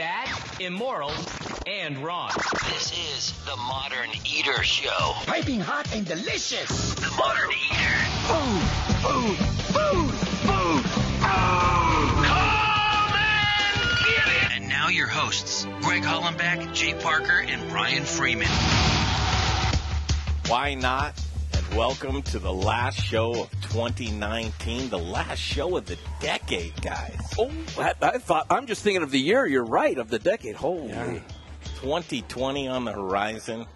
bad, 0.00 0.30
immoral, 0.58 1.12
and 1.66 1.98
wrong. 1.98 2.30
This 2.72 2.90
is 2.90 3.32
the 3.44 3.54
Modern 3.54 4.08
Eater 4.24 4.62
Show. 4.62 5.12
Piping 5.26 5.60
hot 5.60 5.94
and 5.94 6.06
delicious. 6.06 6.94
The 6.94 7.10
Modern 7.18 7.50
Eater. 7.50 7.98
Food, 8.24 8.62
food, 9.04 9.36
food, 9.76 10.10
food. 10.48 10.84
Oh! 11.22 12.22
Come 12.24 13.12
and 13.12 13.98
get 14.06 14.26
it! 14.26 14.56
And 14.56 14.68
now 14.70 14.88
your 14.88 15.06
hosts, 15.06 15.66
Greg 15.82 16.02
Hollenbeck, 16.02 16.72
Jay 16.72 16.94
Parker, 16.94 17.44
and 17.46 17.68
Brian 17.68 18.04
Freeman. 18.04 18.48
Why 20.48 20.76
not? 20.76 21.12
Welcome 21.76 22.22
to 22.22 22.40
the 22.40 22.52
last 22.52 23.00
show 23.00 23.42
of 23.42 23.50
2019, 23.62 24.90
the 24.90 24.98
last 24.98 25.38
show 25.38 25.76
of 25.76 25.86
the 25.86 25.96
decade, 26.20 26.74
guys. 26.82 27.16
Oh, 27.38 27.50
I, 27.78 27.94
I 28.02 28.18
thought 28.18 28.46
I'm 28.50 28.66
just 28.66 28.82
thinking 28.82 29.04
of 29.04 29.12
the 29.12 29.20
year. 29.20 29.46
You're 29.46 29.64
right 29.64 29.96
of 29.96 30.10
the 30.10 30.18
decade. 30.18 30.56
Holy, 30.56 31.22
2020 31.76 32.66
on 32.66 32.84
the 32.84 32.92
horizon. 32.92 33.66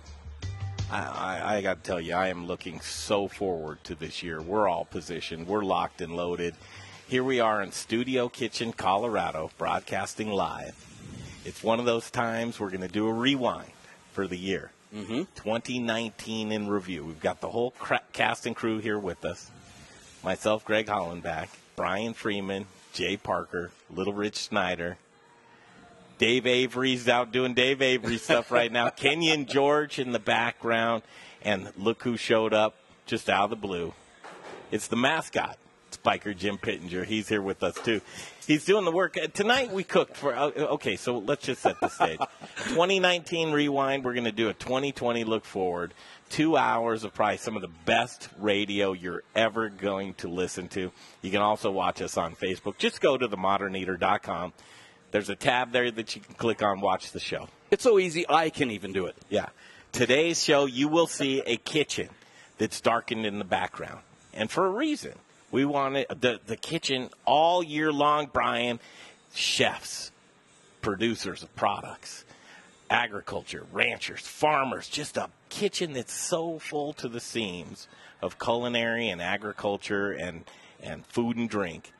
I, 0.90 1.02
I, 1.02 1.56
I 1.56 1.62
got 1.62 1.84
to 1.84 1.88
tell 1.88 2.00
you, 2.00 2.14
I 2.14 2.28
am 2.28 2.46
looking 2.46 2.80
so 2.80 3.28
forward 3.28 3.82
to 3.84 3.94
this 3.94 4.24
year. 4.24 4.42
We're 4.42 4.68
all 4.68 4.84
positioned, 4.84 5.46
we're 5.46 5.64
locked 5.64 6.00
and 6.00 6.16
loaded. 6.16 6.56
Here 7.06 7.22
we 7.22 7.38
are 7.38 7.62
in 7.62 7.70
Studio 7.70 8.28
Kitchen, 8.28 8.72
Colorado, 8.72 9.50
broadcasting 9.56 10.30
live. 10.30 10.74
It's 11.44 11.62
one 11.62 11.78
of 11.78 11.86
those 11.86 12.10
times 12.10 12.58
we're 12.58 12.70
going 12.70 12.80
to 12.80 12.88
do 12.88 13.06
a 13.06 13.12
rewind 13.12 13.70
for 14.12 14.26
the 14.26 14.38
year. 14.38 14.72
Mm-hmm. 14.94 15.22
2019 15.34 16.52
in 16.52 16.68
review. 16.68 17.04
We've 17.04 17.20
got 17.20 17.40
the 17.40 17.48
whole 17.48 17.72
cra- 17.72 18.02
cast 18.12 18.46
and 18.46 18.54
crew 18.54 18.78
here 18.78 18.98
with 18.98 19.24
us. 19.24 19.50
Myself, 20.22 20.64
Greg 20.64 20.86
Hollenbeck, 20.86 21.48
Brian 21.74 22.14
Freeman, 22.14 22.66
Jay 22.92 23.16
Parker, 23.16 23.72
Little 23.90 24.12
Rich 24.12 24.36
Snyder, 24.36 24.96
Dave 26.18 26.46
Avery's 26.46 27.08
out 27.08 27.32
doing 27.32 27.54
Dave 27.54 27.82
Avery 27.82 28.18
stuff 28.18 28.52
right 28.52 28.70
now. 28.70 28.88
Kenyon 28.88 29.46
George 29.46 29.98
in 29.98 30.12
the 30.12 30.20
background, 30.20 31.02
and 31.42 31.72
look 31.76 32.02
who 32.04 32.16
showed 32.16 32.54
up 32.54 32.76
just 33.04 33.28
out 33.28 33.44
of 33.44 33.50
the 33.50 33.56
blue. 33.56 33.92
It's 34.70 34.86
the 34.86 34.96
mascot, 34.96 35.58
Biker 36.04 36.36
Jim 36.36 36.58
Pittenger. 36.58 37.04
He's 37.04 37.28
here 37.28 37.42
with 37.42 37.62
us 37.62 37.74
too. 37.74 38.00
He's 38.46 38.64
doing 38.64 38.84
the 38.84 38.90
work 38.92 39.16
Uh, 39.16 39.26
tonight. 39.28 39.72
We 39.72 39.84
cooked 39.84 40.16
for. 40.16 40.34
uh, 40.34 40.50
Okay, 40.50 40.96
so 40.96 41.18
let's 41.18 41.44
just 41.44 41.62
set 41.62 41.80
the 41.80 41.88
stage. 41.88 42.18
2019 42.68 43.52
rewind. 43.52 44.04
We're 44.04 44.12
going 44.14 44.24
to 44.24 44.32
do 44.32 44.48
a 44.48 44.54
2020 44.54 45.24
look 45.24 45.44
forward. 45.44 45.94
Two 46.30 46.56
hours 46.56 47.04
of 47.04 47.14
probably 47.14 47.36
some 47.38 47.56
of 47.56 47.62
the 47.62 47.70
best 47.84 48.28
radio 48.38 48.92
you're 48.92 49.22
ever 49.34 49.68
going 49.68 50.14
to 50.14 50.28
listen 50.28 50.68
to. 50.68 50.90
You 51.22 51.30
can 51.30 51.40
also 51.42 51.70
watch 51.70 52.02
us 52.02 52.16
on 52.16 52.34
Facebook. 52.34 52.76
Just 52.78 53.00
go 53.00 53.16
to 53.16 53.28
themoderneater.com. 53.28 54.52
There's 55.10 55.28
a 55.30 55.36
tab 55.36 55.72
there 55.72 55.90
that 55.90 56.14
you 56.16 56.20
can 56.22 56.34
click 56.34 56.62
on, 56.62 56.80
watch 56.80 57.12
the 57.12 57.20
show. 57.20 57.48
it's 57.70 57.82
so 57.84 57.98
easy. 57.98 58.24
I 58.28 58.50
can 58.50 58.70
even 58.70 58.92
do 58.92 59.06
it. 59.06 59.16
Yeah. 59.30 59.48
Today's 59.92 60.42
show, 60.42 60.66
you 60.66 60.88
will 60.88 61.06
see 61.06 61.40
a 61.46 61.56
kitchen 61.56 62.08
that's 62.58 62.80
darkened 62.80 63.24
in 63.24 63.38
the 63.38 63.44
background. 63.44 64.00
And 64.32 64.50
for 64.50 64.66
a 64.66 64.70
reason. 64.70 65.12
We 65.54 65.64
wanted 65.64 66.08
the, 66.08 66.40
the 66.44 66.56
kitchen 66.56 67.10
all 67.24 67.62
year 67.62 67.92
long, 67.92 68.28
Brian. 68.32 68.80
Chefs, 69.32 70.10
producers 70.82 71.44
of 71.44 71.54
products, 71.54 72.24
agriculture, 72.90 73.64
ranchers, 73.72 74.26
farmers, 74.26 74.88
just 74.88 75.16
a 75.16 75.30
kitchen 75.50 75.92
that's 75.92 76.12
so 76.12 76.58
full 76.58 76.92
to 76.94 77.08
the 77.08 77.20
seams 77.20 77.86
of 78.20 78.40
culinary 78.40 79.08
and 79.08 79.22
agriculture 79.22 80.10
and, 80.10 80.44
and 80.82 81.06
food 81.06 81.36
and 81.36 81.48
drink 81.48 81.92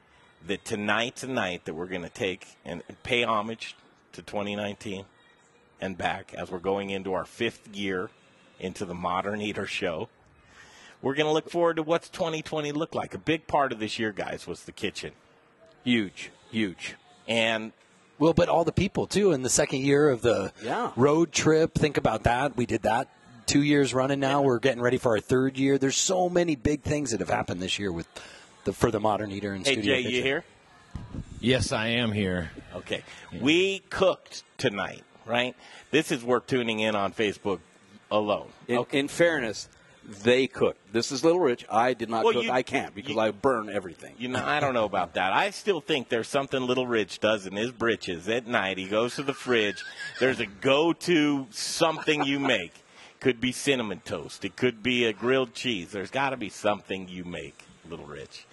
that 0.44 0.64
tonight's 0.64 1.22
a 1.22 1.28
night 1.28 1.64
that 1.64 1.74
we're 1.74 1.86
going 1.86 2.02
to 2.02 2.08
take 2.08 2.56
and 2.64 2.82
pay 3.04 3.22
homage 3.22 3.76
to 4.14 4.22
2019 4.22 5.04
and 5.80 5.96
back 5.96 6.34
as 6.34 6.50
we're 6.50 6.58
going 6.58 6.90
into 6.90 7.12
our 7.12 7.24
fifth 7.24 7.68
year 7.72 8.10
into 8.58 8.84
the 8.84 8.94
Modern 8.94 9.40
Eater 9.40 9.66
Show. 9.66 10.08
We're 11.04 11.14
going 11.14 11.26
to 11.26 11.32
look 11.32 11.50
forward 11.50 11.76
to 11.76 11.82
what's 11.82 12.08
2020 12.08 12.72
look 12.72 12.94
like. 12.94 13.12
A 13.12 13.18
big 13.18 13.46
part 13.46 13.72
of 13.72 13.78
this 13.78 13.98
year, 13.98 14.10
guys, 14.10 14.46
was 14.46 14.64
the 14.64 14.72
kitchen. 14.72 15.12
Huge, 15.84 16.30
huge. 16.50 16.94
And 17.28 17.72
Well, 18.18 18.32
but 18.32 18.48
all 18.48 18.64
the 18.64 18.72
people 18.72 19.06
too 19.06 19.32
in 19.32 19.42
the 19.42 19.50
second 19.50 19.80
year 19.80 20.08
of 20.08 20.22
the 20.22 20.52
Yeah. 20.62 20.92
road 20.96 21.30
trip. 21.30 21.74
Think 21.74 21.98
about 21.98 22.22
that. 22.22 22.56
We 22.56 22.64
did 22.64 22.82
that 22.82 23.08
two 23.44 23.62
years 23.62 23.92
running 23.92 24.18
now. 24.18 24.40
We're 24.40 24.58
getting 24.58 24.80
ready 24.80 24.96
for 24.96 25.12
our 25.12 25.20
third 25.20 25.58
year. 25.58 25.76
There's 25.76 25.96
so 25.98 26.30
many 26.30 26.56
big 26.56 26.80
things 26.82 27.10
that 27.10 27.20
have 27.20 27.28
happened 27.28 27.60
this 27.60 27.78
year 27.78 27.92
with 27.92 28.08
the 28.64 28.72
for 28.72 28.90
the 28.90 28.98
modern 29.00 29.30
eater 29.30 29.52
and 29.52 29.66
hey, 29.66 29.74
studio. 29.74 29.96
Jay, 29.96 30.08
you 30.08 30.22
here? 30.22 30.44
Yes, 31.38 31.70
I 31.70 31.88
am 31.88 32.12
here. 32.12 32.50
Okay. 32.74 33.02
We 33.38 33.80
cooked 33.90 34.42
tonight, 34.56 35.04
right? 35.26 35.54
This 35.90 36.10
is 36.10 36.24
worth 36.24 36.46
tuning 36.46 36.80
in 36.80 36.96
on 36.96 37.12
Facebook 37.12 37.60
alone. 38.10 38.48
In, 38.68 38.78
okay. 38.78 38.98
in 39.00 39.08
fairness, 39.08 39.68
they 40.06 40.46
cook. 40.46 40.76
This 40.92 41.10
is 41.10 41.24
Little 41.24 41.40
Rich. 41.40 41.64
I 41.70 41.94
did 41.94 42.10
not 42.10 42.24
Well, 42.24 42.34
cook. 42.34 42.44
you- 42.44 42.50
I 42.50 42.62
can't 42.62 42.94
because 42.94 43.14
you- 43.14 43.20
I 43.20 43.30
burn 43.30 43.68
everything. 43.70 44.14
You 44.18 44.28
know, 44.28 44.44
I 44.44 44.60
don't 44.60 44.74
know 44.74 44.84
about 44.84 45.14
that. 45.14 45.32
I 45.32 45.50
still 45.50 45.80
think 45.80 46.08
there's 46.08 46.28
something 46.28 46.66
Little 46.66 46.86
Rich 46.86 47.20
does 47.20 47.46
in 47.46 47.56
his 47.56 47.70
britches 47.72 48.28
at 48.28 48.46
night. 48.46 48.76
He 48.78 48.86
goes 48.86 49.14
to 49.16 49.22
the 49.22 49.32
fridge. 49.34 49.82
There's 50.20 50.40
a 50.40 50.46
go-to 50.46 51.46
something 51.50 52.24
you 52.24 52.38
make. 52.38 52.72
Could 53.20 53.40
be 53.40 53.52
cinnamon 53.52 54.00
toast. 54.04 54.44
It 54.44 54.56
could 54.56 54.82
be 54.82 55.06
a 55.06 55.12
grilled 55.14 55.54
cheese. 55.54 55.92
There's 55.92 56.10
got 56.10 56.30
to 56.30 56.36
be 56.36 56.50
something 56.50 57.08
you 57.08 57.24
make, 57.24 57.56
Little 57.88 58.04
Rich. 58.04 58.44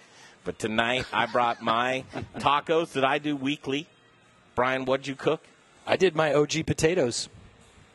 But 0.44 0.58
tonight 0.58 1.04
I 1.12 1.26
brought 1.26 1.60
my 1.62 2.04
tacos 2.38 2.92
that 2.92 3.04
I 3.04 3.18
do 3.18 3.36
weekly. 3.36 3.86
Brian, 4.54 4.86
what'd 4.86 5.06
you 5.06 5.14
cook? 5.14 5.42
I 5.86 5.96
did 5.96 6.16
my 6.16 6.32
OG 6.32 6.62
potatoes. 6.62 7.28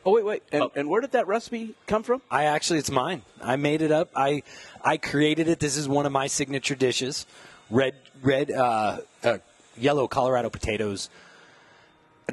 Oh 0.08 0.12
wait, 0.12 0.24
wait. 0.24 0.42
And, 0.52 0.62
Oh. 0.62 0.72
and 0.74 0.88
where 0.88 1.02
did 1.02 1.12
that 1.12 1.26
recipe 1.26 1.74
come 1.86 2.02
from? 2.02 2.22
I 2.30 2.44
actually, 2.44 2.78
it's 2.78 2.90
mine. 2.90 3.20
I 3.42 3.56
made 3.56 3.82
it 3.82 3.92
up. 3.92 4.08
I 4.16 4.42
I 4.82 4.96
created 4.96 5.48
it. 5.48 5.60
This 5.60 5.76
is 5.76 5.86
one 5.86 6.06
of 6.06 6.12
my 6.12 6.28
signature 6.28 6.74
dishes. 6.74 7.26
Red, 7.70 7.94
red, 8.22 8.50
uh, 8.50 9.00
uh, 9.22 9.38
yellow 9.76 10.08
Colorado 10.08 10.48
potatoes. 10.48 11.10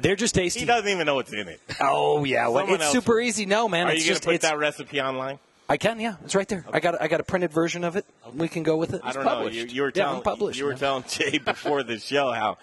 They're 0.00 0.16
just 0.16 0.34
tasty. 0.34 0.60
He 0.60 0.66
doesn't 0.66 0.88
even 0.88 1.04
know 1.04 1.16
what's 1.16 1.34
in 1.34 1.48
it. 1.48 1.60
Oh 1.80 2.24
yeah, 2.24 2.48
well, 2.48 2.66
it's 2.72 2.82
else- 2.82 2.92
super 2.92 3.20
easy. 3.20 3.44
No 3.44 3.68
man, 3.68 3.88
Are 3.88 3.90
it's 3.92 4.00
you 4.00 4.06
going 4.06 4.14
just 4.14 4.22
to 4.22 4.30
put 4.30 4.40
that 4.40 4.56
recipe 4.58 4.98
online? 5.00 5.38
I 5.68 5.76
can, 5.76 5.98
yeah, 6.00 6.16
it's 6.24 6.34
right 6.34 6.48
there. 6.48 6.64
I 6.72 6.78
got, 6.80 6.94
a, 6.94 7.02
I 7.02 7.08
got 7.08 7.18
a 7.20 7.24
printed 7.24 7.50
version 7.52 7.82
of 7.84 7.96
it. 7.96 8.06
We 8.34 8.46
can 8.48 8.62
go 8.62 8.76
with 8.76 8.94
it. 8.94 9.00
I 9.02 9.12
don't 9.12 9.26
It's 9.26 9.30
know. 9.32 9.48
You, 9.48 9.64
you 9.66 9.82
were 9.82 9.90
telling 9.90 10.18
I'm 10.18 10.22
published. 10.22 10.58
you 10.60 10.64
were 10.64 10.72
yeah. 10.72 10.78
telling 10.78 11.04
Jay 11.08 11.38
before 11.38 11.82
the 11.82 11.98
show 11.98 12.30
how 12.32 12.56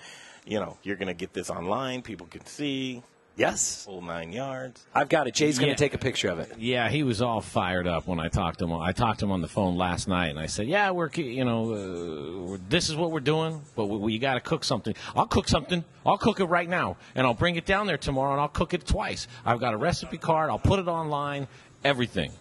you 0.45 0.59
know 0.59 0.77
you're 0.83 0.95
going 0.95 1.09
to 1.09 1.13
get 1.13 1.33
this 1.33 1.49
online. 1.51 2.01
People 2.01 2.25
can 2.27 2.45
see 2.47 3.03
yes, 3.35 3.83
full 3.85 4.01
nine 4.01 4.31
yards. 4.31 4.85
I've 4.93 5.09
got 5.09 5.27
it. 5.27 5.33
Jay's 5.33 5.57
going 5.59 5.69
Yeah. 5.69 5.75
to 5.75 5.79
take 5.83 5.93
a 5.93 5.97
picture 5.97 6.29
of 6.29 6.39
it. 6.39 6.53
Yeah, 6.57 6.89
he 6.89 7.03
was 7.03 7.21
all 7.21 7.41
fired 7.41 7.87
up 7.87 8.07
when 8.07 8.19
I 8.19 8.27
talked 8.29 8.59
to 8.59 8.65
him. 8.65 8.73
I 8.73 8.91
talked 8.91 9.19
to 9.19 9.25
him 9.25 9.31
on 9.31 9.41
the 9.41 9.47
phone 9.47 9.75
last 9.77 10.07
night, 10.07 10.27
and 10.27 10.39
I 10.39 10.45
said, 10.47 10.67
"Yeah, 10.67 10.91
we're 10.91 11.09
you 11.15 11.43
know 11.45 11.63
uh, 11.73 12.45
we're- 12.47 12.59
this 12.69 12.89
is 12.89 12.95
what 12.95 13.11
we're 13.11 13.19
doing, 13.19 13.61
but 13.75 13.85
we, 13.85 13.97
we 13.97 14.19
got 14.19 14.35
to 14.35 14.39
cook 14.39 14.63
something. 14.63 14.95
I'll 15.15 15.27
cook 15.27 15.47
something. 15.47 15.83
I'll 16.05 16.17
cook 16.17 16.39
it 16.39 16.45
right 16.45 16.67
now, 16.69 16.97
and 17.15 17.25
I'll 17.25 17.33
bring 17.33 17.55
it 17.55 17.65
down 17.65 17.87
there 17.87 17.97
tomorrow, 17.97 18.31
and 18.33 18.41
I'll 18.41 18.47
cook 18.49 18.73
it 18.73 18.85
twice. 18.85 19.27
I've 19.45 19.59
got 19.59 19.73
a 19.73 19.77
recipe 19.77 20.17
card. 20.17 20.49
I'll 20.49 20.59
put 20.59 20.79
it 20.79 20.87
online. 20.87 21.47
Everything. 21.83 22.31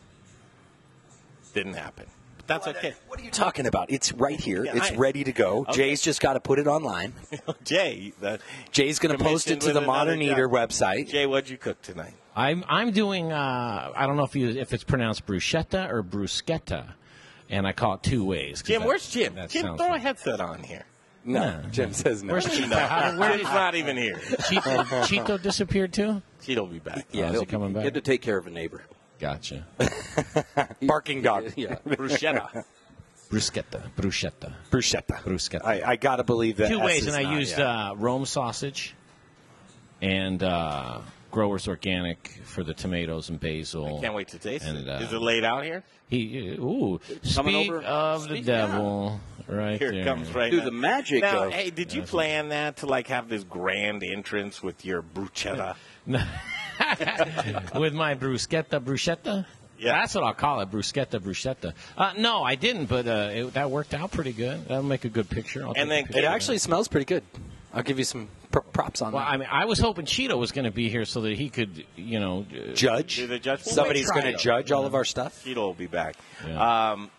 Didn't 1.55 1.75
happen. 1.75 2.07
But 2.53 2.65
that's 2.65 2.79
okay. 2.79 2.95
What 3.09 3.21
are 3.21 3.23
you 3.25 3.31
talking 3.31 3.67
about? 3.67 3.91
It's 3.91 4.13
right 4.13 4.39
here. 4.39 4.65
Yeah, 4.65 4.77
it's 4.77 4.91
I- 4.93 4.97
ready 4.97 5.25
to 5.25 5.33
go. 5.33 5.61
Okay. 5.61 5.73
Jay's 5.73 6.01
just 6.03 6.21
got 6.21 6.35
to 6.35 6.41
put 6.41 6.59
it 6.59 6.67
online. 6.67 7.15
Jay, 7.65 8.13
the, 8.21 8.39
Jay's 8.71 8.99
going 8.99 9.17
to 9.17 9.23
post 9.23 9.51
it 9.51 9.61
to 9.61 9.67
the 9.67 9.71
another 9.73 9.87
Modern 9.87 10.21
job. 10.21 10.33
Eater 10.33 10.49
website. 10.49 11.09
Jay, 11.09 11.27
what'd 11.27 11.49
you 11.51 11.57
cook 11.59 11.81
tonight? 11.83 12.15
I'm 12.35 12.65
I'm 12.69 12.93
doing. 12.93 13.33
Uh, 13.33 13.93
I 13.95 14.07
don't 14.07 14.17
know 14.17 14.25
if 14.25 14.35
you 14.37 14.49
if 14.49 14.73
it's 14.73 14.85
pronounced 14.85 15.27
bruschetta 15.27 15.91
or 15.91 16.03
bruschetta, 16.03 16.93
and 17.51 17.67
I 17.67 17.73
call 17.73 17.95
it 17.95 18.03
two 18.03 18.25
ways. 18.25 18.63
Jim, 18.63 18.81
that- 18.81 18.89
where's 18.89 19.09
Jim? 19.11 19.35
Jim, 19.49 19.67
sounds 19.67 19.81
throw 19.81 19.95
a 19.95 19.99
headset 19.99 20.41
on 20.41 20.63
here. 20.63 20.85
No, 21.25 21.61
Jim 21.71 21.93
says 21.93 22.23
no. 22.25 22.33
Where's 22.33 22.47
Cheeto? 22.47 22.73
How, 22.87 23.17
where 23.17 23.33
Jim's 23.37 23.45
not 23.45 23.77
even 23.77 23.97
here. 23.97 24.17
Cheeto, 24.17 24.85
Cheeto 25.05 25.41
disappeared 25.41 25.93
too? 25.93 26.21
He'll 26.43 26.67
be 26.67 26.81
back. 26.81 27.07
Yeah, 27.13 27.27
is 27.27 27.33
he'll 27.33 27.41
he 27.43 27.47
coming 27.47 27.69
He 27.69 27.75
back? 27.75 27.85
had 27.85 27.95
to 27.95 28.01
take 28.01 28.23
care 28.23 28.37
of 28.39 28.49
a 28.49 28.51
neighbor. 28.51 28.83
Gotcha. 29.23 29.65
Barking 30.83 31.23
dog. 31.23 31.53
Yeah. 31.57 31.77
Bruschetta. 31.87 32.65
Bruschetta. 33.31 33.83
Bruschetta. 33.97 34.53
Bruschetta. 34.69 35.23
Bruschetta. 35.23 35.65
I, 35.65 35.93
I 35.93 35.97
got 35.97 36.17
to 36.17 36.25
believe 36.25 36.57
that. 36.57 36.69
Two 36.69 36.81
S 36.81 36.85
ways, 36.85 37.07
and 37.07 37.15
I 37.17 37.39
used 37.39 37.57
uh, 37.59 37.95
Rome 37.97 38.27
sausage 38.27 38.95
and 40.03 40.43
uh, 40.43 40.99
Growers 41.31 41.69
Organic 41.69 42.41
for 42.45 42.65
the 42.65 42.75
tomatoes 42.75 43.29
and 43.31 43.39
basil. 43.39 44.01
Can't 44.01 44.13
wait 44.15 44.27
to 44.29 44.39
taste 44.39 44.65
And, 44.65 44.79
it. 44.79 44.89
uh, 44.89 44.99
Is 44.99 45.13
it 45.13 45.23
laid 45.23 45.45
out 45.45 45.63
here? 45.65 45.85
He 46.09 46.49
ooh, 46.59 47.01
Coming 47.33 47.55
speak 47.55 47.71
over- 47.71 47.83
of 47.83 48.23
the 48.25 48.35
speak- 48.35 48.45
devil, 48.45 49.21
right 49.47 49.79
Here 49.79 49.93
there. 49.93 50.01
it 50.01 50.05
comes 50.05 50.31
right 50.35 50.51
Do 50.51 50.59
now. 50.59 50.65
the 50.65 50.71
magic 50.73 51.23
Now, 51.23 51.45
of- 51.45 51.53
hey, 51.53 51.71
did 51.71 51.95
you 51.95 52.03
plan 52.03 52.49
that 52.49 52.79
to 52.79 52.87
like 52.87 53.07
have 53.07 53.29
this 53.29 53.45
grand 53.45 54.03
entrance 54.03 54.63
with 54.63 54.85
your 54.85 55.01
bruschetta? 55.01 55.77
with 57.79 57.95
my 57.95 58.15
bruschetta, 58.15 58.81
bruschetta. 58.81 59.45
Yeah. 59.79 59.93
That's 60.01 60.15
what 60.15 60.23
I'll 60.25 60.35
call 60.35 60.61
it, 60.61 60.71
bruschetta, 60.71 61.19
bruschetta. 61.21 61.73
Uh, 61.99 62.13
no, 62.17 62.45
I 62.45 62.55
didn't, 62.55 62.87
but 62.87 63.07
uh, 63.07 63.31
it, 63.33 63.55
that 63.55 63.71
worked 63.71 63.95
out 63.95 64.13
pretty 64.13 64.33
good. 64.33 64.69
That'll 64.69 64.85
make 64.85 65.05
a 65.05 65.09
good 65.09 65.29
picture. 65.29 65.67
I'll 65.67 65.73
And 65.77 65.91
then 65.91 66.05
picture 66.05 66.21
It 66.21 66.25
of 66.25 66.33
actually 66.33 66.59
smells 66.59 66.87
pretty 66.89 67.07
good. 67.07 67.25
I'll 67.75 67.83
give 67.83 67.99
you 67.99 68.05
some 68.05 68.29
pr- 68.53 68.61
props 68.61 69.03
on 69.03 69.13
Well, 69.13 69.25
that. 69.25 69.31
I 69.33 69.37
mean, 69.39 69.49
I 69.51 69.65
was 69.65 69.79
hoping 69.81 70.05
Cheeto 70.05 70.39
was 70.39 70.53
going 70.53 70.67
to 70.67 70.71
be 70.71 70.89
here 70.89 71.05
so 71.05 71.23
that 71.23 71.37
he 71.37 71.49
could, 71.49 71.85
you 71.97 72.21
know, 72.21 72.47
uh, 72.53 72.75
judge. 72.75 73.17
Do 73.17 73.27
the 73.27 73.39
judge- 73.41 73.63
Somebody's 73.63 74.11
going 74.11 74.27
to 74.27 74.37
judge 74.37 74.71
all 74.71 74.85
of 74.87 74.95
our 74.95 75.05
stuff. 75.05 75.43
Cheeto 75.45 75.57
will 75.57 75.75
be 75.75 75.87
back. 75.89 76.17
Yeah. 76.47 76.91
Um, 76.93 77.11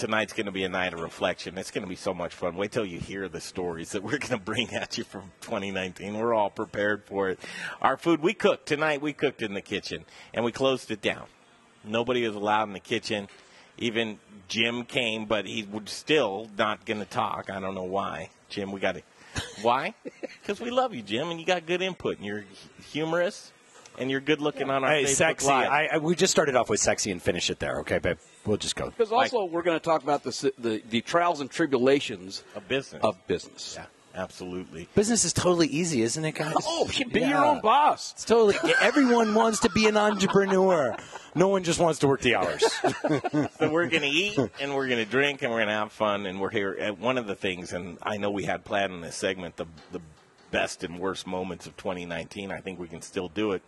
tonight's 0.00 0.32
going 0.32 0.46
to 0.46 0.52
be 0.52 0.64
a 0.64 0.68
night 0.68 0.94
of 0.94 1.00
reflection. 1.00 1.58
It's 1.58 1.70
going 1.70 1.82
to 1.82 1.88
be 1.88 1.94
so 1.94 2.14
much 2.14 2.34
fun. 2.34 2.56
Wait 2.56 2.72
till 2.72 2.86
you 2.86 2.98
hear 2.98 3.28
the 3.28 3.40
stories 3.40 3.92
that 3.92 4.02
we're 4.02 4.18
going 4.18 4.30
to 4.30 4.38
bring 4.38 4.72
at 4.72 4.96
you 4.96 5.04
from 5.04 5.30
2019. 5.42 6.18
We're 6.18 6.32
all 6.32 6.48
prepared 6.48 7.04
for 7.04 7.28
it. 7.28 7.38
Our 7.82 7.98
food 7.98 8.22
we 8.22 8.32
cooked 8.32 8.66
tonight. 8.66 9.02
We 9.02 9.12
cooked 9.12 9.42
in 9.42 9.52
the 9.52 9.60
kitchen 9.60 10.06
and 10.32 10.42
we 10.44 10.52
closed 10.52 10.90
it 10.90 11.02
down. 11.02 11.26
Nobody 11.84 12.26
was 12.26 12.34
allowed 12.34 12.64
in 12.68 12.72
the 12.72 12.80
kitchen. 12.80 13.28
Even 13.76 14.18
Jim 14.48 14.84
came, 14.84 15.26
but 15.26 15.46
he 15.46 15.62
was 15.70 15.90
still 15.90 16.48
not 16.56 16.86
going 16.86 17.00
to 17.00 17.06
talk. 17.06 17.50
I 17.50 17.60
don't 17.60 17.74
know 17.74 17.84
why. 17.84 18.30
Jim, 18.48 18.72
we 18.72 18.80
got 18.80 18.96
to. 18.96 19.02
Why? 19.62 19.94
Because 20.42 20.60
we 20.60 20.72
love 20.72 20.92
you, 20.92 21.02
Jim, 21.02 21.30
and 21.30 21.38
you 21.38 21.46
got 21.46 21.64
good 21.64 21.80
input, 21.82 22.16
and 22.16 22.26
you're 22.26 22.44
humorous, 22.90 23.52
and 23.96 24.10
you're 24.10 24.18
good 24.18 24.40
looking 24.40 24.68
on 24.70 24.82
our 24.82 24.90
Hey, 24.90 25.04
Facebook 25.04 25.14
sexy. 25.14 25.46
Live. 25.46 25.70
I, 25.70 25.88
I, 25.92 25.98
we 25.98 26.16
just 26.16 26.32
started 26.32 26.56
off 26.56 26.68
with 26.68 26.80
sexy 26.80 27.12
and 27.12 27.22
finish 27.22 27.48
it 27.48 27.60
there, 27.60 27.78
okay, 27.82 27.98
babe? 28.00 28.18
We'll 28.46 28.56
just 28.56 28.76
go. 28.76 28.86
Because 28.90 29.12
also 29.12 29.44
we're 29.44 29.62
going 29.62 29.78
to 29.78 29.84
talk 29.84 30.02
about 30.02 30.22
the, 30.22 30.52
the 30.58 30.82
the 30.88 31.00
trials 31.02 31.40
and 31.40 31.50
tribulations 31.50 32.42
of 32.54 32.66
business. 32.68 33.02
of 33.04 33.26
business. 33.26 33.74
Yeah, 33.78 33.84
absolutely. 34.14 34.88
Business 34.94 35.24
is 35.26 35.32
totally 35.34 35.66
easy, 35.66 36.00
isn't 36.02 36.24
it, 36.24 36.32
guys? 36.36 36.54
Oh, 36.64 36.88
be 37.12 37.20
Yeah. 37.20 37.28
your 37.28 37.44
own 37.44 37.60
boss. 37.60 38.12
It's 38.12 38.24
totally. 38.24 38.56
Everyone 38.80 39.34
wants 39.34 39.60
to 39.60 39.70
be 39.70 39.86
an 39.86 39.96
entrepreneur. 39.96 40.96
No 41.34 41.48
one 41.48 41.62
just 41.64 41.78
wants 41.78 41.98
to 42.00 42.08
work 42.08 42.22
the 42.22 42.34
hours. 42.36 42.64
So 43.58 43.70
we're 43.70 43.88
going 43.88 44.02
to 44.02 44.08
eat 44.08 44.38
and 44.60 44.74
we're 44.74 44.88
going 44.88 45.04
to 45.04 45.10
drink 45.10 45.42
and 45.42 45.50
we're 45.50 45.58
going 45.58 45.68
to 45.68 45.74
have 45.74 45.92
fun 45.92 46.24
and 46.26 46.40
we're 46.40 46.50
here. 46.50 46.76
At 46.80 46.98
one 46.98 47.18
of 47.18 47.26
the 47.26 47.34
things, 47.34 47.72
and 47.74 47.98
I 48.02 48.16
know 48.16 48.30
we 48.30 48.44
had 48.44 48.64
planned 48.64 48.92
in 48.94 49.00
this 49.02 49.16
segment 49.16 49.56
the 49.56 49.66
the 49.92 50.00
best 50.50 50.82
and 50.82 50.98
worst 50.98 51.26
moments 51.26 51.66
of 51.66 51.76
2019. 51.76 52.50
I 52.50 52.60
think 52.60 52.78
we 52.80 52.88
can 52.88 53.02
still 53.02 53.28
do 53.28 53.52
it, 53.52 53.62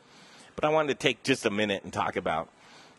but 0.57 0.65
I 0.65 0.71
wanted 0.71 0.89
to 0.89 0.95
take 0.95 1.23
just 1.23 1.45
a 1.47 1.51
minute 1.51 1.85
and 1.85 1.93
talk 1.93 2.17
about 2.17 2.49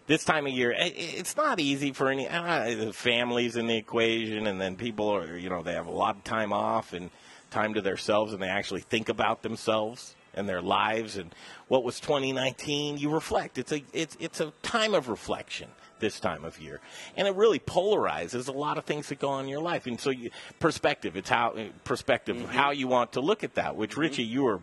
this 0.07 0.23
time 0.23 0.45
of 0.47 0.53
year. 0.53 0.73
It's 0.77 1.37
not 1.37 1.59
easy 1.59 1.91
for 1.91 2.09
any 2.09 2.27
uh, 2.27 2.91
families 2.91 3.55
in 3.55 3.67
the 3.67 3.77
equation, 3.77 4.47
and 4.47 4.59
then 4.59 4.75
people 4.75 5.09
are 5.09 5.37
you 5.37 5.49
know 5.49 5.63
they 5.63 5.73
have 5.73 5.87
a 5.87 5.91
lot 5.91 6.15
of 6.15 6.23
time 6.23 6.53
off 6.53 6.93
and 6.93 7.09
time 7.51 7.73
to 7.75 7.81
themselves, 7.81 8.33
and 8.33 8.41
they 8.41 8.49
actually 8.49 8.81
think 8.81 9.09
about 9.09 9.43
themselves 9.43 10.15
and 10.33 10.49
their 10.49 10.61
lives 10.61 11.17
and 11.17 11.33
what 11.67 11.83
was 11.83 11.99
2019. 11.99 12.97
You 12.97 13.09
reflect. 13.09 13.57
It's 13.57 13.71
a 13.71 13.83
it's 13.93 14.17
it's 14.19 14.39
a 14.39 14.51
time 14.61 14.93
of 14.93 15.07
reflection 15.07 15.69
this 15.99 16.19
time 16.19 16.43
of 16.43 16.59
year, 16.59 16.81
and 17.15 17.27
it 17.27 17.35
really 17.35 17.59
polarizes 17.59 18.49
a 18.49 18.51
lot 18.51 18.77
of 18.77 18.83
things 18.83 19.07
that 19.09 19.19
go 19.19 19.29
on 19.29 19.45
in 19.45 19.49
your 19.49 19.61
life. 19.61 19.87
And 19.87 19.99
so, 19.99 20.09
you, 20.09 20.31
perspective. 20.59 21.15
It's 21.15 21.29
how 21.29 21.55
perspective 21.85 22.41
of 22.41 22.49
how 22.49 22.71
you 22.71 22.87
want 22.87 23.13
to 23.13 23.21
look 23.21 23.43
at 23.43 23.55
that. 23.55 23.75
Which 23.75 23.95
Richie, 23.95 24.23
you 24.23 24.43
were 24.43 24.59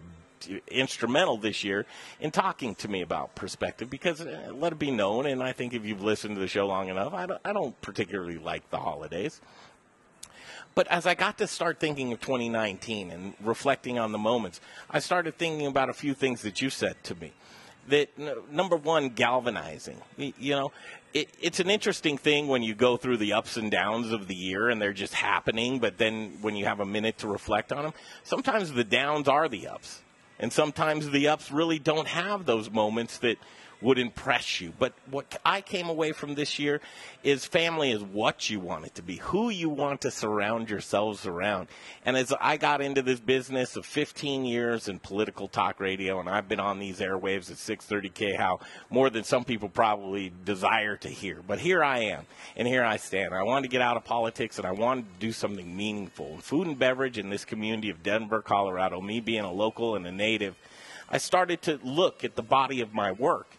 instrumental 0.69 1.37
this 1.37 1.65
year 1.65 1.87
in 2.21 2.31
talking 2.31 2.75
to 2.77 2.89
me 2.89 3.03
about 3.03 3.35
perspective 3.35 3.91
because 3.91 4.21
uh, 4.21 4.53
let 4.55 4.73
it 4.73 4.79
be 4.79 4.91
known, 4.91 5.27
and 5.27 5.43
I 5.43 5.53
think 5.53 5.75
if 5.75 5.85
you've 5.85 6.03
listened 6.03 6.37
to 6.37 6.41
the 6.41 6.49
show 6.49 6.67
long 6.67 6.89
enough, 6.89 7.13
I 7.15 7.27
don't, 7.27 7.41
I 7.45 7.53
don't 7.53 7.81
particularly 7.81 8.39
like 8.39 8.69
the 8.71 8.79
holidays. 8.79 9.41
But 10.75 10.87
as 10.89 11.07
I 11.07 11.15
got 11.15 11.39
to 11.39 11.47
start 11.47 11.81
thinking 11.81 12.13
of 12.13 12.21
2019 12.21 13.11
and 13.11 13.35
reflecting 13.41 13.99
on 13.99 14.13
the 14.13 14.19
moments, 14.19 14.61
I 14.89 15.01
started 15.01 15.37
thinking 15.37 15.67
about 15.67 15.91
a 15.91 15.93
few 15.93 16.15
things 16.15 16.43
that 16.43 16.63
you 16.63 16.71
said 16.71 17.03
to 17.05 17.15
me. 17.17 17.33
That 17.89 18.11
number 18.51 18.77
one, 18.77 19.09
galvanizing. 19.11 20.01
You 20.17 20.55
know, 20.55 20.73
it, 21.13 21.29
it's 21.41 21.59
an 21.59 21.71
interesting 21.71 22.19
thing 22.19 22.47
when 22.47 22.63
you 22.63 22.75
go 22.75 22.97
through 22.97 23.17
the 23.17 23.33
ups 23.33 23.57
and 23.57 23.71
downs 23.71 24.13
of 24.13 24.29
the 24.29 24.35
year 24.35 24.69
and 24.69 24.81
they're 24.81 24.93
just 24.93 25.15
happening. 25.15 25.81
But 25.81 25.99
then 25.99 26.39
when 26.41 26.55
you 26.55 26.67
have 26.67 26.79
a 26.79 26.87
minute 26.87 27.19
to 27.19 27.29
reflect 27.29 27.73
on 27.73 27.83
them, 27.85 27.95
sometimes 28.23 28.73
the 28.73 28.85
downs 28.85 29.27
are 29.27 29.49
the 29.49 29.67
ups, 29.67 30.03
and 30.41 30.53
sometimes 30.53 31.11
the 31.11 31.29
ups 31.29 31.53
really 31.53 31.79
don't 31.79 32.09
have 32.09 32.47
those 32.47 32.71
moments 32.71 33.19
that 33.19 33.37
would 33.83 33.99
impress 33.99 34.61
you. 34.61 34.73
But 34.79 34.93
what 35.11 35.39
I 35.45 35.61
came 35.61 35.89
away 35.89 36.13
from 36.13 36.35
this 36.35 36.59
year 36.59 36.81
is 37.23 37.45
family 37.45 37.91
is 37.91 38.03
what 38.03 38.51
you 38.51 38.61
want 38.61 38.87
it 38.87 38.95
to 38.97 39.03
be, 39.03 39.17
who 39.17 39.51
you 39.51 39.69
want 39.69 40.03
to 40.03 40.11
surround 40.11 40.71
yourselves 40.71 41.27
around. 41.27 41.69
And 42.05 42.17
as 42.17 42.33
I 42.41 42.57
got 42.57 42.81
into 42.81 43.03
this 43.03 43.21
business 43.21 43.77
of 43.77 43.87
15 43.87 44.45
years 44.45 44.89
in 44.89 44.99
political 44.99 45.49
talk 45.49 45.81
radio, 45.81 46.21
and 46.21 46.29
I've 46.29 46.49
been 46.49 46.61
on 46.61 46.79
these 46.79 47.01
airwaves 47.01 47.51
at 47.51 47.57
630K, 47.57 48.37
how 48.37 48.61
more 48.91 49.11
than 49.11 49.25
some 49.25 49.45
people 49.45 49.69
probably 49.69 50.33
desire 50.45 50.97
to 50.97 51.09
hear. 51.09 51.43
But 51.47 51.59
here 51.61 51.83
I 51.83 51.99
am, 51.99 52.27
and 52.57 52.67
here 52.67 52.85
I 52.85 52.97
stand. 52.97 53.35
I 53.35 53.43
wanted 53.43 53.63
to 53.63 53.73
get 53.73 53.83
out 53.83 53.97
of 53.97 54.05
politics, 54.05 54.59
and 54.59 54.67
I 54.67 54.73
wanted 54.73 55.03
to 55.03 55.21
do 55.21 55.33
something 55.33 55.77
meaningful. 55.77 56.35
And 56.35 56.45
food 56.45 56.67
and 56.67 56.79
beverage 56.79 57.19
in 57.19 57.31
this 57.31 57.45
community 57.45 57.91
of 57.91 58.03
Denver, 58.03 58.43
Colorado, 58.43 59.01
me 59.01 59.21
being 59.21 59.45
a 59.45 59.53
local 59.53 59.97
and 59.97 60.07
a 60.07 60.13
native, 60.13 60.57
I 61.09 61.19
started 61.19 61.63
to 61.63 61.81
look 61.83 62.25
at 62.25 62.37
the 62.37 62.43
body 62.43 62.81
of 62.81 62.95
my 62.95 63.11
work. 63.13 63.57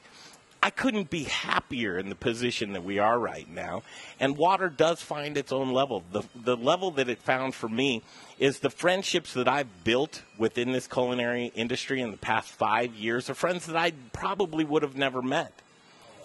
I 0.64 0.70
couldn't 0.70 1.10
be 1.10 1.24
happier 1.24 1.98
in 1.98 2.10
the 2.10 2.16
position 2.16 2.74
that 2.74 2.84
we 2.84 3.00
are 3.00 3.18
right 3.18 3.50
now. 3.50 3.82
And 4.20 4.38
water 4.38 4.70
does 4.70 5.02
find 5.02 5.36
its 5.36 5.52
own 5.52 5.72
level. 5.72 6.04
The, 6.12 6.22
the 6.36 6.56
level 6.56 6.92
that 6.92 7.10
it 7.10 7.20
found 7.20 7.56
for 7.56 7.68
me 7.68 8.04
is 8.38 8.60
the 8.60 8.70
friendships 8.70 9.34
that 9.34 9.48
I've 9.48 9.84
built 9.84 10.22
within 10.38 10.72
this 10.72 10.86
culinary 10.86 11.52
industry 11.56 12.00
in 12.00 12.12
the 12.12 12.18
past 12.18 12.50
five 12.52 12.94
years 12.94 13.28
are 13.28 13.34
friends 13.34 13.66
that 13.66 13.76
I 13.76 13.94
probably 14.14 14.64
would 14.64 14.84
have 14.84 14.96
never 14.96 15.24
met. 15.24 15.52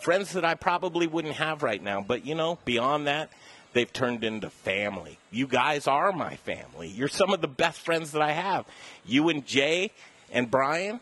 Friends 0.02 0.32
that 0.32 0.44
I 0.44 0.54
probably 0.54 1.06
wouldn't 1.06 1.36
have 1.36 1.62
right 1.62 1.82
now. 1.82 2.02
But, 2.02 2.26
you 2.26 2.34
know, 2.34 2.58
beyond 2.66 3.06
that, 3.06 3.30
they've 3.72 3.90
turned 3.90 4.22
into 4.22 4.50
family. 4.50 5.18
You 5.30 5.46
guys 5.46 5.86
are 5.86 6.12
my 6.12 6.36
family. 6.36 6.88
You're 6.88 7.08
some 7.08 7.32
of 7.32 7.40
the 7.40 7.48
best 7.48 7.80
friends 7.80 8.12
that 8.12 8.20
I 8.20 8.32
have. 8.32 8.66
You 9.06 9.30
and 9.30 9.46
Jay 9.46 9.92
and 10.30 10.50
Brian 10.50 11.00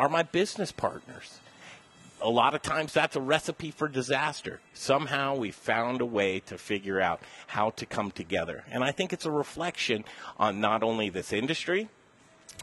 are 0.00 0.08
my 0.08 0.24
business 0.24 0.72
partners 0.72 1.38
a 2.22 2.30
lot 2.30 2.54
of 2.54 2.62
times 2.62 2.92
that's 2.92 3.16
a 3.16 3.20
recipe 3.20 3.70
for 3.70 3.88
disaster. 3.88 4.60
Somehow 4.72 5.36
we 5.36 5.50
found 5.50 6.00
a 6.00 6.06
way 6.06 6.40
to 6.46 6.56
figure 6.56 7.00
out 7.00 7.20
how 7.48 7.70
to 7.70 7.86
come 7.86 8.10
together. 8.10 8.64
And 8.70 8.84
I 8.84 8.92
think 8.92 9.12
it's 9.12 9.26
a 9.26 9.30
reflection 9.30 10.04
on 10.38 10.60
not 10.60 10.82
only 10.82 11.10
this 11.10 11.32
industry, 11.32 11.88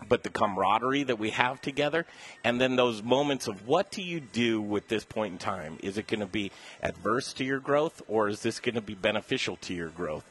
but 0.08 0.24
the 0.24 0.30
camaraderie 0.30 1.04
that 1.04 1.20
we 1.20 1.32
have 1.32 1.62
together. 1.62 2.06
And 2.44 2.60
then 2.60 2.76
those 2.76 3.04
moments 3.04 3.48
of 3.48 3.68
what 3.68 3.92
do 3.92 4.02
you 4.02 4.20
do 4.20 4.62
with 4.62 4.88
this 4.88 5.04
point 5.04 5.34
in 5.34 5.38
time? 5.38 5.78
Is 5.84 5.98
it 5.98 6.08
going 6.08 6.22
to 6.22 6.26
be 6.26 6.52
adverse 6.82 7.34
to 7.34 7.44
your 7.44 7.60
growth 7.60 8.02
or 8.08 8.30
is 8.30 8.42
this 8.42 8.60
going 8.60 8.76
to 8.76 8.82
be 8.82 8.96
beneficial 8.96 9.58
to 9.58 9.74
your 9.74 9.90
growth? 9.90 10.26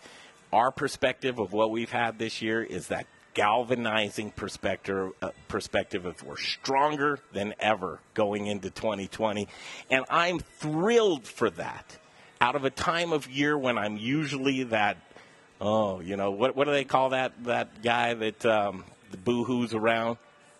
Our 0.52 0.70
perspective 0.70 1.38
of 1.38 1.52
what 1.52 1.70
we've 1.70 1.90
had 1.90 2.18
this 2.18 2.40
year 2.40 2.62
is 2.62 2.88
that 2.88 3.06
galvanizing 3.38 4.32
perspective 4.32 5.12
uh, 5.22 5.30
perspective 5.46 6.06
of 6.06 6.20
we're 6.24 6.36
stronger 6.36 7.20
than 7.32 7.54
ever 7.60 8.00
going 8.12 8.46
into 8.48 8.68
2020 8.68 9.46
and 9.92 10.04
I'm 10.10 10.40
thrilled 10.40 11.24
for 11.24 11.48
that. 11.50 11.98
Out 12.40 12.56
of 12.56 12.64
a 12.64 12.70
time 12.70 13.12
of 13.12 13.30
year 13.30 13.56
when 13.56 13.78
I'm 13.78 13.96
usually 13.96 14.64
that 14.64 14.96
oh 15.60 16.00
you 16.00 16.16
know 16.16 16.32
what 16.32 16.56
what 16.56 16.64
do 16.64 16.72
they 16.72 16.82
call 16.82 17.10
that 17.10 17.44
that 17.44 17.80
guy 17.80 18.14
that 18.14 18.44
um, 18.44 18.82
the 19.12 19.16
boo-hoos 19.16 19.72
around? 19.72 20.16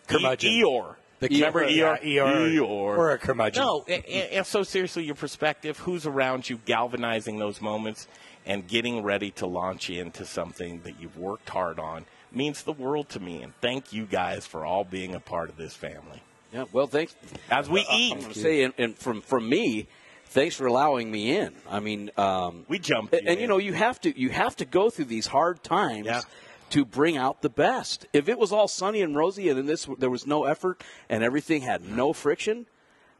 Curmudgeon. 0.06 0.52
E- 0.52 0.62
Eeyore. 0.62 0.94
The 1.18 1.28
remember 1.30 1.64
Eeyore, 1.64 2.00
Eeyore? 2.00 2.04
Yeah, 2.04 2.22
Eeyore. 2.22 2.58
Eeyore. 2.60 2.96
Or 2.96 3.10
a 3.10 3.18
curmudgeon. 3.18 3.60
no 3.60 3.84
and 3.88 4.04
and 4.04 4.46
so 4.46 4.62
seriously 4.62 5.02
your 5.02 5.16
perspective 5.16 5.78
who's 5.78 6.06
around 6.06 6.48
you 6.48 6.60
galvanizing 6.64 7.40
those 7.40 7.60
moments 7.60 8.06
and 8.46 8.68
getting 8.68 9.02
ready 9.02 9.32
to 9.32 9.46
launch 9.48 9.90
into 9.90 10.24
something 10.24 10.82
that 10.82 11.00
you've 11.00 11.18
worked 11.18 11.48
hard 11.48 11.80
on 11.80 12.06
means 12.32 12.62
the 12.62 12.72
world 12.72 13.08
to 13.08 13.20
me 13.20 13.42
and 13.42 13.52
thank 13.60 13.92
you 13.92 14.04
guys 14.06 14.46
for 14.46 14.64
all 14.64 14.84
being 14.84 15.14
a 15.14 15.20
part 15.20 15.48
of 15.48 15.56
this 15.56 15.74
family 15.74 16.22
Yeah. 16.52 16.64
Well, 16.72 16.86
thanks. 16.86 17.14
as 17.50 17.68
we 17.68 17.80
I'm 17.80 17.86
eat 18.00 18.14
going 18.20 18.32
to 18.32 18.38
say, 18.38 18.62
and, 18.62 18.74
and 18.78 18.96
from 18.96 19.20
from 19.20 19.48
me, 19.48 19.86
thanks 20.26 20.54
for 20.56 20.66
allowing 20.66 21.10
me 21.10 21.36
in. 21.36 21.52
I 21.70 21.80
mean, 21.80 22.10
um, 22.16 22.64
we 22.68 22.78
jump, 22.78 23.12
and, 23.12 23.28
and, 23.28 23.40
you 23.40 23.46
know, 23.46 23.58
you 23.58 23.72
have 23.74 24.00
to 24.02 24.18
you 24.18 24.30
have 24.30 24.56
to 24.56 24.64
go 24.64 24.88
through 24.90 25.06
these 25.06 25.26
hard 25.26 25.62
times 25.62 26.06
Yeah. 26.06 26.22
to 26.70 26.84
bring 26.84 27.16
out 27.18 27.42
the 27.42 27.50
best. 27.50 28.06
If 28.14 28.28
it 28.28 28.38
was 28.38 28.50
all 28.52 28.68
sunny 28.68 29.02
and 29.02 29.14
rosy, 29.16 29.48
and 29.50 29.58
in 29.58 29.66
this 29.66 29.86
there 29.98 30.10
was 30.10 30.26
no 30.26 30.44
effort 30.44 30.82
and 31.10 31.22
everything 31.22 31.62
had 31.62 31.82
no 31.84 32.12
friction, 32.14 32.66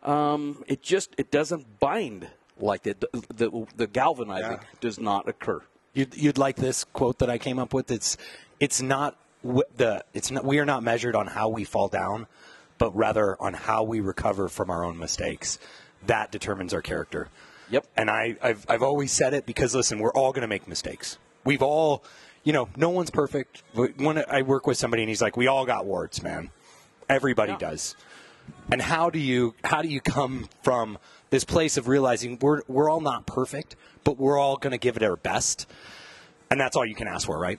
um, 0.03 0.65
it 0.67 0.83
just 0.83 1.11
it 1.19 1.31
doesn't 1.31 1.79
bind 1.81 2.29
like 2.59 2.87
it. 2.87 3.01
The 3.01 3.09
the, 3.35 3.67
the 3.77 3.87
galvanizing 3.87 4.53
Yeah. 4.53 4.81
does 4.81 4.99
not 4.99 5.29
occur. 5.29 5.61
You'd, 5.95 6.15
you'd 6.17 6.39
like 6.39 6.57
this 6.57 6.85
quote 6.85 7.19
that 7.19 7.29
I 7.31 7.39
came 7.39 7.59
up 7.59 7.75
with. 7.75 7.91
It's 7.91 8.17
it's 8.61 8.83
not 8.83 9.17
the 9.43 10.05
it's 10.15 10.31
not 10.31 10.45
we 10.45 10.59
are 10.59 10.67
not 10.67 10.83
measured 10.83 11.15
on 11.15 11.27
how 11.27 11.49
we 11.49 11.65
fall 11.65 11.89
down, 11.89 12.27
but 12.79 12.95
rather 12.97 13.41
on 13.41 13.55
how 13.55 13.83
we 13.83 14.01
recover 14.01 14.49
from 14.49 14.71
our 14.71 14.85
own 14.85 14.99
mistakes. 14.99 15.59
That 16.07 16.31
determines 16.31 16.75
our 16.75 16.83
character. 16.83 17.29
Yep. 17.71 17.87
And 17.97 18.11
I 18.11 18.37
I've 18.43 18.67
I've 18.69 18.83
always 18.83 19.13
said 19.13 19.35
it 19.35 19.47
because 19.47 19.75
listen, 19.75 19.99
we're 19.99 20.13
all 20.13 20.33
going 20.33 20.43
to 20.43 20.49
make 20.49 20.67
mistakes. 20.67 21.19
We've 21.45 21.63
all, 21.63 22.05
you 22.45 22.53
know, 22.53 22.69
no 22.77 22.91
one's 22.91 23.11
perfect. 23.11 23.63
When 23.75 24.25
I 24.29 24.43
work 24.43 24.67
with 24.67 24.77
somebody 24.77 25.03
and 25.03 25.09
he's 25.09 25.23
like, 25.23 25.37
"We 25.37 25.47
all 25.47 25.67
got 25.67 25.87
warts, 25.87 26.23
man. 26.23 26.51
Everybody 27.09 27.57
does." 27.57 27.97
And 28.71 28.81
how 28.81 29.11
do 29.11 29.19
you 29.19 29.55
how 29.65 29.83
do 29.83 29.89
you 29.89 30.01
come 30.01 30.49
from 30.63 30.99
this 31.31 31.45
place 31.45 31.77
of 31.77 31.89
realizing 31.89 32.39
we're 32.41 32.63
we're 32.69 32.91
all 32.91 33.01
not 33.01 33.27
perfect, 33.27 33.77
but 34.05 34.19
we're 34.19 34.39
all 34.39 34.57
going 34.57 34.73
to 34.73 34.79
give 34.79 34.97
it 34.97 35.03
our 35.03 35.17
best, 35.17 35.67
and 36.51 36.59
that's 36.59 36.77
all 36.77 36.87
you 36.87 36.95
can 36.95 37.09
ask 37.09 37.27
for, 37.27 37.39
right? 37.39 37.59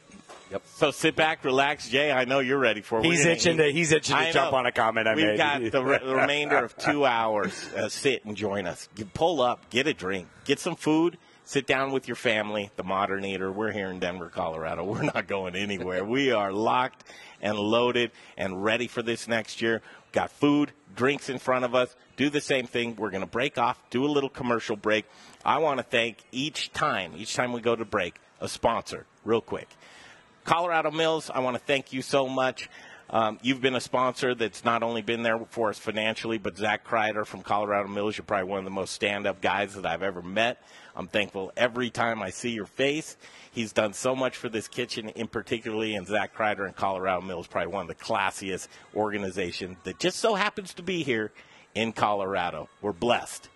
Yep. 0.52 0.62
So 0.76 0.92
sit 0.92 1.16
back, 1.16 1.44
relax, 1.46 1.90
Jay. 1.90 2.12
I 2.12 2.26
know 2.26 2.40
you're 2.40 2.58
ready 2.58 2.82
for. 2.82 3.00
it. 3.00 3.06
He's 3.06 3.26
itching 3.26 3.58
to- 3.58 3.72
he's 3.72 3.92
itching 3.92 4.18
to 4.18 4.32
jump 4.34 4.54
on 4.54 4.66
a 4.66 4.72
comment 4.72 5.08
I 5.08 5.16
We've 5.16 5.26
made. 5.26 5.38
got 5.38 5.72
the 5.72 5.84
re- 5.84 6.00
remainder 6.04 6.58
of 6.58 6.76
two 6.78 7.06
hours. 7.06 7.70
Uh, 7.74 7.88
sit 7.90 8.26
and 8.26 8.36
join 8.36 8.66
us. 8.66 8.90
You 8.96 9.06
pull 9.06 9.42
up, 9.42 9.70
get 9.70 9.86
a 9.88 9.94
drink, 9.94 10.28
get 10.46 10.60
some 10.60 10.76
food. 10.76 11.18
Sit 11.46 11.66
down 11.66 11.92
with 11.92 12.08
your 12.08 12.16
family. 12.16 12.70
The 12.76 12.84
Modern 12.84 13.26
Eater. 13.26 13.52
We're 13.52 13.72
here 13.72 13.88
in 13.90 14.00
Denver, 14.00 14.30
Colorado. 14.30 14.84
We're 14.92 15.02
not 15.04 15.28
going 15.28 15.56
anywhere. 15.56 16.04
we 16.06 16.32
are 16.32 16.52
locked 16.52 17.04
and 17.42 17.58
loaded 17.58 18.12
and 18.38 18.64
ready 18.64 18.88
for 18.88 19.02
this 19.02 19.28
next 19.28 19.60
year. 19.62 19.82
Got 20.12 20.30
food, 20.32 20.72
drinks 20.96 21.28
in 21.30 21.40
front 21.40 21.66
of 21.66 21.74
us. 21.74 21.96
Do 22.18 22.30
the 22.30 22.42
same 22.42 22.68
thing. 22.68 22.96
We're 22.98 23.10
going 23.12 23.22
to 23.22 23.28
break 23.28 23.58
off, 23.58 23.80
do 23.90 24.06
a 24.06 24.08
little 24.12 24.30
commercial 24.30 24.76
break. 24.76 25.06
I 25.44 25.58
want 25.60 25.78
to 25.80 25.84
thank 25.84 26.18
each 26.32 26.72
time, 26.72 27.14
each 27.18 27.34
time 27.36 27.52
we 27.54 27.62
go 27.62 27.76
to 27.76 27.86
break, 27.86 28.20
a 28.42 28.48
sponsor, 28.50 29.06
real 29.24 29.42
quick. 29.42 29.70
Colorado 30.50 30.90
Mills, 30.90 31.30
I 31.32 31.42
want 31.42 31.58
to 31.58 31.64
thank 31.64 31.94
you 31.94 32.02
so 32.02 32.28
much. 32.28 32.72
Um, 33.12 33.38
you've 33.44 33.62
been 33.62 33.76
a 33.76 33.80
sponsor 33.80 34.34
that's 34.34 34.66
not 34.66 34.82
only 34.82 35.04
been 35.04 35.22
there 35.22 35.38
for 35.52 35.70
us 35.70 35.78
financially, 35.78 36.40
but 36.40 36.58
Zach 36.58 36.84
Kreider 36.84 37.24
from 37.24 37.44
Colorado 37.44 37.88
Mills, 37.88 38.18
you're 38.18 38.26
probably 38.26 38.50
one 38.50 38.58
of 38.58 38.66
the 38.66 38.72
most 38.72 38.96
stand 38.96 39.28
up 39.28 39.42
guys 39.42 39.76
that 39.76 39.86
I've 39.86 40.02
ever 40.02 40.24
met. 40.24 40.64
I'm 40.96 41.08
thankful 41.08 41.52
every 41.56 41.92
time 41.92 42.24
I 42.24 42.32
see 42.32 42.50
your 42.50 42.66
face. 42.66 43.16
He's 43.52 43.74
done 43.74 43.94
so 43.94 44.16
much 44.16 44.38
for 44.38 44.50
this 44.50 44.68
kitchen, 44.68 45.10
in 45.10 45.28
particularly, 45.28 45.94
and 45.94 46.08
Zach 46.08 46.36
Kreider 46.36 46.66
and 46.66 46.76
Colorado 46.76 47.22
Mills, 47.22 47.46
probably 47.46 47.72
one 47.72 47.84
of 47.84 47.88
the 47.88 48.04
classiest 48.04 48.70
organizations 48.96 49.78
that 49.84 50.00
just 50.00 50.18
so 50.18 50.34
happens 50.34 50.74
to 50.74 50.82
be 50.82 51.04
here 51.04 51.32
in 51.76 51.92
Colorado. 51.92 52.70
We're 52.82 52.92
blessed. 52.94 53.50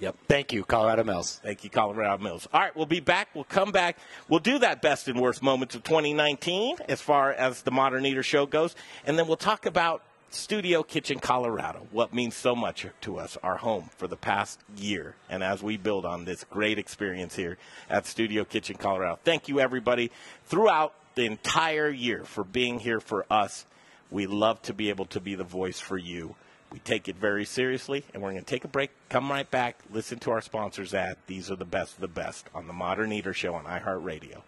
Yep. 0.00 0.16
Thank 0.28 0.52
you, 0.52 0.64
Colorado 0.64 1.04
Mills. 1.04 1.40
Thank 1.42 1.62
you, 1.62 1.68
Colorado 1.68 2.22
Mills. 2.22 2.48
All 2.52 2.60
right, 2.60 2.74
we'll 2.74 2.86
be 2.86 3.00
back. 3.00 3.28
We'll 3.34 3.44
come 3.44 3.70
back. 3.70 3.98
We'll 4.28 4.40
do 4.40 4.58
that 4.60 4.80
best 4.80 5.08
and 5.08 5.20
worst 5.20 5.42
moments 5.42 5.74
of 5.74 5.84
2019 5.84 6.76
as 6.88 7.02
far 7.02 7.32
as 7.32 7.62
the 7.62 7.70
Modern 7.70 8.06
Eater 8.06 8.22
show 8.22 8.46
goes. 8.46 8.74
And 9.06 9.18
then 9.18 9.26
we'll 9.26 9.36
talk 9.36 9.66
about 9.66 10.02
Studio 10.30 10.82
Kitchen 10.82 11.18
Colorado, 11.18 11.86
what 11.90 12.14
means 12.14 12.36
so 12.36 12.54
much 12.54 12.86
to 13.02 13.18
us, 13.18 13.36
our 13.42 13.56
home 13.56 13.90
for 13.98 14.06
the 14.06 14.16
past 14.16 14.60
year. 14.76 15.16
And 15.28 15.42
as 15.42 15.62
we 15.62 15.76
build 15.76 16.06
on 16.06 16.24
this 16.24 16.44
great 16.44 16.78
experience 16.78 17.36
here 17.36 17.58
at 17.90 18.06
Studio 18.06 18.44
Kitchen 18.44 18.76
Colorado. 18.76 19.18
Thank 19.24 19.48
you, 19.48 19.60
everybody, 19.60 20.10
throughout 20.46 20.94
the 21.14 21.26
entire 21.26 21.90
year 21.90 22.24
for 22.24 22.44
being 22.44 22.78
here 22.78 23.00
for 23.00 23.26
us. 23.30 23.66
We 24.10 24.26
love 24.26 24.62
to 24.62 24.72
be 24.72 24.88
able 24.88 25.06
to 25.06 25.20
be 25.20 25.34
the 25.34 25.44
voice 25.44 25.78
for 25.78 25.98
you. 25.98 26.36
We 26.72 26.78
take 26.78 27.08
it 27.08 27.16
very 27.16 27.44
seriously, 27.44 28.04
and 28.14 28.22
we're 28.22 28.30
going 28.30 28.44
to 28.44 28.48
take 28.50 28.64
a 28.64 28.68
break, 28.68 28.90
come 29.08 29.30
right 29.30 29.50
back, 29.50 29.78
listen 29.92 30.18
to 30.20 30.30
our 30.30 30.40
sponsors 30.40 30.94
ad. 30.94 31.16
These 31.26 31.50
are 31.50 31.56
the 31.56 31.64
best 31.64 31.94
of 31.94 32.00
the 32.00 32.08
best 32.08 32.48
on 32.54 32.66
the 32.68 32.72
Modern 32.72 33.12
Eater 33.12 33.34
Show 33.34 33.54
on 33.54 33.64
iHeartRadio. 33.64 34.42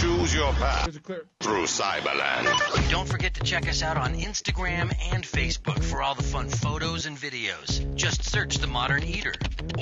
Choose 0.00 0.34
your 0.34 0.52
path 0.54 0.90
through 1.40 1.66
Cyberland. 1.66 2.90
Don't 2.90 3.08
forget 3.08 3.34
to 3.34 3.42
check 3.42 3.68
us 3.68 3.82
out 3.82 3.96
on 3.96 4.14
Instagram 4.14 4.92
and 5.12 5.22
Facebook 5.24 5.82
for 5.84 6.02
all 6.02 6.14
the 6.14 6.22
fun 6.22 6.48
photos 6.48 7.06
and 7.06 7.16
videos. 7.16 7.94
Just 7.94 8.24
search 8.24 8.56
The 8.56 8.66
Modern 8.66 9.04
Eater 9.04 9.34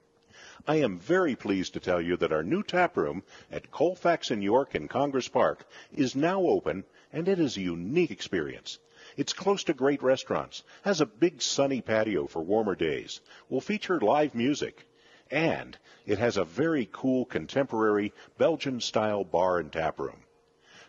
I 0.68 0.78
am 0.78 0.98
very 0.98 1.36
pleased 1.36 1.74
to 1.74 1.80
tell 1.80 2.02
you 2.02 2.18
that 2.18 2.34
our 2.34 2.44
new 2.44 2.64
tap 2.64 2.98
room 2.98 3.22
at 3.52 3.70
Colfax 3.70 4.32
and 4.32 4.44
York 4.44 4.74
in 4.74 4.88
Congress 4.88 5.28
Park 5.28 5.68
is 5.94 6.16
now 6.16 6.42
open 6.42 6.84
and 7.14 7.28
it 7.28 7.40
is 7.40 7.58
a 7.58 7.62
unique 7.62 8.10
experience. 8.10 8.80
It's 9.18 9.34
close 9.34 9.64
to 9.66 9.74
great 9.74 10.02
restaurants, 10.02 10.64
has 10.84 11.00
a 11.00 11.06
big 11.06 11.42
sunny 11.42 11.82
patio 11.82 12.26
for 12.26 12.42
warmer 12.42 12.76
days, 12.76 13.22
will 13.50 13.62
feature 13.62 14.00
live 14.00 14.34
music, 14.34 14.88
and 15.32 15.78
it 16.06 16.20
has 16.20 16.38
a 16.38 16.44
very 16.44 16.90
cool 16.92 17.26
contemporary 17.26 18.14
Belgian-style 18.38 19.24
bar 19.24 19.60
and 19.60 19.72
tap 19.72 20.00
room. 20.00 20.24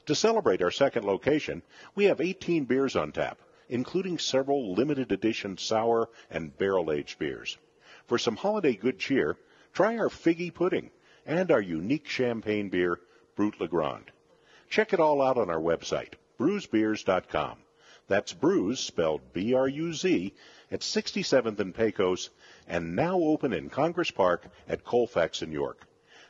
To 0.06 0.14
celebrate 0.14 0.62
our 0.62 0.70
second 0.70 1.04
location, 1.04 1.62
we 1.94 2.06
have 2.06 2.20
18 2.20 2.64
beers 2.64 2.96
on 2.96 3.12
tap, 3.12 3.38
including 3.68 4.18
several 4.18 4.74
limited 4.74 5.12
edition 5.12 5.56
sour 5.56 6.10
and 6.28 6.56
barrel-aged 6.58 7.18
beers. 7.18 7.56
For 8.06 8.18
some 8.18 8.36
holiday 8.36 8.74
good 8.74 8.98
cheer, 8.98 9.36
try 9.72 9.96
our 9.96 10.08
figgy 10.08 10.52
pudding 10.52 10.90
and 11.24 11.50
our 11.52 11.60
unique 11.60 12.08
champagne 12.08 12.68
beer, 12.68 13.00
Brut 13.36 13.60
Le 13.60 13.68
Grand. 13.68 14.10
Check 14.68 14.92
it 14.92 15.00
all 15.00 15.22
out 15.22 15.38
on 15.38 15.50
our 15.50 15.60
website, 15.60 16.14
bruzbeers.com. 16.38 17.58
That's 18.08 18.34
Bruz, 18.34 18.78
spelled 18.78 19.32
B-R-U-Z, 19.32 20.34
at 20.72 20.80
67th 20.80 21.60
and 21.60 21.74
Pecos, 21.74 22.30
and 22.66 22.96
now 22.96 23.18
open 23.18 23.52
in 23.52 23.68
Congress 23.68 24.10
Park 24.10 24.46
at 24.68 24.84
Colfax 24.84 25.42
and 25.42 25.52
York. 25.52 25.86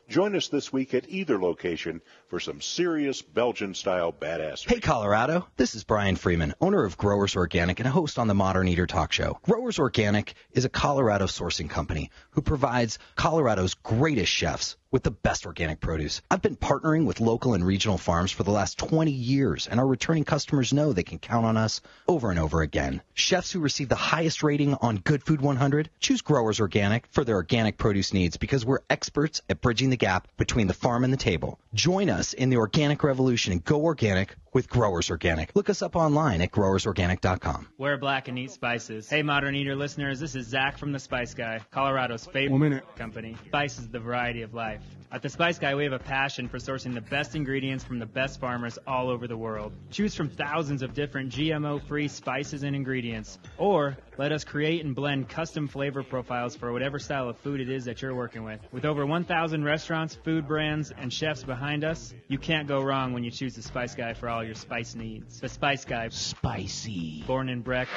Join 0.09 0.35
us 0.35 0.49
this 0.49 0.73
week 0.73 0.95
at 0.95 1.09
either 1.09 1.41
location 1.41 2.03
for 2.27 2.41
some 2.41 2.61
serious 2.61 3.23
Belgian 3.23 3.73
style 3.73 4.13
badass. 4.13 4.69
Hey 4.69 4.81
Colorado, 4.81 5.47
this 5.57 5.77
is 5.77 5.85
Brian 5.85 6.17
Freeman, 6.17 6.55
owner 6.61 6.85
of 6.85 6.99
Growers 6.99 7.37
Organic 7.37 7.79
and 7.79 7.87
a 7.87 7.93
host 7.93 8.19
on 8.19 8.27
the 8.27 8.35
Modern 8.35 8.67
Eater 8.67 8.87
Talk 8.87 9.13
Show. 9.13 9.39
Growers 9.43 9.79
Organic 9.79 10.35
is 10.51 10.65
a 10.65 10.69
Colorado 10.69 11.27
sourcing 11.27 11.71
company 11.71 12.11
who 12.33 12.43
provides 12.43 12.99
Colorado's 13.15 13.75
greatest 13.75 14.33
chefs 14.33 14.77
with 14.93 15.03
the 15.03 15.11
best 15.11 15.47
organic 15.47 15.81
produce. 15.81 16.23
I've 16.31 16.43
been 16.43 16.55
partnering 16.55 17.07
with 17.07 17.21
local 17.21 17.55
and 17.55 17.67
regional 17.67 17.99
farms 17.99 18.31
for 18.31 18.45
the 18.45 18.53
last 18.53 18.79
20 18.79 19.11
years, 19.11 19.67
and 19.67 19.81
our 19.81 19.87
returning 19.87 20.25
customers 20.25 20.73
know 20.73 20.93
they 20.93 21.03
can 21.03 21.19
count 21.19 21.47
on 21.47 21.57
us 21.57 21.81
over 22.07 22.31
and 22.31 22.39
over 22.39 22.61
again. 22.63 23.03
Chefs 23.15 23.51
who 23.51 23.59
receive 23.59 23.89
the 23.89 23.97
highest 23.97 24.45
rating 24.45 24.75
on 24.75 24.99
Good 24.99 25.25
Food 25.25 25.41
100 25.41 25.91
choose 25.99 26.21
Growers 26.21 26.61
Organic 26.61 27.07
for 27.11 27.25
their 27.25 27.37
organic 27.37 27.79
produce 27.79 28.13
needs 28.13 28.37
because 28.37 28.65
we're 28.65 28.81
experts 28.89 29.41
at 29.49 29.61
bridging 29.61 29.91
the 29.91 29.97
gap 29.97 30.29
between 30.37 30.69
the 30.69 30.75
farm 30.75 31.03
and 31.03 31.13
the 31.13 31.17
table. 31.17 31.59
Join 31.75 32.11
us 32.11 32.35
in 32.35 32.51
the 32.51 32.59
organic 32.59 33.03
revolution 33.03 33.53
and 33.53 33.65
go 33.65 33.83
organic 33.83 34.37
with 34.53 34.69
Growers 34.69 35.11
Organic. 35.11 35.55
Look 35.55 35.71
us 35.71 35.83
up 35.83 35.97
online 35.97 36.41
at 36.41 36.51
growersorganic.com. 36.51 37.69
Wear 37.79 37.97
black 37.97 38.29
and 38.29 38.39
eat 38.39 38.51
spices. 38.51 39.09
Hey, 39.09 39.23
Modern 39.23 39.55
Eater 39.55 39.75
listeners, 39.77 40.21
this 40.21 40.35
is 40.35 40.47
Zach 40.47 40.79
from 40.79 40.93
The 40.93 40.99
Spice 40.99 41.35
Guy, 41.35 41.61
Colorado's 41.71 42.27
favorite 42.27 42.53
One 42.53 42.61
minute. 42.61 42.97
company. 42.97 43.37
Spice 43.47 43.79
is 43.79 43.89
the 43.89 44.01
variety 44.01 44.43
of 44.43 44.55
life. 44.55 44.83
At 45.11 45.21
The 45.21 45.29
Spice 45.29 45.59
Guy, 45.59 45.75
we 45.75 45.85
have 45.85 45.93
a 45.93 45.99
passion 45.99 46.49
for 46.49 46.57
sourcing 46.59 46.95
the 46.95 47.03
best 47.03 47.35
ingredients 47.35 47.85
from 47.85 47.99
the 47.99 48.07
best 48.07 48.41
farmers 48.41 48.79
all 48.87 49.11
over 49.11 49.27
the 49.27 49.37
world. 49.37 49.73
Choose 49.91 50.15
from 50.15 50.31
thousands 50.31 50.81
of 50.83 50.95
different 50.95 51.31
GMO-free 51.33 52.09
spices 52.09 52.63
and 52.63 52.75
ingredients, 52.75 53.39
or 53.59 53.99
let 54.17 54.33
us 54.33 54.43
create 54.45 54.83
and 54.85 54.95
blend 54.95 55.29
custom 55.29 55.69
flavor 55.69 56.03
profiles 56.03 56.57
for 56.57 56.73
whatever 56.73 56.99
style 56.99 57.29
of 57.29 57.37
food 57.39 57.61
it 57.61 57.69
is 57.69 57.85
that 57.85 58.01
you're 58.01 58.15
working 58.15 58.43
with. 58.45 58.61
With 58.73 58.87
over 58.87 59.05
1,000 59.05 59.65
restaurants, 59.65 60.15
food 60.15 60.49
brands, 60.49 60.93
and 60.97 61.13
chefs 61.13 61.43
behind 61.45 61.85
us, 61.85 62.15
you 62.29 62.39
can't 62.39 62.67
go 62.67 62.81
wrong 62.83 63.13
when 63.13 63.23
you 63.23 63.31
choose 63.31 63.55
The 63.55 63.63
Spice 63.63 63.95
Guy 63.95 64.15
for 64.15 64.31
all 64.31 64.42
your 64.43 64.55
spice 64.55 64.95
needs. 64.95 65.41
The 65.41 65.49
Spice 65.49 65.85
Guy. 65.85 66.09
Spicy. 66.11 67.25
Born 67.27 67.49
in 67.49 67.63
Breck, 67.63 67.89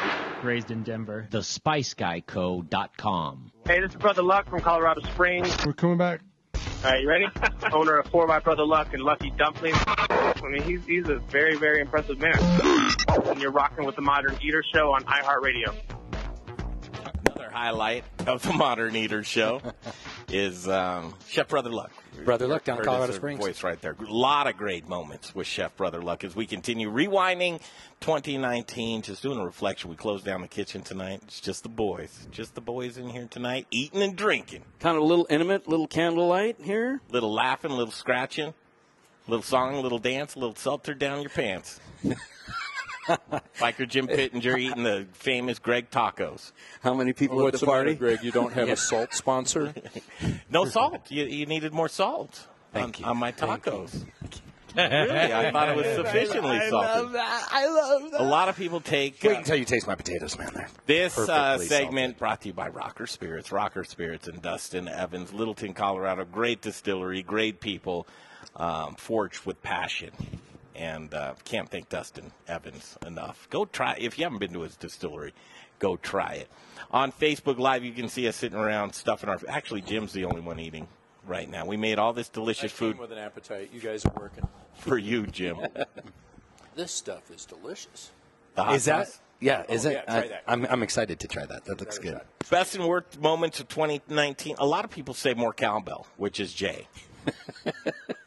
raised 0.43 0.71
in 0.71 0.81
Denver. 0.83 1.27
TheSpiceGuyCo.com. 1.31 3.51
Hey, 3.65 3.81
this 3.81 3.91
is 3.91 3.97
Brother 3.97 4.23
Luck 4.23 4.49
from 4.49 4.61
Colorado 4.61 5.01
Springs. 5.01 5.53
We're 5.65 5.73
coming 5.73 5.97
back. 5.97 6.21
All 6.83 6.91
right, 6.91 7.01
you 7.01 7.07
ready? 7.09 7.25
Owner 7.73 7.97
of 7.97 8.07
4 8.07 8.27
by 8.27 8.39
Brother 8.39 8.65
Luck 8.65 8.93
and 8.93 9.01
Lucky 9.01 9.31
Dumplings. 9.31 9.77
I 9.87 10.33
mean, 10.43 10.61
he's, 10.61 10.85
he's 10.85 11.09
a 11.09 11.15
very, 11.29 11.55
very 11.55 11.81
impressive 11.81 12.19
man. 12.19 12.37
And 13.25 13.41
you're 13.41 13.51
rocking 13.51 13.85
with 13.85 13.95
the 13.95 14.03
Modern 14.03 14.37
Eater 14.41 14.63
Show 14.73 14.93
on 14.93 15.03
iHeartRadio. 15.03 15.73
Highlight 17.55 18.03
of 18.27 18.41
the 18.41 18.51
Modern 18.51 18.97
Eater 18.97 19.23
Show 19.23 19.61
is 20.27 20.67
um, 20.67 21.13
Chef 21.29 21.47
Brother 21.47 21.69
Luck. 21.69 21.89
Brother 22.25 22.47
Luck 22.47 22.65
down 22.65 22.83
Colorado 22.83 23.13
Springs. 23.13 23.39
Voice 23.39 23.63
right 23.63 23.81
there. 23.81 23.95
A 23.97 24.11
lot 24.11 24.47
of 24.47 24.57
great 24.57 24.89
moments 24.89 25.33
with 25.33 25.47
Chef 25.47 25.73
Brother 25.77 26.01
Luck 26.01 26.25
as 26.25 26.35
we 26.35 26.45
continue 26.45 26.91
rewinding 26.91 27.61
2019. 28.01 29.03
Just 29.03 29.23
doing 29.23 29.39
a 29.39 29.45
reflection. 29.45 29.89
We 29.89 29.95
closed 29.95 30.25
down 30.25 30.41
the 30.41 30.49
kitchen 30.49 30.81
tonight. 30.81 31.21
It's 31.23 31.39
just 31.39 31.63
the 31.63 31.69
boys, 31.69 32.27
just 32.29 32.55
the 32.55 32.61
boys 32.61 32.97
in 32.97 33.07
here 33.09 33.27
tonight, 33.31 33.67
eating 33.71 34.01
and 34.01 34.17
drinking. 34.17 34.63
Kind 34.81 34.97
of 34.97 35.03
a 35.03 35.05
little 35.05 35.25
intimate, 35.29 35.65
little 35.65 35.87
candlelight 35.87 36.57
here. 36.59 36.99
Little 37.09 37.31
laughing, 37.31 37.71
little 37.71 37.93
scratching, 37.93 38.53
little 39.29 39.43
song, 39.43 39.81
little 39.81 39.99
dance, 39.99 40.35
a 40.35 40.39
little 40.39 40.55
seltzer 40.55 40.93
down 40.93 41.21
your 41.21 41.29
pants. 41.29 41.79
Biker 43.59 43.87
Jim 43.87 44.07
Pittenger 44.07 44.57
eating 44.57 44.83
the 44.83 45.05
famous 45.13 45.59
Greg 45.59 45.89
tacos. 45.91 46.51
How 46.81 46.93
many 46.93 47.13
people 47.13 47.37
What's 47.37 47.55
at 47.55 47.59
the 47.59 47.65
the 47.65 47.71
party? 47.71 47.95
Greg? 47.95 48.23
You 48.23 48.31
don't 48.31 48.53
have 48.53 48.67
Yeah. 48.67 48.73
a 48.73 48.77
salt 48.77 49.13
sponsor? 49.13 49.73
No 50.49 50.65
salt. 50.65 51.11
You, 51.11 51.25
you 51.25 51.45
needed 51.45 51.73
more 51.73 51.89
salt 51.89 52.47
Thank 52.73 52.97
on, 52.97 53.03
you. 53.03 53.09
on 53.11 53.17
my 53.17 53.31
tacos. 53.31 54.05
really, 54.75 55.33
I 55.33 55.51
thought 55.51 55.69
it 55.69 55.75
was 55.77 55.85
sufficiently 55.95 56.57
I 56.57 56.69
salty. 56.69 56.87
love 56.87 57.11
that. 57.13 57.47
I 57.51 57.67
love 57.67 58.11
that. 58.11 58.21
A 58.21 58.23
lot 58.23 58.49
of 58.49 58.57
people 58.57 58.81
take 58.81 59.21
Wait 59.23 59.35
uh, 59.35 59.39
until 59.39 59.55
you 59.55 59.63
taste 59.65 59.87
my 59.87 59.95
potatoes, 59.95 60.37
man. 60.37 60.51
They're 60.53 60.67
this 60.85 61.17
uh, 61.17 61.25
perfectly 61.57 61.67
segment 61.67 62.17
brought 62.19 62.41
to 62.41 62.47
you 62.49 62.53
by 62.53 62.67
Rocker 62.69 63.07
Spirits. 63.07 63.51
Rocker 63.53 63.83
Spirits 63.85 64.27
and 64.27 64.41
Dustin 64.41 64.87
Evans, 64.89 65.31
Littleton, 65.33 65.73
Colorado. 65.73 66.25
Great 66.25 66.61
distillery, 66.61 67.21
great 67.23 67.59
people, 67.61 68.05
um, 68.57 68.95
forged 68.95 69.45
with 69.45 69.61
passion. 69.63 70.11
And 70.75 71.13
uh, 71.13 71.35
can't 71.45 71.69
thank 71.69 71.89
Dustin 71.89 72.31
Evans 72.47 72.97
enough. 73.05 73.47
Go 73.49 73.65
try 73.65 73.95
if 73.99 74.17
you 74.17 74.25
haven't 74.25 74.39
been 74.39 74.53
to 74.53 74.61
his 74.61 74.75
distillery. 74.75 75.33
Go 75.79 75.95
try 75.97 76.33
it. 76.33 76.49
On 76.91 77.11
Facebook 77.11 77.57
Live, 77.57 77.83
you 77.83 77.93
can 77.93 78.09
see 78.09 78.27
us 78.27 78.35
sitting 78.35 78.57
around 78.57 78.93
stuffing 78.93 79.29
our. 79.29 79.39
Actually, 79.47 79.81
Jim's 79.81 80.11
the 80.13 80.25
only 80.25 80.41
one 80.41 80.59
eating 80.59 80.87
right 81.25 81.49
now. 81.49 81.65
We 81.65 81.77
made 81.77 81.97
all 81.97 82.11
this 82.13 82.27
delicious 82.29 82.73
I 82.73 82.75
food 82.75 82.99
with 82.99 83.11
an 83.11 83.17
appetite. 83.17 83.69
You 83.73 83.79
guys 83.79 84.05
are 84.05 84.13
working. 84.19 84.47
for 84.77 84.97
you, 84.97 85.25
Jim. 85.27 85.57
This 86.75 86.91
stuff 86.91 87.31
is 87.31 87.45
delicious. 87.45 88.11
The 88.55 88.63
hot 88.65 88.75
Is 88.75 88.83
that? 88.83 89.07
sauce. 89.07 89.21
Yeah, 89.39 89.63
is 89.69 89.85
Oh, 89.85 89.89
it? 89.91 89.93
yeah, 89.93 90.01
try 90.03 90.15
I, 90.17 90.27
that. 90.27 90.43
I'm, 90.45 90.65
I'm 90.65 90.83
excited 90.83 91.21
to 91.21 91.27
try 91.29 91.45
that. 91.45 91.63
That 91.63 91.79
looks 91.79 91.97
good. 91.99 92.15
that. 92.15 92.25
Best 92.49 92.75
and 92.75 92.85
worst 92.85 93.17
moments 93.21 93.61
of 93.61 93.69
2019. 93.69 94.57
A 94.59 94.65
lot 94.65 94.83
of 94.83 94.91
people 94.91 95.13
say 95.13 95.33
more 95.33 95.53
cowbell, 95.53 96.05
which 96.17 96.37
is 96.41 96.51
Jay. 96.53 96.89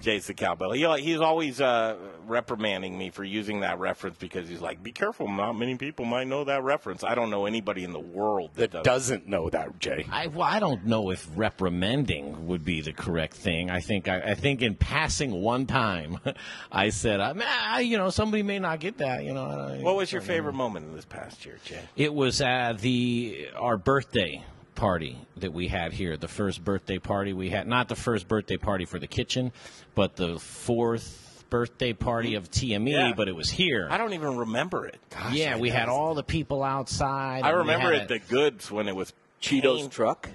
Jay's 0.00 0.26
the 0.26 0.34
cowbell. 0.34 0.72
He, 0.72 0.84
he's 1.02 1.20
always 1.20 1.60
uh, 1.60 1.96
reprimanding 2.26 2.98
me 2.98 3.10
for 3.10 3.22
using 3.22 3.60
that 3.60 3.78
reference 3.78 4.16
because 4.18 4.48
he's 4.48 4.60
like, 4.60 4.82
"Be 4.82 4.90
careful, 4.90 5.28
not 5.28 5.52
many 5.52 5.76
people 5.76 6.04
might 6.04 6.26
know 6.26 6.42
that 6.44 6.64
reference." 6.64 7.04
I 7.04 7.14
don't 7.14 7.30
know 7.30 7.46
anybody 7.46 7.84
in 7.84 7.92
the 7.92 8.00
world 8.00 8.50
that, 8.54 8.72
That 8.72 8.82
does. 8.82 8.84
doesn't 9.08 9.28
know 9.28 9.48
that, 9.50 9.78
Jay. 9.78 10.04
I, 10.10 10.26
well, 10.26 10.42
I 10.42 10.58
don't 10.58 10.86
know 10.86 11.10
if 11.10 11.28
reprimanding 11.36 12.48
would 12.48 12.64
be 12.64 12.80
the 12.80 12.92
correct 12.92 13.34
thing. 13.34 13.70
I 13.70 13.80
think 13.80 14.08
I, 14.08 14.20
I 14.32 14.34
think 14.34 14.62
in 14.62 14.74
passing 14.74 15.30
one 15.32 15.66
time, 15.66 16.18
I 16.72 16.90
said, 16.90 17.20
uh, 17.20 17.32
"Nah, 17.34 17.78
you 17.78 17.98
know, 17.98 18.10
somebody 18.10 18.42
may 18.42 18.58
not 18.58 18.80
get 18.80 18.98
that. 18.98 19.22
You 19.24 19.34
know. 19.34 19.44
I- 19.46 19.82
What 19.82 19.94
was 19.96 20.10
your 20.10 20.22
favorite 20.22 20.54
moment 20.54 20.86
in 20.86 20.94
this 20.96 21.04
past 21.04 21.44
year, 21.46 21.58
Jay? 21.64 21.80
It 21.96 22.12
was 22.12 22.40
uh, 22.40 22.74
the 22.80 23.48
our 23.56 23.76
birthday 23.76 24.42
party 24.82 25.16
that 25.36 25.52
we 25.52 25.68
had 25.68 25.92
here. 25.92 26.16
The 26.16 26.26
first 26.26 26.64
birthday 26.64 26.98
party 26.98 27.32
we 27.32 27.50
had, 27.50 27.68
not 27.68 27.88
the 27.88 27.94
first 27.94 28.26
birthday 28.26 28.56
party 28.56 28.84
for 28.84 28.98
the 28.98 29.06
kitchen, 29.06 29.52
but 29.94 30.16
the 30.16 30.40
fourth 30.40 31.44
birthday 31.50 31.92
party 31.92 32.34
of 32.34 32.50
TME. 32.50 32.90
Yeah. 32.90 33.12
But 33.16 33.28
it 33.28 33.36
was 33.36 33.48
here. 33.48 33.86
I 33.88 33.96
don't 33.96 34.12
even 34.12 34.38
remember 34.38 34.86
it. 34.86 34.98
yeah, 35.30 35.56
we 35.56 35.70
had 35.70 35.88
all 35.88 36.16
the 36.16 36.24
people 36.24 36.64
outside. 36.64 37.44
I 37.44 37.50
remember 37.50 37.92
had 37.92 38.02
it 38.02 38.08
the 38.08 38.18
goods 38.18 38.72
when 38.72 38.88
it 38.88 38.96
was 38.96 39.12
Cheetos 39.40 39.82
paint- 39.82 39.92
truck. 39.92 40.28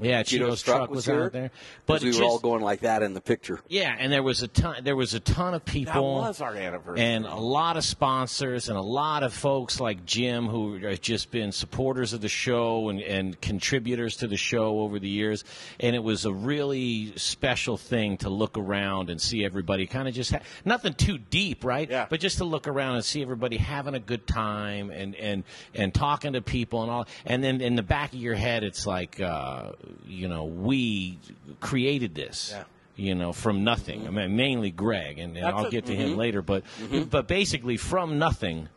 Yeah, 0.00 0.22
Cheetos 0.22 0.48
Cheetos 0.48 0.64
truck 0.64 0.90
was 0.90 1.06
here. 1.06 1.24
out 1.24 1.32
there. 1.32 1.50
But 1.86 1.94
But 1.94 2.02
we 2.02 2.10
it 2.10 2.18
were 2.18 2.24
all 2.24 2.38
going 2.38 2.62
like 2.62 2.80
that 2.80 3.02
in 3.02 3.14
the 3.14 3.20
picture. 3.20 3.60
Yeah, 3.68 3.94
and 3.98 4.12
there 4.12 4.22
was 4.22 4.42
a 4.42 4.48
ton. 4.48 4.84
There 4.84 4.96
was 4.96 5.14
a 5.14 5.20
ton 5.20 5.54
of 5.54 5.64
people. 5.64 6.20
That 6.22 6.28
was 6.28 6.40
our 6.40 6.54
anniversary. 6.54 7.04
and 7.04 7.26
a 7.26 7.34
lot 7.36 7.76
of 7.76 7.84
sponsors 7.84 8.68
and 8.68 8.78
a 8.78 8.82
lot 8.82 9.22
of 9.22 9.32
folks 9.32 9.80
like 9.80 10.04
Jim 10.04 10.46
who 10.46 10.78
have 10.78 11.00
just 11.00 11.30
been 11.30 11.52
supporters 11.52 12.12
of 12.12 12.20
the 12.20 12.28
show 12.28 12.88
and, 12.88 13.00
and 13.00 13.40
contributors 13.40 14.16
to 14.18 14.26
the 14.26 14.36
show 14.36 14.80
over 14.80 14.98
the 14.98 15.08
years. 15.08 15.44
And 15.80 15.94
it 15.96 16.02
was 16.02 16.24
a 16.24 16.32
really 16.32 17.12
special 17.16 17.76
thing 17.76 18.16
to 18.18 18.28
look 18.28 18.56
around 18.58 19.10
and 19.10 19.20
see 19.20 19.44
everybody 19.44 19.86
kind 19.86 20.08
of 20.08 20.14
just 20.14 20.32
ha- 20.32 20.40
nothing 20.64 20.94
too 20.94 21.18
deep, 21.18 21.64
right? 21.64 21.88
Yeah. 21.90 22.06
But 22.08 22.20
just 22.20 22.38
to 22.38 22.44
look 22.44 22.68
around 22.68 22.96
and 22.96 23.04
see 23.04 23.22
everybody 23.22 23.56
having 23.56 23.94
a 23.94 24.00
good 24.00 24.26
time 24.26 24.90
and 24.90 25.14
and 25.16 25.44
and 25.74 25.92
talking 25.94 26.34
to 26.34 26.40
people 26.42 26.82
and 26.82 26.90
all. 26.90 27.06
And 27.26 27.42
then 27.42 27.60
in 27.60 27.76
the 27.76 27.82
back 27.82 28.12
of 28.12 28.18
your 28.18 28.34
head, 28.34 28.64
it's 28.64 28.86
like, 28.86 29.20
uh, 29.20 29.72
you 30.06 30.28
know, 30.28 30.44
we 30.44 31.18
created 31.60 32.14
this 32.14 32.52
Yeah. 32.52 32.64
you 32.96 33.14
know, 33.14 33.32
from 33.32 33.64
nothing. 33.64 34.00
Mm-hmm. 34.00 34.18
I 34.18 34.26
mean, 34.26 34.36
mainly 34.36 34.70
Greg, 34.70 35.18
and, 35.18 35.36
and 35.36 35.46
I'll 35.46 35.66
a- 35.66 35.70
get 35.70 35.86
to 35.86 35.94
him 35.94 36.10
mm-hmm. 36.10 36.18
later. 36.18 36.42
Mm-hmm. 36.42 36.98
But 36.98 37.10
but 37.10 37.28
basically 37.28 37.76
from 37.76 38.18
nothing, 38.18 38.68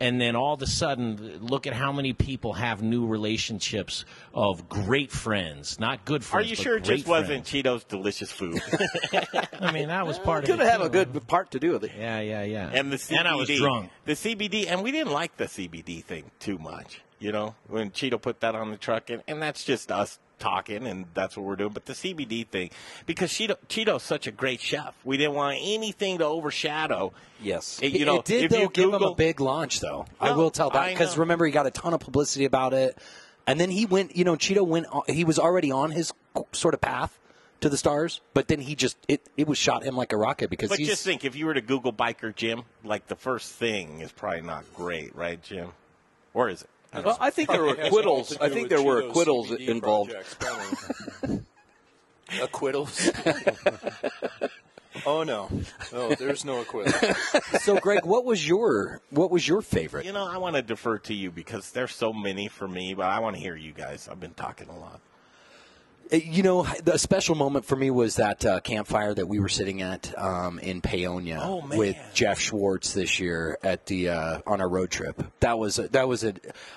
and 0.00 0.20
then 0.20 0.36
all 0.36 0.54
of 0.54 0.62
a 0.62 0.66
sudden, 0.66 1.38
look 1.40 1.66
at 1.66 1.72
how 1.72 1.92
many 1.92 2.12
people 2.12 2.52
have 2.52 2.82
new 2.82 3.06
relationships 3.06 4.04
of 4.32 4.68
great 4.68 5.10
friends, 5.10 5.80
not 5.80 6.04
good 6.04 6.24
friends. 6.24 6.46
Are 6.46 6.48
you 6.48 6.56
but 6.56 6.62
sure 6.62 6.76
it 6.76 6.84
great 6.84 6.96
just 6.98 7.08
wasn't. 7.08 7.44
Cheetos 7.44 7.86
delicious 7.86 8.30
food? 8.30 8.60
I 9.60 9.72
mean, 9.72 9.88
that 9.88 10.06
was 10.06 10.18
part 10.18 10.44
of 10.44 10.50
Could 10.50 10.60
it. 10.60 10.70
have 10.70 10.80
a 10.80 10.84
too. 10.84 11.04
good 11.04 11.26
part 11.26 11.50
to 11.52 11.58
do 11.58 11.72
with 11.72 11.84
it. 11.84 11.92
Yeah, 11.98 12.20
yeah, 12.20 12.42
yeah. 12.42 12.70
and 12.72 12.92
the 12.92 12.96
CBD. 12.96 13.18
and 13.18 13.28
I 13.28 13.34
was 13.34 13.48
drunk. 13.48 13.90
The 14.04 14.12
CBD, 14.12 14.66
and 14.68 14.82
we 14.82 14.92
didn't 14.92 15.12
like 15.12 15.36
the 15.36 15.46
CBD 15.46 16.02
thing 16.04 16.30
too 16.38 16.58
much. 16.58 17.00
You 17.18 17.32
know, 17.32 17.56
when 17.66 17.90
Cheeto 17.90 18.22
put 18.22 18.40
that 18.40 18.54
on 18.54 18.70
the 18.70 18.76
truck, 18.76 19.10
and, 19.10 19.24
and 19.26 19.42
that's 19.42 19.64
just 19.64 19.90
us 19.90 20.20
talking, 20.38 20.86
and 20.86 21.06
that's 21.14 21.36
what 21.36 21.46
we're 21.46 21.56
doing. 21.56 21.72
But 21.72 21.86
the 21.86 21.92
CBD 21.92 22.46
thing, 22.46 22.70
because 23.06 23.30
Cheeto, 23.30 23.56
Cheeto's 23.68 24.02
such 24.02 24.26
a 24.26 24.30
great 24.30 24.60
chef, 24.60 24.94
we 25.04 25.16
didn't 25.16 25.34
want 25.34 25.58
anything 25.60 26.18
to 26.18 26.24
overshadow. 26.24 27.12
Yes. 27.40 27.80
It, 27.82 27.92
you 27.92 28.04
know, 28.04 28.18
it 28.18 28.24
did 28.24 28.44
if 28.44 28.50
though 28.50 28.58
you 28.58 28.70
give 28.70 28.92
him 28.92 29.02
a 29.02 29.14
big 29.14 29.40
launch, 29.40 29.80
though. 29.80 30.06
I 30.20 30.32
will 30.32 30.50
tell 30.50 30.70
that 30.70 30.90
because 30.90 31.18
remember 31.18 31.46
he 31.46 31.52
got 31.52 31.66
a 31.66 31.70
ton 31.70 31.94
of 31.94 32.00
publicity 32.00 32.44
about 32.44 32.74
it, 32.74 32.98
and 33.46 33.60
then 33.60 33.70
he 33.70 33.86
went. 33.86 34.16
You 34.16 34.24
know, 34.24 34.36
Cheeto 34.36 34.66
went. 34.66 34.86
Uh, 34.92 35.00
he 35.06 35.24
was 35.24 35.38
already 35.38 35.70
on 35.70 35.90
his 35.90 36.12
sort 36.52 36.74
of 36.74 36.80
path 36.80 37.18
to 37.60 37.68
the 37.68 37.76
stars, 37.76 38.20
but 38.34 38.48
then 38.48 38.60
he 38.60 38.74
just 38.74 38.96
it 39.08 39.26
it 39.36 39.46
was 39.46 39.58
shot 39.58 39.82
him 39.82 39.96
like 39.96 40.12
a 40.12 40.16
rocket 40.16 40.50
because 40.50 40.68
but 40.68 40.78
he's 40.78 40.88
just 40.88 41.04
think, 41.04 41.24
if 41.24 41.34
you 41.34 41.46
were 41.46 41.54
to 41.54 41.60
Google 41.60 41.92
biker 41.92 42.34
Jim, 42.34 42.62
like 42.84 43.06
the 43.08 43.16
first 43.16 43.52
thing 43.52 44.00
is 44.00 44.12
probably 44.12 44.42
not 44.42 44.64
great, 44.74 45.14
right, 45.16 45.42
Jim? 45.42 45.70
Or 46.34 46.48
is 46.48 46.62
it? 46.62 46.70
I 46.92 47.00
Well. 47.00 47.18
I 47.20 47.30
think 47.30 47.50
there 47.50 47.62
were 47.62 47.74
acquittals. 47.78 48.36
I 48.38 48.48
think 48.48 48.68
there 48.68 48.82
were 48.82 49.02
acquittals 49.02 49.50
CBD 49.50 49.68
involved. 49.68 50.14
Acquittals. 52.42 53.10
Oh 55.06 55.22
no, 55.22 55.48
no, 55.92 56.14
there's 56.14 56.44
no 56.44 56.60
acquittal. 56.60 56.92
so, 57.60 57.78
Greg, 57.78 58.04
what 58.04 58.24
was 58.24 58.46
your 58.48 59.00
what 59.10 59.30
was 59.30 59.46
your 59.46 59.62
favorite? 59.62 60.04
You 60.04 60.12
know, 60.12 60.26
I 60.26 60.38
want 60.38 60.56
to 60.56 60.62
defer 60.62 60.98
to 60.98 61.14
you 61.14 61.30
because 61.30 61.70
there's 61.70 61.94
so 61.94 62.12
many 62.12 62.48
for 62.48 62.66
me, 62.66 62.94
but 62.94 63.06
I 63.06 63.20
want 63.20 63.36
to 63.36 63.40
hear 63.40 63.54
you 63.54 63.72
guys. 63.72 64.08
I've 64.10 64.18
been 64.18 64.34
talking 64.34 64.68
a 64.68 64.76
lot. 64.76 65.00
Uh, 66.12 66.16
You 66.16 66.42
know, 66.42 66.62
the 66.84 66.98
special 66.98 67.34
moment 67.34 67.64
for 67.64 67.76
me 67.76 67.90
was 67.90 68.16
that 68.16 68.44
uh, 68.44 68.60
campfire 68.60 69.14
that 69.14 69.26
we 69.26 69.38
were 69.40 69.48
sitting 69.48 69.82
at 69.82 70.16
um, 70.18 70.58
in 70.58 70.80
Paonia 70.80 71.40
Oh, 71.42 71.66
with 71.76 71.96
Jeff 72.14 72.38
Schwartz 72.40 72.92
this 72.92 73.20
year 73.20 73.58
at 73.62 73.86
the 73.86 74.08
uh, 74.10 74.38
on 74.46 74.60
our 74.60 74.68
road 74.68 74.90
trip. 74.90 75.22
That 75.40 75.58
was 75.58 75.78
a, 75.78 75.88
that 75.88 76.08
was 76.08 76.24
a, 76.24 76.34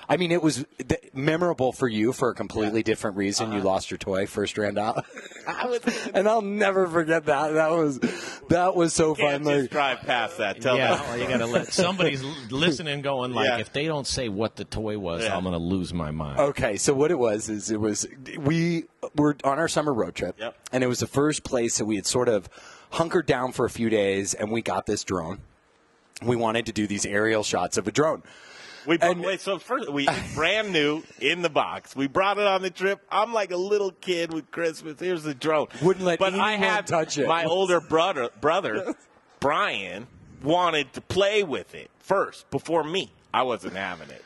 I 0.10 0.18
mean, 0.18 0.32
it 0.32 0.42
was 0.44 0.66
th- 0.78 1.02
memorable 1.14 1.72
for 1.72 1.88
you 1.88 2.12
for 2.14 2.30
a 2.30 2.36
completely 2.36 2.84
different 2.84 3.18
reason. 3.18 3.52
You 3.54 3.62
lost 3.62 3.90
your 3.92 3.98
toy 3.98 4.26
first 4.28 4.58
round 4.58 4.78
out, 4.78 5.06
and 6.14 6.28
I'll 6.28 6.42
never 6.42 6.88
forget 6.88 7.26
that. 7.26 7.54
That 7.54 7.72
was 7.72 8.00
that 8.50 8.76
was 8.76 8.94
so 8.94 9.16
fun. 9.16 9.44
Can't 9.44 9.44
just 9.44 9.62
Like, 9.64 9.70
drive 9.72 10.00
past 10.02 10.38
that. 10.40 10.62
Tell 10.62 10.78
yeah, 10.78 10.96
them. 10.96 11.06
well, 11.08 11.18
you 11.18 11.28
got 11.28 11.38
to 11.38 11.46
let 11.48 11.72
somebody's 11.74 12.24
listening, 12.52 13.02
going 13.02 13.34
like, 13.34 13.48
Yeah. 13.48 13.58
if 13.60 13.72
they 13.74 13.86
don't 13.86 14.08
say 14.08 14.30
what 14.30 14.56
the 14.56 14.66
toy 14.66 14.98
was, 15.00 15.24
Yeah. 15.24 15.36
I'm 15.36 15.44
going 15.44 15.54
to 15.54 15.60
lose 15.60 15.94
my 15.94 16.12
mind. 16.12 16.40
Okay, 16.40 16.78
so 16.78 16.94
what 16.94 17.12
it 17.12 17.20
was 17.20 17.50
is 17.50 17.72
it 17.72 17.80
was 17.80 18.06
we 18.40 18.86
were 19.22 19.38
on 19.44 19.58
our 19.60 19.68
summer 19.68 19.94
road 19.94 20.16
trip, 20.16 20.36
Yep. 20.40 20.56
and 20.72 20.84
it 20.84 20.88
was 20.88 21.00
the 21.00 21.08
first 21.08 21.44
place 21.44 21.78
that 21.78 21.86
we 21.86 21.96
had 21.96 22.06
sort 22.06 22.28
of 22.28 22.50
hunkered 22.92 23.26
down 23.26 23.52
for 23.54 23.66
a 23.66 23.70
few 23.70 23.90
days, 23.90 24.34
and 24.34 24.52
we 24.52 24.62
got 24.62 24.86
this 24.86 25.04
drone. 25.04 25.40
We 26.24 26.36
wanted 26.36 26.66
to 26.68 26.72
do 26.72 26.88
these 26.88 27.06
aerial 27.06 27.44
shots 27.44 27.78
of 27.78 27.88
a 27.88 27.92
drone. 27.92 28.22
We 28.88 28.98
brought, 28.98 29.18
wait, 29.20 29.42
so 29.42 29.60
first 29.60 29.92
we 29.92 30.08
brand 30.36 30.74
new 30.74 31.04
in 31.20 31.42
the 31.44 31.50
box. 31.50 31.96
We 31.96 32.08
brought 32.08 32.38
it 32.40 32.48
on 32.48 32.62
the 32.64 32.70
trip. 32.72 33.00
I'm 33.12 33.32
like 33.34 33.52
a 33.52 33.58
little 33.58 33.92
kid 33.92 34.34
with 34.34 34.50
Christmas. 34.52 35.00
Here's 35.00 35.24
the 35.24 35.36
drone. 35.36 35.68
Wouldn't 35.84 36.04
let 36.06 36.20
but 36.20 36.34
I 36.34 36.54
had 36.54 36.88
touch 36.88 37.18
it. 37.18 37.28
My 37.28 37.46
older 37.46 37.80
brother, 37.80 38.30
brother 38.42 38.96
Brian, 39.40 40.08
wanted 40.44 40.94
to 40.94 41.02
play 41.02 41.44
with 41.44 41.76
it 41.76 41.90
first 42.00 42.50
before 42.50 42.84
me. 42.84 43.12
I 43.34 43.44
wasn't 43.44 43.76
having 43.76 44.10
it. 44.10 44.24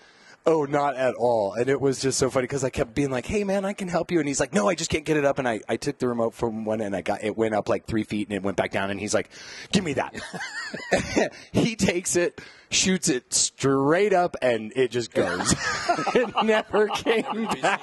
Oh, 0.47 0.65
not 0.65 0.95
at 0.95 1.15
all. 1.15 1.53
And 1.53 1.69
it 1.69 1.81
was 1.81 1.99
just 1.99 2.19
so 2.19 2.29
funny 2.29 2.43
because 2.43 2.63
I 2.63 2.69
kept 2.69 2.93
being 2.93 3.10
like, 3.10 3.25
"Hey, 3.25 3.43
man, 3.43 3.65
I 3.65 3.73
can 3.73 3.88
help 3.88 4.12
you," 4.12 4.19
and 4.19 4.27
he's 4.27 4.39
like, 4.39 4.53
"No, 4.53 4.69
I 4.69 4.75
just 4.75 4.91
can't 4.91 5.03
get 5.03 5.17
it 5.17 5.25
up." 5.25 5.39
And 5.39 5.47
I, 5.47 5.62
I 5.67 5.77
took 5.77 5.97
the 5.97 6.08
remote 6.08 6.36
from 6.36 6.65
one, 6.65 6.81
and 6.81 6.95
I 6.95 7.01
got 7.01 7.23
it 7.23 7.36
went 7.36 7.55
up 7.55 7.67
like 7.67 7.88
three 7.88 8.03
feet, 8.03 8.27
and 8.27 8.36
it 8.36 8.43
went 8.43 8.55
back 8.55 8.71
down. 8.71 8.91
And 8.91 8.99
he's 8.99 9.13
like, 9.13 9.29
"Give 9.71 9.84
me 9.84 9.93
that." 9.93 10.15
he 11.51 11.75
takes 11.75 12.15
it, 12.15 12.41
shoots 12.69 13.10
it 13.10 13.34
straight 13.34 14.13
up, 14.13 14.36
and 14.41 14.71
it 14.75 14.91
just 14.91 15.12
goes. 15.13 15.55
it 16.13 16.31
never 16.43 16.89
came 16.89 17.45
back. 17.62 17.81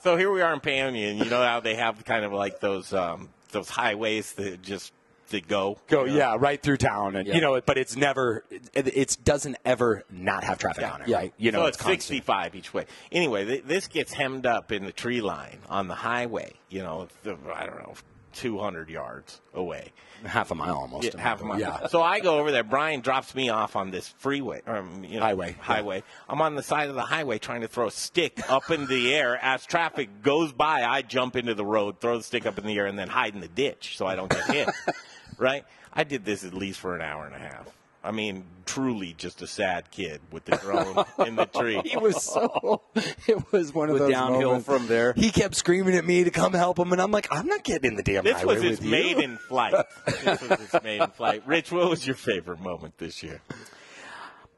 so 0.00 0.16
here 0.16 0.30
we 0.30 0.42
are 0.42 0.52
in 0.52 0.60
Paonia, 0.60 1.10
and 1.10 1.18
you 1.18 1.30
know 1.30 1.42
how 1.42 1.60
they 1.60 1.76
have 1.76 2.04
kind 2.04 2.24
of 2.24 2.34
like 2.34 2.60
those 2.60 2.92
um, 2.92 3.30
those 3.50 3.70
highways 3.70 4.34
that 4.34 4.60
just 4.60 4.92
that 5.30 5.48
go 5.48 5.78
Go, 5.88 6.04
you 6.04 6.12
know? 6.12 6.16
yeah, 6.16 6.36
right 6.38 6.62
through 6.62 6.76
town, 6.78 7.16
and 7.16 7.26
Yeah. 7.26 7.34
you 7.34 7.40
know, 7.40 7.60
but 7.64 7.78
it's 7.78 7.96
never, 7.96 8.44
it, 8.50 8.86
it 8.96 9.16
doesn't 9.24 9.56
ever 9.64 10.04
not 10.10 10.44
have 10.44 10.58
traffic 10.58 10.84
on 10.84 11.02
it, 11.02 11.08
right? 11.08 11.32
You 11.38 11.52
know, 11.52 11.60
so 11.60 11.66
it's, 11.66 11.76
it's, 11.78 11.86
65 11.86 12.54
each 12.54 12.72
way. 12.74 12.86
Anyway, 13.12 13.44
th- 13.44 13.64
this 13.64 13.88
gets 13.88 14.12
hemmed 14.12 14.46
up 14.46 14.72
in 14.72 14.84
the 14.84 14.92
tree 14.92 15.20
line 15.20 15.58
on 15.68 15.88
the 15.88 15.94
highway. 15.94 16.52
You 16.68 16.82
know, 16.82 17.08
the, 17.22 17.36
I 17.54 17.66
don't 17.66 17.78
know, 17.78 17.94
200 18.34 18.90
yards 18.90 19.40
away, 19.54 19.92
half 20.26 20.50
a 20.50 20.54
mile 20.54 20.76
almost. 20.76 21.04
Yeah, 21.14 21.18
half 21.18 21.40
a 21.40 21.44
mile. 21.46 21.58
Yeah. 21.58 21.86
So 21.86 22.02
I 22.02 22.20
go 22.20 22.38
over 22.38 22.50
there. 22.52 22.64
Brian 22.64 23.00
drops 23.00 23.34
me 23.34 23.48
off 23.48 23.76
on 23.76 23.90
this 23.90 24.08
freeway, 24.18 24.60
um, 24.66 25.04
you 25.04 25.14
know, 25.18 25.24
Highway. 25.24 25.56
Highway. 25.58 26.02
I'm 26.28 26.42
on 26.42 26.54
the 26.54 26.62
side 26.62 26.90
of 26.90 26.96
the 26.96 27.00
highway 27.00 27.38
trying 27.38 27.62
to 27.62 27.68
throw 27.68 27.86
a 27.86 27.90
stick 27.90 28.38
up 28.50 28.70
in 28.70 28.86
the 28.88 29.14
air. 29.14 29.38
As 29.40 29.64
traffic 29.64 30.22
goes 30.22 30.52
by, 30.52 30.84
I 30.84 31.00
jump 31.00 31.34
into 31.34 31.54
the 31.54 31.64
road, 31.64 31.98
throw 31.98 32.18
the 32.18 32.24
stick 32.24 32.44
up 32.44 32.58
in 32.58 32.66
the 32.66 32.76
air, 32.76 32.84
and 32.84 32.98
then 32.98 33.08
hide 33.08 33.34
in 33.34 33.40
the 33.40 33.48
ditch 33.48 33.96
so 33.96 34.06
I 34.06 34.16
don't 34.16 34.30
get 34.30 34.44
hit. 34.50 34.68
right? 35.38 35.64
I 35.92 36.04
did 36.04 36.24
this 36.24 36.44
at 36.44 36.54
least 36.54 36.80
for 36.80 36.94
an 36.94 37.02
hour 37.02 37.26
and 37.26 37.34
a 37.34 37.38
half. 37.38 37.66
I 38.04 38.12
mean, 38.12 38.44
truly 38.66 39.14
just 39.18 39.42
a 39.42 39.48
sad 39.48 39.90
kid 39.90 40.20
with 40.30 40.44
the 40.44 40.56
drone 40.58 41.04
in 41.26 41.34
the 41.34 41.46
tree. 41.46 41.80
He 41.84 41.96
was 41.96 42.22
so. 42.22 42.82
It 43.26 43.50
was 43.52 43.74
one 43.74 43.88
of 43.88 43.94
With 43.94 44.02
those 44.02 44.12
downhill 44.12 44.42
moments. 44.50 44.66
from 44.66 44.86
there. 44.86 45.12
He 45.14 45.30
kept 45.32 45.56
screaming 45.56 45.96
at 45.96 46.04
me 46.04 46.22
to 46.22 46.30
come 46.30 46.52
help 46.52 46.78
him, 46.78 46.92
and 46.92 47.02
I'm 47.02 47.10
like, 47.10 47.26
I'm 47.32 47.46
not 47.46 47.64
getting 47.64 47.90
in 47.90 47.96
the 47.96 48.04
damn 48.04 48.22
This 48.22 48.36
highway 48.36 48.54
was 48.54 48.62
his 48.62 48.78
with 48.78 48.84
you. 48.84 48.90
maiden 48.92 49.38
flight. 49.48 49.74
This 50.06 50.40
was 50.40 50.60
his 50.70 50.82
maiden 50.84 51.10
flight. 51.10 51.42
Rich, 51.46 51.72
what 51.72 51.90
was 51.90 52.06
your 52.06 52.14
favorite 52.14 52.60
moment 52.60 52.96
this 52.98 53.24
year? 53.24 53.40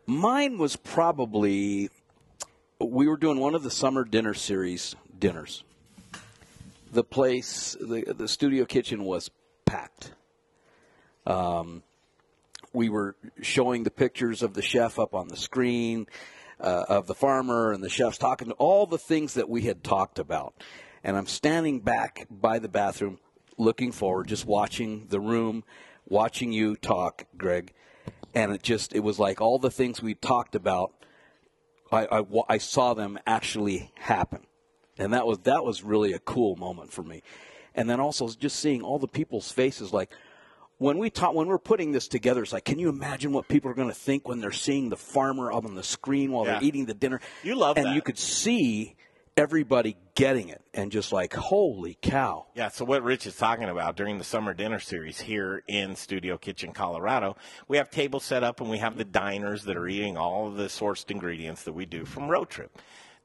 Mine 0.06 0.58
was 0.58 0.76
probably 0.76 1.88
we 2.80 3.08
were 3.08 3.16
doing 3.16 3.38
one 3.40 3.54
of 3.54 3.62
the 3.62 3.70
summer 3.70 4.04
dinner 4.04 4.34
series 4.34 4.94
dinners. 5.18 5.64
The 6.92 7.04
place, 7.04 7.76
the 7.80 8.12
the 8.16 8.28
studio 8.28 8.64
kitchen 8.66 9.04
was 9.04 9.30
packed. 9.64 10.12
Um, 11.28 11.82
we 12.72 12.88
were 12.88 13.16
showing 13.42 13.84
the 13.84 13.90
pictures 13.90 14.42
of 14.42 14.54
the 14.54 14.62
chef 14.62 14.98
up 14.98 15.14
on 15.14 15.28
the 15.28 15.36
screen, 15.36 16.06
uh, 16.58 16.86
of 16.88 17.06
the 17.06 17.14
farmer 17.14 17.70
and 17.70 17.84
the 17.84 17.88
chefs 17.90 18.18
talking 18.18 18.50
all 18.52 18.86
the 18.86 18.98
things 18.98 19.34
that 19.34 19.48
we 19.48 19.62
had 19.62 19.84
talked 19.84 20.18
about. 20.18 20.54
And 21.04 21.16
I'm 21.16 21.26
standing 21.26 21.80
back 21.80 22.26
by 22.30 22.58
the 22.58 22.68
bathroom, 22.68 23.18
looking 23.58 23.92
forward, 23.92 24.28
just 24.28 24.46
watching 24.46 25.06
the 25.08 25.20
room, 25.20 25.64
watching 26.06 26.50
you 26.50 26.76
talk, 26.76 27.26
Greg. 27.36 27.72
And 28.34 28.52
it 28.52 28.62
just, 28.62 28.94
it 28.94 29.00
was 29.00 29.18
like 29.18 29.40
all 29.40 29.58
the 29.58 29.70
things 29.70 30.02
we 30.02 30.14
talked 30.14 30.54
about, 30.54 30.92
I, 31.92 32.06
I, 32.06 32.24
I 32.48 32.58
saw 32.58 32.94
them 32.94 33.18
actually 33.26 33.92
happen. 33.96 34.46
And 34.98 35.12
that 35.12 35.26
was, 35.26 35.38
that 35.40 35.64
was 35.64 35.84
really 35.84 36.12
a 36.14 36.18
cool 36.18 36.56
moment 36.56 36.92
for 36.92 37.02
me. 37.02 37.22
And 37.74 37.88
then 37.88 38.00
also 38.00 38.28
just 38.28 38.58
seeing 38.58 38.82
all 38.82 38.98
the 38.98 39.06
people's 39.06 39.52
faces, 39.52 39.92
like, 39.92 40.10
when 40.78 40.98
we 40.98 41.10
talk, 41.10 41.34
when 41.34 41.48
we're 41.48 41.58
putting 41.58 41.92
this 41.92 42.08
together, 42.08 42.42
it's 42.42 42.52
like, 42.52 42.64
can 42.64 42.78
you 42.78 42.88
imagine 42.88 43.32
what 43.32 43.48
people 43.48 43.70
are 43.70 43.74
going 43.74 43.88
to 43.88 43.94
think 43.94 44.28
when 44.28 44.40
they're 44.40 44.52
seeing 44.52 44.88
the 44.88 44.96
farmer 44.96 45.52
up 45.52 45.64
on 45.64 45.74
the 45.74 45.82
screen 45.82 46.32
while 46.32 46.44
Yeah. 46.46 46.54
they're 46.54 46.64
eating 46.64 46.86
the 46.86 46.94
dinner? 46.94 47.20
You 47.42 47.56
love 47.56 47.76
and 47.76 47.86
that. 47.86 47.94
you 47.94 48.02
could 48.02 48.18
see 48.18 48.94
everybody 49.36 49.96
getting 50.16 50.48
it 50.48 50.60
and 50.74 50.90
just 50.90 51.12
like, 51.12 51.32
holy 51.34 51.96
cow! 52.02 52.46
Yeah, 52.54 52.68
so 52.68 52.84
what 52.84 53.04
Rich 53.04 53.26
is 53.26 53.36
talking 53.36 53.68
about 53.68 53.96
during 53.96 54.18
the 54.18 54.24
summer 54.24 54.52
dinner 54.52 54.80
series 54.80 55.20
here 55.20 55.62
in 55.68 55.94
Studio 55.94 56.36
Kitchen, 56.38 56.72
Colorado, 56.72 57.36
we 57.68 57.76
have 57.76 57.88
tables 57.90 58.24
set 58.24 58.42
up 58.42 58.60
and 58.60 58.68
we 58.68 58.78
have 58.78 58.96
the 58.96 59.04
diners 59.04 59.64
that 59.64 59.76
are 59.76 59.86
eating 59.86 60.16
all 60.16 60.48
of 60.48 60.56
the 60.56 60.64
sourced 60.64 61.08
ingredients 61.10 61.62
that 61.64 61.72
we 61.72 61.86
do 61.86 62.04
from 62.04 62.28
Road 62.28 62.50
Trip. 62.50 62.76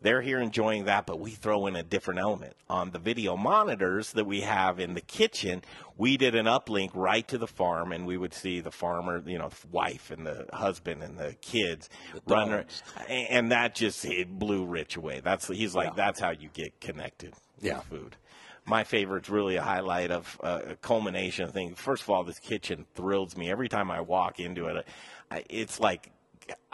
They're 0.04 0.22
here 0.22 0.40
enjoying 0.40 0.84
that, 0.86 1.06
but 1.06 1.20
we 1.20 1.32
throw 1.32 1.66
in 1.66 1.76
a 1.78 1.82
different 1.82 2.20
element. 2.20 2.56
On 2.70 2.92
the 2.92 3.00
video 3.00 3.38
monitors 3.38 4.12
that 4.12 4.26
we 4.26 4.42
have 4.42 4.80
in 4.80 4.94
the 4.94 5.02
kitchen, 5.02 5.64
we 5.98 6.18
did 6.18 6.36
an 6.36 6.46
uplink 6.46 6.92
right 6.94 7.26
to 7.30 7.38
the 7.38 7.48
farm, 7.48 7.94
and 7.94 8.06
we 8.06 8.18
would 8.18 8.34
see 8.34 8.60
the 8.60 8.72
farmer, 8.72 9.24
you 9.26 9.38
know, 9.38 9.48
the 9.50 9.68
wife 9.72 10.12
and 10.12 10.28
the 10.28 10.46
husband 10.52 11.02
and 11.02 11.18
the 11.18 11.36
kids 11.42 11.90
run, 12.28 12.50
dogs. 12.50 12.84
and 13.08 13.52
that 13.54 13.76
just 13.76 14.04
it 14.04 14.38
blew 14.38 14.66
Rich 14.66 14.98
away. 14.98 15.22
That's 15.24 15.48
he's 15.48 15.74
like, 15.74 15.96
that's 15.96 16.20
how 16.20 16.32
you 16.32 16.50
get 16.54 16.80
connected 16.82 17.34
Yeah. 17.62 17.80
food 17.80 18.18
my 18.66 18.84
favorite's 18.86 19.30
really 19.30 19.58
a 19.58 19.62
highlight 19.62 20.10
of 20.10 20.40
uh, 20.42 20.62
a 20.70 20.76
culmination 20.76 21.44
of 21.44 21.52
things. 21.52 21.78
First 21.78 22.04
of 22.04 22.10
all, 22.10 22.24
this 22.24 22.40
kitchen 22.40 22.86
thrills 22.96 23.36
me 23.36 23.52
every 23.52 23.68
time 23.68 23.92
I 23.92 24.00
walk 24.00 24.40
into 24.40 24.68
it. 24.68 24.86
I, 25.30 25.44
it's 25.50 25.82
like 25.82 26.12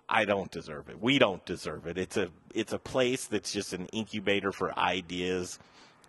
I 0.09 0.25
don't 0.25 0.49
deserve 0.49 0.89
it. 0.89 1.01
We 1.01 1.19
don't 1.19 1.45
deserve 1.45 1.85
it. 1.85 1.97
It's 1.97 2.17
a 2.17 2.29
it's 2.53 2.73
a 2.73 2.79
place 2.79 3.25
that's 3.25 3.51
just 3.51 3.73
an 3.73 3.85
incubator 3.87 4.51
for 4.51 4.77
ideas, 4.77 5.59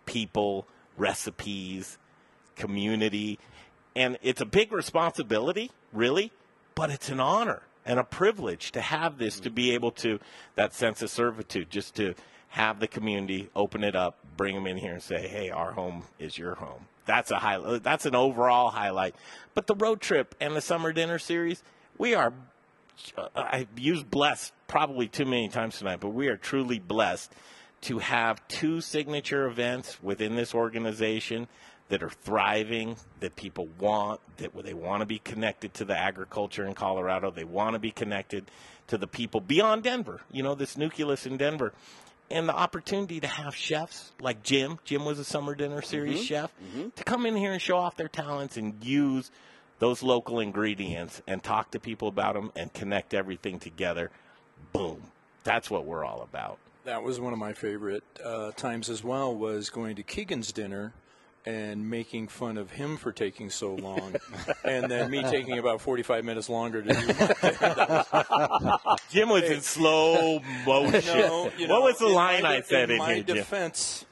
people, 0.06 0.66
recipes, 0.96 1.98
community, 2.56 3.38
and 3.94 4.18
it's 4.22 4.40
a 4.40 4.46
big 4.46 4.72
responsibility, 4.72 5.70
really, 5.92 6.32
but 6.74 6.90
it's 6.90 7.10
an 7.10 7.20
honor 7.20 7.62
and 7.84 7.98
a 7.98 8.04
privilege 8.04 8.72
to 8.72 8.80
have 8.80 9.18
this 9.18 9.40
to 9.40 9.50
be 9.50 9.72
able 9.72 9.90
to 9.90 10.18
that 10.54 10.72
sense 10.72 11.02
of 11.02 11.10
servitude, 11.10 11.68
just 11.70 11.94
to 11.96 12.14
have 12.48 12.80
the 12.80 12.88
community 12.88 13.48
open 13.54 13.84
it 13.84 13.94
up, 13.94 14.16
bring 14.36 14.54
them 14.54 14.66
in 14.66 14.78
here, 14.78 14.94
and 14.94 15.02
say, 15.02 15.28
"Hey, 15.28 15.50
our 15.50 15.72
home 15.72 16.04
is 16.18 16.38
your 16.38 16.54
home." 16.54 16.86
That's 17.04 17.30
a 17.30 17.38
highlight. 17.38 17.82
That's 17.82 18.06
an 18.06 18.14
overall 18.14 18.70
highlight. 18.70 19.14
But 19.54 19.66
the 19.66 19.74
road 19.74 20.00
trip 20.00 20.34
and 20.40 20.56
the 20.56 20.60
summer 20.60 20.92
dinner 20.92 21.18
series, 21.18 21.62
we 21.98 22.14
are 22.14 22.32
I've 23.34 23.78
used 23.78 24.10
blessed 24.10 24.52
probably 24.68 25.08
too 25.08 25.24
many 25.24 25.48
times 25.48 25.78
tonight, 25.78 26.00
but 26.00 26.10
we 26.10 26.28
are 26.28 26.36
truly 26.36 26.78
blessed 26.78 27.32
to 27.82 27.98
have 27.98 28.46
two 28.48 28.80
signature 28.80 29.46
events 29.46 30.02
within 30.02 30.36
this 30.36 30.54
organization 30.54 31.48
that 31.88 32.02
are 32.02 32.10
thriving, 32.10 32.96
that 33.18 33.34
people 33.36 33.68
want, 33.78 34.20
that 34.36 34.52
they 34.64 34.74
want 34.74 35.00
to 35.00 35.06
be 35.06 35.18
connected 35.18 35.74
to 35.74 35.84
the 35.84 35.96
agriculture 35.96 36.64
in 36.64 36.74
Colorado. 36.74 37.30
They 37.30 37.44
want 37.44 37.74
to 37.74 37.78
be 37.80 37.90
connected 37.90 38.50
to 38.88 38.96
the 38.98 39.06
people 39.08 39.40
beyond 39.40 39.82
Denver, 39.82 40.20
you 40.30 40.42
know, 40.42 40.54
this 40.54 40.76
nucleus 40.76 41.26
in 41.26 41.36
Denver. 41.36 41.72
And 42.30 42.48
the 42.48 42.54
opportunity 42.54 43.18
to 43.18 43.26
have 43.26 43.56
chefs 43.56 44.12
like 44.20 44.44
Jim, 44.44 44.78
Jim 44.84 45.04
was 45.04 45.18
a 45.18 45.24
summer 45.24 45.56
dinner 45.56 45.82
series 45.82 46.20
Mhm. 46.20 46.24
chef, 46.26 46.52
to 46.94 47.02
come 47.04 47.26
in 47.26 47.34
here 47.34 47.50
and 47.50 47.60
show 47.60 47.76
off 47.76 47.96
their 47.96 48.08
talents 48.08 48.56
and 48.56 48.84
use 48.84 49.32
those 49.80 50.02
local 50.04 50.38
ingredients 50.38 51.20
and 51.26 51.42
talk 51.42 51.72
to 51.72 51.80
people 51.80 52.06
about 52.08 52.34
them 52.34 52.52
and 52.54 52.72
connect 52.72 53.12
everything 53.14 53.58
together. 53.58 54.10
Boom. 54.72 55.02
That's 55.42 55.68
what 55.70 55.84
we're 55.86 56.04
all 56.04 56.22
about. 56.22 56.58
That 56.84 57.02
was 57.02 57.18
one 57.18 57.32
of 57.32 57.38
my 57.38 57.52
favorite 57.54 58.04
uh, 58.24 58.52
times 58.52 58.88
as 58.88 59.02
well. 59.02 59.34
Was 59.34 59.68
going 59.70 59.96
to 59.96 60.02
Keegan's 60.02 60.52
dinner 60.52 60.92
and 61.46 61.88
making 61.88 62.28
fun 62.28 62.58
of 62.58 62.70
him 62.72 62.98
for 62.98 63.12
taking 63.12 63.48
so 63.48 63.74
long, 63.74 64.14
and 64.64 64.90
then 64.90 65.10
me 65.10 65.22
taking 65.22 65.58
about 65.58 65.80
45 65.80 66.22
minutes 66.24 66.50
longer 66.50 66.82
to 66.82 66.88
do 66.92 67.06
my 67.06 67.12
thing. 68.92 68.96
Jim 69.10 69.28
was 69.30 69.42
in 69.44 69.60
slow 69.62 70.40
motion. 70.66 71.16
No, 71.18 71.50
you 71.56 71.68
what 71.68 71.82
was 71.82 71.98
the 71.98 72.06
in 72.06 72.12
line 72.14 72.42
my 72.42 72.56
I 72.56 72.60
said 72.60 72.84
in 72.90 72.92
in 72.92 72.98
my 72.98 73.14
here, 73.14 73.22
Jim? 73.24 73.36
defense, 73.36 74.04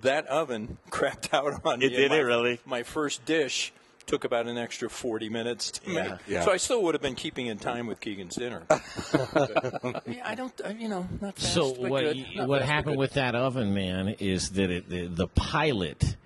that 0.00 0.26
oven 0.28 0.78
crapped 0.90 1.34
out 1.34 1.60
on 1.66 1.82
It 1.82 1.90
me. 1.90 1.96
did 1.96 2.10
My- 2.10 2.16
it 2.18 2.20
really? 2.22 2.60
My 2.64 2.82
first 2.82 3.24
dish 3.26 3.72
took 4.10 4.24
about 4.24 4.48
an 4.48 4.58
extra 4.58 4.90
40 4.90 5.28
minutes 5.28 5.70
to 5.70 5.80
Yeah. 5.90 6.02
make. 6.02 6.12
Yeah. 6.26 6.44
So 6.44 6.50
I 6.50 6.56
still 6.56 6.82
would 6.82 6.94
have 6.96 7.00
been 7.02 7.14
keeping 7.14 7.46
in 7.46 7.58
time 7.58 7.86
with 7.86 8.00
Keegan's 8.00 8.34
dinner. 8.34 8.64
yeah, 8.70 8.80
I 10.24 10.34
don't, 10.34 10.52
uh, 10.64 10.70
you 10.76 10.88
know, 10.88 11.08
not 11.20 11.36
fast, 11.36 11.54
So 11.54 11.74
but 11.74 11.90
what 11.90 12.02
good. 12.02 12.16
y- 12.16 12.26
Not 12.34 12.48
what 12.48 12.58
fast, 12.60 12.68
but 12.68 12.74
happened 12.74 12.94
good. 12.96 12.98
with 13.00 13.12
that 13.12 13.34
oven, 13.36 13.72
man, 13.72 14.08
is 14.18 14.50
that 14.50 14.68
it, 14.70 14.88
the, 14.90 15.06
the 15.06 15.28
pilot 15.28 16.16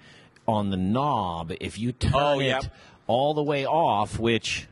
on 0.49 0.71
the 0.71 0.79
knob, 0.79 1.53
if 1.61 1.79
you 1.79 1.93
turn 1.93 2.13
Oh, 2.15 2.41
it 2.41 2.45
yep. 2.47 2.65
all 3.07 3.35
the 3.35 3.43
way 3.43 3.67
off, 3.67 4.19
which 4.19 4.67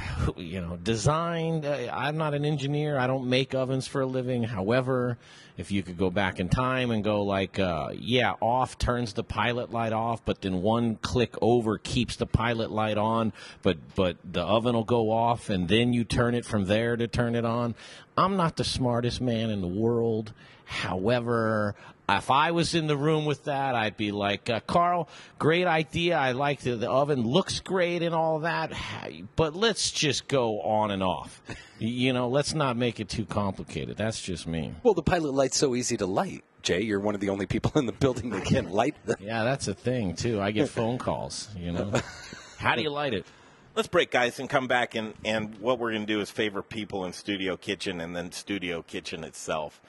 you 0.36 0.60
know, 0.60 0.76
designed. 0.76 1.64
Uh, 1.64 1.88
I'm 1.92 2.16
not 2.16 2.34
an 2.34 2.44
engineer. 2.44 2.98
I 2.98 3.06
don't 3.06 3.28
make 3.28 3.54
ovens 3.54 3.86
for 3.86 4.00
a 4.00 4.06
living. 4.06 4.42
However, 4.42 5.18
if 5.56 5.70
you 5.70 5.82
could 5.82 5.98
go 5.98 6.10
back 6.10 6.40
in 6.40 6.48
time 6.48 6.90
and 6.90 7.04
go 7.04 7.22
like, 7.22 7.58
uh, 7.58 7.90
yeah, 7.94 8.34
off 8.40 8.78
turns 8.78 9.12
the 9.12 9.24
pilot 9.24 9.70
light 9.70 9.92
off, 9.92 10.24
but 10.24 10.40
then 10.42 10.62
one 10.62 10.96
click 10.96 11.34
over 11.42 11.78
keeps 11.78 12.16
the 12.16 12.26
pilot 12.26 12.70
light 12.70 12.98
on, 12.98 13.32
but 13.62 13.78
but 13.94 14.16
the 14.24 14.42
oven 14.42 14.74
will 14.74 14.84
go 14.84 15.10
off, 15.10 15.50
and 15.50 15.68
then 15.68 15.92
you 15.92 16.04
turn 16.04 16.34
it 16.34 16.44
from 16.44 16.64
there 16.66 16.96
to 16.96 17.06
turn 17.06 17.34
it 17.34 17.44
on. 17.44 17.74
I'm 18.16 18.36
not 18.36 18.56
the 18.56 18.64
smartest 18.64 19.20
man 19.20 19.50
in 19.50 19.60
the 19.60 19.68
world. 19.68 20.32
However, 20.64 21.74
if 22.18 22.30
I 22.30 22.50
was 22.50 22.74
in 22.74 22.86
the 22.86 22.96
room 22.96 23.24
with 23.24 23.44
that, 23.44 23.74
I'd 23.74 23.96
be 23.96 24.12
like, 24.12 24.50
uh, 24.50 24.60
Carl, 24.60 25.08
great 25.38 25.66
idea. 25.66 26.16
I 26.16 26.32
like 26.32 26.60
the, 26.60 26.76
the 26.76 26.90
oven 26.90 27.22
looks 27.22 27.60
great 27.60 28.02
and 28.02 28.14
all 28.14 28.40
that, 28.40 28.72
but 29.36 29.54
let's 29.54 29.90
just 29.90 30.28
go 30.28 30.60
on 30.60 30.90
and 30.90 31.02
off. 31.02 31.42
you 31.78 32.12
know, 32.12 32.28
let's 32.28 32.54
not 32.54 32.76
make 32.76 33.00
it 33.00 33.08
too 33.08 33.24
complicated. 33.24 33.96
That's 33.96 34.20
just 34.20 34.46
me. 34.46 34.74
Well, 34.82 34.94
the 34.94 35.02
pilot 35.02 35.34
light's 35.34 35.56
so 35.56 35.74
easy 35.74 35.96
to 35.98 36.06
light. 36.06 36.44
Jay, 36.62 36.82
you're 36.82 37.00
one 37.00 37.14
of 37.14 37.20
the 37.20 37.28
only 37.28 37.46
people 37.46 37.72
in 37.76 37.86
the 37.86 37.92
building 37.92 38.30
that 38.30 38.44
can 38.44 38.70
light 38.70 38.94
them. 39.04 39.16
Yeah, 39.20 39.44
that's 39.44 39.68
a 39.68 39.74
thing 39.74 40.14
too. 40.14 40.40
I 40.40 40.52
get 40.52 40.68
phone 40.68 40.98
calls. 40.98 41.48
You 41.56 41.72
know, 41.72 41.92
how 42.58 42.76
do 42.76 42.82
you 42.82 42.90
light 42.90 43.14
it? 43.14 43.26
Let's 43.74 43.88
break, 43.88 44.10
guys, 44.10 44.38
and 44.38 44.50
come 44.50 44.68
back. 44.68 44.94
And, 44.94 45.14
and 45.24 45.58
what 45.58 45.78
we're 45.78 45.92
going 45.92 46.06
to 46.06 46.12
do 46.12 46.20
is 46.20 46.30
favor 46.30 46.62
people 46.62 47.04
in 47.06 47.12
Studio 47.14 47.56
Kitchen 47.56 48.00
and 48.00 48.14
then 48.14 48.30
Studio 48.30 48.82
Kitchen 48.82 49.24
itself. 49.24 49.80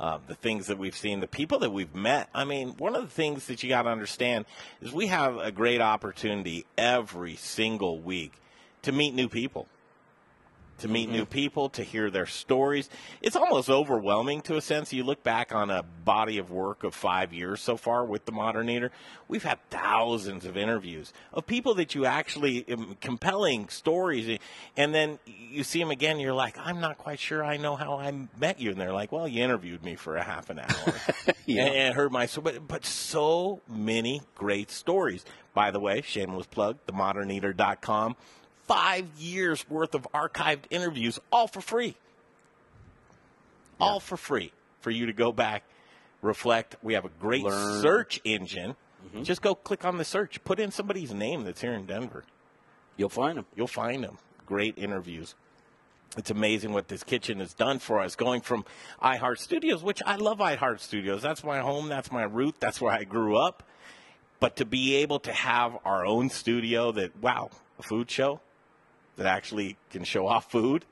Uh, 0.00 0.18
the 0.28 0.34
things 0.34 0.68
that 0.68 0.78
we've 0.78 0.96
seen, 0.96 1.20
the 1.20 1.26
people 1.26 1.58
that 1.58 1.72
we've 1.72 1.94
met. 1.94 2.30
I 2.34 2.44
mean, 2.44 2.70
one 2.78 2.96
of 2.96 3.02
the 3.02 3.10
things 3.10 3.48
that 3.48 3.62
you 3.62 3.68
got 3.68 3.82
to 3.82 3.90
understand 3.90 4.46
is 4.80 4.92
we 4.92 5.08
have 5.08 5.36
a 5.36 5.52
great 5.52 5.82
opportunity 5.82 6.64
every 6.78 7.36
single 7.36 7.98
week 7.98 8.32
to 8.80 8.92
meet 8.92 9.12
new 9.12 9.28
people. 9.28 9.66
To 10.80 10.88
meet 10.88 11.10
new 11.10 11.26
people, 11.26 11.68
to 11.70 11.82
hear 11.82 12.10
their 12.10 12.24
stories. 12.24 12.88
It's 13.20 13.36
almost 13.36 13.68
overwhelming 13.68 14.40
to 14.42 14.56
a 14.56 14.62
sense. 14.62 14.94
You 14.94 15.04
look 15.04 15.22
back 15.22 15.54
on 15.54 15.68
a 15.70 15.82
body 15.82 16.38
of 16.38 16.50
work 16.50 16.84
of 16.84 16.94
five 16.94 17.34
years 17.34 17.60
so 17.60 17.76
far 17.76 18.04
with 18.06 18.24
the 18.24 18.32
Modern 18.32 18.70
Eater. 18.70 18.90
We've 19.28 19.42
had 19.42 19.58
thousands 19.68 20.46
of 20.46 20.56
interviews 20.56 21.12
of 21.34 21.46
people 21.46 21.74
that 21.74 21.94
you 21.94 22.06
actually, 22.06 22.64
um, 22.72 22.96
compelling 23.02 23.68
stories. 23.68 24.38
And 24.74 24.94
then 24.94 25.18
you 25.26 25.64
see 25.64 25.80
them 25.80 25.90
again, 25.90 26.18
you're 26.18 26.32
like, 26.32 26.56
I'm 26.58 26.80
not 26.80 26.96
quite 26.96 27.20
sure 27.20 27.44
I 27.44 27.58
know 27.58 27.76
how 27.76 27.98
I 27.98 28.10
met 28.38 28.58
you. 28.58 28.70
And 28.70 28.80
they're 28.80 28.94
like, 28.94 29.12
well, 29.12 29.28
you 29.28 29.42
interviewed 29.44 29.84
me 29.84 29.96
for 29.96 30.16
a 30.16 30.22
half 30.22 30.48
an 30.48 30.60
hour 30.60 30.94
Yeah. 31.46 31.66
and, 31.66 31.74
and 31.74 31.94
heard 31.94 32.10
my 32.10 32.24
story. 32.24 32.52
But, 32.54 32.68
but 32.68 32.84
so 32.86 33.60
many 33.68 34.22
great 34.34 34.70
stories. 34.70 35.26
By 35.52 35.72
the 35.72 35.80
way, 35.80 36.00
shameless 36.00 36.46
plug, 36.46 36.78
themoderneater.com. 36.86 38.16
Five 38.70 39.08
years 39.18 39.68
worth 39.68 39.96
of 39.96 40.06
archived 40.14 40.66
interviews, 40.70 41.18
all 41.32 41.48
for 41.48 41.60
free. 41.60 41.96
All 43.80 43.98
for 43.98 44.16
free 44.16 44.52
for 44.80 44.92
you 44.92 45.06
to 45.06 45.12
go 45.12 45.32
back, 45.32 45.64
reflect. 46.22 46.76
We 46.80 46.94
have 46.94 47.04
a 47.04 47.10
great 47.18 47.42
Learn. 47.42 47.82
search 47.82 48.20
engine. 48.22 48.76
Mm-hmm. 49.04 49.24
Just 49.24 49.42
go 49.42 49.56
click 49.56 49.84
on 49.84 49.98
the 49.98 50.04
search. 50.04 50.44
Put 50.44 50.60
in 50.60 50.70
somebody's 50.70 51.12
name 51.12 51.42
that's 51.42 51.60
here 51.60 51.72
in 51.72 51.84
Denver. 51.84 52.22
You'll 52.96 53.08
find 53.08 53.38
them. 53.38 53.46
You'll 53.56 53.66
find 53.66 54.04
them. 54.04 54.18
Great 54.46 54.78
interviews. 54.78 55.34
It's 56.16 56.30
amazing 56.30 56.72
what 56.72 56.86
this 56.86 57.02
kitchen 57.02 57.40
has 57.40 57.52
done 57.52 57.80
for 57.80 57.98
us, 57.98 58.14
going 58.14 58.40
from 58.40 58.64
iHeart 59.02 59.38
Studios, 59.38 59.82
which 59.82 60.00
I 60.06 60.14
love 60.14 60.38
iHeart 60.38 60.78
Studios. 60.78 61.22
That's 61.22 61.42
my 61.42 61.58
home. 61.58 61.88
That's 61.88 62.12
my 62.12 62.22
root. 62.22 62.54
That's 62.60 62.80
where 62.80 62.92
I 62.92 63.02
grew 63.02 63.36
up. 63.36 63.64
But 64.38 64.54
to 64.58 64.64
be 64.64 64.94
able 64.94 65.18
to 65.18 65.32
have 65.32 65.76
our 65.84 66.06
own 66.06 66.30
studio 66.30 66.92
that, 66.92 67.20
wow, 67.20 67.50
a 67.76 67.82
food 67.82 68.08
show 68.08 68.40
that 69.20 69.26
actually 69.28 69.76
can 69.90 70.02
show 70.02 70.26
off 70.26 70.50
food 70.50 70.86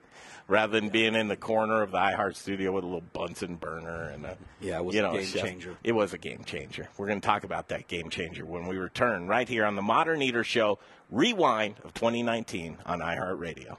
rather 0.49 0.79
than 0.79 0.91
being 0.91 1.15
in 1.15 1.29
the 1.29 1.37
corner 1.37 1.81
of 1.83 1.91
the 1.93 1.99
iHeart 1.99 2.37
studio 2.37 2.73
with 2.73 2.85
a 2.85 2.87
little 2.87 3.01
Bunsen 3.15 3.57
burner 3.57 4.11
and 4.11 4.27
a 4.27 4.37
Yeah, 4.61 4.79
it 4.79 4.85
was 4.85 4.95
you 4.95 5.01
a 5.01 5.07
know, 5.09 5.13
game 5.15 5.25
chef. 5.25 5.43
changer. 5.43 5.77
It 5.83 5.93
was 5.93 6.13
a 6.13 6.19
game 6.19 6.43
changer. 6.45 6.89
We're 6.99 7.07
going 7.07 7.21
to 7.21 7.27
talk 7.27 7.45
about 7.45 7.69
that 7.69 7.89
game 7.89 8.11
changer 8.11 8.45
when 8.45 8.67
we 8.67 8.77
return 8.77 9.27
right 9.29 9.49
here 9.49 9.65
on 9.65 9.77
the 9.77 9.83
Modern 9.83 10.21
Eater 10.23 10.45
Show 10.45 10.79
Rewind 11.11 11.77
of 11.85 11.95
2019 11.95 12.77
on 12.85 13.01
iHeartRadio. 13.01 13.77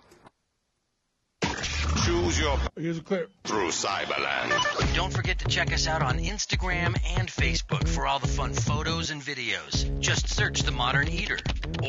Choose 2.05 2.39
your 2.39 2.57
Here's 2.77 2.97
a 2.97 3.01
clip. 3.01 3.31
through 3.43 3.69
Cyberland. 3.69 4.95
Don't 4.95 5.11
forget 5.13 5.39
to 5.39 5.47
check 5.47 5.73
us 5.73 5.87
out 5.87 6.01
on 6.01 6.17
Instagram 6.19 6.97
and 7.17 7.27
Facebook 7.29 7.87
for 7.87 8.07
all 8.07 8.19
the 8.19 8.27
fun 8.27 8.53
photos 8.53 9.09
and 9.11 9.21
videos. 9.21 9.99
Just 9.99 10.27
search 10.29 10.61
The 10.63 10.71
Modern 10.71 11.07
Eater 11.07 11.39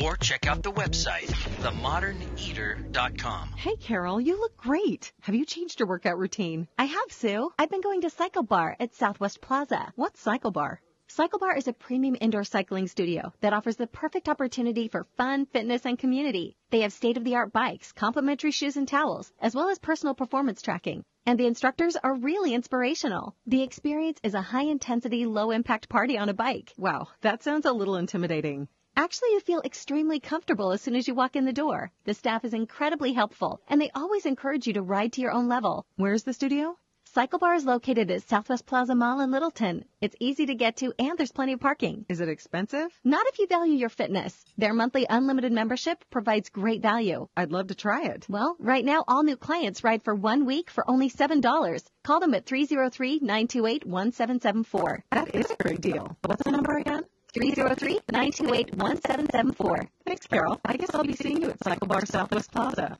or 0.01 0.17
check 0.17 0.47
out 0.47 0.63
the 0.63 0.71
website, 0.71 1.27
themoderneater.com. 1.61 3.49
Hey, 3.55 3.75
Carol, 3.77 4.19
you 4.21 4.39
look 4.39 4.57
great. 4.57 5.11
Have 5.21 5.35
you 5.35 5.45
changed 5.45 5.79
your 5.79 5.87
workout 5.87 6.17
routine? 6.17 6.67
I 6.77 6.85
have, 6.85 7.11
Sue. 7.11 7.51
I've 7.57 7.69
been 7.69 7.81
going 7.81 8.01
to 8.01 8.09
Cycle 8.09 8.43
Bar 8.43 8.75
at 8.79 8.93
Southwest 8.95 9.41
Plaza. 9.41 9.91
What's 9.95 10.19
Cycle 10.21 10.51
Bar? 10.51 10.81
Cycle 11.13 11.39
Bar 11.39 11.57
is 11.57 11.67
a 11.67 11.73
premium 11.73 12.15
indoor 12.21 12.45
cycling 12.45 12.87
studio 12.87 13.33
that 13.41 13.51
offers 13.51 13.75
the 13.75 13.85
perfect 13.85 14.29
opportunity 14.29 14.87
for 14.87 15.07
fun, 15.17 15.45
fitness, 15.45 15.85
and 15.85 15.99
community. 15.99 16.55
They 16.69 16.79
have 16.83 16.93
state-of-the-art 16.93 17.51
bikes, 17.51 17.91
complimentary 17.91 18.51
shoes 18.51 18.77
and 18.77 18.87
towels, 18.87 19.29
as 19.41 19.53
well 19.53 19.67
as 19.67 19.77
personal 19.77 20.15
performance 20.15 20.61
tracking. 20.61 21.03
And 21.25 21.37
the 21.37 21.47
instructors 21.47 21.97
are 21.97 22.15
really 22.15 22.53
inspirational. 22.53 23.35
The 23.45 23.61
experience 23.61 24.21
is 24.23 24.35
a 24.35 24.41
high-intensity, 24.41 25.25
low-impact 25.25 25.89
party 25.89 26.17
on 26.17 26.29
a 26.29 26.33
bike. 26.33 26.71
Wow, 26.77 27.09
that 27.19 27.43
sounds 27.43 27.65
a 27.65 27.73
little 27.73 27.97
intimidating. 27.97 28.69
Actually, 28.95 29.31
you 29.31 29.41
feel 29.41 29.61
extremely 29.65 30.21
comfortable 30.21 30.71
as 30.71 30.79
soon 30.79 30.95
as 30.95 31.09
you 31.09 31.13
walk 31.13 31.35
in 31.35 31.43
the 31.43 31.51
door. 31.51 31.91
The 32.05 32.13
staff 32.13 32.45
is 32.45 32.53
incredibly 32.53 33.11
helpful, 33.11 33.59
and 33.67 33.81
they 33.81 33.91
always 33.93 34.25
encourage 34.25 34.65
you 34.65 34.73
to 34.73 34.81
ride 34.81 35.11
to 35.13 35.21
your 35.21 35.33
own 35.33 35.49
level. 35.49 35.85
Where's 35.97 36.23
the 36.23 36.31
studio? 36.31 36.77
Cycle 37.13 37.39
Bar 37.39 37.55
is 37.55 37.65
located 37.65 38.09
at 38.09 38.29
Southwest 38.29 38.65
Plaza 38.65 38.95
Mall 38.95 39.19
in 39.19 39.31
Littleton. 39.31 39.83
It's 39.99 40.15
easy 40.21 40.45
to 40.45 40.55
get 40.55 40.77
to, 40.77 40.93
and 40.97 41.17
there's 41.17 41.33
plenty 41.33 41.51
of 41.51 41.59
parking. 41.59 42.05
Is 42.07 42.21
it 42.21 42.29
expensive? 42.29 42.87
Not 43.03 43.27
if 43.27 43.37
you 43.37 43.47
value 43.47 43.73
your 43.73 43.89
fitness. 43.89 44.45
Their 44.57 44.73
monthly 44.73 45.05
unlimited 45.09 45.51
membership 45.51 46.05
provides 46.09 46.47
great 46.47 46.81
value. 46.81 47.27
I'd 47.35 47.51
love 47.51 47.67
to 47.67 47.75
try 47.75 48.05
it. 48.05 48.27
Well, 48.29 48.55
right 48.59 48.85
now, 48.85 49.03
all 49.09 49.23
new 49.23 49.35
clients 49.35 49.83
ride 49.83 50.03
for 50.03 50.15
one 50.15 50.45
week 50.45 50.69
for 50.69 50.89
only 50.89 51.09
$7. 51.09 51.83
Call 52.05 52.21
them 52.21 52.33
at 52.33 52.45
303-928-1774. 52.45 54.99
That 55.11 55.35
is 55.35 55.51
a 55.51 55.57
great 55.61 55.81
deal. 55.81 56.15
What's 56.23 56.43
the 56.43 56.51
number 56.51 56.77
again? 56.77 57.03
303-928-1774. 57.33 59.87
Thanks, 60.05 60.27
Carol. 60.27 60.61
I 60.63 60.77
guess 60.77 60.95
I'll 60.95 61.03
be 61.03 61.11
seeing 61.11 61.41
you 61.41 61.49
at 61.49 61.61
Cycle 61.61 61.87
Bar 61.87 62.05
Southwest 62.05 62.53
Plaza. 62.53 62.97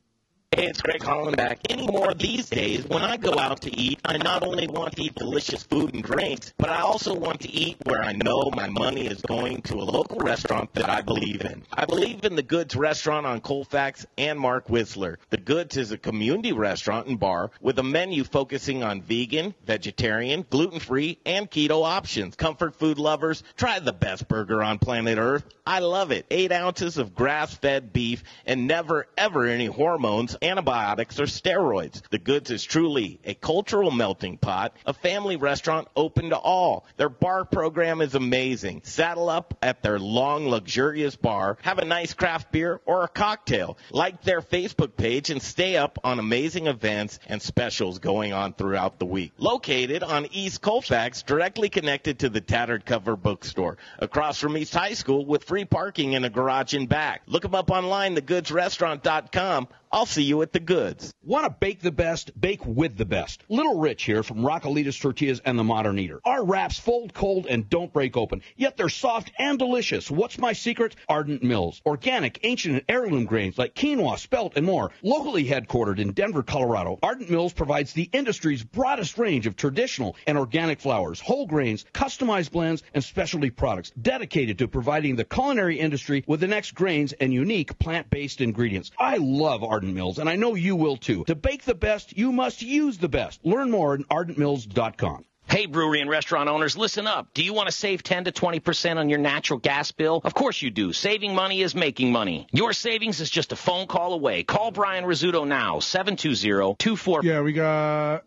Hey, 0.53 0.67
it's 0.67 0.81
Greg 0.81 0.99
calling 0.99 1.33
back. 1.35 1.59
Anymore 1.71 2.13
these 2.13 2.49
days, 2.49 2.83
when 2.83 3.03
I 3.03 3.15
go 3.15 3.39
out 3.39 3.61
to 3.61 3.73
eat, 3.73 4.01
I 4.03 4.17
not 4.17 4.43
only 4.43 4.67
want 4.67 4.97
to 4.97 5.03
eat 5.03 5.15
delicious 5.15 5.63
food 5.63 5.93
and 5.93 6.03
drinks, 6.03 6.53
but 6.57 6.69
I 6.69 6.81
also 6.81 7.15
want 7.15 7.39
to 7.41 7.49
eat 7.49 7.77
where 7.85 8.01
I 8.01 8.11
know 8.11 8.51
my 8.53 8.67
money 8.67 9.07
is 9.07 9.21
going 9.21 9.61
to 9.61 9.75
a 9.75 9.87
local 9.87 10.19
restaurant 10.19 10.73
that 10.73 10.89
I 10.89 11.03
believe 11.03 11.39
in. 11.39 11.63
I 11.71 11.85
believe 11.85 12.25
in 12.25 12.35
the 12.35 12.43
Goods 12.43 12.75
restaurant 12.75 13.25
on 13.25 13.39
Colfax 13.39 14.05
and 14.17 14.37
Mark 14.37 14.69
Whistler. 14.69 15.19
The 15.29 15.37
Goods 15.37 15.77
is 15.77 15.93
a 15.93 15.97
community 15.97 16.51
restaurant 16.51 17.07
and 17.07 17.17
bar 17.17 17.51
with 17.61 17.79
a 17.79 17.83
menu 17.83 18.25
focusing 18.25 18.83
on 18.83 19.03
vegan, 19.03 19.55
vegetarian, 19.65 20.45
gluten-free, 20.49 21.19
and 21.25 21.49
keto 21.49 21.85
options. 21.85 22.35
Comfort 22.35 22.75
food 22.75 22.99
lovers, 22.99 23.41
try 23.55 23.79
the 23.79 23.93
best 23.93 24.27
burger 24.27 24.61
on 24.61 24.79
planet 24.79 25.17
Earth. 25.17 25.45
I 25.65 25.79
love 25.79 26.11
it. 26.11 26.25
Eight 26.29 26.51
ounces 26.51 26.97
of 26.97 27.15
grass-fed 27.15 27.93
beef 27.93 28.25
and 28.45 28.67
never 28.67 29.07
ever 29.17 29.45
any 29.45 29.67
hormones 29.67 30.35
antibiotics, 30.41 31.19
or 31.19 31.25
steroids. 31.25 32.01
The 32.09 32.17
Goods 32.17 32.51
is 32.51 32.63
truly 32.63 33.19
a 33.23 33.33
cultural 33.33 33.91
melting 33.91 34.37
pot, 34.37 34.75
a 34.85 34.93
family 34.93 35.35
restaurant 35.35 35.87
open 35.95 36.29
to 36.29 36.37
all. 36.37 36.85
Their 36.97 37.09
bar 37.09 37.45
program 37.45 38.01
is 38.01 38.15
amazing. 38.15 38.81
Saddle 38.83 39.29
up 39.29 39.57
at 39.61 39.81
their 39.81 39.99
long, 39.99 40.47
luxurious 40.47 41.15
bar, 41.15 41.57
have 41.61 41.79
a 41.79 41.85
nice 41.85 42.13
craft 42.13 42.51
beer 42.51 42.81
or 42.85 43.03
a 43.03 43.07
cocktail. 43.07 43.77
Like 43.91 44.23
their 44.23 44.41
Facebook 44.41 44.95
page 44.95 45.29
and 45.29 45.41
stay 45.41 45.77
up 45.77 45.99
on 46.03 46.19
amazing 46.19 46.67
events 46.67 47.19
and 47.27 47.41
specials 47.41 47.99
going 47.99 48.33
on 48.33 48.53
throughout 48.53 48.99
the 48.99 49.05
week. 49.05 49.33
Located 49.37 50.03
on 50.03 50.27
East 50.31 50.61
Colfax, 50.61 51.23
directly 51.23 51.69
connected 51.69 52.19
to 52.19 52.29
the 52.29 52.41
Tattered 52.41 52.85
Cover 52.85 53.15
Bookstore, 53.15 53.77
across 53.99 54.39
from 54.39 54.57
East 54.57 54.73
High 54.73 54.93
School 54.93 55.25
with 55.25 55.43
free 55.43 55.65
parking 55.65 56.15
and 56.15 56.25
a 56.25 56.29
garage 56.29 56.73
in 56.73 56.87
back. 56.87 57.21
Look 57.27 57.43
them 57.43 57.55
up 57.55 57.71
online, 57.71 58.15
thegoodsrestaurant.com. 58.15 59.67
I'll 59.93 60.05
see 60.05 60.23
you 60.23 60.41
at 60.41 60.53
the 60.53 60.61
goods. 60.61 61.13
Want 61.21 61.43
to 61.43 61.49
bake 61.49 61.81
the 61.81 61.91
best? 61.91 62.39
Bake 62.39 62.65
with 62.65 62.95
the 62.95 63.03
best. 63.03 63.43
Little 63.49 63.77
Rich 63.77 64.03
here 64.03 64.23
from 64.23 64.37
Raquelitas 64.37 64.97
Tortillas 65.01 65.41
and 65.43 65.59
the 65.59 65.65
Modern 65.65 65.99
Eater. 65.99 66.21
Our 66.23 66.45
wraps 66.45 66.79
fold 66.79 67.13
cold 67.13 67.45
and 67.45 67.69
don't 67.69 67.91
break 67.91 68.15
open, 68.15 68.41
yet 68.55 68.77
they're 68.77 68.87
soft 68.87 69.33
and 69.37 69.59
delicious. 69.59 70.09
What's 70.09 70.37
my 70.37 70.53
secret? 70.53 70.95
Ardent 71.09 71.43
Mills. 71.43 71.81
Organic, 71.85 72.39
ancient, 72.43 72.75
and 72.75 72.85
heirloom 72.87 73.25
grains 73.25 73.57
like 73.57 73.75
quinoa, 73.75 74.17
spelt, 74.17 74.53
and 74.55 74.65
more. 74.65 74.91
Locally 75.03 75.43
headquartered 75.43 75.99
in 75.99 76.13
Denver, 76.13 76.41
Colorado, 76.41 76.97
Ardent 77.03 77.29
Mills 77.29 77.51
provides 77.51 77.91
the 77.91 78.09
industry's 78.13 78.63
broadest 78.63 79.17
range 79.17 79.45
of 79.45 79.57
traditional 79.57 80.15
and 80.25 80.37
organic 80.37 80.79
flours, 80.79 81.19
whole 81.19 81.47
grains, 81.47 81.83
customized 81.93 82.51
blends, 82.51 82.81
and 82.93 83.03
specialty 83.03 83.49
products 83.49 83.91
dedicated 84.01 84.59
to 84.59 84.69
providing 84.69 85.17
the 85.17 85.25
culinary 85.25 85.77
industry 85.77 86.23
with 86.27 86.39
the 86.39 86.47
next 86.47 86.75
grains 86.75 87.11
and 87.11 87.33
unique 87.33 87.77
plant-based 87.77 88.39
ingredients. 88.39 88.91
I 88.97 89.17
love 89.17 89.65
Ardent 89.65 89.80
Mills, 89.83 90.19
and 90.19 90.29
I 90.29 90.35
know 90.35 90.55
you 90.55 90.75
will 90.75 90.97
too. 90.97 91.23
To 91.25 91.35
bake 91.35 91.63
the 91.63 91.75
best, 91.75 92.17
you 92.17 92.31
must 92.31 92.61
use 92.61 92.97
the 92.97 93.09
best. 93.09 93.45
Learn 93.45 93.71
more 93.71 93.93
at 93.95 94.01
ardentmills.com. 94.01 95.25
Hey, 95.47 95.65
brewery 95.65 95.99
and 95.99 96.09
restaurant 96.09 96.47
owners, 96.47 96.77
listen 96.77 97.07
up. 97.07 97.27
Do 97.33 97.43
you 97.43 97.53
want 97.53 97.67
to 97.67 97.73
save 97.73 98.03
10 98.03 98.23
to 98.23 98.31
20% 98.31 98.95
on 98.95 99.09
your 99.09 99.19
natural 99.19 99.59
gas 99.59 99.91
bill? 99.91 100.21
Of 100.23 100.33
course 100.33 100.61
you 100.61 100.69
do. 100.69 100.93
Saving 100.93 101.35
money 101.35 101.61
is 101.61 101.75
making 101.75 102.11
money. 102.13 102.47
Your 102.53 102.71
savings 102.71 103.19
is 103.19 103.29
just 103.29 103.51
a 103.51 103.57
phone 103.57 103.87
call 103.87 104.13
away. 104.13 104.43
Call 104.43 104.71
Brian 104.71 105.03
Rizzuto 105.03 105.45
now, 105.45 105.79
720-24... 105.79 107.23
Yeah, 107.23 107.41
we 107.41 107.51
got 107.51 108.23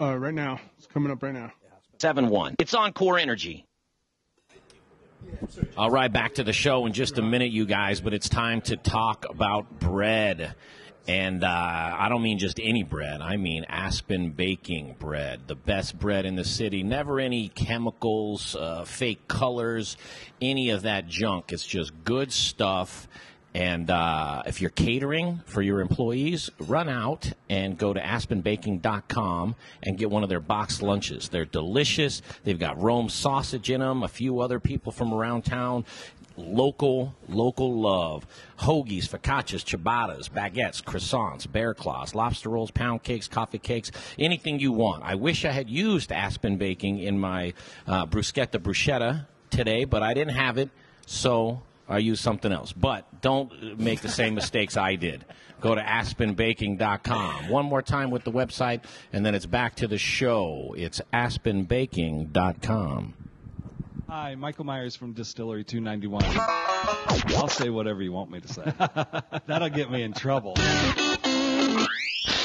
uh, 0.00 0.16
right 0.16 0.32
now. 0.32 0.60
It's 0.78 0.86
coming 0.86 1.12
up 1.12 1.22
right 1.22 1.34
now. 1.34 1.52
71. 1.98 2.54
It's 2.58 2.72
on 2.74 2.92
Core 2.92 3.18
Energy. 3.18 3.66
All 5.76 5.90
right, 5.90 6.12
back 6.12 6.34
to 6.34 6.44
the 6.44 6.52
show 6.52 6.86
in 6.86 6.92
just 6.92 7.18
a 7.18 7.22
minute, 7.22 7.50
you 7.50 7.66
guys, 7.66 8.00
but 8.00 8.14
it's 8.14 8.28
time 8.28 8.60
to 8.62 8.76
talk 8.76 9.26
about 9.28 9.78
bread. 9.78 10.54
And 11.06 11.42
uh, 11.42 11.48
I 11.48 12.08
don't 12.10 12.22
mean 12.22 12.38
just 12.38 12.60
any 12.62 12.82
bread. 12.82 13.22
I 13.22 13.38
mean 13.38 13.64
Aspen 13.66 14.30
Baking 14.30 14.96
bread, 14.98 15.40
the 15.46 15.54
best 15.54 15.98
bread 15.98 16.26
in 16.26 16.36
the 16.36 16.44
city. 16.44 16.82
Never 16.82 17.18
any 17.18 17.48
chemicals, 17.48 18.54
uh, 18.54 18.84
fake 18.84 19.26
colors, 19.26 19.96
any 20.42 20.68
of 20.68 20.82
that 20.82 21.08
junk. 21.08 21.50
It's 21.50 21.66
just 21.66 21.92
good 22.04 22.30
stuff. 22.30 23.08
And 23.58 23.90
uh, 23.90 24.44
if 24.46 24.60
you're 24.60 24.70
catering 24.70 25.40
for 25.44 25.62
your 25.62 25.80
employees, 25.80 26.48
run 26.60 26.88
out 26.88 27.32
and 27.50 27.76
go 27.76 27.92
to 27.92 27.98
aspenbaking.com 28.00 29.56
and 29.82 29.98
get 29.98 30.10
one 30.12 30.22
of 30.22 30.28
their 30.28 30.38
boxed 30.38 30.80
lunches. 30.80 31.28
They're 31.28 31.44
delicious. 31.44 32.22
They've 32.44 32.58
got 32.58 32.80
Rome 32.80 33.08
sausage 33.08 33.68
in 33.68 33.80
them, 33.80 34.04
a 34.04 34.08
few 34.08 34.38
other 34.38 34.60
people 34.60 34.92
from 34.92 35.12
around 35.12 35.42
town. 35.44 35.86
Local, 36.36 37.16
local 37.28 37.80
love. 37.80 38.28
Hoagies, 38.60 39.08
focaccias, 39.08 39.64
ciabattas, 39.64 40.30
baguettes, 40.30 40.80
croissants, 40.80 41.50
bear 41.50 41.74
claws, 41.74 42.14
lobster 42.14 42.50
rolls, 42.50 42.70
pound 42.70 43.02
cakes, 43.02 43.26
coffee 43.26 43.58
cakes, 43.58 43.90
anything 44.20 44.60
you 44.60 44.70
want. 44.70 45.02
I 45.02 45.16
wish 45.16 45.44
I 45.44 45.50
had 45.50 45.68
used 45.68 46.12
Aspen 46.12 46.58
Baking 46.58 47.00
in 47.00 47.18
my 47.18 47.54
uh, 47.88 48.06
bruschetta 48.06 48.60
bruschetta 48.60 49.26
today, 49.50 49.84
but 49.84 50.04
I 50.04 50.14
didn't 50.14 50.36
have 50.36 50.58
it, 50.58 50.70
so 51.06 51.62
I 51.88 51.98
use 51.98 52.20
something 52.20 52.52
else. 52.52 52.72
But 52.72 53.20
don't 53.20 53.78
make 53.78 54.00
the 54.00 54.08
same 54.08 54.34
mistakes 54.34 54.76
I 54.76 54.96
did. 54.96 55.24
Go 55.60 55.74
to 55.74 55.80
aspenbaking.com. 55.80 57.48
One 57.48 57.66
more 57.66 57.82
time 57.82 58.10
with 58.10 58.24
the 58.24 58.30
website, 58.30 58.84
and 59.12 59.26
then 59.26 59.34
it's 59.34 59.46
back 59.46 59.74
to 59.76 59.88
the 59.88 59.98
show. 59.98 60.74
It's 60.76 61.00
aspenbaking.com. 61.12 63.14
Hi, 64.08 64.34
Michael 64.36 64.64
Myers 64.64 64.96
from 64.96 65.12
Distillery 65.12 65.64
291. 65.64 66.22
I'll 67.36 67.48
say 67.48 67.68
whatever 67.68 68.02
you 68.02 68.12
want 68.12 68.30
me 68.30 68.40
to 68.40 68.48
say. 68.48 68.62
That'll 69.46 69.68
get 69.68 69.90
me 69.90 70.02
in 70.02 70.14
trouble. 70.14 70.54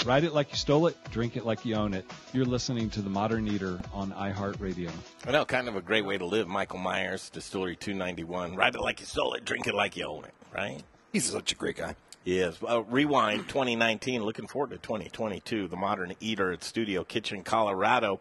Ride 0.05 0.25
it 0.25 0.33
like 0.33 0.51
you 0.51 0.57
stole 0.57 0.87
it, 0.87 0.97
drink 1.11 1.37
it 1.37 1.45
like 1.45 1.63
you 1.63 1.75
own 1.75 1.93
it. 1.93 2.05
You're 2.33 2.43
listening 2.43 2.89
to 2.89 3.01
The 3.01 3.09
Modern 3.09 3.47
Eater 3.47 3.79
on 3.93 4.11
iHeartRadio. 4.11 4.91
I 5.25 5.31
know, 5.31 5.45
kind 5.45 5.69
of 5.69 5.77
a 5.77 5.81
great 5.81 6.05
way 6.05 6.17
to 6.17 6.25
live. 6.25 6.45
Michael 6.49 6.79
Myers, 6.79 7.29
Distillery 7.29 7.77
291. 7.77 8.55
Ride 8.57 8.75
it 8.75 8.81
like 8.81 8.99
you 8.99 9.05
stole 9.05 9.33
it, 9.33 9.45
drink 9.45 9.65
it 9.65 9.73
like 9.73 9.95
you 9.95 10.05
own 10.05 10.25
it, 10.25 10.33
right? 10.53 10.83
He's 11.13 11.23
such 11.23 11.53
a 11.53 11.55
great 11.55 11.77
guy. 11.77 11.95
Yes. 12.25 12.55
is. 12.55 12.63
Uh, 12.67 12.83
Rewind 12.83 13.47
2019. 13.47 14.23
Looking 14.23 14.47
forward 14.47 14.71
to 14.71 14.77
2022. 14.77 15.69
The 15.69 15.75
Modern 15.77 16.13
Eater 16.19 16.51
at 16.51 16.63
Studio 16.65 17.05
Kitchen, 17.05 17.43
Colorado. 17.43 18.19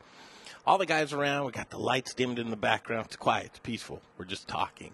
All 0.64 0.78
the 0.78 0.86
guys 0.86 1.12
around. 1.12 1.46
We 1.46 1.52
got 1.52 1.70
the 1.70 1.78
lights 1.78 2.14
dimmed 2.14 2.38
in 2.38 2.50
the 2.50 2.56
background. 2.56 3.06
It's 3.06 3.16
quiet. 3.16 3.46
It's 3.46 3.58
peaceful. 3.58 4.00
We're 4.18 4.24
just 4.24 4.46
talking. 4.46 4.92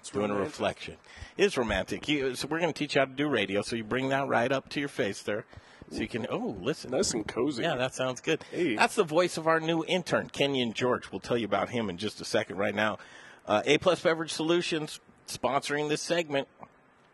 It's 0.00 0.10
doing 0.10 0.30
romantic. 0.30 0.44
a 0.44 0.48
reflection. 0.48 0.96
It's 1.36 1.56
romantic. 1.56 2.06
You, 2.06 2.34
so 2.34 2.48
we're 2.48 2.60
going 2.60 2.72
to 2.72 2.78
teach 2.78 2.96
you 2.96 3.00
how 3.00 3.06
to 3.06 3.12
do 3.12 3.28
radio. 3.28 3.62
So 3.62 3.76
you 3.76 3.84
bring 3.84 4.10
that 4.10 4.28
right 4.28 4.52
up 4.52 4.68
to 4.70 4.80
your 4.80 4.90
face 4.90 5.22
there. 5.22 5.44
So 5.90 6.00
you 6.00 6.08
can, 6.08 6.26
oh, 6.30 6.56
listen. 6.60 6.90
Nice 6.90 7.14
and 7.14 7.26
cozy. 7.26 7.62
Yeah, 7.62 7.76
that 7.76 7.94
sounds 7.94 8.20
good. 8.20 8.44
Hey. 8.50 8.76
That's 8.76 8.94
the 8.94 9.04
voice 9.04 9.36
of 9.38 9.46
our 9.46 9.58
new 9.58 9.84
intern, 9.86 10.28
Kenyon 10.28 10.74
George. 10.74 11.10
We'll 11.10 11.20
tell 11.20 11.38
you 11.38 11.46
about 11.46 11.70
him 11.70 11.88
in 11.88 11.96
just 11.96 12.20
a 12.20 12.24
second. 12.24 12.58
Right 12.58 12.74
now, 12.74 12.98
uh, 13.46 13.62
A 13.64 13.78
Plus 13.78 14.00
Beverage 14.00 14.32
Solutions 14.32 15.00
sponsoring 15.26 15.88
this 15.88 16.02
segment. 16.02 16.48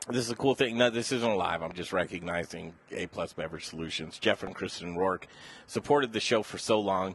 This 0.09 0.27
is 0.27 0.31
a 0.31 0.37
cool 0.37 0.55
thing. 0.55 0.77
No, 0.77 0.91
this 0.91 1.13
isn't 1.13 1.37
live. 1.37 1.63
I'm 1.63 1.73
just 1.73 1.93
recognizing 1.93 2.75
A 2.91 3.07
Plus 3.07 3.33
Beverage 3.33 3.67
Solutions. 3.67 4.19
Jeff 4.19 4.43
and 4.43 4.55
Kristen 4.55 4.97
Rourke 4.97 5.29
supported 5.67 6.13
the 6.13 6.21
show 6.21 6.43
for 6.43 6.59
so 6.59 6.81
long. 6.81 7.15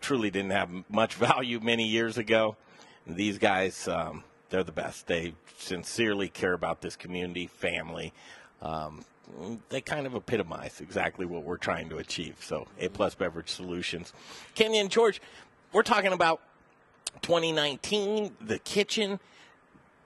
Truly 0.00 0.30
didn't 0.30 0.52
have 0.52 0.70
much 0.88 1.14
value 1.16 1.60
many 1.60 1.86
years 1.86 2.16
ago. 2.16 2.56
These 3.06 3.38
guys, 3.38 3.88
um, 3.88 4.22
they're 4.50 4.62
the 4.62 4.72
best. 4.72 5.08
They 5.08 5.34
sincerely 5.58 6.28
care 6.28 6.52
about 6.52 6.80
this 6.80 6.94
community, 6.94 7.48
family. 7.48 8.12
Um, 8.62 9.04
they 9.68 9.80
kind 9.80 10.06
of 10.06 10.14
epitomize 10.14 10.80
exactly 10.80 11.26
what 11.26 11.44
we're 11.44 11.56
trying 11.56 11.88
to 11.90 11.98
achieve. 11.98 12.36
So, 12.40 12.66
A 12.78 12.88
Plus 12.88 13.14
Beverage 13.14 13.50
Solutions. 13.50 14.12
Kenyon 14.54 14.88
George, 14.88 15.20
we're 15.72 15.82
talking 15.82 16.12
about 16.12 16.40
2019, 17.22 18.36
the 18.40 18.58
kitchen, 18.58 19.20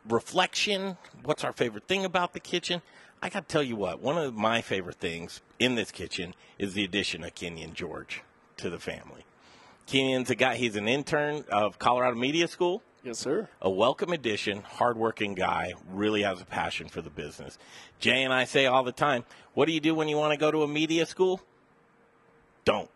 reflection. 0.09 0.97
What's 1.25 1.45
our 1.45 1.53
favorite 1.53 1.89
thing 1.89 2.05
about 2.05 2.33
the 2.33 2.41
kitchen? 2.41 2.83
I 3.23 3.29
got 3.29 3.49
to 3.49 3.53
tell 3.53 3.63
you 3.63 3.77
what, 3.77 4.01
one 4.01 4.19
of 4.19 4.35
my 4.35 4.61
favorite 4.61 4.97
things 4.97 5.41
in 5.59 5.75
this 5.75 5.91
kitchen 5.91 6.35
is 6.59 6.75
the 6.75 6.85
addition 6.85 7.25
of 7.25 7.35
Kenyon 7.35 7.73
George 7.75 8.23
to 8.59 8.71
the 8.71 8.79
family. 8.79 9.25
Kenyon's 9.87 10.31
a 10.31 10.35
guy, 10.35 10.57
he's 10.57 10.77
an 10.77 10.89
intern 10.89 11.45
of 11.51 11.79
Colorado 11.79 12.17
Media 12.17 12.49
School. 12.49 12.83
Yes, 13.07 13.19
sir. 13.21 13.49
A 13.63 13.71
welcome 13.71 14.13
addition, 14.13 14.63
hardworking 14.63 15.35
guy, 15.37 15.75
really 15.93 16.23
has 16.23 16.41
a 16.41 16.45
passion 16.45 16.89
for 16.89 17.01
the 17.01 17.09
business. 17.09 17.57
Jay 18.01 18.25
and 18.25 18.33
I 18.35 18.47
say 18.47 18.67
all 18.67 18.83
the 18.83 18.91
time, 18.91 19.25
what 19.55 19.67
do 19.67 19.73
you 19.73 19.79
do 19.79 19.95
when 19.95 20.09
you 20.09 20.17
want 20.17 20.33
to 20.33 20.37
go 20.37 20.51
to 20.51 20.65
a 20.65 20.67
media 20.69 21.07
school? 21.07 21.41
Don't. 22.65 22.91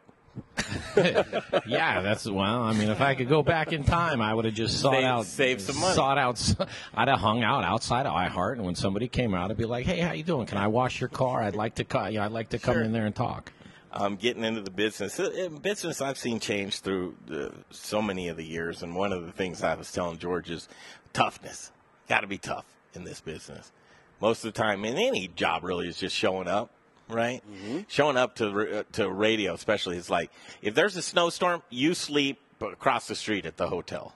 yeah, 0.96 2.00
that's 2.00 2.26
well. 2.28 2.62
I 2.62 2.72
mean, 2.72 2.88
if 2.88 3.00
I 3.00 3.14
could 3.14 3.28
go 3.28 3.44
back 3.44 3.72
in 3.72 3.84
time, 3.84 4.20
I 4.20 4.34
would 4.34 4.46
have 4.46 4.54
just 4.54 4.80
sought 4.80 4.94
Save- 4.94 5.04
out, 5.04 5.26
save 5.26 5.60
some 5.60 5.78
money. 5.78 5.94
Sought 5.94 6.18
out. 6.18 6.54
I'd 6.92 7.06
have 7.06 7.20
hung 7.20 7.44
out 7.44 7.62
outside 7.62 8.06
of 8.06 8.12
iHeart, 8.12 8.54
and 8.54 8.64
when 8.64 8.74
somebody 8.74 9.06
came 9.06 9.32
out, 9.32 9.52
I'd 9.52 9.56
be 9.56 9.64
like, 9.64 9.86
"Hey, 9.86 10.00
how 10.00 10.12
you 10.12 10.24
doing? 10.24 10.46
Can 10.46 10.58
I 10.58 10.66
wash 10.66 11.00
your 11.00 11.08
car? 11.08 11.40
I'd 11.40 11.54
like 11.54 11.76
to. 11.76 11.84
co- 11.84 12.06
You 12.08 12.18
know, 12.18 12.24
I'd 12.24 12.32
like 12.32 12.48
to 12.48 12.58
come 12.58 12.74
Sure. 12.74 12.82
in 12.82 12.90
there 12.92 13.06
and 13.06 13.14
talk." 13.14 13.52
Um, 13.92 14.16
getting 14.16 14.44
into 14.44 14.60
the 14.60 14.70
business. 14.70 15.18
Uh, 15.18 15.46
uh, 15.46 15.58
Business 15.58 16.00
I've 16.00 16.18
seen 16.18 16.40
change 16.40 16.80
through 16.80 17.16
the, 17.26 17.52
so 17.70 18.00
many 18.00 18.28
of 18.28 18.36
the 18.36 18.44
years, 18.44 18.82
and 18.82 18.94
one 18.94 19.12
of 19.12 19.26
the 19.26 19.32
things 19.32 19.62
I 19.62 19.74
was 19.74 19.90
telling 19.90 20.18
George 20.18 20.50
is 20.50 20.68
toughness. 21.12 21.72
Got 22.08 22.20
to 22.20 22.26
be 22.26 22.38
tough 22.38 22.66
in 22.94 23.04
this 23.04 23.20
business. 23.20 23.72
Most 24.20 24.44
of 24.44 24.52
the 24.52 24.60
time, 24.60 24.84
in 24.84 24.96
any 24.96 25.28
job, 25.28 25.64
really, 25.64 25.88
is 25.88 25.96
just 25.96 26.14
showing 26.14 26.48
up. 26.48 26.70
Right, 27.08 27.42
showing 27.88 28.16
up 28.16 28.36
to 28.36 28.50
r- 28.50 28.68
uh, 28.68 28.82
to 28.92 29.10
radio, 29.10 29.54
especially, 29.54 29.96
is 29.96 30.08
like 30.10 30.30
if 30.62 30.76
there's 30.76 30.96
a 30.96 31.02
snowstorm, 31.02 31.60
you 31.68 31.92
sleep 31.94 32.38
across 32.60 33.08
the 33.08 33.16
street 33.16 33.46
at 33.46 33.56
the 33.56 33.66
hotel. 33.66 34.14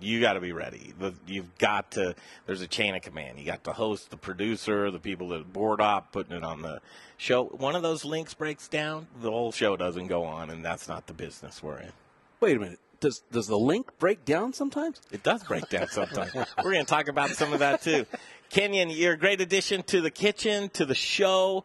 You 0.00 0.20
got 0.20 0.34
to 0.34 0.40
be 0.40 0.52
ready. 0.52 0.92
The- 0.98 1.14
You've 1.26 1.56
got 1.58 1.92
to. 1.92 2.14
There's 2.46 2.60
a 2.60 2.66
chain 2.66 2.94
of 2.94 3.02
command. 3.02 3.38
You 3.38 3.46
got 3.46 3.64
the 3.64 3.72
host, 3.72 4.10
the 4.10 4.16
producer, 4.16 4.90
the 4.90 4.98
people 4.98 5.28
that 5.30 5.52
board 5.52 5.80
up, 5.80 6.12
putting 6.12 6.36
it 6.36 6.44
on 6.44 6.62
the 6.62 6.80
show. 7.16 7.44
One 7.44 7.74
of 7.74 7.82
those 7.82 8.04
links 8.04 8.34
breaks 8.34 8.68
down, 8.68 9.06
the 9.22 9.30
whole 9.30 9.52
show 9.52 9.76
doesn't 9.76 10.08
go 10.08 10.24
on, 10.24 10.50
and 10.50 10.64
that's 10.64 10.86
not 10.88 11.06
the 11.06 11.14
business 11.14 11.62
we're 11.62 11.78
in. 11.78 11.92
Wait 12.40 12.56
a 12.56 12.60
minute. 12.60 12.78
Does 13.00 13.20
does 13.30 13.46
the 13.46 13.58
link 13.58 13.98
break 13.98 14.24
down 14.24 14.52
sometimes? 14.52 15.00
It 15.12 15.22
does 15.22 15.42
break 15.44 15.68
down 15.68 15.88
sometimes. 15.88 16.32
we're 16.34 16.72
going 16.72 16.84
to 16.84 16.90
talk 16.90 17.08
about 17.08 17.30
some 17.30 17.52
of 17.52 17.58
that 17.60 17.82
too. 17.82 18.06
Kenyon, 18.50 18.90
you're 18.90 19.14
a 19.14 19.18
great 19.18 19.40
addition 19.40 19.82
to 19.84 20.00
the 20.00 20.10
kitchen, 20.10 20.68
to 20.70 20.86
the 20.86 20.94
show. 20.94 21.64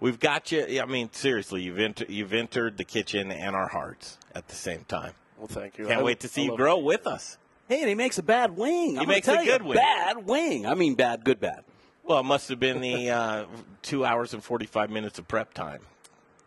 We've 0.00 0.18
got 0.18 0.50
you. 0.50 0.80
I 0.80 0.86
mean, 0.86 1.10
seriously, 1.12 1.62
you've 1.62 1.78
enter, 1.78 2.04
you've 2.08 2.32
entered 2.32 2.76
the 2.78 2.84
kitchen 2.84 3.30
and 3.30 3.54
our 3.54 3.68
hearts 3.68 4.18
at 4.34 4.48
the 4.48 4.56
same 4.56 4.84
time. 4.88 5.12
Well, 5.38 5.46
thank 5.46 5.78
you. 5.78 5.86
Can't 5.86 6.00
I- 6.00 6.02
wait 6.04 6.20
to 6.20 6.28
see 6.28 6.42
I 6.42 6.44
you 6.46 6.50
love 6.50 6.58
grow 6.58 6.78
with 6.78 7.06
us. 7.06 7.38
Hey, 7.72 7.80
and 7.80 7.88
he 7.88 7.94
makes 7.94 8.18
a 8.18 8.22
bad 8.22 8.54
wing. 8.54 8.92
He 8.92 8.98
I'm 8.98 9.08
makes 9.08 9.26
gonna 9.26 9.40
a 9.40 9.44
good 9.46 9.62
you, 9.62 9.68
wing. 9.68 9.78
Bad 9.78 10.26
wing. 10.26 10.66
I 10.66 10.74
mean, 10.74 10.94
bad, 10.94 11.24
good, 11.24 11.40
bad. 11.40 11.64
Well, 12.04 12.18
it 12.20 12.24
must 12.24 12.50
have 12.50 12.60
been 12.60 12.82
the 12.82 13.08
uh, 13.08 13.44
two 13.80 14.04
hours 14.04 14.34
and 14.34 14.44
forty 14.44 14.66
five 14.66 14.90
minutes 14.90 15.18
of 15.18 15.26
prep 15.26 15.54
time. 15.54 15.80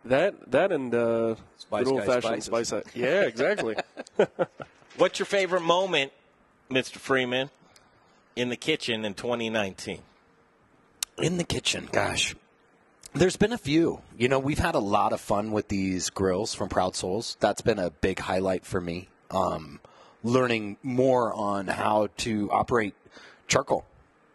That 0.04 0.52
that 0.52 0.72
and 0.72 0.93
uh, 0.93 1.34
Spice 1.58 1.86
good 1.86 1.93
old-fashioned 1.93 2.43
spices. 2.43 2.84
spice. 2.84 2.95
Yeah, 2.95 3.22
exactly. 3.22 3.76
What's 4.97 5.18
your 5.18 5.26
favorite 5.26 5.64
moment, 5.64 6.12
Mr. 6.70 6.97
Freeman, 6.97 7.49
in 8.36 8.49
the 8.49 8.56
kitchen 8.56 9.04
in 9.04 9.16
2019? 9.16 10.02
In 11.18 11.38
the 11.38 11.43
kitchen, 11.43 11.89
gosh. 11.91 12.36
There's 13.14 13.36
been 13.36 13.52
a 13.52 13.58
few. 13.58 14.02
You 14.18 14.28
know, 14.28 14.38
we've 14.38 14.60
had 14.60 14.76
a 14.76 14.80
lot 14.80 15.12
of 15.12 15.20
fun 15.22 15.52
with 15.52 15.70
these 15.70 16.12
grills 16.12 16.54
from 16.54 16.70
Proud 16.70 16.95
Souls. 16.95 17.36
That's 17.39 17.62
been 17.62 17.80
a 17.80 17.89
big 17.89 18.20
highlight 18.20 18.66
for 18.66 18.80
me. 18.80 19.10
Um, 19.32 19.80
learning 20.26 20.76
more 20.82 21.32
on 21.34 21.67
how 21.67 22.09
to 22.17 22.49
operate 22.51 22.95
charcoal 23.47 23.86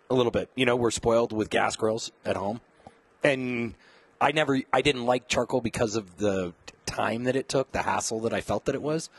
a 0.08 0.14
little 0.14 0.30
bit. 0.30 0.48
You 0.54 0.64
know, 0.64 0.76
we're 0.76 0.92
spoiled 0.92 1.32
with 1.32 1.50
gas 1.50 1.74
grills 1.74 2.12
at 2.24 2.36
home. 2.36 2.60
And 3.24 3.74
I 4.20 4.30
never, 4.32 4.60
I 4.72 4.82
didn't 4.82 5.04
like 5.04 5.26
charcoal 5.28 5.60
because 5.60 5.96
of 5.96 6.18
the 6.18 6.52
time 6.86 7.24
that 7.24 7.34
it 7.34 7.48
took, 7.48 7.72
the 7.72 7.82
hassle 7.82 8.20
that 8.20 8.32
I 8.32 8.40
felt 8.40 8.66
that 8.66 8.74
it 8.74 8.82
was. 8.82 9.10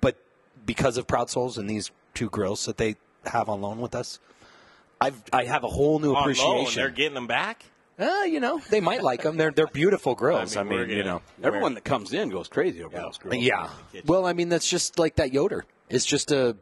But 0.00 0.16
because 0.66 0.98
of 0.98 1.06
Proud 1.06 1.30
Souls 1.30 1.56
and 1.56 1.68
these 1.68 1.90
two 2.14 2.28
grills 2.28 2.66
that 2.66 2.76
they 2.76 2.96
have 3.24 3.48
on 3.48 3.62
loan 3.62 3.80
with 3.80 3.94
us, 3.94 4.20
I've, 5.00 5.22
I 5.32 5.44
have 5.44 5.64
a 5.64 5.68
whole 5.68 5.98
new 5.98 6.08
On 6.08 6.14
loan, 6.14 6.22
appreciation. 6.22 6.80
they're 6.80 6.90
getting 6.90 7.14
them 7.14 7.26
back. 7.26 7.64
Uh, 7.98 8.24
you 8.26 8.40
know, 8.40 8.60
they 8.70 8.80
might 8.80 9.02
like 9.02 9.22
them. 9.22 9.36
They're 9.36 9.50
they're 9.50 9.66
beautiful 9.66 10.14
grills. 10.14 10.56
I 10.56 10.60
I 10.60 10.64
mean, 10.64 10.70
mean, 10.80 10.88
we're 10.88 10.94
you 10.96 11.04
know, 11.04 11.22
Everyone 11.42 11.74
that 11.74 11.84
comes 11.84 12.12
in 12.12 12.28
goes 12.28 12.48
crazy 12.48 12.82
over 12.82 12.96
those 12.96 13.16
grills. 13.18 13.42
yeah. 13.42 13.68
Well, 14.04 14.26
I 14.26 14.32
mean, 14.34 14.48
that's 14.50 14.68
just 14.68 14.98
like 14.98 15.16
that 15.16 15.32
Yoder. 15.32 15.64
It's 15.88 16.04
just 16.04 16.30
a. 16.30 16.56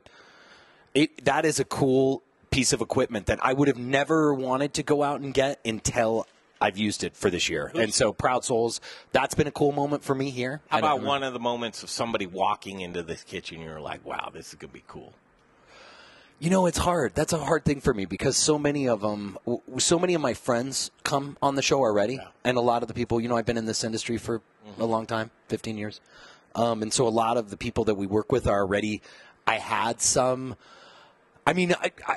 It 0.95 1.24
that 1.24 1.45
is 1.45 1.59
a 1.59 1.64
cool 1.64 2.22
piece 2.51 2.72
of 2.72 2.80
equipment 2.80 3.26
that 3.26 3.41
I 3.45 3.53
would 3.53 3.66
have 3.66 3.78
never 3.78 4.32
wanted 4.32 4.74
to 4.74 4.85
go 4.85 5.03
out 5.03 5.20
and 5.20 5.35
get 5.35 5.59
until 5.64 6.26
I've 6.61 6.78
used 6.78 7.03
it 7.03 7.16
for 7.16 7.30
this 7.30 7.49
year. 7.49 7.72
And 7.74 7.93
so, 7.93 8.12
Proud 8.12 8.45
Souls, 8.45 8.80
that's 9.11 9.35
been 9.35 9.49
a 9.49 9.51
cool 9.51 9.72
moment 9.72 10.05
for 10.05 10.14
me 10.14 10.30
here. 10.30 10.61
How 10.68 10.78
about 10.78 11.03
one 11.03 11.24
of 11.24 11.32
the 11.32 11.41
moments 11.41 11.82
of 11.82 11.91
somebody 11.91 12.26
walking 12.26 12.80
into 12.80 13.03
this 13.03 13.24
kitchen? 13.24 13.61
You're 13.61 13.80
like, 13.80 14.05
wow, 14.07 14.30
this 14.32 14.51
is 14.51 14.55
gonna 14.55 14.72
be 14.72 14.85
cool. 14.87 15.12
You 16.39 16.51
know, 16.51 16.66
it's 16.66 16.78
hard. 16.78 17.14
That's 17.14 17.32
a 17.32 17.39
hard 17.39 17.64
thing 17.64 17.80
for 17.80 17.95
me 17.95 18.05
because 18.05 18.37
so 18.37 18.59
many 18.59 18.89
of 18.89 19.01
them, 19.01 19.39
so 19.78 19.99
many 19.99 20.14
of 20.14 20.20
my 20.20 20.35
friends 20.35 20.91
come 21.03 21.39
on 21.41 21.55
the 21.55 21.62
show 21.62 21.78
already, 21.78 22.18
and 22.45 22.57
a 22.57 22.61
lot 22.61 22.82
of 22.82 22.89
the 22.89 22.95
people, 22.95 23.20
you 23.20 23.28
know, 23.28 23.37
I've 23.37 23.47
been 23.47 23.57
in 23.57 23.66
this 23.66 23.85
industry 23.85 24.18
for 24.18 24.43
a 24.78 24.85
long 24.85 25.07
time, 25.07 25.30
fifteen 25.49 25.78
years, 25.78 26.01
um, 26.55 26.82
and 26.82 26.93
so 26.93 27.07
a 27.07 27.09
lot 27.09 27.37
of 27.37 27.51
the 27.51 27.57
people 27.57 27.85
that 27.85 27.95
we 27.95 28.07
work 28.07 28.32
with 28.32 28.47
are 28.47 28.61
already. 28.61 29.01
I 29.47 29.57
had 29.57 30.01
some. 30.01 30.57
I 31.47 31.53
mean, 31.53 31.74
I, 31.74 31.93
I 32.07 32.16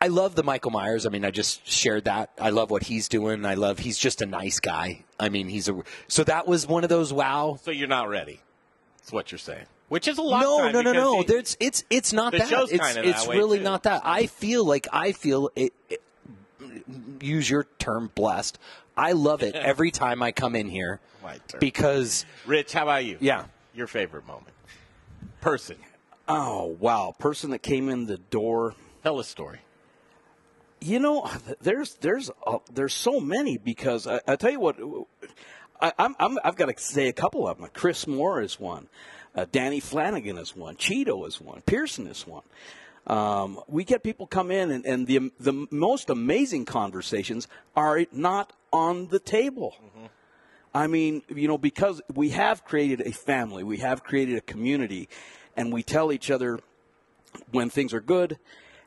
I 0.00 0.08
love 0.08 0.34
the 0.34 0.44
Michael 0.44 0.70
Myers. 0.70 1.06
I 1.06 1.10
mean, 1.10 1.24
I 1.24 1.30
just 1.30 1.66
shared 1.66 2.04
that. 2.04 2.30
I 2.40 2.50
love 2.50 2.70
what 2.70 2.84
he's 2.84 3.08
doing. 3.08 3.44
I 3.44 3.54
love 3.54 3.80
he's 3.80 3.98
just 3.98 4.22
a 4.22 4.26
nice 4.26 4.60
guy. 4.60 5.04
I 5.18 5.28
mean, 5.28 5.48
he's 5.48 5.68
a 5.68 5.82
so 6.06 6.24
that 6.24 6.46
was 6.46 6.66
one 6.66 6.84
of 6.84 6.90
those 6.90 7.12
wow. 7.12 7.58
So 7.62 7.70
you're 7.70 7.88
not 7.88 8.08
ready. 8.08 8.40
That's 8.98 9.12
what 9.12 9.32
you're 9.32 9.38
saying. 9.38 9.66
Which 9.88 10.06
is 10.08 10.18
a 10.18 10.22
lot. 10.22 10.42
no, 10.42 10.58
time 10.62 10.72
No, 10.72 10.82
no, 10.82 10.92
no, 10.92 11.18
he- 11.20 11.26
There's 11.26 11.56
it's 11.60 11.84
it's 11.88 12.12
not 12.12 12.32
The 12.32 12.38
that. 12.38 12.48
show's 12.48 12.70
it's 12.70 12.94
that 12.94 13.04
it's 13.04 13.26
way, 13.26 13.36
really 13.36 13.58
too. 13.58 13.64
not 13.64 13.84
that. 13.84 14.02
I 14.04 14.26
feel 14.26 14.64
like 14.64 14.86
I 14.92 15.12
feel 15.12 15.50
it, 15.56 15.72
it- 15.88 16.02
use 17.20 17.48
your 17.48 17.66
term 17.78 18.10
blessed. 18.14 18.58
I 18.96 19.12
love 19.12 19.42
it 19.42 19.54
every 19.54 19.90
time 19.90 20.22
I 20.22 20.32
come 20.32 20.54
in 20.54 20.68
here 20.68 21.00
My 21.22 21.38
turn. 21.48 21.60
because 21.60 22.26
Rich, 22.46 22.72
how 22.72 22.82
about 22.84 23.04
you? 23.04 23.16
Yeah. 23.20 23.44
Your 23.74 23.86
favorite 23.86 24.26
moment. 24.26 24.52
Person. 25.40 25.76
Oh 26.26 26.76
wow, 26.80 27.14
person 27.18 27.50
that 27.50 27.60
came 27.62 27.88
in 27.88 28.06
the 28.06 28.18
door. 28.18 28.74
Tell 29.02 29.18
a 29.20 29.24
story. 29.24 29.60
You 30.80 30.98
know, 30.98 31.30
there's 31.60 31.94
there's 31.94 32.30
uh, 32.46 32.58
there's 32.72 32.92
so 32.94 33.18
many 33.20 33.56
because 33.56 34.06
I, 34.06 34.20
I 34.28 34.36
tell 34.36 34.50
you 34.50 34.60
what, 34.60 34.76
I, 35.80 35.92
I'm, 35.98 36.14
I'm 36.20 36.38
I've 36.44 36.56
got 36.56 36.66
to 36.66 36.82
say 36.82 37.08
a 37.08 37.12
couple 37.12 37.48
of 37.48 37.58
them. 37.58 37.68
Chris 37.72 38.06
Moore 38.06 38.40
is 38.42 38.60
one, 38.60 38.88
uh, 39.34 39.46
Danny 39.50 39.80
Flanagan 39.80 40.38
is 40.38 40.56
one, 40.56 40.76
Cheeto 40.76 41.26
is 41.26 41.40
one, 41.40 41.62
Pearson 41.66 42.06
is 42.06 42.26
one. 42.26 42.42
Um, 43.06 43.60
we 43.68 43.84
get 43.84 44.02
people 44.02 44.26
come 44.26 44.50
in, 44.50 44.70
and, 44.70 44.84
and 44.84 45.06
the 45.06 45.32
the 45.40 45.66
most 45.70 46.10
amazing 46.10 46.66
conversations 46.66 47.48
are 47.74 48.04
not 48.12 48.52
on 48.70 49.08
the 49.08 49.18
table. 49.18 49.74
I 50.74 50.86
mean, 50.86 51.22
you 51.28 51.48
know, 51.48 51.56
because 51.56 52.02
we 52.14 52.30
have 52.30 52.64
created 52.64 53.00
a 53.00 53.12
family, 53.12 53.64
we 53.64 53.78
have 53.78 54.04
created 54.04 54.36
a 54.36 54.42
community, 54.42 55.08
and 55.56 55.72
we 55.72 55.82
tell 55.82 56.12
each 56.12 56.30
other 56.30 56.60
when 57.50 57.70
things 57.70 57.94
are 57.94 58.00
good, 58.00 58.38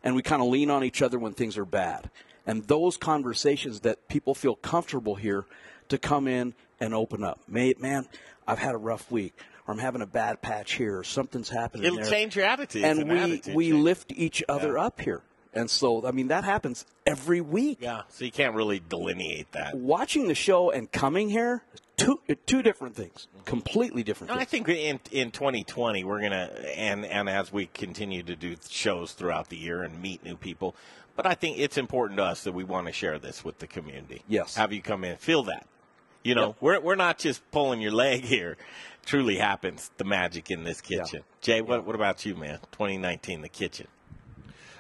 and 0.03 0.15
we 0.15 0.21
kind 0.21 0.41
of 0.41 0.49
lean 0.49 0.69
on 0.69 0.83
each 0.83 1.01
other 1.01 1.17
when 1.17 1.33
things 1.33 1.57
are 1.57 1.65
bad. 1.65 2.11
And 2.45 2.67
those 2.67 2.97
conversations 2.97 3.81
that 3.81 4.07
people 4.07 4.35
feel 4.35 4.55
comfortable 4.55 5.15
here 5.15 5.45
to 5.89 5.97
come 5.97 6.27
in 6.27 6.53
and 6.79 6.93
open 6.93 7.23
up. 7.23 7.39
Man, 7.47 8.07
I've 8.47 8.59
had 8.59 8.75
a 8.75 8.77
rough 8.77 9.11
week, 9.11 9.33
or 9.71 9.73
I'm 9.73 9.79
having 9.79 10.01
a 10.01 10.05
bad 10.07 10.41
patch 10.41 10.73
here, 10.73 10.99
or 10.99 11.03
something's 11.03 11.49
happening. 11.49 11.85
It'll 11.85 11.97
there. 11.97 12.05
change 12.05 12.35
your 12.35 12.45
attitude. 12.45 12.83
And 12.83 12.99
an 12.99 13.07
we 13.07 13.17
attitude 13.19 13.55
we 13.55 13.69
change. 13.71 13.83
lift 13.83 14.11
each 14.11 14.43
other 14.49 14.77
up 14.77 14.99
here. 14.99 15.21
And 15.53 15.69
so, 15.69 16.05
I 16.05 16.11
mean, 16.11 16.27
that 16.29 16.43
happens 16.43 16.85
every 17.05 17.41
week. 17.41 17.79
Yeah. 17.81 18.03
So 18.09 18.23
you 18.25 18.31
can't 18.31 18.55
really 18.55 18.81
delineate 18.87 19.51
that. 19.51 19.75
Watching 19.75 20.27
the 20.27 20.35
show 20.35 20.71
and 20.71 20.89
coming 20.91 21.29
here, 21.29 21.63
two 21.97 22.19
two 22.45 22.61
different 22.61 22.95
things, 22.95 23.27
completely 23.45 24.03
different 24.03 24.31
I 24.31 24.45
things. 24.45 24.65
think 24.65 24.69
in 24.69 24.99
in 25.11 25.31
2020 25.31 26.03
we're 26.03 26.21
gonna 26.21 26.49
and 26.75 27.05
and 27.05 27.29
as 27.29 27.51
we 27.51 27.67
continue 27.67 28.23
to 28.23 28.35
do 28.35 28.55
shows 28.69 29.11
throughout 29.13 29.49
the 29.49 29.57
year 29.57 29.83
and 29.83 30.01
meet 30.01 30.23
new 30.23 30.37
people, 30.37 30.75
but 31.17 31.25
I 31.25 31.33
think 31.35 31.59
it's 31.59 31.77
important 31.77 32.17
to 32.17 32.23
us 32.23 32.43
that 32.45 32.53
we 32.53 32.63
want 32.63 32.87
to 32.87 32.93
share 32.93 33.19
this 33.19 33.43
with 33.43 33.59
the 33.59 33.67
community. 33.67 34.23
Yes. 34.27 34.55
have 34.55 34.71
you 34.73 34.81
come 34.81 35.03
in, 35.03 35.17
feel 35.17 35.43
that. 35.43 35.67
You 36.23 36.35
know, 36.35 36.55
we're 36.61 36.79
we're 36.79 36.95
not 36.95 37.17
just 37.17 37.41
pulling 37.51 37.81
your 37.81 37.91
leg 37.91 38.21
here. 38.35 38.55
Truly 39.05 39.37
happens 39.37 39.91
the 39.97 40.03
magic 40.05 40.51
in 40.51 40.63
this 40.63 40.79
kitchen. 40.81 41.23
Jay, 41.41 41.61
what 41.61 41.85
what 41.85 41.95
about 41.95 42.25
you, 42.25 42.35
man? 42.35 42.59
2019, 42.71 43.41
the 43.41 43.49
kitchen. 43.49 43.87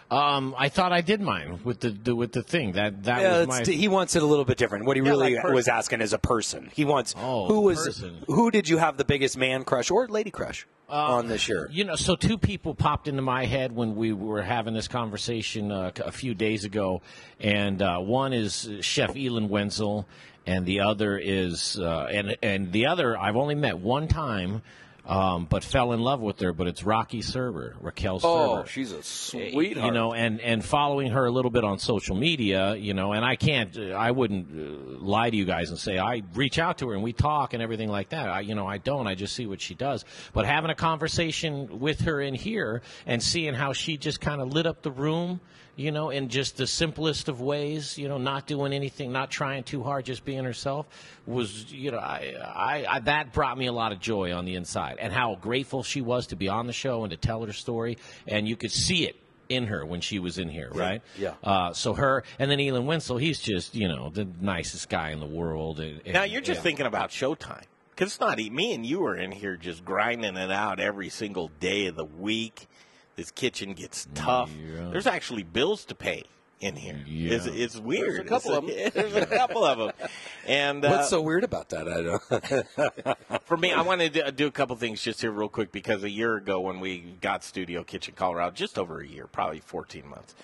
Um, 0.09 0.53
I 0.57 0.67
thought 0.67 0.91
I 0.91 0.99
did 0.99 1.21
mine 1.21 1.61
with 1.63 1.79
the, 1.79 1.89
the 1.91 2.13
with 2.13 2.33
the 2.33 2.43
thing 2.43 2.73
that 2.73 3.03
that 3.05 3.21
Yeah, 3.21 3.45
was 3.45 3.47
my. 3.47 3.63
he 3.63 3.87
wants 3.87 4.13
it 4.17 4.21
a 4.21 4.25
little 4.25 4.43
bit 4.43 4.57
different. 4.57 4.83
What 4.85 4.97
he 4.97 5.01
Yeah, 5.03 5.11
really 5.11 5.35
like 5.35 5.43
was 5.53 5.69
asking 5.69 6.01
is 6.01 6.11
a 6.11 6.19
person. 6.19 6.69
He 6.73 6.83
wants 6.83 7.15
Oh, 7.17 7.47
who 7.47 7.61
was 7.61 7.85
person. 7.85 8.21
who 8.27 8.51
did 8.51 8.67
you 8.67 8.77
have 8.77 8.97
the 8.97 9.05
biggest 9.05 9.37
man 9.37 9.63
crush 9.63 9.89
or 9.89 10.07
lady 10.09 10.29
crush 10.29 10.67
on 10.89 11.29
this 11.29 11.47
year? 11.47 11.69
You 11.71 11.85
know, 11.85 11.95
so 11.95 12.17
two 12.17 12.37
people 12.37 12.75
popped 12.75 13.07
into 13.07 13.21
my 13.21 13.45
head 13.45 13.71
when 13.73 13.95
we 13.95 14.11
were 14.11 14.41
having 14.41 14.73
this 14.73 14.89
conversation 14.89 15.71
uh, 15.71 15.91
a 16.03 16.11
few 16.11 16.33
days 16.33 16.65
ago, 16.65 17.01
and 17.39 17.81
uh, 17.81 17.99
one 17.99 18.33
is 18.33 18.69
Chef 18.81 19.15
Elan 19.15 19.47
Wenzel, 19.47 20.05
and 20.45 20.65
the 20.65 20.81
other 20.81 21.17
is 21.17 21.79
uh, 21.79 22.07
and 22.11 22.37
and 22.41 22.71
the 22.71 22.87
other 22.87 23.17
I've 23.17 23.35
only 23.35 23.55
met 23.55 23.79
one 23.79 24.07
time. 24.07 24.61
Um, 25.03 25.47
but 25.49 25.63
fell 25.63 25.93
in 25.93 25.99
love 25.99 26.21
with 26.21 26.39
her. 26.41 26.53
But 26.53 26.67
it's 26.67 26.83
Rocky 26.83 27.23
Server, 27.23 27.75
Raquel. 27.81 28.19
Oh, 28.23 28.65
she's 28.65 28.91
a 28.91 29.01
sweetheart. 29.01 29.87
You 29.87 29.91
know, 29.91 30.13
and 30.13 30.39
and 30.39 30.63
following 30.63 31.11
her 31.11 31.25
a 31.25 31.31
little 31.31 31.49
bit 31.49 31.63
on 31.63 31.79
social 31.79 32.15
media, 32.15 32.75
you 32.75 32.93
know, 32.93 33.11
and 33.11 33.25
I 33.25 33.35
can't, 33.35 33.75
uh, 33.75 33.93
I 33.93 34.11
wouldn't 34.11 34.47
uh, 34.51 35.03
lie 35.03 35.31
to 35.31 35.35
you 35.35 35.43
guys 35.43 35.71
and 35.71 35.79
say 35.79 35.97
I 35.97 36.21
reach 36.35 36.59
out 36.59 36.77
to 36.77 36.89
her 36.89 36.93
and 36.93 37.01
we 37.01 37.13
talk 37.13 37.55
and 37.55 37.63
everything 37.63 37.89
like 37.89 38.09
that. 38.09 38.29
I, 38.29 38.41
you 38.41 38.53
know, 38.53 38.67
I 38.67 38.77
don't. 38.77 39.07
I 39.07 39.15
just 39.15 39.35
see 39.35 39.47
what 39.47 39.59
she 39.59 39.73
does. 39.73 40.05
But 40.33 40.45
having 40.45 40.69
a 40.69 40.75
conversation 40.75 41.79
with 41.79 42.01
her 42.01 42.21
in 42.21 42.35
here 42.35 42.83
and 43.07 43.23
seeing 43.23 43.55
how 43.55 43.73
she 43.73 43.97
just 43.97 44.21
kind 44.21 44.39
of 44.39 44.53
lit 44.53 44.67
up 44.67 44.83
the 44.83 44.91
room. 44.91 45.41
You 45.81 45.91
know, 45.91 46.11
in 46.11 46.29
just 46.29 46.57
the 46.57 46.67
simplest 46.67 47.27
of 47.27 47.41
ways, 47.41 47.97
you 47.97 48.07
know, 48.07 48.19
not 48.19 48.45
doing 48.45 48.71
anything, 48.71 49.11
not 49.11 49.31
trying 49.31 49.63
too 49.63 49.81
hard, 49.81 50.05
just 50.05 50.23
being 50.23 50.43
herself, 50.43 50.85
was, 51.25 51.71
you 51.71 51.89
know, 51.89 51.97
I, 51.97 52.35
I, 52.39 52.85
I 52.87 52.99
that 52.99 53.33
brought 53.33 53.57
me 53.57 53.65
a 53.65 53.71
lot 53.71 53.91
of 53.91 53.99
joy 53.99 54.31
on 54.31 54.45
the 54.45 54.53
inside, 54.53 54.97
and 54.99 55.11
how 55.11 55.35
grateful 55.41 55.81
she 55.81 56.01
was 56.01 56.27
to 56.27 56.35
be 56.35 56.47
on 56.49 56.67
the 56.67 56.73
show 56.73 57.03
and 57.03 57.09
to 57.09 57.17
tell 57.17 57.43
her 57.43 57.51
story, 57.51 57.97
and 58.27 58.47
you 58.47 58.55
could 58.55 58.71
see 58.71 59.05
it 59.07 59.15
in 59.49 59.65
her 59.65 59.83
when 59.83 60.01
she 60.01 60.19
was 60.19 60.37
in 60.37 60.49
here, 60.49 60.69
right? 60.73 61.01
yeah. 61.17 61.33
Uh, 61.43 61.73
so 61.73 61.93
her, 61.93 62.23
and 62.37 62.51
then 62.51 62.59
Elan 62.59 62.85
Wenzel, 62.85 63.17
he's 63.17 63.39
just, 63.39 63.73
you 63.73 63.87
know, 63.87 64.09
the 64.09 64.27
nicest 64.39 64.87
guy 64.87 65.09
in 65.09 65.19
the 65.19 65.25
world. 65.25 65.79
And, 65.79 65.99
and- 66.05 66.13
Now 66.13 66.23
you're 66.23 66.41
just 66.41 66.59
yeah. 66.59 66.63
thinking 66.63 66.85
about 66.85 67.09
Showtime 67.09 67.63
because 67.89 68.13
it's 68.13 68.19
not 68.19 68.37
me 68.37 68.73
and 68.73 68.85
you 68.85 69.03
are 69.05 69.15
in 69.15 69.31
here 69.31 69.57
just 69.57 69.83
grinding 69.83 70.37
it 70.37 70.51
out 70.51 70.79
every 70.79 71.09
single 71.09 71.49
day 71.59 71.87
of 71.87 71.95
the 71.95 72.05
week. 72.05 72.67
This 73.15 73.31
kitchen 73.31 73.73
gets 73.73 74.07
tough. 74.15 74.51
There's 74.91 75.07
actually 75.07 75.43
bills 75.43 75.85
to 75.85 75.95
pay 75.95 76.23
in 76.61 76.75
here. 76.75 77.03
It's, 77.07 77.45
it's 77.45 77.77
weird. 77.77 78.09
There's 78.09 78.19
a 78.19 78.23
couple 78.23 78.53
of 78.55 78.69
'em. 78.69 78.91
There's 78.93 79.15
a 79.15 79.25
couple 79.25 79.65
of 79.65 79.77
them. 79.79 80.09
And 80.47 80.85
uh, 80.85 80.89
What's 80.89 81.09
so 81.09 81.21
weird 81.21 81.43
about 81.43 81.69
that? 81.69 81.87
I 81.87 83.07
don't. 83.09 83.43
for 83.45 83.57
me, 83.57 83.73
I 83.73 83.81
wanted 83.81 84.13
to 84.13 84.31
do 84.31 84.47
a 84.47 84.51
couple 84.51 84.75
things 84.75 85.01
just 85.01 85.21
here 85.21 85.31
real 85.31 85.49
quick 85.49 85.71
because 85.71 86.03
a 86.03 86.09
year 86.09 86.35
ago 86.35 86.59
when 86.59 86.79
we 86.79 86.99
got 87.19 87.43
Studio 87.43 87.83
Kitchen 87.83 88.13
Colorado, 88.15 88.51
just 88.51 88.77
over 88.77 89.01
a 89.01 89.07
year, 89.07 89.27
probably 89.27 89.59
14 89.59 90.07
months, 90.07 90.35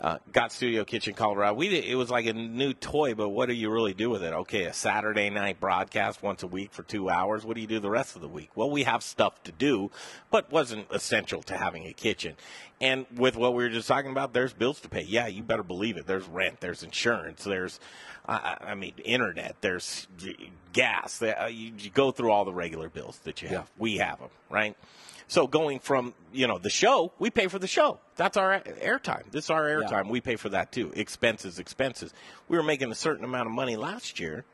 uh, 0.00 0.18
got 0.32 0.52
Studio 0.52 0.84
Kitchen 0.84 1.14
Colorado. 1.14 1.54
We 1.54 1.68
did, 1.68 1.84
it 1.84 1.94
was 1.94 2.10
like 2.10 2.26
a 2.26 2.32
new 2.32 2.72
toy, 2.72 3.14
but 3.14 3.30
what 3.30 3.46
do 3.46 3.54
you 3.54 3.70
really 3.70 3.94
do 3.94 4.10
with 4.10 4.22
it? 4.22 4.32
Okay, 4.32 4.64
a 4.64 4.72
Saturday 4.72 5.30
night 5.30 5.58
broadcast 5.58 6.22
once 6.22 6.42
a 6.42 6.46
week 6.46 6.72
for 6.72 6.82
two 6.82 7.08
hours. 7.08 7.44
What 7.44 7.54
do 7.54 7.60
you 7.60 7.66
do 7.66 7.80
the 7.80 7.90
rest 7.90 8.16
of 8.16 8.22
the 8.22 8.28
week? 8.28 8.50
Well, 8.54 8.70
we 8.70 8.82
have 8.82 9.02
stuff 9.02 9.42
to 9.44 9.52
do, 9.52 9.90
but 10.30 10.52
wasn't 10.52 10.86
essential 10.90 11.42
to 11.44 11.56
having 11.56 11.86
a 11.86 11.92
kitchen. 11.92 12.36
And 12.80 13.06
with 13.16 13.36
what 13.36 13.54
we 13.54 13.64
were 13.64 13.70
just 13.70 13.88
talking 13.88 14.10
about, 14.10 14.34
there's 14.34 14.52
bills 14.52 14.80
to 14.80 14.88
pay. 14.88 15.02
Yeah, 15.02 15.28
you 15.28 15.42
better 15.42 15.62
believe 15.62 15.96
it. 15.96 16.06
There's 16.06 16.28
rent, 16.28 16.60
there's 16.60 16.82
insurance, 16.82 17.44
there's, 17.44 17.80
uh, 18.28 18.56
I 18.60 18.74
mean, 18.74 18.92
internet, 19.02 19.56
there's 19.62 20.06
gas. 20.74 21.22
Uh, 21.22 21.48
you, 21.50 21.72
you 21.78 21.90
go 21.90 22.10
through 22.10 22.32
all 22.32 22.44
the 22.44 22.52
regular 22.52 22.90
bills 22.90 23.18
that 23.24 23.40
you 23.40 23.48
have. 23.48 23.70
We 23.78 23.96
have 23.96 24.18
them, 24.18 24.28
right? 24.50 24.76
So 25.28 25.46
going 25.46 25.80
from 25.80 26.14
you 26.32 26.46
know 26.46 26.58
the 26.58 26.70
show, 26.70 27.12
we 27.18 27.30
pay 27.30 27.48
for 27.48 27.58
the 27.58 27.66
show. 27.66 27.98
That's 28.16 28.36
our 28.36 28.60
airtime. 28.60 29.30
This 29.30 29.44
is 29.44 29.50
our 29.50 29.64
airtime. 29.64 30.08
We 30.08 30.20
pay 30.20 30.36
for 30.36 30.48
that 30.50 30.72
too. 30.72 30.92
Expenses, 30.94 31.58
expenses. 31.58 32.14
We 32.48 32.56
were 32.56 32.62
making 32.62 32.90
a 32.92 32.94
certain 32.94 33.24
amount 33.24 33.46
of 33.46 33.52
money 33.52 33.76
last 33.76 34.20
year, 34.20 34.44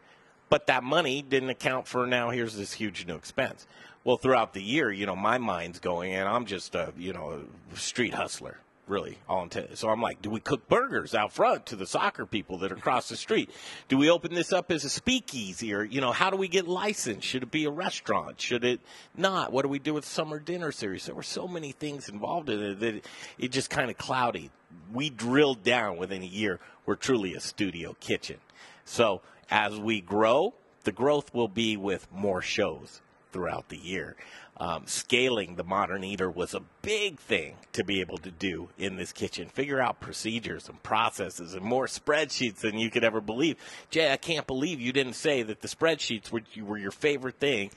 but 0.49 0.67
that 0.69 0.83
money 0.83 1.23
didn't 1.23 1.51
account 1.51 1.87
for 1.87 2.07
now. 2.07 2.31
Here's 2.31 2.57
this 2.57 2.73
huge 2.73 3.07
new 3.07 3.17
expense. 3.17 3.67
Well, 4.05 4.17
throughout 4.17 4.55
the 4.55 4.63
year, 4.63 4.91
you 4.91 5.07
know, 5.07 5.15
my 5.15 5.39
mind's 5.39 5.79
going, 5.79 6.15
and 6.15 6.29
I'm 6.29 6.47
just 6.47 6.75
a 6.75 6.93
you 6.97 7.13
know 7.13 7.43
a 7.73 7.77
street 7.77 8.15
hustler 8.15 8.59
really 8.89 9.19
all 9.29 9.43
intent. 9.43 9.79
So 9.79 9.89
I'm 9.89 10.01
like, 10.01 10.21
do 10.23 10.31
we 10.31 10.41
cook 10.41 10.69
burgers 10.69 11.15
out 11.15 11.33
front 11.33 11.67
to 11.67 11.77
the 11.77 11.87
soccer 11.87 12.27
people 12.27 12.59
that 12.59 12.73
are 12.73 12.77
across 12.77 13.09
the 13.09 13.17
street? 13.17 13.51
Do 13.89 13.97
we 13.97 14.11
open 14.11 14.35
this 14.35 14.53
up 14.53 14.71
as 14.71 14.85
a 14.85 14.89
speakeasy 14.89 15.73
or, 15.73 15.85
you 15.85 16.01
know, 16.01 16.13
how 16.13 16.31
do 16.31 16.37
we 16.37 16.49
get 16.49 16.67
licensed? 16.67 17.27
Should 17.27 17.45
it 17.45 17.51
be 17.51 17.65
a 17.65 17.71
restaurant? 17.71 18.41
Should 18.41 18.65
it 18.65 18.81
not? 19.17 19.53
What 19.53 19.63
do 19.63 19.69
we 19.69 19.79
do 19.79 19.95
with 19.95 20.05
summer 20.05 20.39
dinner 20.39 20.73
series? 20.73 21.07
There 21.07 21.15
were 21.15 21.23
so 21.23 21.47
many 21.47 21.73
things 21.73 22.09
involved 22.09 22.51
in 22.51 22.61
it 22.61 22.81
that 22.81 23.07
it 23.39 23.53
just 23.53 23.71
kind 23.71 23.91
of 23.91 23.97
cloudy. 23.97 24.51
We 24.93 25.11
drilled 25.11 25.63
down 25.63 25.97
within 25.97 26.23
a 26.23 26.27
year. 26.27 26.59
We're 26.85 26.97
truly 26.97 27.35
a 27.35 27.41
studio 27.41 27.97
kitchen. 28.01 28.39
So 28.85 29.23
as 29.51 29.79
we 29.79 30.01
grow, 30.01 30.55
the 30.85 30.93
growth 30.93 31.33
will 31.33 31.49
be 31.49 31.77
with 31.77 32.11
more 32.11 32.43
shows 32.43 33.01
throughout 33.33 33.69
the 33.69 33.79
year 33.79 34.17
um, 34.63 34.85
scaling 34.87 35.57
the 35.57 35.65
modern 35.65 36.05
eater 36.05 36.31
was 36.31 36.55
a 36.55 36.63
big 36.83 37.19
thing 37.19 37.57
to 37.73 37.83
be 37.83 38.01
able 38.01 38.17
to 38.19 38.31
do 38.31 38.69
in 38.79 38.95
this 38.95 39.13
kitchen. 39.13 39.49
Figure 39.49 39.81
out 39.81 39.99
procedures 39.99 40.69
and 40.69 40.81
processes 40.85 41.55
and 41.55 41.65
more 41.65 41.87
spreadsheets 41.87 42.59
than 42.59 42.79
you 42.79 42.89
could 42.89 43.03
ever 43.03 43.21
believe. 43.21 43.57
Jay, 43.91 44.13
I 44.13 44.17
can't 44.17 44.47
believe 44.47 44.81
you 44.81 44.93
didn't 44.93 45.15
say 45.15 45.43
that 45.43 45.63
the 45.63 45.69
spreadsheets 45.69 46.31
were, 46.31 46.43
were 46.65 46.79
your 46.79 46.93
favorite 46.93 47.41
thing 47.41 47.73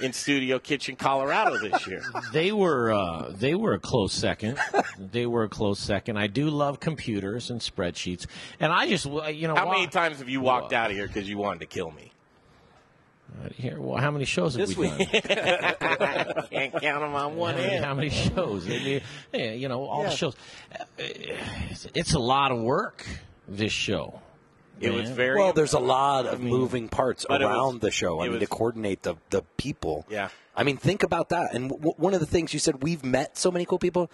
in 0.00 0.12
Studio 0.12 0.60
Kitchen 0.60 0.94
Colorado 0.94 1.58
this 1.58 1.88
year. 1.88 2.04
They 2.32 2.52
were 2.52 2.92
uh, 2.92 3.32
they 3.34 3.56
were 3.56 3.74
a 3.74 3.80
close 3.80 4.12
second. 4.12 4.60
they 4.98 5.26
were 5.26 5.42
a 5.42 5.48
close 5.48 5.80
second. 5.80 6.18
I 6.18 6.28
do 6.28 6.50
love 6.50 6.78
computers 6.78 7.50
and 7.50 7.60
spreadsheets, 7.60 8.26
and 8.60 8.72
I 8.72 8.88
just 8.88 9.06
you 9.06 9.48
know 9.48 9.56
how 9.56 9.68
many 9.68 9.88
times 9.88 10.18
have 10.18 10.28
you 10.28 10.40
walked 10.40 10.72
out 10.72 10.90
of 10.92 10.96
here 10.96 11.08
because 11.08 11.28
you 11.28 11.36
wanted 11.36 11.60
to 11.60 11.66
kill 11.66 11.90
me? 11.90 12.11
Uh, 13.44 13.48
here, 13.54 13.80
well, 13.80 13.98
how 13.98 14.10
many 14.10 14.24
shows 14.24 14.54
have 14.54 14.66
This 14.68 14.76
we 14.76 14.88
week. 14.90 14.98
done? 15.12 15.22
Can't 16.50 16.72
count 16.72 17.00
them 17.00 17.14
on 17.14 17.36
one 17.36 17.54
how 17.54 17.60
many, 17.60 17.70
hand. 17.72 17.84
how 17.84 17.94
many 17.94 18.10
shows? 18.10 18.66
I 18.66 18.70
mean, 18.70 19.00
yeah, 19.32 19.52
you 19.52 19.68
know, 19.68 19.84
all 19.84 20.02
Yeah. 20.02 20.10
the 20.10 20.16
shows. 20.16 20.36
It's, 20.98 21.86
it's 21.94 22.14
a 22.14 22.18
lot 22.18 22.52
of 22.52 22.58
work. 22.60 23.06
This 23.48 23.72
show. 23.72 24.20
It 24.80 24.92
was 24.92 25.10
very 25.10 25.38
well. 25.38 25.52
There's 25.52 25.74
a 25.74 25.78
lot 25.78 26.26
of 26.26 26.34
I 26.40 26.42
mean, 26.42 26.50
moving 26.50 26.88
parts 26.88 27.24
around 27.28 27.74
was- 27.74 27.80
the 27.82 27.90
show. 27.90 28.20
I 28.20 28.24
mean, 28.24 28.32
was- 28.32 28.40
to 28.40 28.46
coordinate 28.46 29.02
the 29.02 29.14
the 29.30 29.42
people. 29.56 30.04
Yeah. 30.10 30.28
I 30.56 30.64
mean, 30.64 30.76
think 30.76 31.02
about 31.02 31.28
that. 31.30 31.54
And 31.54 31.70
w- 31.70 31.94
one 31.96 32.14
of 32.14 32.20
the 32.20 32.26
things 32.26 32.52
you 32.52 32.58
said, 32.60 32.82
we've 32.82 33.04
met 33.04 33.38
so 33.38 33.50
many 33.50 33.64
cool 33.64 33.78
people. 33.78 34.10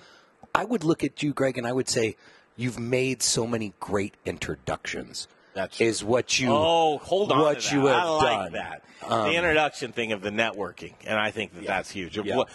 I 0.55 0.65
would 0.65 0.85
look 0.85 1.03
at 1.05 1.23
you, 1.23 1.33
Greg, 1.33 1.59
and 1.59 1.67
I 1.67 1.73
would 1.73 1.89
say 1.89 2.17
you've 2.57 2.79
made 2.79 3.23
so 3.23 3.47
many 3.47 3.73
great 3.81 4.15
introductions. 4.27 5.27
That's 5.59 5.81
is 5.81 6.05
what 6.05 6.39
you. 6.39 6.51
Oh, 6.53 6.99
hold 6.99 7.33
on. 7.33 7.41
What 7.41 7.73
you 7.73 7.87
have 7.87 7.97
I 8.07 8.09
like 8.11 8.39
done. 8.39 8.53
that. 8.53 8.85
Um, 9.07 9.29
the 9.29 9.35
introduction 9.37 9.91
thing 9.93 10.13
of 10.13 10.21
the 10.23 10.31
networking, 10.31 10.95
and 11.05 11.19
I 11.19 11.31
think 11.33 11.53
that 11.55 11.67
that's 11.67 11.91
huge. 11.91 12.17
Yeah. 12.19 12.37
What- 12.37 12.49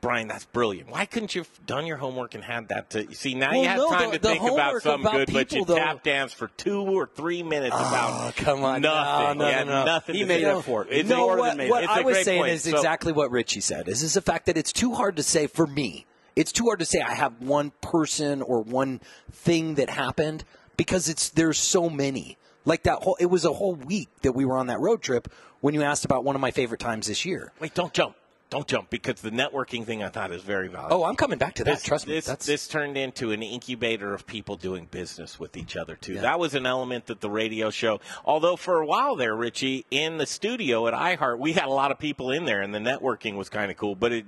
Brian, 0.00 0.28
that's 0.28 0.44
brilliant. 0.44 0.90
Why 0.90 1.06
couldn't 1.06 1.34
you 1.34 1.40
have 1.40 1.66
done 1.66 1.84
your 1.84 1.96
homework 1.96 2.36
and 2.36 2.44
had 2.44 2.68
that 2.68 2.90
to 2.90 3.12
see? 3.16 3.34
Now 3.34 3.50
Well, 3.50 3.62
you 3.62 3.68
had 3.68 3.76
no, 3.78 3.90
time 3.90 4.10
the- 4.12 4.18
to 4.20 4.28
think 4.28 4.42
about 4.44 4.80
something 4.80 5.00
about 5.04 5.26
good, 5.26 5.32
but 5.32 5.52
you 5.52 5.64
though- 5.64 5.74
tap 5.74 6.04
dance 6.04 6.32
for 6.32 6.46
two 6.56 6.82
or 6.82 7.10
three 7.16 7.42
minutes 7.42 7.74
about 7.74 8.36
come 8.36 8.62
on, 8.62 8.80
nothing. 8.80 9.38
No, 9.38 9.44
no, 9.44 9.58
You 9.58 9.64
no, 9.64 9.72
no. 9.80 9.84
nothing 9.86 10.14
He 10.14 10.24
made 10.24 10.42
say. 10.42 10.50
up 10.50 10.64
for 10.64 10.84
it. 10.84 10.88
It's 10.92 11.08
no, 11.08 11.26
what, 11.26 11.58
what 11.68 11.84
I 11.84 12.02
was 12.02 12.22
saying 12.24 12.42
point. 12.42 12.52
is 12.52 12.62
So- 12.62 12.76
exactly 12.76 13.12
what 13.12 13.32
Richie 13.32 13.60
said. 13.60 13.88
Is 13.88 14.04
is 14.04 14.14
the 14.14 14.22
fact 14.22 14.46
that 14.46 14.56
it's 14.56 14.72
too 14.72 14.94
hard 14.94 15.16
to 15.16 15.24
say 15.24 15.48
for 15.48 15.66
me. 15.66 16.06
It's 16.36 16.52
too 16.52 16.66
hard 16.66 16.78
to 16.78 16.84
say 16.84 17.00
I 17.00 17.14
have 17.14 17.32
one 17.42 17.72
person 17.80 18.40
or 18.40 18.60
one 18.62 19.00
thing 19.32 19.74
that 19.74 19.90
happened 19.90 20.44
because 20.78 21.10
it's 21.10 21.28
there's 21.28 21.58
so 21.58 21.90
many. 21.90 22.38
Like 22.64 22.84
that 22.84 23.02
whole 23.02 23.18
it 23.20 23.26
was 23.26 23.44
a 23.44 23.52
whole 23.52 23.74
week 23.74 24.08
that 24.22 24.32
we 24.32 24.46
were 24.46 24.56
on 24.56 24.68
that 24.68 24.80
road 24.80 25.02
trip 25.02 25.30
when 25.60 25.74
you 25.74 25.82
asked 25.82 26.06
about 26.06 26.24
one 26.24 26.34
of 26.34 26.40
my 26.40 26.50
favorite 26.50 26.80
times 26.80 27.08
this 27.08 27.26
year. 27.26 27.52
Wait, 27.60 27.74
don't 27.74 27.92
jump. 27.92 28.16
Don't 28.50 28.66
jump 28.66 28.88
because 28.88 29.20
the 29.20 29.30
networking 29.30 29.84
thing 29.84 30.02
I 30.02 30.08
thought 30.08 30.32
is 30.32 30.42
very 30.42 30.68
valuable. 30.68 31.02
Oh, 31.02 31.04
I'm 31.04 31.16
coming 31.16 31.36
back 31.38 31.56
to 31.56 31.64
that. 31.64 31.74
This, 31.74 31.82
Trust 31.82 32.06
me. 32.06 32.14
This, 32.14 32.24
That's 32.24 32.46
this 32.46 32.66
turned 32.66 32.96
into 32.96 33.30
an 33.30 33.42
incubator 33.42 34.14
of 34.14 34.26
people 34.26 34.56
doing 34.56 34.86
business 34.90 35.38
with 35.38 35.54
each 35.54 35.76
other 35.76 35.96
too. 35.96 36.14
That 36.14 36.38
was 36.38 36.54
an 36.54 36.64
element 36.64 37.06
that 37.06 37.20
the 37.20 37.28
radio 37.28 37.68
show. 37.68 38.00
Although 38.24 38.56
for 38.56 38.80
a 38.80 38.86
while 38.86 39.16
there, 39.16 39.36
Richie, 39.36 39.84
in 39.90 40.16
the 40.16 40.24
studio 40.24 40.86
at 40.86 40.94
iHeart, 40.94 41.38
we 41.38 41.52
had 41.52 41.66
a 41.66 41.70
lot 41.70 41.90
of 41.90 41.98
people 41.98 42.30
in 42.30 42.46
there, 42.46 42.62
and 42.62 42.74
the 42.74 42.78
networking 42.78 43.36
was 43.36 43.50
kind 43.50 43.70
of 43.70 43.76
cool. 43.76 43.94
But 43.94 44.12
it 44.12 44.24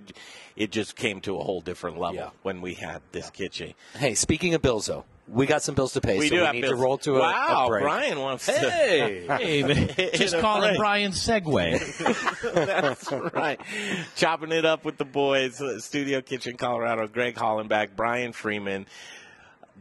it 0.55 0.71
just 0.71 0.97
came 0.97 1.23
to 1.23 1.39
a 1.39 1.43
whole 1.43 1.63
different 1.63 1.99
level 1.99 2.35
when 2.43 2.61
we 2.61 2.75
had 2.75 3.01
this 3.13 3.31
kitchen. 3.31 3.73
Hey, 3.95 4.15
speaking 4.15 4.53
of 4.53 4.61
though, 4.61 5.05
we 5.31 5.47
got 5.47 5.63
some 5.63 5.75
bills 5.77 5.93
to 5.93 6.01
pay, 6.01 6.19
We 6.19 6.29
so 6.29 6.35
do 6.35 6.41
we 6.41 6.47
have 6.47 6.55
need 6.57 6.61
bills. 6.63 6.75
to 6.75 6.83
roll 6.83 6.99
to 6.99 7.17
a, 7.17 7.21
Wow, 7.21 7.67
a 7.67 7.69
break. 7.69 7.83
Brian 7.85 8.19
wants 8.19 8.47
to- 8.47 8.53
Hey, 8.53 9.25
Hey, 9.29 10.11
just 10.15 10.35
In 10.35 10.41
call 10.41 10.63
it. 10.65 10.77
Brian 10.77 11.13
Segway. 11.13 11.79
That's 12.55 13.11
right. 13.13 13.61
Chopping 14.17 14.53
it 14.53 14.65
up 14.65 14.85
with 14.85 14.97
the 14.97 15.05
boys, 15.05 15.61
uh, 15.61 15.79
Studio 15.79 16.21
Kitchen, 16.21 16.57
Colorado. 16.57 17.07
Greg 17.07 17.35
Hollenbeck, 17.37 17.91
Brian 17.97 18.33
Freeman, 18.33 18.87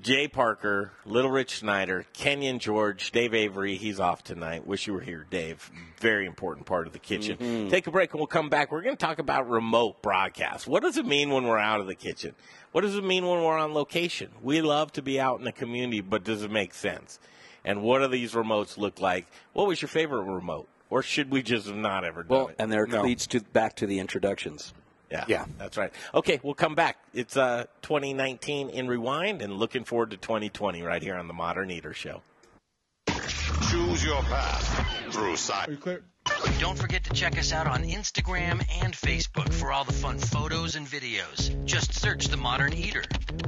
Jay 0.02 0.28
Parker, 0.30 0.94
Little 1.06 1.30
Rich 1.32 1.60
Snyder, 1.60 2.06
Kenyon 2.14 2.60
George, 2.60 3.12
Dave 3.12 3.34
Avery. 3.34 3.76
He's 3.76 4.00
off 4.00 4.24
tonight. 4.24 4.66
Wish 4.66 4.88
you 4.88 4.94
were 4.94 5.02
here, 5.02 5.26
Dave. 5.30 5.70
Very 6.00 6.26
important 6.26 6.66
part 6.66 6.88
of 6.88 6.94
the 6.94 7.00
kitchen. 7.00 7.38
Mhm. 7.38 7.70
Take 7.70 7.86
a 7.88 7.92
break 7.92 8.12
and 8.14 8.20
we'll 8.20 8.28
come 8.28 8.48
back. 8.50 8.72
We're 8.72 8.82
going 8.82 8.96
to 8.96 9.06
talk 9.06 9.20
about 9.20 9.50
remote 9.50 10.02
broadcast. 10.02 10.68
What 10.68 10.84
does 10.84 10.98
it 10.98 11.06
mean 11.06 11.32
when 11.32 11.44
we're 11.46 11.58
out 11.58 11.82
of 11.82 11.88
the 11.88 11.96
kitchen? 11.96 12.34
What 12.72 12.82
does 12.82 12.96
it 12.96 13.04
mean 13.04 13.28
when 13.28 13.44
we're 13.44 13.58
on 13.58 13.74
location? 13.74 14.30
We 14.42 14.62
love 14.62 14.94
to 14.94 15.02
be 15.02 15.20
out 15.20 15.40
in 15.40 15.46
the 15.46 15.52
community, 15.52 16.02
but 16.02 16.24
does 16.24 16.44
it 16.44 16.52
make 16.52 16.74
sense? 16.74 17.20
And 17.66 17.82
what 17.82 18.00
do 18.00 18.08
these 18.08 18.34
remotes 18.34 18.78
look 18.78 19.02
like? 19.02 19.28
What 19.54 19.68
was 19.68 19.82
your 19.82 19.90
favorite 19.90 20.24
remote? 20.24 20.70
Or 20.90 21.04
should 21.04 21.30
we 21.30 21.44
just 21.44 21.68
have 21.68 21.76
not 21.76 22.04
ever 22.06 22.24
done 22.24 22.30
Well, 22.38 22.48
it? 22.48 22.56
and 22.58 22.72
there 22.72 22.86
it 22.86 22.92
leads 23.04 23.28
to 23.28 23.42
back 23.42 23.76
to 23.76 23.86
the 23.86 24.00
introductions. 24.00 24.74
Yeah, 25.12 25.26
Yeah. 25.28 25.46
that's 25.58 25.78
right. 25.78 25.92
Okay, 26.14 26.40
we'll 26.44 26.54
come 26.54 26.76
back. 26.76 26.98
It's 27.14 27.36
uh, 27.36 27.66
2019 27.82 28.70
in 28.70 28.88
Rewind, 28.88 29.42
and 29.42 29.54
looking 29.54 29.84
forward 29.84 30.12
to 30.12 30.18
2020 30.18 30.82
right 30.84 31.02
here 31.02 31.16
on 31.16 31.28
the 31.28 31.34
Modern 31.34 31.72
Eater 31.72 31.94
Show. 31.94 32.22
Choose 33.08 34.04
your 34.04 34.22
path 34.24 35.14
through 35.14 35.34
cyber. 35.34 36.02
Don't 36.60 36.78
forget 36.78 37.04
to 37.06 37.14
check 37.14 37.38
us 37.40 37.52
out 37.52 37.66
on 37.68 37.84
Instagram 37.84 38.64
and 38.84 38.94
Facebook 38.94 39.52
for 39.54 39.72
all 39.72 39.84
the 39.84 39.94
fun 39.94 40.18
photos 40.20 40.76
and 40.76 40.86
videos. 40.88 41.66
Just 41.66 41.94
search 41.94 42.28
The 42.28 42.38
Modern 42.38 42.74
Eater 42.74 43.04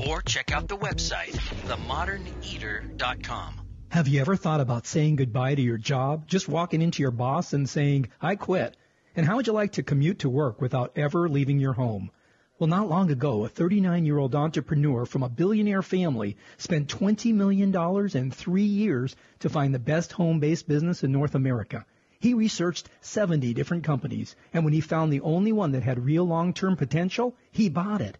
or 0.07 0.21
check 0.21 0.51
out 0.51 0.67
the 0.67 0.77
website, 0.77 1.31
themoderneater.com. 1.67 3.55
Have 3.89 4.07
you 4.07 4.21
ever 4.21 4.35
thought 4.35 4.61
about 4.61 4.87
saying 4.87 5.17
goodbye 5.17 5.55
to 5.55 5.61
your 5.61 5.77
job? 5.77 6.27
Just 6.27 6.47
walking 6.47 6.81
into 6.81 7.01
your 7.01 7.11
boss 7.11 7.53
and 7.53 7.69
saying, 7.69 8.09
I 8.21 8.35
quit. 8.35 8.77
And 9.15 9.25
how 9.25 9.35
would 9.35 9.47
you 9.47 9.53
like 9.53 9.73
to 9.73 9.83
commute 9.83 10.19
to 10.19 10.29
work 10.29 10.61
without 10.61 10.93
ever 10.95 11.27
leaving 11.27 11.59
your 11.59 11.73
home? 11.73 12.11
Well, 12.57 12.69
not 12.69 12.87
long 12.87 13.11
ago, 13.11 13.43
a 13.43 13.49
39 13.49 14.05
year 14.05 14.17
old 14.17 14.35
entrepreneur 14.35 15.05
from 15.05 15.23
a 15.23 15.29
billionaire 15.29 15.81
family 15.81 16.37
spent 16.57 16.87
$20 16.87 17.33
million 17.33 17.75
in 18.15 18.31
three 18.31 18.63
years 18.63 19.15
to 19.39 19.49
find 19.49 19.73
the 19.73 19.79
best 19.79 20.13
home 20.13 20.39
based 20.39 20.67
business 20.67 21.03
in 21.03 21.11
North 21.11 21.35
America. 21.35 21.85
He 22.19 22.35
researched 22.35 22.87
70 23.01 23.53
different 23.53 23.83
companies, 23.83 24.35
and 24.53 24.63
when 24.63 24.73
he 24.73 24.79
found 24.79 25.11
the 25.11 25.21
only 25.21 25.51
one 25.51 25.71
that 25.71 25.83
had 25.83 26.05
real 26.05 26.23
long 26.23 26.53
term 26.53 26.77
potential, 26.77 27.35
he 27.51 27.67
bought 27.67 27.99
it. 27.99 28.17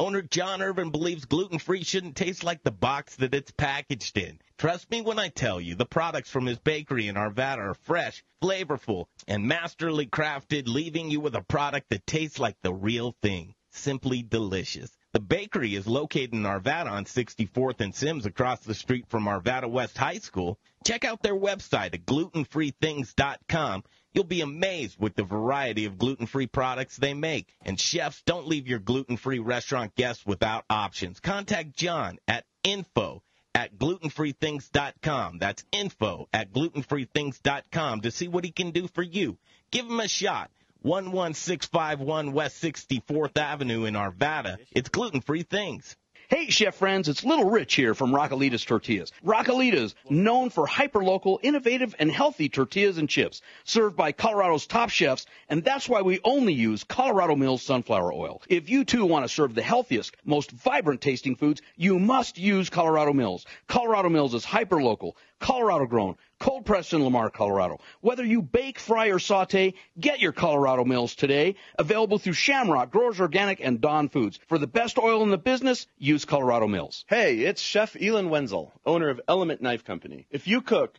Owner 0.00 0.22
John 0.22 0.62
Irvin 0.62 0.90
believes 0.90 1.24
gluten 1.24 1.58
free 1.58 1.82
shouldn't 1.82 2.14
taste 2.14 2.44
like 2.44 2.62
the 2.62 2.70
box 2.70 3.16
that 3.16 3.34
it's 3.34 3.50
packaged 3.50 4.16
in. 4.16 4.38
Trust 4.56 4.88
me 4.92 5.00
when 5.00 5.18
I 5.18 5.28
tell 5.28 5.60
you, 5.60 5.74
the 5.74 5.86
products 5.86 6.30
from 6.30 6.46
his 6.46 6.60
bakery 6.60 7.08
in 7.08 7.16
Arvada 7.16 7.58
are 7.58 7.74
fresh, 7.74 8.22
flavorful, 8.40 9.06
and 9.26 9.48
masterly 9.48 10.06
crafted, 10.06 10.68
leaving 10.68 11.10
you 11.10 11.18
with 11.18 11.34
a 11.34 11.42
product 11.42 11.88
that 11.90 12.06
tastes 12.06 12.38
like 12.38 12.56
the 12.62 12.72
real 12.72 13.16
thing. 13.22 13.56
Simply 13.72 14.22
delicious. 14.22 14.96
The 15.14 15.20
bakery 15.20 15.74
is 15.74 15.88
located 15.88 16.32
in 16.32 16.44
Arvada 16.44 16.90
on 16.90 17.04
64th 17.04 17.80
and 17.80 17.92
Sims 17.92 18.24
across 18.24 18.60
the 18.60 18.74
street 18.74 19.08
from 19.08 19.24
Arvada 19.24 19.68
West 19.68 19.98
High 19.98 20.18
School. 20.18 20.60
Check 20.84 21.04
out 21.04 21.22
their 21.22 21.34
website 21.34 21.94
at 21.94 22.06
glutenfreethings.com. 22.06 23.84
You'll 24.12 24.24
be 24.24 24.40
amazed 24.40 24.98
with 24.98 25.14
the 25.14 25.22
variety 25.22 25.84
of 25.84 25.98
gluten-free 25.98 26.48
products 26.48 26.96
they 26.96 27.14
make. 27.14 27.54
And 27.62 27.78
chefs, 27.78 28.22
don't 28.22 28.48
leave 28.48 28.66
your 28.66 28.78
gluten-free 28.78 29.38
restaurant 29.38 29.94
guests 29.94 30.24
without 30.24 30.64
options. 30.70 31.20
Contact 31.20 31.76
John 31.76 32.18
at 32.26 32.44
info 32.64 33.22
at 33.54 33.76
glutenfreethings.com. 33.76 35.38
That's 35.38 35.64
info 35.72 36.28
at 36.32 36.52
glutenfreethings.com 36.52 38.00
to 38.02 38.10
see 38.10 38.28
what 38.28 38.44
he 38.44 38.50
can 38.50 38.70
do 38.70 38.88
for 38.88 39.02
you. 39.02 39.38
Give 39.70 39.86
him 39.86 40.00
a 40.00 40.08
shot. 40.08 40.50
11651 40.82 42.32
West 42.32 42.62
64th 42.62 43.36
Avenue 43.36 43.84
in 43.84 43.94
Arvada. 43.94 44.58
It's 44.70 44.88
gluten-free 44.88 45.42
things. 45.42 45.96
Hey, 46.30 46.50
chef 46.50 46.74
friends, 46.74 47.08
it's 47.08 47.24
Little 47.24 47.48
Rich 47.48 47.74
here 47.74 47.94
from 47.94 48.12
Raquelitas 48.12 48.66
Tortillas. 48.66 49.12
Raquelitas, 49.24 49.94
known 50.10 50.50
for 50.50 50.66
hyperlocal, 50.66 51.38
innovative, 51.40 51.94
and 51.98 52.10
healthy 52.10 52.50
tortillas 52.50 52.98
and 52.98 53.08
chips, 53.08 53.40
served 53.64 53.96
by 53.96 54.12
Colorado's 54.12 54.66
top 54.66 54.90
chefs, 54.90 55.24
and 55.48 55.64
that's 55.64 55.88
why 55.88 56.02
we 56.02 56.20
only 56.22 56.52
use 56.52 56.84
Colorado 56.84 57.34
Mills 57.34 57.62
sunflower 57.62 58.12
oil. 58.12 58.42
If 58.46 58.68
you 58.68 58.84
too 58.84 59.06
want 59.06 59.24
to 59.24 59.28
serve 59.30 59.54
the 59.54 59.62
healthiest, 59.62 60.14
most 60.22 60.50
vibrant 60.50 61.00
tasting 61.00 61.34
foods, 61.34 61.62
you 61.78 61.98
must 61.98 62.36
use 62.36 62.68
Colorado 62.68 63.14
Mills. 63.14 63.46
Colorado 63.66 64.10
Mills 64.10 64.34
is 64.34 64.44
hyperlocal, 64.44 65.14
Colorado 65.40 65.86
grown, 65.86 66.16
cold 66.38 66.64
pressed 66.64 66.92
in 66.92 67.02
Lamar, 67.02 67.30
Colorado. 67.30 67.80
Whether 68.00 68.24
you 68.24 68.42
bake, 68.42 68.78
fry, 68.78 69.08
or 69.08 69.18
saute, 69.18 69.74
get 69.98 70.20
your 70.20 70.32
Colorado 70.32 70.84
Mills 70.84 71.14
today. 71.14 71.56
Available 71.78 72.18
through 72.18 72.34
Shamrock, 72.34 72.90
Growers 72.90 73.20
Organic, 73.20 73.60
and 73.60 73.80
Don 73.80 74.08
Foods. 74.08 74.38
For 74.48 74.58
the 74.58 74.66
best 74.66 74.98
oil 74.98 75.22
in 75.22 75.30
the 75.30 75.38
business, 75.38 75.86
use 75.98 76.24
Colorado 76.24 76.66
Mills. 76.66 77.04
Hey, 77.08 77.40
it's 77.40 77.60
Chef 77.60 77.96
Elan 78.00 78.30
Wenzel, 78.30 78.72
owner 78.86 79.08
of 79.08 79.20
Element 79.28 79.60
Knife 79.60 79.84
Company. 79.84 80.26
If 80.30 80.46
you 80.46 80.62
cook, 80.62 80.98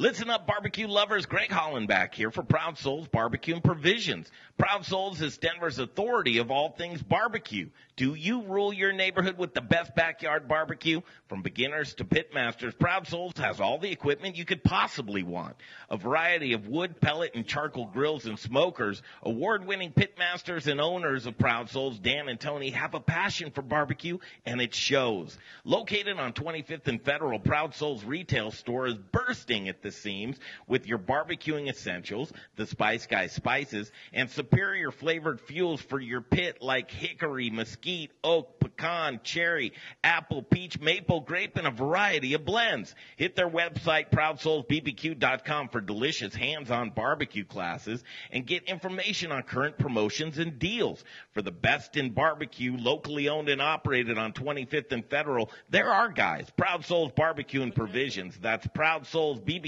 Listen 0.00 0.30
up, 0.30 0.46
barbecue 0.46 0.88
lovers. 0.88 1.26
Greg 1.26 1.50
Hollenbeck 1.50 2.14
here 2.14 2.30
for 2.30 2.42
Proud 2.42 2.78
Souls 2.78 3.06
Barbecue 3.08 3.52
and 3.52 3.62
Provisions. 3.62 4.32
Proud 4.56 4.86
Souls 4.86 5.20
is 5.20 5.36
Denver's 5.36 5.78
authority 5.78 6.38
of 6.38 6.50
all 6.50 6.70
things 6.70 7.02
barbecue. 7.02 7.68
Do 7.96 8.14
you 8.14 8.42
rule 8.44 8.72
your 8.72 8.92
neighborhood 8.92 9.36
with 9.36 9.52
the 9.52 9.60
best 9.60 9.94
backyard 9.94 10.48
barbecue? 10.48 11.02
From 11.28 11.42
beginners 11.42 11.92
to 11.96 12.06
pit 12.06 12.32
masters, 12.32 12.72
Proud 12.72 13.08
Souls 13.08 13.34
has 13.36 13.60
all 13.60 13.76
the 13.76 13.90
equipment 13.90 14.36
you 14.36 14.46
could 14.46 14.64
possibly 14.64 15.22
want. 15.22 15.56
A 15.90 15.98
variety 15.98 16.54
of 16.54 16.66
wood, 16.66 16.98
pellet, 17.02 17.32
and 17.34 17.46
charcoal 17.46 17.84
grills 17.84 18.24
and 18.24 18.38
smokers. 18.38 19.02
Award-winning 19.22 19.92
pit 19.92 20.14
masters 20.18 20.66
and 20.66 20.80
owners 20.80 21.26
of 21.26 21.36
Proud 21.36 21.68
Souls, 21.68 21.98
Dan 21.98 22.30
and 22.30 22.40
Tony, 22.40 22.70
have 22.70 22.94
a 22.94 23.00
passion 23.00 23.50
for 23.50 23.60
barbecue, 23.60 24.16
and 24.46 24.62
it 24.62 24.74
shows. 24.74 25.36
Located 25.64 26.18
on 26.18 26.32
25th 26.32 26.88
and 26.88 27.02
Federal, 27.02 27.38
Proud 27.38 27.74
Souls 27.74 28.02
retail 28.02 28.50
store 28.50 28.86
is 28.86 28.94
bursting 28.94 29.68
at 29.68 29.82
the 29.90 29.96
seams 29.96 30.36
with 30.68 30.86
your 30.86 30.98
barbecuing 30.98 31.68
essentials, 31.68 32.32
the 32.56 32.66
Spice 32.66 33.06
Guy 33.06 33.26
spices, 33.26 33.90
and 34.12 34.30
superior 34.30 34.92
flavored 34.92 35.40
fuels 35.40 35.80
for 35.80 35.98
your 35.98 36.20
pit 36.20 36.58
like 36.60 36.90
hickory, 36.90 37.50
mesquite, 37.50 38.12
oak, 38.22 38.60
pecan, 38.60 39.20
cherry, 39.24 39.72
apple, 40.04 40.42
peach, 40.42 40.78
maple, 40.80 41.20
grape, 41.20 41.56
and 41.56 41.66
a 41.66 41.70
variety 41.70 42.34
of 42.34 42.44
blends. 42.44 42.94
Hit 43.16 43.34
their 43.34 43.48
website, 43.50 44.10
ProudSoulsBBQ.com 44.10 45.68
for 45.70 45.80
delicious 45.80 46.34
hands-on 46.34 46.90
barbecue 46.90 47.44
classes 47.44 48.04
and 48.30 48.46
get 48.46 48.64
information 48.64 49.32
on 49.32 49.42
current 49.42 49.76
promotions 49.78 50.38
and 50.38 50.58
deals. 50.58 51.02
For 51.32 51.42
the 51.42 51.50
best 51.50 51.96
in 51.96 52.10
barbecue, 52.10 52.76
locally 52.76 53.28
owned 53.28 53.48
and 53.48 53.60
operated 53.60 54.18
on 54.18 54.32
25th 54.32 54.92
and 54.92 55.04
Federal, 55.04 55.50
there 55.68 55.90
are 55.90 56.08
guys. 56.08 56.48
Proud 56.56 56.84
Souls 56.84 57.10
Barbecue 57.16 57.62
and 57.62 57.74
Provisions. 57.74 58.38
That's 58.40 58.66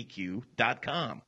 ProudSoulsBBQ.com. 0.05 1.22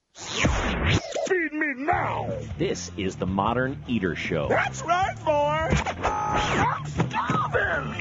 Feed 1.27 1.53
me 1.53 1.75
now! 1.77 2.31
This 2.59 2.91
is 2.97 3.17
the 3.17 3.27
Modern 3.27 3.83
Eater 3.89 4.15
Show. 4.15 4.49
That's 4.49 4.83
right, 4.83 5.17
boy! 5.25 5.69
I'm 6.05 6.87
starving! 6.87 7.95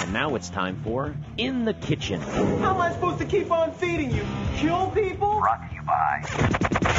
And 0.00 0.12
now 0.12 0.34
it's 0.34 0.50
time 0.50 0.80
for 0.82 1.14
In 1.36 1.64
the 1.64 1.74
Kitchen. 1.74 2.20
How 2.20 2.74
am 2.74 2.80
I 2.80 2.92
supposed 2.92 3.18
to 3.18 3.24
keep 3.24 3.50
on 3.52 3.72
feeding 3.72 4.10
you? 4.10 4.24
Kill 4.56 4.90
people? 4.90 5.38
Brought 5.40 5.68
to 5.68 5.74
you 5.74 5.82
by 5.82 6.22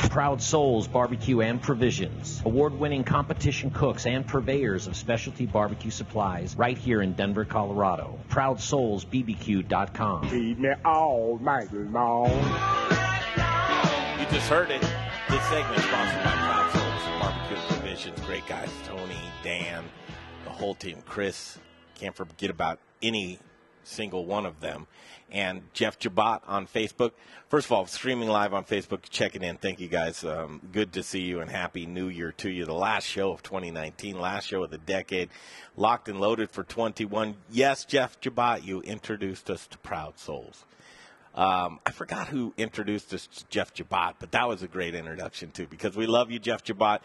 Proud 0.10 0.42
Souls 0.42 0.88
Barbecue 0.88 1.42
and 1.42 1.62
Provisions. 1.62 2.42
Award 2.46 2.80
winning 2.80 3.04
competition 3.04 3.70
cooks 3.70 4.06
and 4.06 4.26
purveyors 4.26 4.88
of 4.88 4.96
specialty 4.96 5.46
barbecue 5.46 5.92
supplies 5.92 6.56
right 6.56 6.78
here 6.78 7.02
in 7.02 7.12
Denver, 7.14 7.44
Colorado. 7.44 8.18
ProudSoulsBBQ.com. 8.30 10.30
Feed 10.30 10.58
me 10.60 10.70
all 10.86 11.38
night 11.40 11.68
long. 11.74 12.32
You 13.36 14.26
just 14.32 14.50
heard 14.50 14.72
it. 14.72 14.82
This 15.30 15.44
segment 15.50 15.82
sponsored 15.82 16.24
by 16.24 16.32
Proud 16.32 16.72
Souls 16.72 17.20
Barbecue 17.20 17.58
Provisions. 17.68 18.20
Great 18.22 18.48
guys, 18.48 18.70
Tony, 18.86 19.20
Dan, 19.44 19.84
the 20.44 20.50
whole 20.50 20.76
team, 20.76 21.02
Chris. 21.06 21.58
Can't 21.96 22.16
forget 22.16 22.50
about 22.50 22.80
any 23.02 23.40
single 23.84 24.26
one 24.26 24.46
of 24.46 24.60
them. 24.60 24.88
And 25.32 25.64
Jeff 25.74 26.00
Jabot 26.00 26.42
on 26.48 26.68
Facebook. 26.68 27.12
First 27.50 27.68
of 27.68 27.72
all, 27.72 27.86
streaming 27.88 28.30
live 28.30 28.54
on 28.54 28.64
Facebook, 28.64 29.10
checking 29.10 29.44
in. 29.44 29.58
Thank 29.58 29.80
you 29.80 29.88
guys. 29.88 30.24
Um, 30.24 30.62
good 30.72 30.94
to 30.94 31.04
see 31.04 31.22
you 31.22 31.42
and 31.42 31.50
happy 31.50 31.86
new 31.86 32.08
year 32.08 32.32
to 32.34 32.50
you. 32.50 32.66
The 32.66 32.74
last 32.74 33.06
show 33.06 33.32
of 33.32 33.44
2019, 33.44 34.20
last 34.20 34.48
show 34.48 34.64
of 34.64 34.72
the 34.72 34.78
decade, 34.78 35.30
locked 35.76 36.10
and 36.10 36.20
loaded 36.20 36.52
for 36.52 36.64
21. 36.64 37.36
Yes, 37.50 37.86
Jeff 37.86 38.20
Jabot, 38.20 38.64
you 38.64 38.82
introduced 38.82 39.50
us 39.50 39.68
to 39.68 39.78
Proud 39.80 40.20
Souls. 40.20 40.66
Um, 41.36 41.80
I 41.86 41.92
forgot 41.92 42.30
who 42.30 42.54
introduced 42.58 43.14
us 43.14 43.28
to 43.28 43.46
Jeff 43.50 43.74
Jabot, 43.74 44.16
but 44.20 44.32
that 44.32 44.48
was 44.48 44.64
a 44.64 44.68
great 44.68 44.96
introduction 44.96 45.52
too 45.52 45.68
because 45.68 45.98
we 45.98 46.08
love 46.08 46.32
you, 46.32 46.40
Jeff 46.40 46.64
Jabot. 46.64 47.02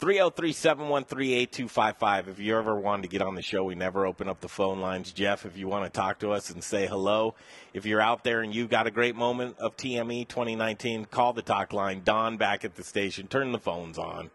303-713-8255. 0.00 2.26
If 2.26 2.38
you 2.40 2.58
ever 2.58 2.74
wanted 2.74 3.02
to 3.02 3.08
get 3.08 3.22
on 3.22 3.36
the 3.36 3.42
show, 3.42 3.62
we 3.62 3.76
never 3.76 4.04
open 4.04 4.28
up 4.28 4.40
the 4.40 4.48
phone 4.48 4.80
lines. 4.80 5.12
Jeff, 5.12 5.46
if 5.46 5.56
you 5.56 5.68
want 5.68 5.84
to 5.84 5.90
talk 5.90 6.18
to 6.18 6.32
us 6.32 6.50
and 6.50 6.64
say 6.64 6.88
hello, 6.88 7.36
if 7.72 7.86
you're 7.86 8.00
out 8.00 8.24
there 8.24 8.42
and 8.42 8.52
you've 8.52 8.68
got 8.68 8.88
a 8.88 8.90
great 8.90 9.14
moment 9.14 9.58
of 9.58 9.76
TME 9.76 10.26
2019, 10.26 11.04
call 11.04 11.32
the 11.32 11.40
talk 11.40 11.72
line. 11.72 12.02
Don 12.04 12.36
back 12.36 12.64
at 12.64 12.74
the 12.74 12.82
station. 12.82 13.28
Turn 13.28 13.52
the 13.52 13.60
phones 13.60 13.96
on. 13.96 14.32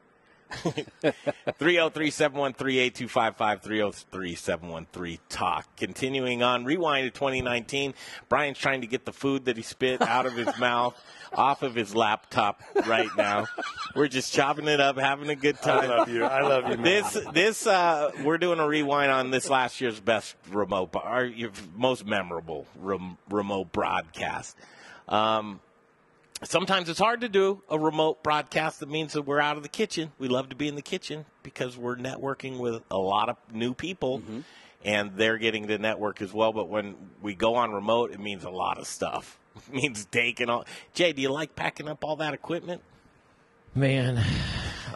303 1.58 2.12
713 2.12 2.80
8255 2.80 5.20
Talk. 5.30 5.76
Continuing 5.76 6.44
on, 6.44 6.66
rewind 6.66 7.06
to 7.06 7.12
2019. 7.12 7.94
Brian's 8.30 8.58
trying 8.58 8.82
to 8.82 8.88
get 8.88 9.06
the 9.06 9.14
food 9.14 9.46
that 9.46 9.58
he 9.58 9.64
spit 9.64 10.02
out 10.02 10.26
of 10.26 10.34
his 10.34 10.58
mouth 10.58 10.96
off 11.34 11.64
of 11.64 11.76
his 11.76 11.96
laptop 11.96 12.62
right 12.86 13.10
now. 13.18 13.48
We're 13.96 14.08
just 14.08 14.34
chopping 14.34 14.68
it 14.68 14.80
up, 14.80 14.98
having 14.98 15.30
a 15.30 15.36
good 15.36 15.62
time. 15.62 15.92
I 15.92 15.98
love 15.98 16.10
you. 16.10 16.24
I 16.24 16.42
love 16.42 16.70
you, 16.70 16.78
man. 16.78 16.84
This, 16.84 17.18
this, 17.34 17.68
uh, 17.68 18.12
we're 18.24 18.38
doing 18.38 18.60
a 18.60 18.68
rewind 18.68 19.12
on 19.12 19.32
this 19.32 19.50
last 19.50 19.82
year's 19.82 20.00
best 20.00 20.36
remote, 20.50 20.96
our 20.96 21.26
your 21.26 21.52
most 21.76 22.06
memorable 22.06 22.66
rem, 22.78 23.18
remote 23.30 23.72
broadcast. 23.72 24.56
Um, 25.08 25.60
sometimes 26.44 26.90
it's 26.90 27.00
hard 27.00 27.22
to 27.22 27.30
do 27.30 27.62
a 27.70 27.80
remote 27.80 28.24
broadcast 28.24 28.80
that 28.80 28.90
means 28.90 29.14
that 29.14 29.24
we're 29.24 29.40
out 29.40 29.58
of 29.58 29.64
the 29.64 29.70
kitchen. 29.70 30.12
We 30.20 30.28
love 30.28 30.50
to 30.50 30.56
be 30.56 30.68
in 30.68 30.76
the 30.76 30.82
kitchen 30.82 31.26
because 31.44 31.78
we're 31.78 31.96
networking 31.96 32.58
with 32.60 32.84
a 32.92 32.98
lot 32.98 33.30
of 33.30 33.38
new 33.52 33.74
people 33.74 34.20
mm-hmm. 34.20 34.40
and 34.84 35.12
they're 35.16 35.38
getting 35.38 35.68
to 35.68 35.78
network 35.78 36.22
as 36.22 36.34
well. 36.34 36.54
But 36.54 36.70
when 36.70 36.96
we 37.22 37.36
go 37.36 37.56
on 37.56 37.72
remote, 37.72 38.12
it 38.12 38.20
means 38.20 38.44
a 38.44 38.50
lot 38.50 38.78
of 38.78 38.88
stuff. 38.88 39.38
It 39.70 39.74
means 39.74 40.06
taking 40.06 40.52
all. 40.52 40.66
Jay, 40.94 41.14
do 41.14 41.22
you 41.24 41.32
like 41.32 41.56
packing 41.56 41.88
up 41.88 42.04
all 42.04 42.18
that 42.18 42.36
equipment? 42.36 42.84
Man, 43.74 44.24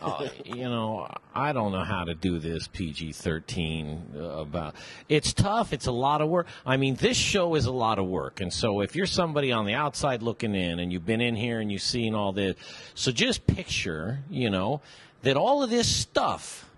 uh, 0.01 0.27
you 0.45 0.63
know, 0.63 1.07
I 1.33 1.53
don't 1.53 1.71
know 1.71 1.83
how 1.83 2.05
to 2.05 2.13
do 2.13 2.39
this 2.39 2.67
PG 2.67 3.13
13 3.13 4.15
about. 4.15 4.75
It's 5.07 5.33
tough. 5.33 5.73
It's 5.73 5.87
a 5.87 5.91
lot 5.91 6.21
of 6.21 6.29
work. 6.29 6.47
I 6.65 6.77
mean, 6.77 6.95
this 6.95 7.17
show 7.17 7.55
is 7.55 7.65
a 7.65 7.71
lot 7.71 7.99
of 7.99 8.07
work. 8.07 8.41
And 8.41 8.51
so 8.51 8.81
if 8.81 8.95
you're 8.95 9.05
somebody 9.05 9.51
on 9.51 9.65
the 9.65 9.73
outside 9.73 10.23
looking 10.23 10.55
in 10.55 10.79
and 10.79 10.91
you've 10.91 11.05
been 11.05 11.21
in 11.21 11.35
here 11.35 11.59
and 11.59 11.71
you've 11.71 11.81
seen 11.81 12.15
all 12.15 12.31
this, 12.31 12.55
so 12.95 13.11
just 13.11 13.45
picture, 13.47 14.19
you 14.29 14.49
know, 14.49 14.81
that 15.21 15.37
all 15.37 15.63
of 15.63 15.69
this 15.69 15.87
stuff, 15.87 16.69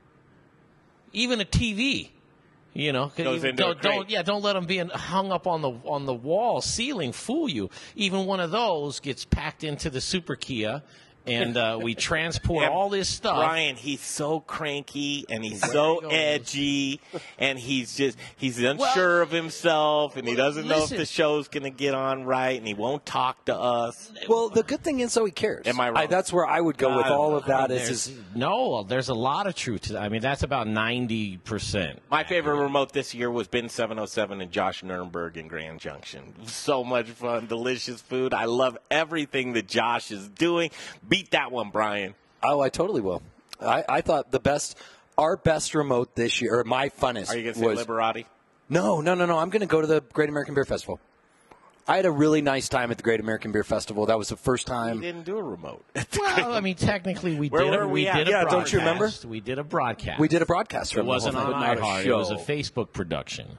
even 1.13 1.39
a 1.39 1.45
TV, 1.45 2.09
you 2.73 2.91
know, 2.91 3.11
into 3.15 3.51
don't, 3.51 3.81
don't 3.81 4.09
yeah, 4.09 4.23
don't 4.23 4.41
let 4.41 4.53
them 4.53 4.65
be 4.65 4.79
hung 4.79 5.31
up 5.31 5.45
on 5.45 5.61
the 5.61 5.69
on 5.85 6.05
the 6.05 6.13
wall 6.13 6.59
ceiling 6.59 7.11
fool 7.11 7.47
you. 7.47 7.69
Even 7.95 8.25
one 8.25 8.39
of 8.39 8.49
those 8.49 8.99
gets 8.99 9.25
packed 9.25 9.63
into 9.63 9.91
the 9.91 10.01
Super 10.01 10.35
Kia, 10.35 10.81
and 11.25 11.55
uh, 11.57 11.79
we 11.81 11.95
transport 11.95 12.63
And 12.65 12.73
all 12.73 12.89
this 12.89 13.09
stuff. 13.09 13.37
Brian, 13.37 13.75
he's 13.75 14.01
so 14.01 14.39
cranky 14.41 15.25
and 15.29 15.43
he's 15.43 15.61
so 15.71 15.99
edgy 16.09 16.99
and 17.39 17.57
he's 17.57 17.95
just 17.95 18.17
he's 18.37 18.61
unsure 18.61 19.21
of 19.21 19.31
himself 19.31 20.17
and 20.17 20.27
he 20.27 20.35
doesn't 20.35 20.67
know 20.67 20.75
if 20.75 20.81
listen. 20.81 20.97
the 20.97 21.05
show's 21.05 21.47
going 21.47 21.63
to 21.63 21.69
get 21.69 21.93
on 21.93 22.23
right 22.25 22.57
and 22.57 22.67
he 22.67 22.73
won't 22.73 23.05
talk 23.05 23.45
to 23.45 23.55
us. 23.55 24.11
Well, 24.27 24.49
the 24.49 24.63
good 24.63 24.83
thing 24.83 24.99
is, 24.99 25.13
though, 25.13 25.25
he 25.25 25.31
cares. 25.31 25.65
Am 25.67 25.79
I 25.79 25.89
wrong? 25.89 26.07
that's 26.09 26.31
where 26.33 26.45
I 26.45 26.59
would 26.61 26.77
go 26.77 26.95
with 26.97 27.05
I 27.05 27.09
all 27.09 27.35
of 27.35 27.45
that. 27.45 27.69
There's- 27.69 27.89
Is, 27.89 28.07
is 28.09 28.17
no, 28.35 28.83
there's 28.83 29.09
a 29.09 29.13
lot 29.13 29.47
of 29.47 29.55
truth 29.55 29.81
to 29.83 29.93
that. 29.93 30.01
I 30.03 30.09
mean, 30.09 30.21
that's 30.21 30.43
about 30.43 30.67
ninety 30.67 31.37
percent. 31.37 31.99
My 32.11 32.23
favorite 32.23 32.57
remote 32.57 32.91
this 32.93 33.13
year 33.13 33.29
was 33.31 33.47
Bin 33.47 33.69
707 33.69 34.41
and 34.41 34.51
Josh 34.51 34.83
Niernberg 34.83 35.37
in 35.37 35.47
Grand 35.47 35.79
Junction. 35.79 36.33
So 36.45 36.83
much 36.83 37.07
fun, 37.07 37.47
delicious 37.47 38.01
food. 38.01 38.33
I 38.33 38.45
love 38.45 38.77
everything 38.91 39.53
that 39.53 39.67
Josh 39.67 40.11
is 40.11 40.27
doing. 40.29 40.71
Beat 41.13 41.31
that 41.31 41.51
one, 41.51 41.69
Brian. 41.69 42.15
Oh, 42.43 42.59
I 42.59 42.69
totally 42.69 43.01
will. 43.01 43.21
I, 43.61 43.83
I 43.87 44.01
thought 44.01 44.31
the 44.31 44.39
best, 44.39 44.77
our 45.17 45.37
best 45.37 45.75
remote 45.75 46.15
this 46.15 46.41
year, 46.41 46.59
or 46.59 46.63
my 46.63 46.89
funnest, 46.89 47.29
Are 47.29 47.37
you 47.37 47.43
going 47.43 47.53
to 47.53 47.59
say 47.59 47.65
was 47.67 47.85
Liberati? 47.85 48.25
no, 48.67 48.99
no, 48.99 49.13
no, 49.13 49.25
no. 49.27 49.37
I'm 49.37 49.49
going 49.49 49.59
to 49.61 49.67
go 49.67 49.79
to 49.79 49.85
the 49.87 50.01
Great 50.01 50.29
American 50.29 50.55
Beer 50.55 50.65
Festival. 50.65 50.99
I 51.87 51.97
had 51.97 52.05
a 52.05 52.11
really 52.11 52.41
nice 52.41 52.67
time 52.69 52.89
at 52.91 52.97
the 52.97 53.03
Great 53.03 53.19
American 53.19 53.51
Beer 53.51 53.63
Festival. 53.63 54.05
That 54.07 54.17
was 54.17 54.29
the 54.29 54.37
first 54.37 54.65
time. 54.67 54.87
We 54.87 54.91
time. 54.93 55.01
didn't 55.01 55.23
do 55.25 55.37
a 55.37 55.43
remote. 55.43 55.85
Well, 56.17 56.53
I 56.53 56.61
mean, 56.61 56.75
technically, 56.75 57.37
we 57.37 57.49
Where 57.49 57.63
did. 57.63 57.71
were 57.71 57.83
A, 57.83 57.87
we 57.87 57.93
we 57.93 58.03
did 58.05 58.27
a 58.27 58.31
Yeah, 58.31 58.41
broadcast. 58.43 58.51
don't 58.51 58.73
you 58.73 58.79
remember? 58.79 59.11
We 59.27 59.39
did 59.39 59.59
a 59.59 59.63
broadcast. 59.63 60.19
We 60.19 60.27
did 60.27 60.41
a 60.41 60.45
broadcast 60.45 60.95
remote. 60.95 61.05
It 61.05 61.07
wasn't 61.09 61.35
on 61.37 61.45
thing. 61.75 61.83
iHeart. 61.83 62.05
It 62.05 62.13
was 62.13 62.31
a 62.31 62.35
Facebook 62.37 62.91
production. 62.91 63.57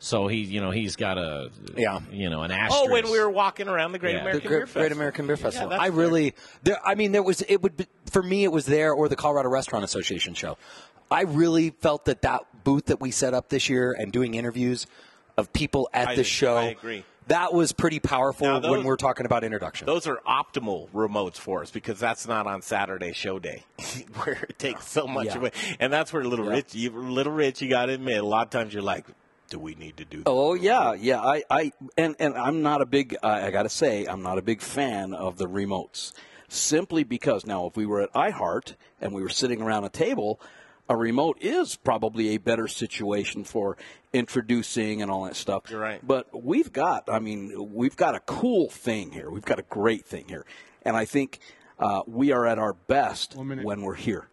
So 0.00 0.28
he, 0.28 0.38
you 0.38 0.60
know, 0.60 0.70
he's 0.70 0.94
got 0.96 1.18
a, 1.18 1.50
Yeah. 1.76 2.00
you 2.12 2.30
know, 2.30 2.42
an 2.42 2.52
oh, 2.52 2.54
asterisk. 2.54 2.84
Oh, 2.86 2.92
when 2.92 3.10
we 3.10 3.18
were 3.18 3.30
walking 3.30 3.66
around 3.68 3.92
the 3.92 3.98
Great 3.98 4.14
Yeah. 4.14 4.20
American 4.20 4.42
the 4.44 4.48
Beer 4.48 4.58
Great, 4.60 4.68
Festival. 4.68 4.82
Great 4.82 4.92
American 4.92 5.26
Beer 5.26 5.36
Festival. 5.36 5.68
that's 5.70 5.82
I 5.82 5.86
fair. 5.88 5.96
really, 5.96 6.34
there, 6.62 6.78
I 6.86 6.94
mean, 6.94 7.12
there 7.12 7.22
was 7.22 7.42
it 7.48 7.62
would 7.62 7.76
be, 7.76 7.86
for 8.10 8.22
me. 8.22 8.44
It 8.44 8.52
was 8.52 8.66
there 8.66 8.92
or 8.92 9.08
the 9.08 9.16
Colorado 9.16 9.48
Restaurant 9.48 9.84
Association 9.84 10.34
show. 10.34 10.56
I 11.10 11.22
really 11.22 11.70
felt 11.70 12.04
that 12.04 12.22
that 12.22 12.42
booth 12.64 12.86
that 12.86 13.00
we 13.00 13.10
set 13.10 13.34
up 13.34 13.48
this 13.48 13.68
year 13.68 13.92
and 13.92 14.12
doing 14.12 14.34
interviews 14.34 14.86
of 15.36 15.52
people 15.52 15.88
at 15.92 16.08
I 16.08 16.14
the 16.14 16.22
do. 16.22 16.28
show. 16.28 16.56
I 16.56 16.64
agree. 16.64 17.04
That 17.28 17.52
was 17.52 17.72
pretty 17.72 17.98
powerful 18.00 18.60
those- 18.60 18.70
when 18.70 18.84
we're 18.84 18.96
talking 18.96 19.26
about 19.26 19.42
introduction. 19.44 19.86
Those 19.86 20.06
are 20.06 20.20
optimal 20.26 20.88
remotes 20.94 21.36
for 21.36 21.60
us 21.62 21.70
because 21.70 21.98
that's 22.00 22.26
not 22.26 22.46
on 22.46 22.62
Saturday 22.62 23.12
show 23.12 23.38
day, 23.38 23.64
where 24.22 24.46
it 24.48 24.58
takes 24.58 24.88
so 24.88 25.06
much 25.06 25.26
Yeah. 25.26 25.36
away. 25.38 25.50
And 25.80 25.92
that's 25.92 26.10
where 26.12 26.24
little 26.24 26.46
Yeah. 26.46 26.52
rich, 26.52 26.74
you, 26.74 26.90
little 26.90 27.32
rich, 27.32 27.60
you 27.60 27.68
got 27.68 27.86
to 27.86 27.92
admit, 27.94 28.18
a 28.20 28.26
lot 28.26 28.46
of 28.46 28.50
times 28.50 28.72
you're 28.72 28.82
like, 28.82 29.04
do 29.48 29.58
we 29.58 29.74
need 29.74 29.96
to 29.96 30.04
do? 30.04 30.18
This? 30.18 30.24
Oh 30.26 30.54
yeah, 30.54 30.94
yeah. 30.94 31.20
I, 31.20 31.42
I 31.50 31.72
and 31.96 32.16
and 32.18 32.36
I'm 32.36 32.62
not 32.62 32.80
a 32.80 32.86
big. 32.86 33.16
I 33.22 33.46
I 33.46 33.50
got 33.50 33.64
to 33.64 33.68
say, 33.68 34.06
I'm 34.06 34.22
not 34.22 34.38
a 34.38 34.42
big 34.42 34.60
fan 34.60 35.14
of 35.14 35.38
the 35.38 35.46
remotes, 35.46 36.12
simply 36.48 37.04
because 37.04 37.46
now 37.46 37.66
if 37.66 37.76
we 37.76 37.86
were 37.86 38.02
at 38.02 38.12
iHeart 38.12 38.74
and 39.00 39.12
we 39.12 39.22
were 39.22 39.28
sitting 39.28 39.62
around 39.62 39.84
a 39.84 39.88
table, 39.88 40.40
a 40.88 40.96
remote 40.96 41.38
is 41.40 41.76
probably 41.76 42.30
a 42.30 42.38
better 42.38 42.68
situation 42.68 43.44
for 43.44 43.76
introducing 44.12 45.02
and 45.02 45.10
all 45.10 45.24
that 45.24 45.36
stuff. 45.36 45.64
You're 45.70 45.80
right. 45.80 46.06
But 46.06 46.42
we've 46.42 46.72
got. 46.72 47.08
I 47.08 47.18
mean, 47.18 47.72
we've 47.74 47.96
got 47.96 48.14
a 48.14 48.20
cool 48.20 48.68
thing 48.68 49.12
here. 49.12 49.30
We've 49.30 49.44
got 49.44 49.58
a 49.58 49.64
great 49.68 50.06
thing 50.06 50.26
here, 50.28 50.44
and 50.82 50.96
I 50.96 51.04
think 51.04 51.40
uh, 51.78 52.02
we 52.06 52.32
are 52.32 52.46
at 52.46 52.58
our 52.58 52.72
best 52.72 53.34
when 53.36 53.82
we're 53.82 53.94
here. 53.94 54.28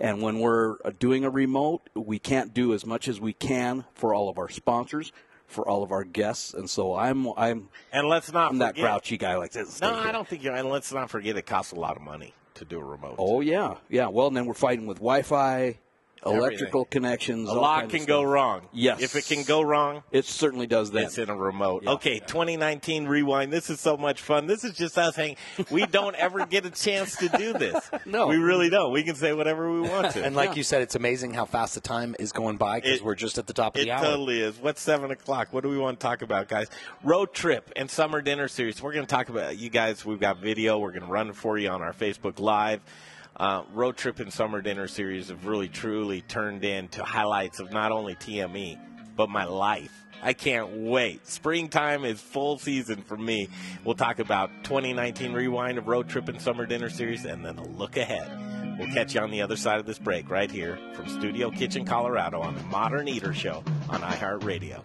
And 0.00 0.22
when 0.22 0.38
we're 0.38 0.76
uh, 0.84 0.92
doing 0.98 1.24
a 1.24 1.30
remote, 1.30 1.82
we 1.94 2.18
can't 2.18 2.54
do 2.54 2.72
as 2.72 2.86
much 2.86 3.08
as 3.08 3.20
we 3.20 3.32
can 3.32 3.84
for 3.94 4.14
all 4.14 4.28
of 4.28 4.38
our 4.38 4.48
sponsors, 4.48 5.12
for 5.46 5.68
all 5.68 5.82
of 5.82 5.90
our 5.90 6.04
guests, 6.04 6.54
and 6.54 6.68
so 6.70 6.94
I'm 6.94 7.26
I'm 7.36 7.68
And 7.92 8.06
let's 8.06 8.32
not 8.32 8.52
I'm 8.52 8.58
that 8.58 8.76
grouchy 8.76 9.16
guy 9.16 9.36
like 9.36 9.52
this. 9.52 9.80
No, 9.80 9.94
I 9.94 10.12
don't 10.12 10.28
think 10.28 10.44
you're. 10.44 10.54
And 10.54 10.68
let's 10.68 10.92
not 10.92 11.10
forget, 11.10 11.36
it 11.36 11.46
costs 11.46 11.72
a 11.72 11.76
lot 11.76 11.96
of 11.96 12.02
money 12.02 12.34
to 12.54 12.64
do 12.64 12.78
a 12.78 12.84
remote. 12.84 13.16
Oh 13.18 13.40
yeah, 13.40 13.76
yeah. 13.88 14.06
Well, 14.08 14.28
and 14.28 14.36
then 14.36 14.46
we're 14.46 14.54
fighting 14.54 14.86
with 14.86 14.98
Wi-Fi, 14.98 15.78
electrical 16.24 16.84
connections. 16.84 17.48
A 17.48 17.52
all 17.52 17.60
lot 17.60 17.88
can 17.88 18.04
go 18.04 18.22
wrong. 18.22 18.62
Yes, 18.72 19.00
If 19.02 19.16
it 19.16 19.26
can 19.26 19.44
go 19.44 19.62
wrong, 19.62 20.02
it 20.10 20.24
certainly 20.24 20.66
does 20.66 20.90
that. 20.92 21.04
It's 21.04 21.18
in 21.18 21.30
a 21.30 21.36
remote. 21.36 21.86
Okay, 21.86 22.18
2019 22.20 23.06
rewind. 23.06 23.52
This 23.52 23.70
is 23.70 23.80
so 23.80 23.96
much 23.96 24.20
fun. 24.20 24.46
This 24.46 24.64
is 24.64 24.76
just 24.76 24.96
us 24.98 25.16
hanging. 25.16 25.36
We 25.70 25.86
don't 25.86 26.16
ever 26.16 26.46
get 26.46 26.66
a 26.66 26.70
chance 26.70 27.16
to 27.16 27.28
do 27.28 27.52
this. 27.52 27.90
No. 28.06 28.26
we 28.28 28.36
really 28.36 28.70
don't. 28.70 28.90
We 28.92 29.02
can 29.02 29.16
say 29.16 29.34
whatever 29.34 29.70
we 29.70 29.80
want 29.86 30.12
to. 30.12 30.24
and 30.24 30.34
like 30.34 30.56
you 30.56 30.62
said, 30.62 30.80
it's 30.80 30.94
amazing 30.94 31.34
how 31.34 31.44
fast 31.44 31.74
the 31.74 31.80
time 31.80 32.16
is 32.18 32.32
going 32.32 32.56
by 32.56 32.80
because 32.80 33.02
we're 33.02 33.14
just 33.14 33.36
at 33.38 33.46
the 33.46 33.52
top 33.52 33.76
of 33.76 33.82
the 33.82 33.90
hour. 33.90 34.02
It 34.02 34.06
totally 34.06 34.40
is. 34.40 34.56
What's 34.58 34.80
seven 34.80 35.10
o'clock? 35.10 35.48
What 35.52 35.62
do 35.62 35.68
we 35.68 35.76
want 35.78 36.00
to 36.00 36.04
talk 36.06 36.22
about, 36.22 36.48
guys? 36.48 36.68
Road 37.04 37.34
trip 37.34 37.70
and 37.76 37.90
summer 37.90 38.22
dinner 38.22 38.48
series. 38.48 38.82
We're 38.82 38.94
going 38.94 39.04
to 39.04 39.10
talk 39.10 39.28
about 39.28 39.58
you 39.58 39.68
guys. 39.68 40.06
We've 40.06 40.18
got 40.20 40.38
video. 40.38 40.78
We're 40.78 40.92
going 40.92 41.02
to 41.04 41.08
run 41.10 41.32
for 41.34 41.58
you 41.58 41.68
on 41.68 41.82
our 41.82 41.92
Facebook 41.92 42.38
Live. 42.40 42.80
Uh, 43.38 43.62
road 43.72 43.96
trip 43.96 44.18
and 44.18 44.32
summer 44.32 44.60
dinner 44.60 44.88
series 44.88 45.28
have 45.28 45.46
really 45.46 45.68
truly 45.68 46.22
turned 46.22 46.64
into 46.64 47.04
highlights 47.04 47.60
of 47.60 47.72
not 47.72 47.92
only 47.92 48.14
TME 48.16 48.78
but 49.16 49.28
my 49.28 49.44
life. 49.44 50.04
I 50.22 50.32
can't 50.32 50.70
wait. 50.70 51.26
Springtime 51.26 52.04
is 52.04 52.20
full 52.20 52.58
season 52.58 53.02
for 53.02 53.16
me. 53.16 53.48
We'll 53.84 53.94
talk 53.94 54.18
about 54.18 54.50
2019 54.64 55.32
rewind 55.32 55.78
of 55.78 55.86
road 55.86 56.08
trip 56.08 56.28
and 56.28 56.40
summer 56.40 56.66
dinner 56.66 56.90
series, 56.90 57.24
and 57.24 57.44
then 57.44 57.58
a 57.58 57.64
look 57.68 57.96
ahead. 57.96 58.76
We'll 58.78 58.92
catch 58.92 59.14
you 59.14 59.20
on 59.20 59.30
the 59.30 59.42
other 59.42 59.56
side 59.56 59.78
of 59.78 59.86
this 59.86 59.98
break 59.98 60.30
right 60.30 60.50
here 60.50 60.78
from 60.94 61.08
Studio 61.08 61.50
Kitchen, 61.50 61.84
Colorado 61.84 62.40
on 62.40 62.56
the 62.56 62.62
Modern 62.64 63.06
Eater 63.08 63.34
Show 63.34 63.62
on 63.88 64.00
iHeartRadio. 64.00 64.84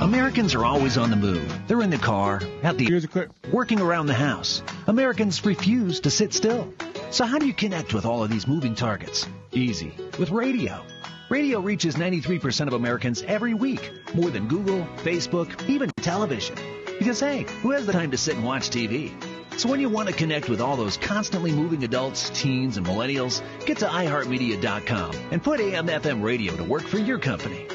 Americans 0.00 0.54
are 0.54 0.64
always 0.64 0.96
on 0.96 1.10
the 1.10 1.16
move. 1.16 1.52
They're 1.66 1.82
in 1.82 1.90
the 1.90 1.98
car, 1.98 2.40
at 2.62 2.78
the 2.78 3.28
working 3.52 3.80
around 3.80 4.06
the 4.06 4.14
house. 4.14 4.62
Americans 4.86 5.44
refuse 5.44 5.98
to 6.00 6.10
sit 6.10 6.32
still. 6.32 6.72
So 7.10 7.24
how 7.24 7.38
do 7.38 7.48
you 7.48 7.52
connect 7.52 7.92
with 7.92 8.06
all 8.06 8.22
of 8.22 8.30
these 8.30 8.46
moving 8.46 8.76
targets? 8.76 9.26
Easy. 9.50 9.92
With 10.16 10.30
radio. 10.30 10.84
Radio 11.30 11.58
reaches 11.58 11.96
93% 11.96 12.68
of 12.68 12.74
Americans 12.74 13.22
every 13.22 13.54
week, 13.54 13.90
more 14.14 14.30
than 14.30 14.46
Google, 14.46 14.86
Facebook, 14.98 15.68
even 15.68 15.90
television. 16.00 16.54
Because 17.00 17.18
hey, 17.18 17.44
who 17.62 17.72
has 17.72 17.84
the 17.84 17.92
time 17.92 18.12
to 18.12 18.16
sit 18.16 18.36
and 18.36 18.44
watch 18.44 18.70
TV? 18.70 19.12
So 19.58 19.68
when 19.68 19.80
you 19.80 19.88
want 19.88 20.08
to 20.08 20.14
connect 20.14 20.48
with 20.48 20.60
all 20.60 20.76
those 20.76 20.96
constantly 20.96 21.50
moving 21.50 21.82
adults, 21.82 22.30
teens, 22.30 22.76
and 22.76 22.86
millennials, 22.86 23.42
get 23.66 23.78
to 23.78 23.86
iHeartMedia.com 23.86 25.10
and 25.32 25.42
put 25.42 25.58
AM 25.58 25.88
FM 25.88 26.22
radio 26.22 26.54
to 26.56 26.62
work 26.62 26.86
for 26.86 26.98
your 26.98 27.18
company. 27.18 27.66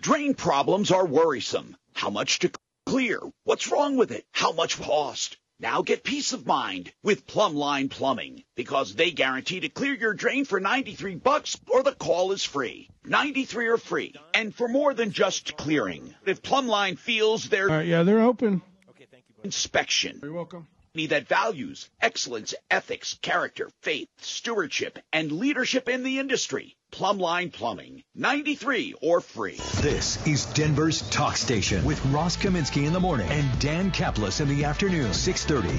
Drain 0.00 0.32
problems 0.32 0.90
are 0.90 1.04
worrisome. 1.04 1.76
How 1.92 2.08
much 2.08 2.38
to 2.38 2.50
clear? 2.86 3.20
What's 3.44 3.70
wrong 3.70 3.98
with 3.98 4.12
it? 4.12 4.24
How 4.32 4.52
much 4.52 4.80
cost? 4.80 5.36
Now 5.58 5.82
get 5.82 6.02
peace 6.04 6.32
of 6.32 6.46
mind 6.46 6.90
with 7.02 7.26
Plumline 7.26 7.90
Plumbing 7.90 8.44
because 8.56 8.94
they 8.94 9.10
guarantee 9.10 9.60
to 9.60 9.68
clear 9.68 9.92
your 9.92 10.14
drain 10.14 10.46
for 10.46 10.58
93 10.58 11.16
bucks 11.16 11.60
or 11.68 11.82
the 11.82 11.92
call 11.92 12.32
is 12.32 12.42
free. 12.42 12.88
93 13.04 13.66
are 13.66 13.76
free 13.76 14.14
and 14.32 14.54
for 14.54 14.68
more 14.68 14.94
than 14.94 15.10
just 15.12 15.58
clearing. 15.58 16.14
If 16.24 16.40
Plumline 16.40 16.98
feels 16.98 17.50
their 17.50 17.68
All 17.68 17.76
right, 17.76 17.86
yeah, 17.86 18.02
they're 18.02 18.22
open. 18.22 18.62
Okay, 18.88 19.06
thank 19.10 19.24
you. 19.28 19.34
Buddy. 19.36 19.48
Inspection. 19.48 20.20
You're 20.22 20.32
welcome. 20.32 20.66
That 20.92 21.28
values 21.28 21.88
excellence, 22.00 22.52
ethics, 22.68 23.16
character, 23.22 23.70
faith, 23.80 24.08
stewardship, 24.18 24.98
and 25.12 25.30
leadership 25.30 25.88
in 25.88 26.02
the 26.02 26.18
industry. 26.18 26.76
Plumline 26.90 27.52
Plumbing, 27.52 28.02
93 28.16 28.94
or 29.00 29.20
free. 29.20 29.56
This 29.76 30.26
is 30.26 30.46
Denver's 30.46 31.08
talk 31.10 31.36
station 31.36 31.84
with 31.84 32.04
Ross 32.06 32.36
Kaminsky 32.36 32.88
in 32.88 32.92
the 32.92 32.98
morning 32.98 33.28
and 33.30 33.60
Dan 33.60 33.92
Caplis 33.92 34.40
in 34.40 34.48
the 34.48 34.64
afternoon. 34.64 35.14
630 35.14 35.78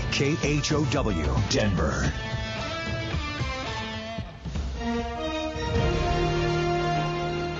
KHOW, 0.61 1.49
Denver. 1.49 2.13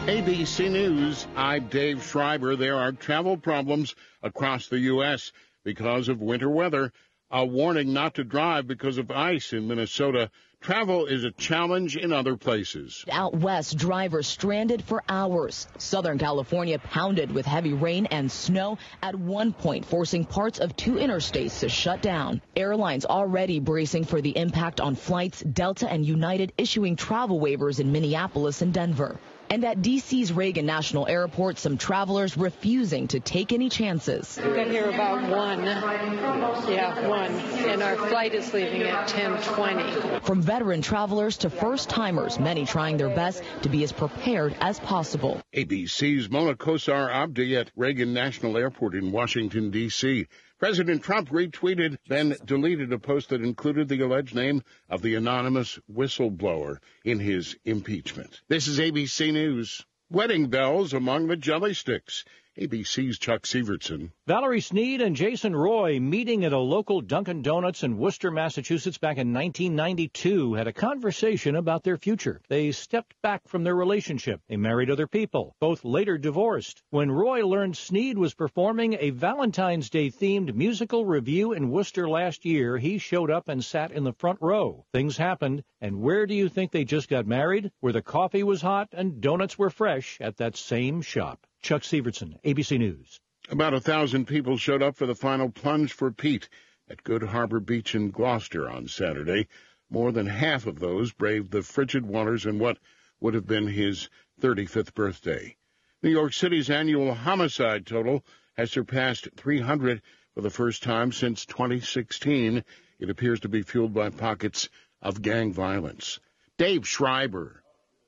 ABC 0.07 0.71
News, 0.71 1.27
I'm 1.35 1.67
Dave 1.67 2.01
Schreiber. 2.01 2.55
There 2.55 2.77
are 2.77 2.93
travel 2.93 3.35
problems 3.35 3.93
across 4.23 4.69
the 4.69 4.79
U.S. 4.79 5.33
because 5.65 6.07
of 6.07 6.21
winter 6.21 6.49
weather. 6.49 6.93
A 7.33 7.45
warning 7.45 7.93
not 7.93 8.15
to 8.15 8.25
drive 8.25 8.67
because 8.67 8.97
of 8.97 9.09
ice 9.09 9.53
in 9.53 9.65
Minnesota. 9.65 10.29
Travel 10.59 11.05
is 11.05 11.23
a 11.23 11.31
challenge 11.31 11.95
in 11.95 12.11
other 12.11 12.35
places. 12.35 13.05
Out 13.09 13.33
west, 13.33 13.77
drivers 13.77 14.27
stranded 14.27 14.83
for 14.83 15.01
hours. 15.07 15.65
Southern 15.77 16.19
California 16.19 16.77
pounded 16.77 17.31
with 17.31 17.45
heavy 17.45 17.71
rain 17.71 18.05
and 18.07 18.29
snow, 18.29 18.77
at 19.01 19.15
one 19.15 19.53
point 19.53 19.85
forcing 19.85 20.25
parts 20.25 20.59
of 20.59 20.75
two 20.75 20.95
interstates 20.95 21.61
to 21.61 21.69
shut 21.69 22.01
down. 22.01 22.41
Airlines 22.57 23.05
already 23.05 23.61
bracing 23.61 24.03
for 24.03 24.19
the 24.19 24.37
impact 24.37 24.81
on 24.81 24.95
flights, 24.95 25.41
Delta 25.41 25.89
and 25.89 26.05
United 26.05 26.51
issuing 26.57 26.97
travel 26.97 27.39
waivers 27.39 27.79
in 27.79 27.93
Minneapolis 27.93 28.61
and 28.61 28.73
Denver. 28.73 29.17
And 29.51 29.65
at 29.65 29.81
D.C.'s 29.81 30.31
Reagan 30.31 30.65
National 30.65 31.05
Airport, 31.09 31.59
some 31.59 31.77
travelers 31.77 32.37
refusing 32.37 33.09
to 33.09 33.19
take 33.19 33.51
any 33.51 33.67
chances. 33.67 34.39
We 34.41 34.55
got 34.55 34.67
here 34.67 34.89
about 34.89 35.29
one. 35.29 35.65
Yeah, 35.65 37.05
one. 37.05 37.33
And 37.33 37.83
our 37.83 37.97
flight 37.97 38.33
is 38.33 38.53
leaving 38.53 38.83
at 38.83 39.09
10:20. 39.09 40.23
From 40.23 40.41
veteran 40.41 40.81
travelers 40.81 41.35
to 41.39 41.49
first 41.49 41.89
timers, 41.89 42.39
many 42.39 42.65
trying 42.65 42.95
their 42.95 43.13
best 43.13 43.43
to 43.63 43.67
be 43.67 43.83
as 43.83 43.91
prepared 43.91 44.55
as 44.61 44.79
possible. 44.79 45.41
ABC's 45.53 46.29
Mona 46.29 46.55
Kosar 46.55 47.13
Abdi 47.13 47.57
at 47.57 47.71
Reagan 47.75 48.13
National 48.13 48.55
Airport 48.55 48.95
in 48.95 49.11
Washington, 49.11 49.69
D.C. 49.69 50.27
President 50.61 51.01
Trump 51.01 51.29
retweeted, 51.29 51.97
then 52.07 52.35
deleted 52.45 52.93
a 52.93 52.99
post 52.99 53.29
that 53.29 53.41
included 53.41 53.89
the 53.89 53.99
alleged 54.01 54.35
name 54.35 54.61
of 54.91 55.01
the 55.01 55.15
anonymous 55.15 55.79
whistleblower 55.91 56.77
in 57.03 57.17
his 57.17 57.57
impeachment. 57.65 58.41
This 58.47 58.67
is 58.67 58.77
ABC 58.77 59.33
News. 59.33 59.83
Wedding 60.11 60.51
bells 60.51 60.93
among 60.93 61.25
the 61.25 61.35
jelly 61.35 61.73
sticks. 61.73 62.25
ABC's 62.59 63.17
Chuck 63.17 63.43
Sivertsen. 63.43 64.11
Valerie 64.27 64.59
Sneed 64.59 64.99
and 64.99 65.15
Jason 65.15 65.55
Roy 65.55 66.01
meeting 66.01 66.43
at 66.43 66.51
a 66.51 66.57
local 66.59 66.99
Dunkin' 66.99 67.41
Donuts 67.41 67.83
in 67.83 67.97
Worcester, 67.97 68.29
Massachusetts 68.29 68.97
back 68.97 69.17
in 69.17 69.31
1992 69.31 70.55
had 70.55 70.67
a 70.67 70.73
conversation 70.73 71.55
about 71.55 71.83
their 71.83 71.95
future. 71.95 72.41
They 72.49 72.73
stepped 72.73 73.15
back 73.21 73.47
from 73.47 73.63
their 73.63 73.77
relationship. 73.77 74.41
They 74.49 74.57
married 74.57 74.91
other 74.91 75.07
people. 75.07 75.55
Both 75.61 75.85
later 75.85 76.17
divorced. 76.17 76.83
When 76.89 77.09
Roy 77.09 77.47
learned 77.47 77.77
Sneed 77.77 78.17
was 78.17 78.33
performing 78.33 78.97
a 78.99 79.11
Valentine's 79.11 79.89
Day 79.89 80.09
themed 80.09 80.53
musical 80.53 81.05
review 81.05 81.53
in 81.53 81.71
Worcester 81.71 82.09
last 82.09 82.43
year, 82.43 82.77
he 82.77 82.97
showed 82.97 83.31
up 83.31 83.47
and 83.47 83.63
sat 83.63 83.91
in 83.91 84.03
the 84.03 84.11
front 84.11 84.39
row. 84.41 84.83
Things 84.91 85.15
happened, 85.15 85.63
and 85.79 86.01
where 86.01 86.25
do 86.25 86.33
you 86.33 86.49
think 86.49 86.71
they 86.71 86.83
just 86.83 87.07
got 87.07 87.25
married? 87.25 87.71
Where 87.79 87.93
the 87.93 88.01
coffee 88.01 88.43
was 88.43 88.61
hot 88.61 88.89
and 88.91 89.21
donuts 89.21 89.57
were 89.57 89.69
fresh 89.69 90.17
at 90.19 90.35
that 90.35 90.57
same 90.57 91.01
shop. 91.01 91.47
Chuck 91.61 91.83
Sivertsen, 91.83 92.39
ABC 92.43 92.79
News. 92.79 93.19
About 93.49 93.75
a 93.75 93.79
thousand 93.79 94.25
people 94.25 94.57
showed 94.57 94.81
up 94.81 94.95
for 94.95 95.05
the 95.05 95.13
final 95.13 95.49
plunge 95.49 95.93
for 95.93 96.11
Pete 96.11 96.49
at 96.89 97.03
Good 97.03 97.21
Harbor 97.21 97.59
Beach 97.59 97.93
in 97.93 98.09
Gloucester 98.09 98.67
on 98.67 98.87
Saturday. 98.87 99.47
More 99.87 100.11
than 100.11 100.25
half 100.25 100.65
of 100.65 100.79
those 100.79 101.13
braved 101.13 101.51
the 101.51 101.61
frigid 101.61 102.03
waters 102.05 102.47
in 102.47 102.57
what 102.57 102.79
would 103.19 103.35
have 103.35 103.45
been 103.45 103.67
his 103.67 104.09
35th 104.41 104.95
birthday. 104.95 105.55
New 106.01 106.09
York 106.09 106.33
City's 106.33 106.71
annual 106.71 107.13
homicide 107.13 107.85
total 107.85 108.25
has 108.57 108.71
surpassed 108.71 109.27
300 109.37 110.01
for 110.33 110.41
the 110.41 110.49
first 110.49 110.81
time 110.81 111.11
since 111.11 111.45
2016. 111.45 112.63
It 112.99 113.09
appears 113.11 113.39
to 113.41 113.49
be 113.49 113.61
fueled 113.61 113.93
by 113.93 114.09
pockets 114.09 114.67
of 114.99 115.21
gang 115.21 115.53
violence. 115.53 116.19
Dave 116.57 116.87
Schreiber, 116.87 117.61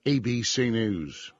ABC 0.07 0.71
News. 0.71 1.31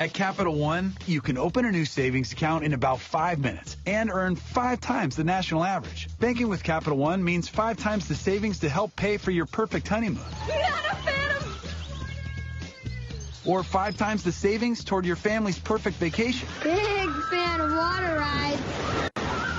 At 0.00 0.12
Capital 0.12 0.54
One, 0.54 0.96
you 1.08 1.20
can 1.20 1.36
open 1.36 1.64
a 1.64 1.72
new 1.72 1.84
savings 1.84 2.30
account 2.30 2.62
in 2.62 2.72
about 2.72 3.00
five 3.00 3.40
minutes 3.40 3.76
and 3.84 4.10
earn 4.12 4.36
five 4.36 4.80
times 4.80 5.16
the 5.16 5.24
national 5.24 5.64
average. 5.64 6.06
Banking 6.20 6.48
with 6.48 6.62
Capital 6.62 6.96
One 6.96 7.24
means 7.24 7.48
five 7.48 7.78
times 7.78 8.06
the 8.06 8.14
savings 8.14 8.60
to 8.60 8.68
help 8.68 8.94
pay 8.94 9.16
for 9.16 9.32
your 9.32 9.46
perfect 9.46 9.88
honeymoon. 9.88 10.22
Not 10.22 10.84
a 10.92 10.96
fan 11.02 11.36
of... 11.36 11.42
Or 13.44 13.64
five 13.64 13.96
times 13.96 14.22
the 14.22 14.30
savings 14.30 14.84
toward 14.84 15.04
your 15.04 15.16
family's 15.16 15.58
perfect 15.58 15.96
vacation. 15.96 16.48
Big 16.62 17.10
fan 17.28 17.60
of 17.60 17.72
water 17.72 18.14
rides. 18.14 18.62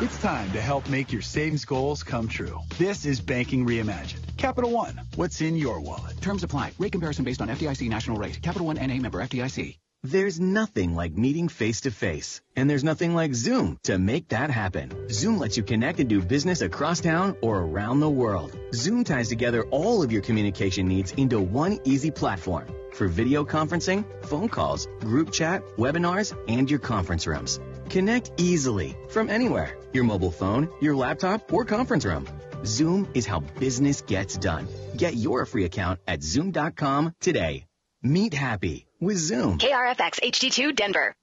It's 0.01 0.21
time 0.21 0.49
to 0.53 0.61
help 0.61 0.87
make 0.87 1.11
your 1.11 1.21
savings 1.21 1.65
goals 1.65 2.01
come 2.01 2.29
true. 2.29 2.61
This 2.77 3.05
is 3.05 3.19
Banking 3.19 3.67
Reimagined. 3.67 4.37
Capital 4.37 4.71
One, 4.71 5.01
what's 5.17 5.41
in 5.41 5.57
your 5.57 5.81
wallet? 5.81 6.21
Terms 6.21 6.43
apply. 6.43 6.71
Rate 6.79 6.93
comparison 6.93 7.25
based 7.25 7.41
on 7.41 7.49
FDIC 7.49 7.89
national 7.89 8.15
rate. 8.15 8.41
Capital 8.41 8.67
One 8.67 8.77
NA 8.77 8.95
member 9.01 9.19
FDIC. 9.19 9.77
There's 10.03 10.39
nothing 10.39 10.95
like 10.95 11.17
meeting 11.17 11.49
face 11.49 11.81
to 11.81 11.91
face. 11.91 12.39
And 12.55 12.69
there's 12.69 12.85
nothing 12.85 13.13
like 13.15 13.33
Zoom 13.33 13.77
to 13.83 13.99
make 13.99 14.29
that 14.29 14.49
happen. 14.49 15.09
Zoom 15.09 15.37
lets 15.37 15.57
you 15.57 15.63
connect 15.63 15.99
and 15.99 16.07
do 16.07 16.21
business 16.21 16.61
across 16.61 17.01
town 17.01 17.35
or 17.41 17.59
around 17.59 17.99
the 17.99 18.09
world. 18.09 18.57
Zoom 18.73 19.03
ties 19.03 19.27
together 19.27 19.63
all 19.71 20.01
of 20.01 20.09
your 20.09 20.21
communication 20.21 20.87
needs 20.87 21.11
into 21.11 21.41
one 21.41 21.79
easy 21.83 22.11
platform 22.11 22.65
for 22.93 23.09
video 23.09 23.43
conferencing, 23.43 24.05
phone 24.23 24.47
calls, 24.47 24.87
group 25.01 25.33
chat, 25.33 25.65
webinars, 25.77 26.33
and 26.47 26.71
your 26.71 26.79
conference 26.79 27.27
rooms. 27.27 27.59
Connect 27.89 28.31
easily 28.37 28.95
from 29.09 29.29
anywhere. 29.29 29.77
Your 29.91 30.05
mobile 30.05 30.31
phone, 30.31 30.69
your 30.79 30.95
laptop, 30.95 31.51
or 31.51 31.65
conference 31.65 32.05
room. 32.05 32.25
Zoom 32.63 33.05
is 33.13 33.25
how 33.25 33.41
business 33.59 33.99
gets 34.01 34.37
done. 34.37 34.65
Get 34.95 35.17
your 35.17 35.45
free 35.45 35.65
account 35.65 35.99
at 36.07 36.23
zoom.com 36.23 37.15
today. 37.19 37.65
Meet 38.01 38.33
happy 38.33 38.85
with 38.99 39.17
Zoom. 39.17 39.57
KRFX 39.57 40.19
HD2 40.21 40.75
Denver. 40.75 41.15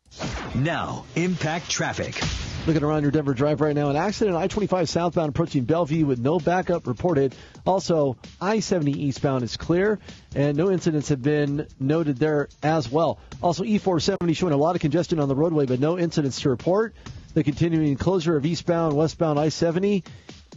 Now, 0.55 1.05
impact 1.14 1.70
traffic. 1.70 2.20
Looking 2.66 2.83
around 2.83 3.03
your 3.03 3.12
Denver 3.12 3.35
Drive 3.35 3.61
right 3.61 3.77
now, 3.77 3.91
an 3.91 3.97
accident 3.97 4.37
I 4.37 4.49
25 4.49 4.89
southbound 4.89 5.29
approaching 5.29 5.66
Belleview 5.66 6.05
with 6.05 6.18
no 6.18 6.41
backup 6.41 6.89
reported. 6.89 7.35
Also, 7.64 8.16
I 8.41 8.59
70 8.59 8.91
eastbound 8.91 9.45
is 9.45 9.57
clear, 9.57 10.01
and 10.35 10.57
no 10.57 10.70
incidents 10.72 11.11
have 11.11 11.22
been 11.22 11.68
noted 11.79 12.16
there 12.16 12.49
as 12.64 12.91
well. 12.91 13.20
Also, 13.41 13.62
E 13.62 13.79
470 13.79 14.35
showing 14.35 14.53
a 14.53 14.57
lot 14.57 14.74
of 14.74 14.81
congestion 14.81 15.20
on 15.20 15.29
the 15.29 15.37
roadway, 15.37 15.66
but 15.66 15.79
no 15.79 15.97
incidents 15.97 16.41
to 16.41 16.49
report. 16.49 16.95
The 17.35 17.45
continuing 17.45 17.97
closure 17.97 18.37
of 18.37 18.45
eastbound, 18.45 18.97
westbound 18.97 19.39
I 19.39 19.51
70 19.51 20.03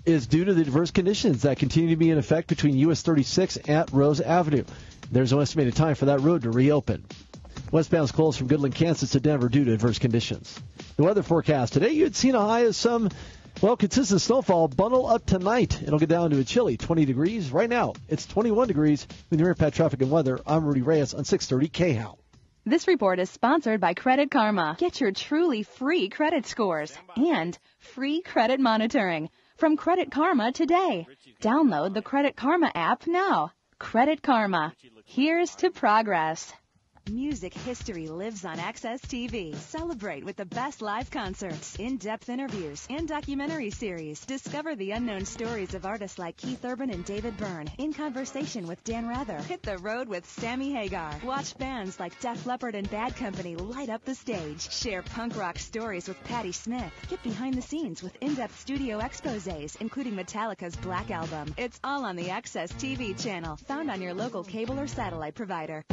is 0.05 0.25
due 0.25 0.45
to 0.45 0.53
the 0.53 0.63
diverse 0.63 0.91
conditions 0.91 1.43
that 1.43 1.57
continue 1.57 1.89
to 1.89 1.95
be 1.97 2.09
in 2.09 2.17
effect 2.17 2.47
between 2.47 2.77
US 2.77 3.01
36 3.01 3.59
at 3.67 3.91
Rose 3.91 4.21
Avenue. 4.21 4.63
There's 5.11 5.31
no 5.31 5.39
estimated 5.39 5.75
time 5.75 5.95
for 5.95 6.05
that 6.05 6.21
road 6.21 6.43
to 6.43 6.51
reopen. 6.51 7.03
Westbound's 7.71 8.11
closed 8.11 8.37
from 8.37 8.47
Goodland, 8.47 8.75
Kansas 8.75 9.11
to 9.11 9.19
Denver 9.19 9.49
due 9.49 9.65
to 9.65 9.73
adverse 9.73 9.97
conditions. 9.97 10.59
The 10.97 11.03
weather 11.03 11.23
forecast 11.23 11.73
today, 11.73 11.89
you'd 11.89 12.15
seen 12.15 12.35
a 12.35 12.39
high 12.39 12.61
of 12.61 12.75
some, 12.75 13.09
well, 13.61 13.75
consistent 13.75 14.21
snowfall. 14.21 14.67
Bundle 14.67 15.07
up 15.07 15.25
tonight. 15.25 15.81
It'll 15.81 15.99
get 15.99 16.09
down 16.09 16.29
to 16.29 16.39
a 16.39 16.43
chilly 16.43 16.77
20 16.77 17.05
degrees. 17.05 17.51
Right 17.51 17.69
now, 17.69 17.93
it's 18.07 18.25
21 18.27 18.67
degrees. 18.67 19.07
With 19.29 19.39
your 19.39 19.49
impact 19.49 19.75
traffic 19.75 20.01
and 20.01 20.11
weather, 20.11 20.39
I'm 20.45 20.65
Rudy 20.65 20.81
Reyes 20.81 21.13
on 21.13 21.25
630 21.25 21.95
KHOW. 21.97 22.17
This 22.65 22.87
report 22.87 23.19
is 23.19 23.31
sponsored 23.31 23.81
by 23.81 23.95
Credit 23.95 24.29
Karma. 24.29 24.75
Get 24.77 25.01
your 25.01 25.11
truly 25.11 25.63
free 25.63 26.09
credit 26.09 26.45
scores 26.45 26.95
and 27.15 27.57
free 27.79 28.21
credit 28.21 28.59
monitoring 28.59 29.29
from 29.57 29.75
Credit 29.75 30.11
Karma 30.11 30.51
today. 30.51 31.07
Download 31.41 31.93
the 31.93 32.03
Credit 32.03 32.35
Karma 32.35 32.71
app 32.75 33.07
now. 33.07 33.51
Credit 33.79 34.21
Karma. 34.21 34.73
Here's 35.05 35.55
to 35.55 35.71
progress. 35.71 36.53
Music 37.11 37.53
history 37.53 38.07
lives 38.07 38.45
on 38.45 38.57
AXS 38.57 39.01
TV. 39.01 39.55
Celebrate 39.55 40.23
with 40.23 40.35
the 40.35 40.45
best 40.45 40.81
live 40.81 41.09
concerts, 41.09 41.75
in-depth 41.77 42.29
interviews, 42.29 42.85
and 42.89 43.07
documentary 43.07 43.71
series. 43.71 44.23
Discover 44.25 44.75
the 44.75 44.91
unknown 44.91 45.25
stories 45.25 45.73
of 45.73 45.85
artists 45.85 46.19
like 46.19 46.37
Keith 46.37 46.63
Urban 46.63 46.91
and 46.91 47.03
David 47.05 47.35
Byrne. 47.37 47.69
In 47.77 47.93
conversation 47.93 48.67
with 48.67 48.83
Dan 48.83 49.07
Rather. 49.07 49.37
Hit 49.37 49.63
the 49.63 49.77
road 49.79 50.07
with 50.07 50.29
Sammy 50.29 50.71
Hagar. 50.71 51.15
Watch 51.23 51.57
bands 51.57 51.99
like 51.99 52.19
Def 52.19 52.45
Leppard 52.45 52.75
and 52.75 52.89
Bad 52.89 53.15
Company 53.15 53.55
light 53.55 53.89
up 53.89 54.05
the 54.05 54.15
stage. 54.15 54.71
Share 54.71 55.01
punk 55.01 55.35
rock 55.35 55.57
stories 55.57 56.07
with 56.07 56.23
Patti 56.25 56.51
Smith. 56.51 56.93
Get 57.09 57.23
behind 57.23 57.55
the 57.55 57.61
scenes 57.61 58.03
with 58.03 58.15
in-depth 58.21 58.59
studio 58.59 58.99
exposés, 58.99 59.79
including 59.81 60.13
Metallica's 60.13 60.75
Black 60.75 61.09
Album. 61.11 61.53
It's 61.57 61.79
all 61.83 62.05
on 62.05 62.15
the 62.15 62.27
AXS 62.27 62.73
TV 62.73 63.19
channel, 63.21 63.55
found 63.55 63.89
on 63.89 64.01
your 64.01 64.13
local 64.13 64.43
cable 64.43 64.79
or 64.79 64.87
satellite 64.87 65.35
provider. 65.35 65.83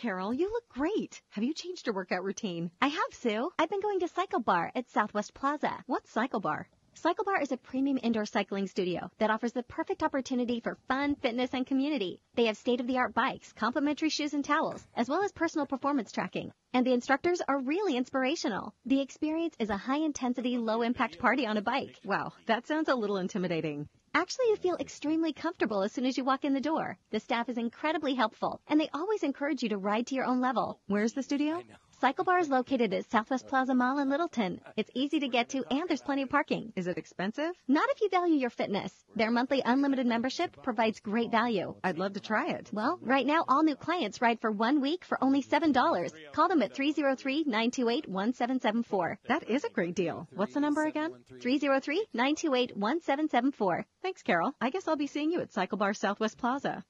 Carol, 0.00 0.32
you 0.32 0.50
look 0.50 0.66
great. 0.70 1.20
Have 1.28 1.44
you 1.44 1.52
changed 1.52 1.86
your 1.86 1.94
workout 1.94 2.24
routine? 2.24 2.70
I 2.80 2.88
have, 2.88 3.12
Sue. 3.12 3.50
I've 3.58 3.68
been 3.68 3.82
going 3.82 4.00
to 4.00 4.08
Cycle 4.08 4.40
Bar 4.40 4.72
at 4.74 4.88
Southwest 4.88 5.34
Plaza. 5.34 5.84
What's 5.86 6.10
Cycle 6.10 6.40
Bar? 6.40 6.66
Cycle 6.94 7.24
Bar 7.24 7.42
is 7.42 7.52
a 7.52 7.58
premium 7.58 7.98
indoor 8.02 8.24
cycling 8.24 8.66
studio 8.66 9.10
that 9.18 9.28
offers 9.28 9.52
the 9.52 9.62
perfect 9.62 10.02
opportunity 10.02 10.60
for 10.60 10.78
fun, 10.88 11.16
fitness, 11.16 11.50
and 11.52 11.66
community. 11.66 12.18
They 12.34 12.46
have 12.46 12.56
state-of-the-art 12.56 13.12
bikes, 13.12 13.52
complimentary 13.52 14.08
shoes 14.08 14.32
and 14.32 14.42
towels, 14.42 14.82
as 14.96 15.10
well 15.10 15.22
as 15.22 15.32
personal 15.32 15.66
performance 15.66 16.12
tracking. 16.12 16.50
And 16.72 16.86
the 16.86 16.94
instructors 16.94 17.42
are 17.46 17.60
really 17.60 17.98
inspirational. 17.98 18.72
The 18.86 19.02
experience 19.02 19.54
is 19.58 19.68
a 19.68 19.76
high-intensity, 19.76 20.56
low-impact 20.56 21.18
party 21.18 21.46
on 21.46 21.58
a 21.58 21.62
bike. 21.62 22.00
Wow, 22.06 22.32
that 22.46 22.66
sounds 22.66 22.88
a 22.88 22.94
little 22.94 23.18
intimidating. 23.18 23.86
Actually, 24.12 24.46
you 24.46 24.56
feel 24.56 24.76
extremely 24.80 25.32
comfortable 25.32 25.82
as 25.82 25.92
soon 25.92 26.04
as 26.04 26.18
you 26.18 26.24
walk 26.24 26.44
in 26.44 26.52
the 26.52 26.60
door. 26.60 26.98
The 27.10 27.20
staff 27.20 27.48
is 27.48 27.56
incredibly 27.56 28.14
helpful, 28.14 28.60
and 28.66 28.80
they 28.80 28.88
always 28.92 29.22
encourage 29.22 29.62
you 29.62 29.68
to 29.68 29.78
ride 29.78 30.08
to 30.08 30.16
your 30.16 30.24
own 30.24 30.40
level. 30.40 30.80
Where's 30.88 31.12
the 31.12 31.22
studio? 31.22 31.62
Cycle 32.00 32.24
Bar 32.24 32.38
is 32.38 32.48
located 32.48 32.94
at 32.94 33.10
Southwest 33.10 33.44
uh, 33.44 33.48
Plaza 33.50 33.74
Mall 33.74 33.98
in 33.98 34.08
Littleton. 34.08 34.62
It's 34.74 34.90
easy 34.94 35.20
to 35.20 35.28
get 35.28 35.50
to, 35.50 35.58
uh, 35.58 35.64
and 35.68 35.86
there's 35.86 36.00
plenty 36.00 36.22
of 36.22 36.30
parking. 36.30 36.72
Is 36.74 36.86
it 36.86 36.96
expensive? 36.96 37.52
Not 37.68 37.90
if 37.90 38.00
you 38.00 38.08
value 38.08 38.36
your 38.36 38.48
fitness. 38.48 38.90
Their 39.16 39.30
monthly 39.30 39.60
unlimited 39.62 40.06
membership 40.06 40.62
provides 40.62 41.00
great 41.00 41.30
value. 41.30 41.74
I'd 41.84 41.98
love 41.98 42.14
to 42.14 42.20
try 42.20 42.52
it. 42.52 42.70
Well, 42.72 42.98
right 43.02 43.26
now, 43.26 43.44
all 43.46 43.62
new 43.62 43.76
clients 43.76 44.22
ride 44.22 44.40
for 44.40 44.50
one 44.50 44.80
week 44.80 45.04
for 45.04 45.22
only 45.22 45.42
$7. 45.42 46.10
Call 46.32 46.48
them 46.48 46.62
at 46.62 46.74
303-928-1774. 46.74 49.16
That 49.28 49.50
is 49.50 49.64
a 49.64 49.68
great 49.68 49.94
deal. 49.94 50.26
What's 50.34 50.54
the 50.54 50.60
number 50.60 50.86
again? 50.86 51.12
303-928-1774. 51.34 53.84
Thanks, 54.00 54.22
Carol. 54.22 54.54
I 54.58 54.70
guess 54.70 54.88
I'll 54.88 54.96
be 54.96 55.06
seeing 55.06 55.32
you 55.32 55.42
at 55.42 55.52
Cycle 55.52 55.76
Bar 55.76 55.92
Southwest 55.92 56.38
Plaza. 56.38 56.82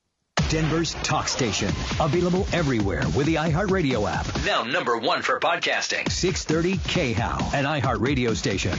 Denver's 0.51 0.95
talk 0.95 1.29
station. 1.29 1.69
Available 2.01 2.45
everywhere 2.53 3.05
with 3.17 3.27
the 3.27 3.37
iHeartRadio 3.37 4.11
app. 4.11 4.27
Now 4.45 4.65
number 4.65 4.99
one 4.99 5.23
for 5.23 5.39
podcasting. 5.39 6.11
630 6.11 7.15
KHOW, 7.15 7.51
an 7.55 7.65
iHeartRadio 7.65 8.35
station. 8.35 8.77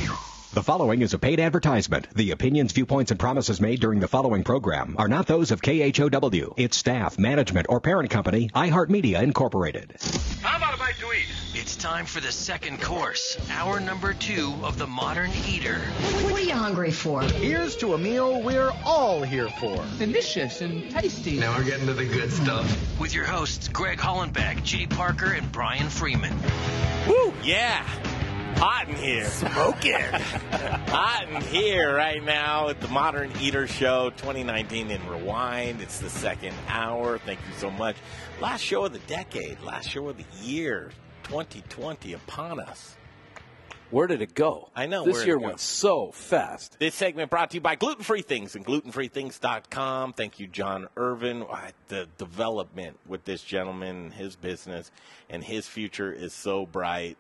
The 0.53 0.61
following 0.61 1.01
is 1.01 1.13
a 1.13 1.17
paid 1.17 1.39
advertisement. 1.39 2.09
The 2.13 2.31
opinions, 2.31 2.73
viewpoints, 2.73 3.09
and 3.09 3.17
promises 3.17 3.61
made 3.61 3.79
during 3.79 4.01
the 4.01 4.07
following 4.09 4.43
program 4.43 4.95
are 4.97 5.07
not 5.07 5.25
those 5.25 5.49
of 5.51 5.61
KHOW, 5.61 6.55
its 6.57 6.75
staff, 6.75 7.17
management, 7.17 7.67
or 7.69 7.79
parent 7.79 8.09
company, 8.09 8.49
iHeartMedia 8.53 9.23
Incorporated. 9.23 9.95
How 10.41 10.57
about 10.57 10.73
a 10.73 10.77
bite 10.77 10.95
to 10.99 11.05
eat? 11.13 11.23
It's 11.53 11.77
time 11.77 12.05
for 12.05 12.19
the 12.19 12.33
second 12.33 12.81
course, 12.81 13.37
hour 13.49 13.79
number 13.79 14.13
two 14.13 14.53
of 14.61 14.77
the 14.77 14.87
Modern 14.87 15.31
Eater. 15.47 15.77
What 16.25 16.33
are 16.33 16.43
you 16.43 16.51
hungry 16.51 16.91
for? 16.91 17.21
Here's 17.21 17.77
to 17.77 17.93
a 17.93 17.97
meal 17.97 18.41
we're 18.41 18.73
all 18.83 19.23
here 19.23 19.47
for. 19.47 19.81
Delicious 19.99 20.59
and 20.59 20.91
tasty. 20.91 21.39
Now 21.39 21.57
we're 21.57 21.63
getting 21.63 21.85
to 21.85 21.93
the 21.93 22.05
good 22.05 22.29
stuff. 22.29 22.99
With 22.99 23.15
your 23.15 23.25
hosts, 23.25 23.69
Greg 23.69 23.99
Hollenbeck, 23.99 24.65
Jay 24.65 24.85
Parker, 24.85 25.31
and 25.31 25.49
Brian 25.53 25.87
Freeman. 25.87 26.37
Woo! 27.07 27.33
Yeah! 27.41 27.87
Hot 28.63 28.87
in 28.87 28.95
here. 28.95 29.25
Smoking. 29.25 29.95
Hot 30.91 31.27
in 31.27 31.41
here 31.41 31.95
right 31.95 32.23
now 32.23 32.69
at 32.69 32.79
the 32.79 32.87
Modern 32.89 33.31
Eater 33.41 33.65
Show 33.65 34.11
2019 34.11 34.91
in 34.91 35.09
Rewind. 35.09 35.81
It's 35.81 35.97
the 35.97 36.11
second 36.11 36.53
hour. 36.67 37.17
Thank 37.17 37.39
you 37.39 37.55
so 37.57 37.71
much. 37.71 37.95
Last 38.39 38.61
show 38.61 38.85
of 38.85 38.93
the 38.93 38.99
decade, 38.99 39.59
last 39.61 39.89
show 39.89 40.07
of 40.09 40.17
the 40.17 40.25
year 40.43 40.91
2020 41.23 42.13
upon 42.13 42.59
us. 42.59 42.95
Where 43.89 44.05
did 44.05 44.21
it 44.21 44.35
go? 44.35 44.69
I 44.75 44.85
know. 44.85 45.05
This 45.05 45.25
year 45.25 45.39
went 45.39 45.59
so 45.59 46.11
fast. 46.11 46.77
This 46.77 46.93
segment 46.93 47.31
brought 47.31 47.49
to 47.49 47.57
you 47.57 47.61
by 47.61 47.73
Gluten 47.73 48.03
Free 48.03 48.21
Things 48.21 48.55
and 48.55 48.63
glutenfreethings.com. 48.63 50.13
Thank 50.13 50.39
you, 50.39 50.45
John 50.45 50.87
Irvin. 50.95 51.45
The 51.87 52.07
development 52.19 52.99
with 53.07 53.25
this 53.25 53.41
gentleman, 53.41 54.11
his 54.11 54.35
business, 54.35 54.91
and 55.31 55.43
his 55.43 55.67
future 55.67 56.13
is 56.13 56.31
so 56.31 56.67
bright. 56.67 57.17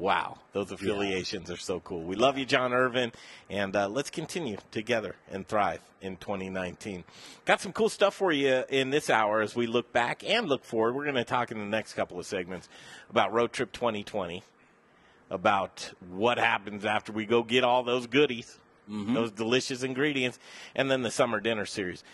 Wow, 0.00 0.38
those 0.54 0.72
affiliations 0.72 1.50
are 1.50 1.58
so 1.58 1.80
cool. 1.80 2.00
We 2.00 2.16
love 2.16 2.38
you, 2.38 2.46
John 2.46 2.72
Irvin, 2.72 3.12
and 3.50 3.76
uh, 3.76 3.86
let's 3.86 4.08
continue 4.08 4.56
together 4.70 5.14
and 5.30 5.46
thrive 5.46 5.82
in 6.00 6.16
2019. 6.16 7.04
Got 7.44 7.60
some 7.60 7.74
cool 7.74 7.90
stuff 7.90 8.14
for 8.14 8.32
you 8.32 8.64
in 8.70 8.88
this 8.88 9.10
hour 9.10 9.42
as 9.42 9.54
we 9.54 9.66
look 9.66 9.92
back 9.92 10.24
and 10.26 10.48
look 10.48 10.64
forward. 10.64 10.94
We're 10.94 11.04
going 11.04 11.16
to 11.16 11.24
talk 11.24 11.50
in 11.50 11.58
the 11.58 11.66
next 11.66 11.92
couple 11.92 12.18
of 12.18 12.24
segments 12.24 12.66
about 13.10 13.34
Road 13.34 13.52
Trip 13.52 13.70
2020 13.72 14.42
about 15.28 15.92
what 16.10 16.38
happens 16.38 16.86
after 16.86 17.12
we 17.12 17.26
go 17.26 17.42
get 17.42 17.62
all 17.62 17.82
those 17.82 18.06
goodies, 18.06 18.58
those 19.14 19.30
delicious 19.30 19.82
ingredients, 19.82 20.38
and 20.74 20.90
then 20.90 21.02
the 21.02 21.10
summer 21.10 21.40
dinner 21.40 21.66
series. 21.66 22.04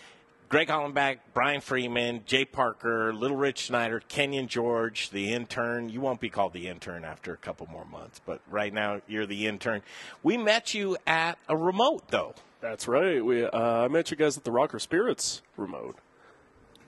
Greg 0.49 0.69
Hollenbeck, 0.69 1.17
Brian 1.33 1.59
Freeman, 1.59 2.21
Jay 2.25 2.45
Parker, 2.45 3.13
Little 3.13 3.35
Rich 3.35 3.63
Schneider, 3.63 4.01
Kenyon 4.07 4.47
George, 4.47 5.09
the 5.09 5.33
intern. 5.33 5.89
You 5.89 5.99
won't 5.99 6.21
be 6.21 6.29
called 6.29 6.53
the 6.53 6.69
intern 6.69 7.03
after 7.03 7.33
a 7.33 7.37
couple 7.37 7.67
more 7.67 7.83
months, 7.83 8.21
but 8.25 8.39
right 8.49 8.73
now 8.73 9.01
you're 9.07 9.25
the 9.25 9.45
intern. 9.45 9.81
We 10.23 10.37
met 10.37 10.73
you 10.73 10.95
at 11.05 11.37
a 11.49 11.57
remote, 11.57 12.07
though. 12.11 12.33
That's 12.61 12.87
right. 12.87 13.23
We 13.23 13.43
uh, 13.43 13.59
I 13.59 13.87
met 13.89 14.09
you 14.09 14.15
guys 14.15 14.37
at 14.37 14.45
the 14.45 14.51
Rocker 14.51 14.79
Spirits 14.79 15.41
remote. 15.57 15.97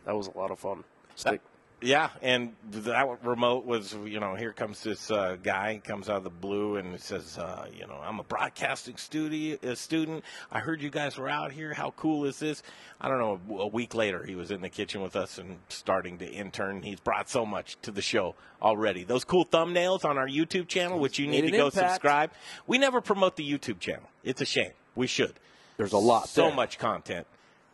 That 0.06 0.16
was 0.16 0.28
a 0.28 0.38
lot 0.38 0.52
of 0.52 0.60
fun. 0.60 0.86
Steak. 1.16 1.42
Yeah, 1.82 2.10
and 2.22 2.54
that 2.72 3.24
remote 3.24 3.66
was, 3.66 3.96
you 4.06 4.20
know, 4.20 4.36
here 4.36 4.52
comes 4.52 4.84
this 4.84 5.10
uh, 5.10 5.38
guy, 5.42 5.82
comes 5.84 6.10
out 6.10 6.18
of 6.18 6.24
the 6.26 6.30
blue, 6.30 6.76
and 6.76 7.00
says, 7.00 7.38
uh, 7.38 7.68
you 7.74 7.88
know, 7.88 8.00
I'm 8.04 8.20
a 8.20 8.24
broadcasting 8.24 8.98
studio, 8.98 9.58
uh, 9.66 9.76
student. 9.76 10.26
I 10.52 10.60
heard 10.60 10.82
you 10.82 10.90
guys 10.90 11.18
were 11.18 11.30
out 11.30 11.54
here. 11.54 11.74
How 11.74 11.92
cool 11.92 12.26
is 12.26 12.38
this? 12.40 12.64
I 13.00 13.08
don't 13.08 13.20
know. 13.20 13.60
A 13.60 13.68
week 13.68 13.96
later, 13.96 14.26
he 14.26 14.36
was 14.36 14.52
in 14.52 14.60
the 14.62 14.68
kitchen 14.70 15.02
with 15.02 15.16
us 15.16 15.38
and 15.38 15.60
starting 15.70 16.18
to 16.18 16.26
intern. 16.30 16.84
He's 16.84 17.00
brought 17.00 17.30
so 17.30 17.46
much 17.46 17.78
to 17.84 17.92
the 17.92 18.02
show 18.02 18.36
already. 18.62 19.06
Those 19.06 19.24
cool 19.24 19.46
thumbnails 19.46 20.04
on 20.04 20.18
our 20.18 20.28
YouTube 20.28 20.68
channel, 20.68 21.00
which 21.00 21.18
you 21.18 21.28
need 21.28 21.42
to 21.42 21.52
go 21.52 21.68
impact. 21.68 21.94
subscribe. 21.94 22.32
We 22.68 22.78
never 22.78 23.00
promote 23.00 23.38
the 23.38 23.50
YouTube 23.50 23.80
channel. 23.80 24.10
It's 24.24 24.42
a 24.42 24.46
shame. 24.46 24.72
We 24.96 25.08
should. 25.08 25.34
There's 25.78 25.94
a 25.94 25.98
lot 25.98 26.28
So 26.28 26.48
there. 26.48 26.56
much 26.56 26.78
content 26.78 27.26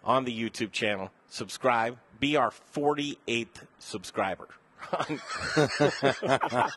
on 0.03 0.26
the 0.26 0.38
YouTube 0.39 0.72
channel. 0.72 1.10
Subscribe. 1.28 1.97
Be 2.20 2.36
our 2.38 2.51
48th 2.74 3.66
subscriber 3.80 4.47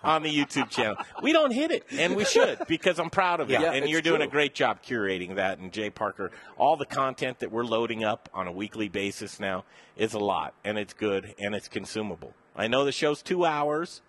on, 0.03 0.23
the 0.23 0.31
YouTube 0.35 0.71
channel. 0.71 0.97
We 1.23 1.33
don't 1.33 1.51
hit 1.51 1.71
it, 1.71 1.85
and 1.93 2.17
we 2.17 2.25
should 2.25 2.59
because 2.67 2.99
I'm 2.99 3.11
proud 3.11 3.41
of 3.41 3.51
you. 3.51 3.59
Yeah, 3.59 3.73
and 3.73 3.89
you're 3.89 4.01
doing 4.01 4.23
a 4.23 4.27
great 4.27 4.55
job 4.55 4.83
curating 4.83 5.37
that. 5.37 5.59
And 5.59 5.73
Jay 5.73 5.91
Parker, 5.91 6.31
all 6.57 6.77
the 6.77 6.87
content 6.87 7.41
that 7.41 7.53
we're 7.53 7.65
loading 7.65 8.05
up 8.05 8.29
on 8.33 8.47
a 8.47 8.53
weekly 8.53 8.89
basis 8.89 9.39
now 9.39 9.65
is 9.97 10.15
a 10.15 10.19
lot, 10.19 10.55
and 10.65 10.79
it's 10.79 10.95
good 10.95 11.35
and 11.39 11.55
it's 11.55 11.69
consumable. 11.69 12.33
I 12.57 12.67
know 12.67 12.85
the 12.85 12.93
show's 12.93 13.23
two 13.23 13.45
hours, 13.45 14.01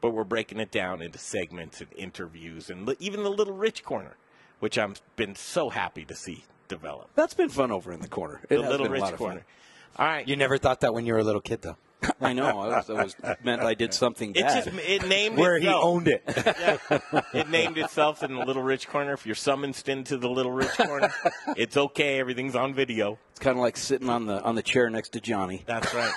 but 0.00 0.10
we're 0.10 0.24
breaking 0.24 0.60
it 0.60 0.70
down 0.70 1.00
into 1.00 1.18
segments 1.18 1.80
and 1.80 1.90
interviews, 1.96 2.68
and 2.68 2.94
even 3.00 3.22
the 3.22 3.30
little 3.30 3.54
rich 3.54 3.82
corner, 3.82 4.16
which 4.60 4.76
I've 4.76 5.00
been 5.16 5.34
so 5.34 5.70
happy 5.70 6.04
to 6.04 6.14
see 6.14 6.44
develop. 6.68 7.10
That's 7.14 7.34
been 7.34 7.48
fun 7.48 7.70
over 7.70 7.92
in 7.92 8.00
the 8.00 8.08
corner. 8.08 8.40
It 8.48 8.56
the 8.56 8.68
little 8.68 8.88
rich 8.88 9.02
corner. 9.14 9.40
fun. 9.40 9.44
Corner. 9.96 10.08
All 10.08 10.16
right. 10.16 10.26
You 10.26 10.36
never 10.36 10.58
thought 10.58 10.80
that 10.80 10.94
when 10.94 11.06
you 11.06 11.14
were 11.14 11.20
a 11.20 11.24
little 11.24 11.40
kid, 11.40 11.62
though. 11.62 11.76
I 12.20 12.32
know. 12.32 12.60
I 12.60 12.78
was, 12.78 12.90
I 12.90 13.02
was 13.04 13.16
meant 13.44 13.62
I 13.62 13.74
did 13.74 13.94
something 13.94 14.34
It 14.34 14.40
just 14.40 14.68
it 14.68 15.06
named 15.06 15.38
Where 15.38 15.58
he 15.58 15.68
owned 15.68 16.08
it. 16.08 16.22
Yeah. 16.62 17.20
It 17.32 17.48
named 17.48 17.78
itself 17.78 18.22
in 18.22 18.34
the 18.34 18.44
little 18.44 18.62
rich 18.62 18.88
corner. 18.88 19.12
If 19.12 19.24
you're 19.26 19.34
summoned 19.34 19.80
into 19.86 20.16
the 20.16 20.28
little 20.28 20.52
rich 20.52 20.70
corner, 20.72 21.12
it's 21.56 21.76
okay. 21.76 22.18
Everything's 22.18 22.56
on 22.56 22.74
video. 22.74 23.18
It's 23.32 23.38
kind 23.38 23.56
of 23.56 23.62
like 23.62 23.78
sitting 23.78 24.10
on 24.10 24.26
the 24.26 24.42
on 24.42 24.56
the 24.56 24.62
chair 24.62 24.90
next 24.90 25.14
to 25.14 25.20
Johnny. 25.20 25.62
That's 25.64 25.94
right. 25.94 26.12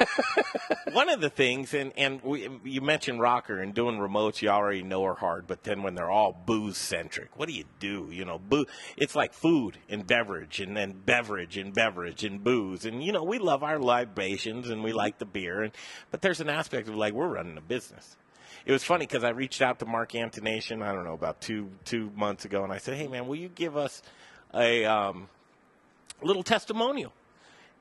One 0.92 1.08
of 1.08 1.22
the 1.22 1.30
things, 1.30 1.74
and 1.74 1.94
and 1.96 2.22
we, 2.22 2.50
you 2.66 2.82
mentioned 2.82 3.22
rocker 3.22 3.62
and 3.62 3.74
doing 3.74 4.00
remotes, 4.00 4.42
you 4.42 4.50
already 4.50 4.84
know 4.84 5.06
are 5.06 5.16
hard. 5.16 5.48
But 5.48 5.64
then 5.64 5.82
when 5.82 5.96
they're 5.96 6.12
all 6.12 6.34
booze 6.46 6.78
centric, 6.78 7.30
what 7.40 7.48
do 7.48 7.54
you 7.56 7.64
do? 7.80 8.10
You 8.12 8.26
know, 8.26 8.38
boo. 8.38 8.66
It's 8.98 9.16
like 9.16 9.34
food 9.34 9.78
and 9.88 10.06
beverage, 10.06 10.60
and 10.60 10.76
then 10.76 10.92
beverage 11.06 11.56
and 11.56 11.74
beverage 11.74 12.26
and 12.26 12.44
booze, 12.44 12.84
and 12.86 13.02
you 13.02 13.14
know 13.14 13.24
we 13.24 13.40
love 13.40 13.64
our 13.64 13.80
libations 13.80 14.70
and 14.70 14.84
we 14.84 14.92
like 14.92 15.18
the 15.18 15.26
beer, 15.26 15.64
and 15.64 15.72
but 16.12 16.22
there's 16.22 16.42
an 16.42 16.50
aspect 16.50 16.90
of 16.90 16.96
like 16.96 17.14
we're 17.14 17.30
running 17.30 17.58
a 17.58 17.62
business. 17.62 18.18
It 18.66 18.74
was 18.74 18.84
funny 18.84 19.06
because 19.08 19.24
I 19.24 19.30
reached 19.30 19.62
out 19.62 19.80
to 19.80 19.86
Mark 19.86 20.12
Antonation, 20.12 20.84
I 20.84 20.92
don't 20.92 21.06
know, 21.06 21.14
about 21.14 21.40
two 21.40 21.70
two 21.86 22.12
months 22.14 22.44
ago, 22.44 22.66
and 22.66 22.74
I 22.74 22.78
said, 22.78 22.98
"Hey, 22.98 23.08
man, 23.08 23.26
will 23.26 23.38
you 23.38 23.48
give 23.48 23.78
us 23.78 24.02
a 24.54 24.84
um, 24.84 25.30
little 26.22 26.44
testimonial?" 26.44 27.14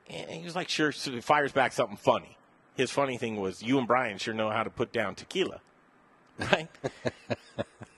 And 0.08 0.30
he 0.30 0.44
was 0.44 0.54
like, 0.56 0.68
"Sure." 0.68 0.92
So 0.92 1.10
he 1.12 1.20
fires 1.20 1.52
back 1.52 1.72
something 1.72 1.96
funny. 1.96 2.36
His 2.76 2.90
funny 2.90 3.16
thing 3.18 3.40
was, 3.40 3.62
"You 3.62 3.78
and 3.78 3.86
Brian 3.86 4.18
sure 4.18 4.34
know 4.34 4.50
how 4.50 4.62
to 4.64 4.70
put 4.70 4.92
down 4.92 5.14
tequila, 5.14 5.60
right?" 6.38 6.68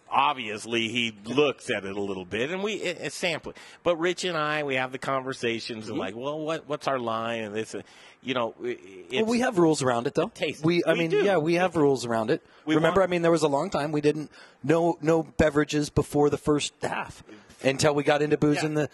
obviously 0.09 0.89
he 0.89 1.13
looks 1.25 1.69
at 1.69 1.85
it 1.85 1.97
a 1.97 2.01
little 2.01 2.25
bit, 2.25 2.51
and 2.51 2.63
we 2.63 2.75
it, 2.75 2.99
it's 3.01 3.15
sampling. 3.17 3.57
But 3.83 3.97
Rich 3.97 4.25
and 4.25 4.37
I, 4.37 4.63
we 4.63 4.77
have 4.77 4.93
the 4.93 4.99
conversations 4.99 5.85
Mm-hmm. 5.85 5.91
and 5.93 5.99
like, 5.99 6.17
well, 6.17 6.39
what 6.39 6.69
what's 6.69 6.87
our 6.89 6.99
line 6.99 7.43
and 7.45 7.55
this, 7.55 7.75
you 8.23 8.35
know, 8.35 8.55
Well, 8.61 9.25
we 9.27 9.41
have 9.41 9.59
rules 9.59 9.83
around 9.83 10.07
it, 10.07 10.15
though. 10.15 10.29
Taste. 10.29 10.65
We, 10.65 10.83
I 10.85 10.93
We 10.93 10.99
mean, 11.01 11.11
do. 11.11 11.23
yeah, 11.25 11.37
we 11.39 11.55
have 11.55 11.77
rules 11.77 12.05
around 12.07 12.31
it. 12.31 12.43
We 12.65 12.75
Remember, 12.77 13.01
want- 13.01 13.11
I 13.11 13.13
mean, 13.13 13.23
there 13.23 13.31
was 13.31 13.43
a 13.43 13.49
long 13.49 13.69
time 13.71 13.93
we 13.93 14.01
didn't 14.01 14.31
no 14.63 14.97
no 15.01 15.23
beverages 15.23 15.91
before 15.91 16.31
the 16.31 16.39
first 16.39 16.73
half 16.83 17.23
until 17.63 17.95
we 17.95 18.03
got 18.05 18.23
into 18.23 18.37
booze 18.39 18.63
in 18.63 18.75
the 18.75 18.89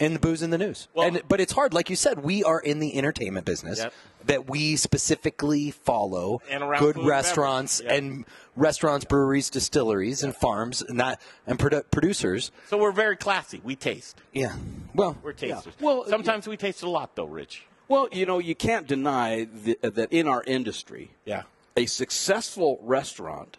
in 0.00 0.14
the 0.14 0.18
booze 0.18 0.42
in 0.42 0.50
the 0.50 0.58
news. 0.58 0.88
and 0.96 1.22
but 1.28 1.40
it's 1.40 1.52
hard, 1.52 1.72
like 1.74 1.90
you 1.90 1.94
said, 1.96 2.24
we 2.24 2.42
are 2.42 2.58
in 2.58 2.80
the 2.80 2.96
entertainment 2.96 3.44
business 3.46 3.78
Yep. 3.78 3.92
that 4.26 4.50
we 4.50 4.74
specifically 4.76 5.70
follow 5.70 6.40
And 6.50 6.64
around 6.64 6.80
good 6.80 6.96
restaurants 6.98 7.80
beverage, 7.80 7.98
and 7.98 8.24
restaurants, 8.56 9.04
breweries, 9.04 9.50
distilleries, 9.50 10.22
and 10.22 10.34
farms, 10.34 10.82
and 10.82 10.98
that 10.98 11.20
and 11.46 11.58
produ- 11.58 11.84
producers. 11.90 12.50
So 12.68 12.78
we're 12.78 12.92
very 12.92 13.16
classy. 13.16 13.60
We 13.62 13.76
taste. 13.76 14.16
Yeah. 14.32 14.56
Well, 14.94 15.16
we're 15.22 15.34
tasters. 15.34 15.74
Well, 15.80 16.06
sometimes 16.08 16.48
we 16.48 16.56
taste 16.56 16.82
a 16.82 16.88
lot, 16.90 17.14
though, 17.14 17.26
Rich. 17.26 17.66
Well, 17.86 18.08
you 18.12 18.24
know, 18.24 18.38
you 18.38 18.54
can't 18.54 18.86
deny 18.86 19.46
the, 19.52 19.76
that 19.82 20.12
in 20.12 20.26
our 20.28 20.42
industry, 20.46 21.10
Yeah. 21.24 21.42
a 21.76 21.86
successful 21.86 22.78
restaurant 22.82 23.58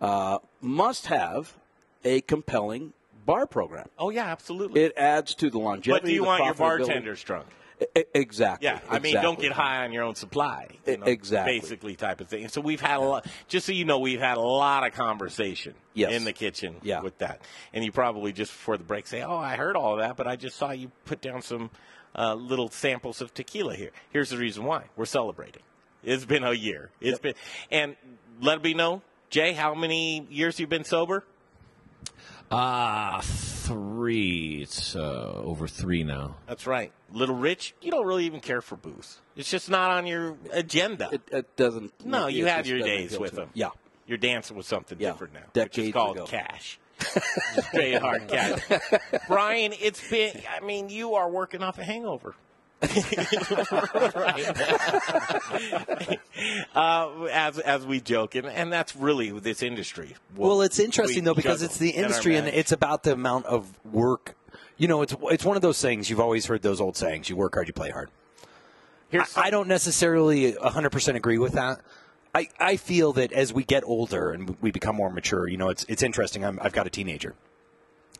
uh, 0.00 0.38
must 0.60 1.06
have 1.06 1.54
a 2.04 2.20
compelling 2.22 2.92
bar 3.24 3.46
program. 3.46 3.88
Oh 3.98 4.10
yeah, 4.10 4.26
absolutely. 4.26 4.82
It 4.82 4.94
adds 4.96 5.34
to 5.36 5.50
the 5.50 5.58
longevity. 5.58 6.00
But 6.00 6.06
do 6.06 6.12
you 6.12 6.24
want 6.24 6.44
your 6.44 6.54
bartenders 6.54 7.22
drunk? 7.22 7.46
Exactly. 8.14 8.66
Yeah, 8.66 8.78
I 8.88 9.00
mean, 9.00 9.14
don't 9.14 9.40
get 9.40 9.50
high 9.50 9.82
on 9.84 9.92
your 9.92 10.04
own 10.04 10.14
supply. 10.14 10.68
you 10.86 10.98
know, 10.98 11.06
Exactly. 11.06 11.58
Basically, 11.58 11.96
type 11.96 12.20
of 12.20 12.28
thing. 12.28 12.46
So 12.46 12.60
we've 12.60 12.80
had 12.80 12.98
a 12.98 13.00
lot. 13.00 13.26
Just 13.48 13.66
so 13.66 13.72
you 13.72 13.84
know, 13.84 13.98
we've 13.98 14.20
had 14.20 14.36
a 14.36 14.40
lot 14.40 14.86
of 14.86 14.92
conversation 14.92 15.74
Yes. 15.92 16.12
in 16.12 16.22
the 16.22 16.32
kitchen 16.32 16.76
Yeah. 16.82 17.00
with 17.00 17.18
that. 17.18 17.40
And 17.72 17.84
you 17.84 17.90
probably 17.90 18.32
just 18.32 18.52
before 18.52 18.76
the 18.76 18.84
break 18.84 19.08
say, 19.08 19.22
"Oh, 19.22 19.36
I 19.36 19.56
heard 19.56 19.74
all 19.74 19.94
of 19.94 19.98
that, 19.98 20.16
but 20.16 20.28
I 20.28 20.36
just 20.36 20.56
saw 20.56 20.70
you 20.70 20.92
put 21.06 21.20
down 21.20 21.42
some 21.42 21.70
uh, 22.16 22.34
little 22.34 22.68
samples 22.70 23.20
of 23.20 23.34
tequila 23.34 23.74
here." 23.74 23.90
Here's 24.10 24.30
the 24.30 24.36
reason 24.38 24.62
why: 24.64 24.84
we're 24.94 25.04
celebrating. 25.04 25.62
It's 26.04 26.24
been 26.24 26.44
a 26.44 26.52
year. 26.52 26.90
It's 27.00 27.18
been, 27.18 27.34
and 27.70 27.96
let 28.40 28.58
it 28.58 28.62
be 28.62 28.74
known, 28.74 29.02
Jay, 29.28 29.54
how 29.54 29.74
many 29.74 30.24
years 30.30 30.60
you've 30.60 30.68
been 30.68 30.84
sober? 30.84 31.24
Ah, 32.54 33.20
three. 33.22 34.60
It's 34.62 34.94
uh, 34.94 35.32
over 35.42 35.66
three 35.66 36.04
now. 36.04 36.36
That's 36.46 36.66
right. 36.66 36.92
Little 37.10 37.34
Rich, 37.34 37.74
you 37.80 37.90
don't 37.90 38.06
really 38.06 38.26
even 38.26 38.40
care 38.40 38.60
for 38.60 38.76
booze. 38.76 39.20
It's 39.36 39.50
just 39.50 39.70
not 39.70 39.90
on 39.90 40.06
your 40.06 40.36
agenda. 40.52 41.08
It, 41.12 41.22
it 41.32 41.56
doesn't. 41.56 41.92
No, 42.04 42.26
it 42.26 42.34
you 42.34 42.44
had 42.46 42.58
just 42.64 42.68
your 42.68 42.80
days 42.80 43.18
with 43.18 43.30
to 43.30 43.36
them. 43.36 43.50
Yeah. 43.54 43.70
You're 44.06 44.18
dancing 44.18 44.56
with 44.56 44.66
something 44.66 44.98
Yeah. 45.00 45.12
different 45.12 45.32
now, 45.34 45.62
which 45.62 45.78
is 45.78 45.92
called 45.92 46.16
ago. 46.16 46.26
cash. 46.26 46.78
Straight 47.68 47.98
hard 47.98 48.28
cash. 48.28 48.60
Brian, 49.28 49.72
it's 49.80 50.06
been, 50.10 50.32
I 50.54 50.60
mean, 50.64 50.90
you 50.90 51.14
are 51.14 51.30
working 51.30 51.62
off 51.62 51.78
a 51.78 51.84
hangover. 51.84 52.34
right. 54.14 54.58
uh, 56.74 57.24
as 57.30 57.58
as 57.60 57.86
we 57.86 58.00
joke, 58.00 58.34
and, 58.34 58.46
and 58.46 58.72
that's 58.72 58.96
really 58.96 59.30
this 59.38 59.62
industry. 59.62 60.16
Well, 60.36 60.62
it's 60.62 60.80
interesting 60.80 61.22
we 61.22 61.26
though 61.26 61.34
because 61.34 61.62
it's 61.62 61.78
the 61.78 61.90
in 61.90 62.04
industry 62.04 62.36
and 62.36 62.48
it's 62.48 62.72
about 62.72 63.04
the 63.04 63.12
amount 63.12 63.46
of 63.46 63.72
work. 63.84 64.34
You 64.78 64.88
know, 64.88 65.02
it's 65.02 65.14
it's 65.30 65.44
one 65.44 65.54
of 65.56 65.62
those 65.62 65.80
things 65.80 66.10
you've 66.10 66.20
always 66.20 66.46
heard 66.46 66.62
those 66.62 66.80
old 66.80 66.96
sayings: 66.96 67.28
you 67.28 67.36
work 67.36 67.54
hard, 67.54 67.68
you 67.68 67.72
play 67.74 67.90
hard. 67.90 68.10
I, 69.12 69.26
I 69.36 69.50
don't 69.50 69.68
necessarily 69.68 70.54
100% 70.54 71.14
agree 71.14 71.36
with 71.38 71.52
that. 71.52 71.80
I, 72.34 72.48
I 72.58 72.76
feel 72.76 73.12
that 73.12 73.30
as 73.32 73.52
we 73.52 73.62
get 73.62 73.84
older 73.84 74.30
and 74.32 74.56
we 74.62 74.70
become 74.70 74.96
more 74.96 75.10
mature, 75.10 75.46
you 75.46 75.58
know, 75.58 75.68
it's 75.68 75.84
it's 75.84 76.02
interesting. 76.02 76.44
I'm, 76.44 76.58
I've 76.62 76.72
got 76.72 76.86
a 76.86 76.90
teenager, 76.90 77.34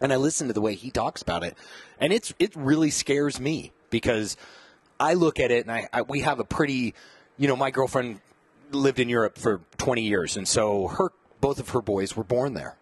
and 0.00 0.12
I 0.12 0.16
listen 0.16 0.46
to 0.48 0.52
the 0.52 0.60
way 0.60 0.74
he 0.74 0.90
talks 0.90 1.22
about 1.22 1.42
it, 1.42 1.56
and 1.98 2.12
it's 2.12 2.32
it 2.38 2.54
really 2.54 2.90
scares 2.90 3.40
me 3.40 3.72
because 3.93 4.36
I 4.99 5.14
look 5.14 5.38
at 5.38 5.53
it 5.53 5.64
and 5.64 5.70
I, 5.70 5.88
I 5.93 6.03
we 6.03 6.20
have 6.20 6.40
a 6.40 6.45
pretty, 6.45 6.95
you 7.38 7.47
know, 7.47 7.55
my 7.55 7.70
girlfriend 7.70 8.20
lived 8.72 8.99
in 8.99 9.09
Europe 9.09 9.38
for 9.38 9.61
20 9.78 10.03
years, 10.03 10.36
and 10.36 10.49
so 10.49 10.88
her 10.88 11.12
both 11.40 11.61
of 11.61 11.68
her 11.68 11.80
boys 11.80 12.16
were 12.16 12.24
born 12.24 12.55
there. 12.55 12.76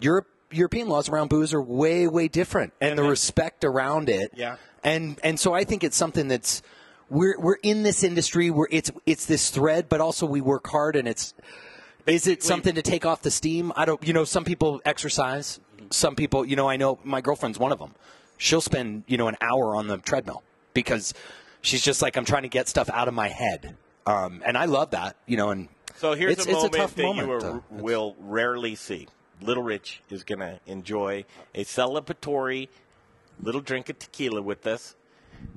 Europe 0.00 0.26
European 0.50 0.88
laws 0.88 1.08
around 1.08 1.28
booze 1.28 1.54
are 1.54 1.62
way 1.62 2.06
way 2.06 2.28
different, 2.28 2.74
and 2.82 2.98
the 2.98 3.02
respect 3.02 3.64
around 3.64 4.10
it. 4.10 4.32
Yeah. 4.34 4.56
And 4.82 5.18
and 5.24 5.40
so 5.40 5.54
I 5.54 5.64
think 5.64 5.82
it's 5.82 5.96
something 5.96 6.28
that's 6.28 6.60
we're 7.08 7.38
we're 7.38 7.58
in 7.62 7.82
this 7.82 8.04
industry 8.04 8.50
where 8.50 8.68
it's 8.70 8.90
it's 9.06 9.24
this 9.26 9.50
thread, 9.50 9.88
but 9.88 10.00
also 10.00 10.26
we 10.26 10.40
work 10.40 10.66
hard, 10.66 10.96
and 10.96 11.08
it's 11.08 11.32
is 12.06 12.26
it 12.26 12.42
something 12.42 12.74
to 12.74 12.82
take 12.82 13.06
off 13.06 13.22
the 13.22 13.30
steam? 13.30 13.72
I 13.76 13.84
don't. 13.84 14.06
You 14.06 14.12
know, 14.12 14.24
some 14.24 14.44
people 14.44 14.80
exercise. 14.84 15.60
Mm-hmm. 15.76 15.86
Some 15.90 16.16
people, 16.16 16.44
you 16.44 16.56
know, 16.56 16.68
I 16.68 16.76
know 16.76 16.98
my 17.04 17.20
girlfriend's 17.20 17.58
one 17.58 17.72
of 17.72 17.78
them. 17.78 17.94
She'll 18.44 18.60
spend 18.60 19.04
you 19.06 19.16
know 19.16 19.26
an 19.28 19.36
hour 19.40 19.74
on 19.74 19.86
the 19.86 19.96
treadmill 19.96 20.42
because 20.74 21.14
she's 21.62 21.82
just 21.82 22.02
like 22.02 22.18
I'm 22.18 22.26
trying 22.26 22.42
to 22.42 22.48
get 22.48 22.68
stuff 22.68 22.90
out 22.90 23.08
of 23.08 23.14
my 23.14 23.28
head. 23.28 23.74
Um, 24.06 24.42
and 24.44 24.58
I 24.58 24.66
love 24.66 24.90
that, 24.90 25.16
you 25.24 25.38
know. 25.38 25.48
And 25.48 25.68
So 25.96 26.12
here's 26.12 26.32
it's, 26.32 26.46
a 26.46 26.50
it's 26.50 26.56
moment 26.56 26.74
a 26.74 26.78
tough 26.78 26.94
that 26.94 27.02
moment. 27.02 27.42
you 27.42 27.48
are, 27.48 27.62
will 27.70 28.16
rarely 28.20 28.74
see. 28.74 29.08
Little 29.40 29.62
Rich 29.62 30.02
is 30.10 30.24
going 30.24 30.40
to 30.40 30.60
enjoy 30.66 31.24
a 31.54 31.64
celebratory 31.64 32.68
little 33.40 33.62
drink 33.62 33.88
of 33.88 33.98
tequila 33.98 34.42
with 34.42 34.66
us. 34.66 34.94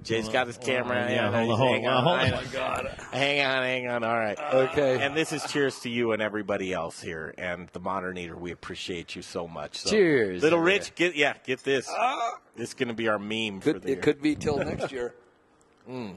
Jay's 0.04 0.30
got 0.30 0.48
his 0.48 0.58
camera. 0.58 1.06
Oh, 1.08 1.12
yeah, 1.12 1.30
hold 1.32 1.52
on, 1.52 1.58
hang 1.58 1.84
hold 1.84 1.98
on, 1.98 2.04
hold 2.04 2.18
I 2.18 2.28
on. 2.28 2.34
Oh, 2.34 2.36
my 2.38 2.52
God. 2.54 2.86
Hang 3.12 3.46
on, 3.46 3.64
hang 3.64 3.88
on. 3.90 4.04
All 4.06 4.18
right. 4.18 4.38
Okay. 4.54 5.04
And 5.04 5.18
this 5.18 5.34
is 5.34 5.44
cheers 5.52 5.80
to 5.80 5.90
you 5.90 6.14
and 6.14 6.22
everybody 6.22 6.72
else 6.72 7.02
here 7.02 7.34
and 7.38 7.68
the 7.74 7.82
Modern 7.82 8.18
Eater. 8.18 8.38
We 8.38 8.52
appreciate 8.52 9.18
you 9.18 9.22
so 9.22 9.48
much. 9.50 9.80
So, 9.80 9.90
Cheers. 9.90 10.42
Little 10.42 10.60
Rich, 10.60 10.96
get 10.96 11.16
yeah, 11.16 11.34
get 11.46 11.62
this. 11.64 11.90
Ah. 11.92 12.40
This 12.56 12.70
is 12.70 12.74
going 12.74 12.88
to 12.88 12.94
be 12.94 13.10
our 13.10 13.20
meme 13.20 13.60
for 13.60 13.74
Could, 13.74 13.82
the 13.82 13.90
year. 13.90 13.98
it 13.98 14.02
could 14.02 14.22
be 14.22 14.36
till 14.36 14.58
next 14.58 14.92
year. 14.92 15.14
Hmm. 15.88 16.16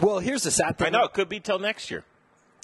Well, 0.00 0.20
here's 0.20 0.44
the 0.44 0.52
sad 0.52 0.78
thing. 0.78 0.86
I 0.86 0.90
know 0.90 1.04
it 1.06 1.12
could 1.12 1.28
be 1.28 1.40
till 1.40 1.58
next 1.58 1.90
year, 1.90 2.04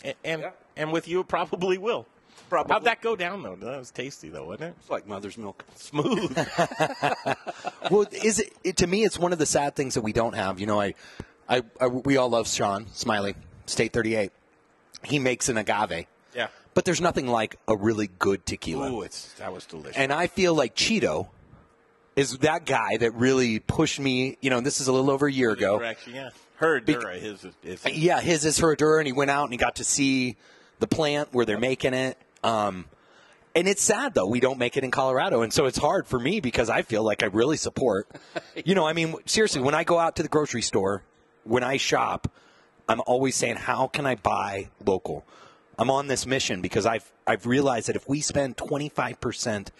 and 0.05 0.15
and, 0.25 0.45
and 0.77 0.93
with 0.93 1.09
you 1.09 1.19
it 1.19 1.27
probably 1.27 1.79
will. 1.79 2.07
How'd 2.51 2.85
that 2.85 3.01
go 3.01 3.17
down 3.17 3.43
though? 3.43 3.57
That 3.57 3.79
was 3.79 3.91
tasty 3.91 4.29
though, 4.29 4.45
wasn't 4.45 4.71
it? 4.71 4.75
It's 4.81 4.91
like 4.91 5.07
mother's 5.07 5.39
milk. 5.39 5.65
Smooth. 5.77 6.37
well, 7.91 8.07
is 8.13 8.41
it, 8.41 8.53
it 8.65 8.77
to 8.79 8.87
me? 8.87 9.05
It's 9.05 9.19
one 9.19 9.33
of 9.33 9.39
the 9.39 9.47
sad 9.47 9.77
things 9.77 9.95
that 9.95 10.03
we 10.03 10.13
don't 10.13 10.35
have. 10.35 10.61
You 10.61 10.67
know, 10.67 10.81
I, 10.81 10.95
I, 11.49 11.63
I 11.81 11.87
we 11.87 12.17
all 12.17 12.29
love 12.29 12.49
Sean 12.49 12.87
Smiley, 12.93 13.35
State 13.67 13.93
Thirty 13.93 14.15
Eight. 14.15 14.33
He 15.03 15.19
makes 15.19 15.49
an 15.49 15.57
agave, 15.57 16.07
yeah. 16.35 16.49
but 16.75 16.85
there's 16.85 17.01
nothing 17.01 17.27
like 17.27 17.57
a 17.69 17.77
really 17.77 18.11
good 18.19 18.45
tequila. 18.45 18.91
Ooh, 18.91 19.03
it's 19.03 19.33
that 19.35 19.53
was 19.53 19.65
delicious. 19.67 19.97
And 19.97 20.13
I 20.13 20.27
feel 20.27 20.55
like 20.55 20.75
Cheeto 20.75 21.29
is 22.17 22.39
that 22.39 22.67
guy 22.67 22.97
that 22.99 23.15
really 23.15 23.61
pushed 23.61 23.99
me. 24.01 24.37
You 24.41 24.51
know, 24.51 24.61
this 24.61 24.81
is 24.81 24.89
a 24.89 24.93
little 24.93 25.11
over 25.11 25.27
a 25.27 25.33
year 25.33 25.53
ago. 25.53 25.79
Direction, 25.79 26.15
yeah. 26.15 26.31
Herradura, 26.61 27.19
his 27.19 27.45
is. 27.45 27.55
is 27.65 27.97
Yeah, 27.97 28.21
his 28.21 28.45
is 28.45 28.61
Herradura, 28.61 28.99
and 28.99 29.07
he 29.07 29.13
went 29.13 29.31
out 29.31 29.45
and 29.45 29.53
he 29.53 29.57
got 29.57 29.77
to 29.77 29.85
see 29.85 30.37
the 30.79 30.87
plant 30.87 31.33
where 31.33 31.47
they're 31.47 31.59
making 31.59 31.95
it. 31.95 32.19
Um, 32.43 32.87
and 33.55 33.67
it's 33.69 33.83
sad 33.83 34.15
though 34.15 34.27
we 34.27 34.41
don't 34.41 34.59
make 34.59 34.77
it 34.77 34.85
in 34.85 34.91
Colorado, 34.91 35.43
and 35.43 35.53
so 35.53 35.67
it's 35.67 35.79
hard 35.79 36.07
for 36.07 36.19
me 36.19 36.41
because 36.41 36.71
I 36.71 36.83
feel 36.83 37.03
like 37.03 37.23
I 37.23 37.27
really 37.27 37.57
support. 37.57 38.09
You 38.65 38.75
know, 38.75 38.87
I 38.87 38.93
mean, 38.93 39.15
seriously, 39.27 39.63
when 39.63 39.75
I 39.75 39.85
go 39.85 39.99
out 39.99 40.17
to 40.17 40.23
the 40.23 40.29
grocery 40.29 40.61
store, 40.61 41.03
when 41.45 41.65
I 41.65 41.79
shop, 41.79 42.31
I'm 42.89 43.01
always 43.07 43.35
saying, 43.35 43.57
"How 43.57 43.87
can 43.87 44.05
I 44.05 44.17
buy 44.17 44.69
local?" 44.85 45.25
I'm 45.79 45.91
on 45.91 46.09
this 46.09 46.27
mission 46.27 46.61
because 46.61 46.85
I've 46.85 47.11
I've 47.27 47.47
realized 47.47 47.89
that 47.89 47.97
if 47.97 48.07
we 48.09 48.21
spend 48.21 48.57
25 48.59 49.21
percent 49.21 49.73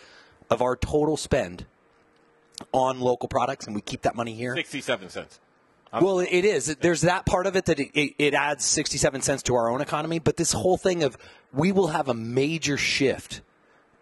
of 0.49 0.63
our 0.63 0.77
total 0.77 1.17
spend 1.19 1.67
on 2.73 3.01
local 3.01 3.29
products 3.29 3.67
and 3.67 3.75
we 3.75 3.83
keep 3.83 4.03
that 4.03 4.15
money 4.15 4.35
here, 4.35 4.55
Sixty-seven 4.55 5.11
cents. 5.11 5.41
Well, 5.93 6.21
it 6.21 6.45
is. 6.45 6.75
There's 6.77 7.01
that 7.03 7.27
part 7.27 7.47
of 7.47 7.57
it 7.57 7.65
that 7.67 7.81
it, 7.81 7.91
it, 7.95 8.15
it 8.19 8.35
adds 8.35 8.65
67 8.65 9.23
cents 9.23 9.43
to 9.45 9.55
our 9.57 9.71
own 9.71 9.81
economy, 9.81 10.19
but 10.19 10.37
this 10.37 10.53
whole 10.53 10.77
thing 10.77 11.03
of 11.03 11.19
we 11.53 11.73
will 11.73 11.89
have 11.89 12.09
a 12.09 12.15
major 12.15 12.77
shift 12.77 13.41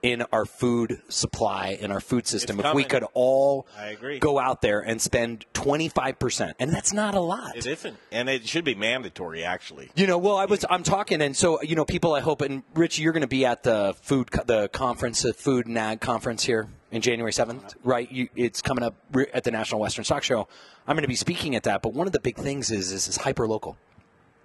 in 0.03 0.23
our 0.33 0.45
food 0.45 1.03
supply 1.09 1.77
in 1.81 1.91
our 1.91 2.01
food 2.01 2.27
system 2.27 2.61
if 2.61 2.75
we 2.75 2.85
could 2.85 3.05
all 3.15 3.67
I 3.77 3.89
agree. 3.89 4.19
go 4.21 4.39
out 4.39 4.63
there 4.63 4.81
and 4.81 5.01
spend 5.03 5.45
25%. 5.55 6.55
And 6.59 6.73
that's 6.73 6.93
not 6.93 7.15
a 7.15 7.21
lot. 7.21 7.57
It 7.57 7.67
isn't, 7.67 7.97
and 8.13 8.29
it 8.29 8.47
should 8.47 8.65
be 8.65 8.75
mandatory 8.75 9.45
actually. 9.45 9.91
You 9.97 10.07
know, 10.07 10.19
well, 10.19 10.37
I 10.37 10.45
was 10.45 10.65
I'm 10.71 10.83
talking, 10.83 11.21
and 11.21 11.37
so 11.37 11.61
you 11.63 11.75
know, 11.75 11.85
people. 11.85 12.15
I 12.15 12.21
hope, 12.21 12.41
and 12.43 12.63
Rich, 12.75 12.99
you're 12.99 13.13
going 13.13 13.23
to 13.23 13.27
be 13.27 13.45
at 13.45 13.63
the 13.63 13.95
food 14.03 14.29
the 14.47 14.69
conference, 14.69 15.23
the 15.23 15.33
Food 15.33 15.67
and 15.67 15.77
Ag 15.77 16.01
conference 16.01 16.45
here 16.45 16.69
in 16.91 17.03
January 17.03 17.33
7th, 17.33 17.75
right? 17.85 18.11
You, 18.11 18.29
it's 18.35 18.63
coming 18.63 18.85
up 18.85 18.95
at 19.35 19.45
the 19.45 19.51
National 19.51 19.81
Western 19.81 20.05
Stock 20.05 20.23
Show. 20.23 20.49
I'm 20.87 20.95
going 20.95 21.03
to 21.03 21.09
be 21.09 21.17
speaking 21.17 21.55
at 21.55 21.65
that, 21.65 21.83
but 21.83 21.93
one 21.93 22.07
of 22.07 22.13
the 22.13 22.21
big 22.21 22.37
things 22.37 22.71
is 22.71 22.93
is, 22.93 23.09
is 23.09 23.17
hyper 23.17 23.47
local, 23.47 23.77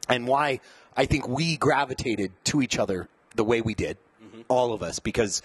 and 0.10 0.28
why 0.28 0.60
I 0.98 1.06
think 1.06 1.28
we 1.28 1.58
gravitated 1.58 2.32
to 2.46 2.62
each 2.62 2.78
other 2.80 3.08
the 3.36 3.44
way 3.44 3.62
we 3.62 3.74
did, 3.74 3.98
all 4.48 4.74
of 4.74 4.82
us, 4.84 5.00
because 5.00 5.42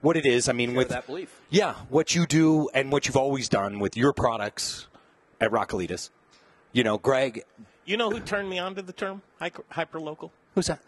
what 0.00 0.16
it 0.16 0.26
is, 0.26 0.48
I 0.48 0.52
mean, 0.52 0.74
with 0.74 0.88
that 0.88 1.06
belief. 1.06 1.40
yeah, 1.50 1.74
what 1.88 2.14
you 2.14 2.26
do 2.26 2.68
and 2.74 2.90
what 2.92 3.06
you've 3.06 3.16
always 3.16 3.48
done 3.48 3.78
with 3.78 3.96
your 3.96 4.12
products 4.12 4.86
at 5.40 5.50
Raquelitas. 5.50 6.10
You 6.72 6.82
know, 6.84 6.98
Greg, 6.98 7.44
You 7.84 7.96
know 7.96 8.10
who 8.10 8.20
turned 8.20 8.48
me 8.48 8.58
on 8.58 8.74
to 8.76 8.82
the 8.82 8.92
term 8.92 9.22
hyper 9.70 10.00
local? 10.00 10.32
who's 10.54 10.66
that? 10.66 10.80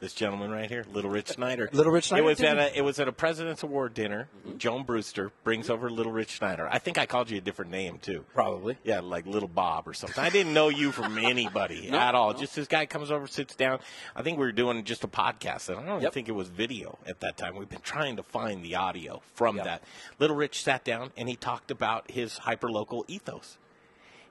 This 0.00 0.12
gentleman 0.12 0.50
right 0.50 0.68
here, 0.68 0.84
Little 0.92 1.10
Rich 1.10 1.28
Snyder. 1.28 1.68
Little 1.72 1.92
Rich 1.92 2.08
Snyder 2.08 2.22
It 2.22 2.26
was 2.26 2.40
at 2.42 2.58
a 2.58 2.78
it 2.78 2.82
was 2.82 3.00
at 3.00 3.08
a 3.08 3.12
President's 3.12 3.62
Award 3.62 3.94
dinner. 3.94 4.28
Mm-hmm. 4.46 4.58
Joan 4.58 4.82
Brewster 4.84 5.32
brings 5.44 5.70
over 5.70 5.90
Little 5.90 6.12
Rich 6.12 6.36
Snyder. 6.38 6.68
I 6.70 6.78
think 6.78 6.98
I 6.98 7.06
called 7.06 7.30
you 7.30 7.38
a 7.38 7.40
different 7.40 7.70
name 7.70 7.98
too. 7.98 8.24
Probably. 8.34 8.76
Yeah, 8.84 9.00
like 9.00 9.26
Little 9.26 9.48
Bob 9.48 9.88
or 9.88 9.94
something. 9.94 10.22
I 10.22 10.30
didn't 10.30 10.52
know 10.54 10.68
you 10.68 10.92
from 10.92 11.16
anybody 11.24 11.88
No, 11.90 11.98
at 11.98 12.14
all. 12.14 12.32
no. 12.32 12.38
Just 12.38 12.54
this 12.54 12.68
guy 12.68 12.86
comes 12.86 13.10
over, 13.10 13.26
sits 13.26 13.54
down. 13.56 13.80
I 14.14 14.22
think 14.22 14.38
we 14.38 14.44
were 14.44 14.52
doing 14.52 14.84
just 14.84 15.04
a 15.04 15.08
podcast, 15.08 15.68
and 15.68 15.78
I 15.80 15.86
don't 15.86 16.02
Yep. 16.02 16.12
think 16.12 16.28
it 16.28 16.32
was 16.32 16.48
video 16.48 16.98
at 17.06 17.20
that 17.20 17.36
time. 17.36 17.56
We've 17.56 17.68
been 17.68 17.80
trying 17.80 18.16
to 18.16 18.22
find 18.22 18.64
the 18.64 18.74
audio 18.76 19.22
from 19.34 19.56
that. 19.56 19.82
Little 20.18 20.36
Rich 20.36 20.62
sat 20.62 20.84
down 20.84 21.10
and 21.16 21.28
he 21.28 21.36
talked 21.36 21.70
about 21.70 22.10
his 22.10 22.38
hyperlocal 22.40 23.04
ethos 23.08 23.58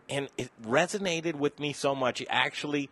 and 0.09 0.27
it 0.37 0.51
resonated 0.61 1.35
with 1.35 1.59
me 1.59 1.71
so 1.73 1.95
much. 1.95 2.23
Actually, 2.29 2.89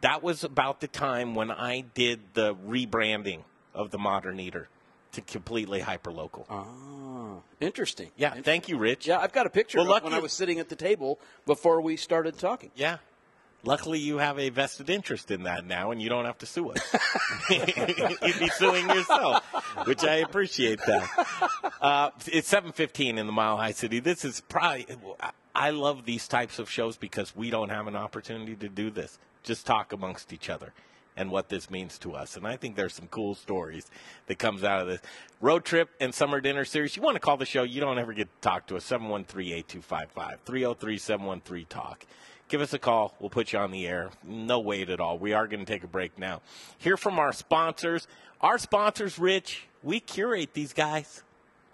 that 0.00 0.22
was 0.22 0.44
about 0.44 0.80
the 0.80 0.88
time 0.88 1.34
when 1.34 1.50
I 1.50 1.80
did 1.80 2.20
the 2.34 2.54
rebranding 2.54 3.42
of 3.74 3.90
the 3.90 3.98
Modern 3.98 4.40
Eater 4.40 4.68
to 5.12 5.20
completely 5.20 5.80
hyperlocal. 5.80 6.44
Oh, 6.50 7.42
interesting. 7.60 8.10
Yeah, 8.16 8.34
thank 8.42 8.68
you, 8.68 8.78
Rich. 8.78 9.06
Yeah, 9.06 9.18
I've 9.18 9.32
got 9.32 9.46
a 9.46 9.50
picture 9.50 9.78
Well, 9.78 9.94
of 9.94 10.04
when 10.04 10.12
I 10.14 10.20
was 10.20 10.32
sitting 10.32 10.58
at 10.58 10.68
the 10.68 10.76
table 10.76 11.18
before 11.46 11.80
we 11.80 11.96
started 11.96 12.38
talking. 12.38 12.70
Yeah. 12.74 12.98
Luckily, 13.64 13.98
you 13.98 14.18
have 14.18 14.38
a 14.38 14.50
vested 14.50 14.88
interest 14.88 15.32
in 15.32 15.42
that 15.42 15.66
now, 15.66 15.90
and 15.90 16.00
you 16.00 16.08
don't 16.08 16.26
have 16.26 16.38
to 16.38 16.46
sue 16.46 16.70
us. 16.70 16.96
You'd 17.50 18.38
be 18.38 18.48
suing 18.50 18.88
yourself, 18.88 19.42
which 19.84 20.04
I 20.04 20.16
appreciate 20.16 20.78
that. 20.86 21.26
Uh, 21.80 22.10
it's 22.26 22.46
seven 22.46 22.70
fifteen 22.70 23.18
in 23.18 23.26
the 23.26 23.32
Mile 23.32 23.56
High 23.56 23.72
City. 23.72 23.98
This 23.98 24.24
is 24.24 24.42
probably. 24.42 24.86
I 25.56 25.70
love 25.70 26.04
these 26.04 26.28
types 26.28 26.60
of 26.60 26.70
shows 26.70 26.96
because 26.96 27.34
we 27.34 27.50
don't 27.50 27.70
have 27.70 27.88
an 27.88 27.96
opportunity 27.96 28.54
to 28.54 28.68
do 28.68 28.90
this. 28.90 29.18
Just 29.42 29.66
talk 29.66 29.92
amongst 29.92 30.32
each 30.32 30.50
other 30.50 30.72
and 31.16 31.30
what 31.30 31.48
this 31.48 31.68
means 31.68 31.98
to 31.98 32.14
us. 32.14 32.36
And 32.36 32.46
I 32.46 32.56
think 32.56 32.76
there's 32.76 32.94
some 32.94 33.08
cool 33.08 33.34
stories 33.34 33.90
that 34.28 34.38
comes 34.38 34.62
out 34.62 34.82
of 34.82 34.86
this 34.86 35.00
road 35.40 35.64
trip 35.64 35.90
and 36.00 36.14
summer 36.14 36.40
dinner 36.40 36.64
series. 36.64 36.96
You 36.96 37.02
want 37.02 37.16
to 37.16 37.20
call 37.20 37.36
the 37.36 37.44
show? 37.44 37.64
You 37.64 37.80
don't 37.80 37.98
ever 37.98 38.12
get 38.12 38.28
to 38.28 38.40
talk 38.40 38.68
to 38.68 38.76
us. 38.76 38.88
713-8255 38.88 40.38
303-713 40.46 41.68
talk. 41.68 42.06
Give 42.48 42.60
us 42.60 42.72
a 42.72 42.78
call. 42.78 43.14
We'll 43.20 43.30
put 43.30 43.52
you 43.52 43.58
on 43.58 43.72
the 43.72 43.86
air. 43.86 44.10
No 44.24 44.60
wait 44.60 44.88
at 44.88 45.00
all. 45.00 45.18
We 45.18 45.32
are 45.32 45.46
going 45.46 45.64
to 45.64 45.70
take 45.70 45.84
a 45.84 45.88
break 45.88 46.18
now. 46.18 46.40
Hear 46.78 46.96
from 46.96 47.18
our 47.18 47.32
sponsors. 47.32 48.06
Our 48.40 48.56
sponsors, 48.56 49.18
Rich, 49.18 49.66
we 49.82 50.00
curate 50.00 50.54
these 50.54 50.72
guys. 50.72 51.24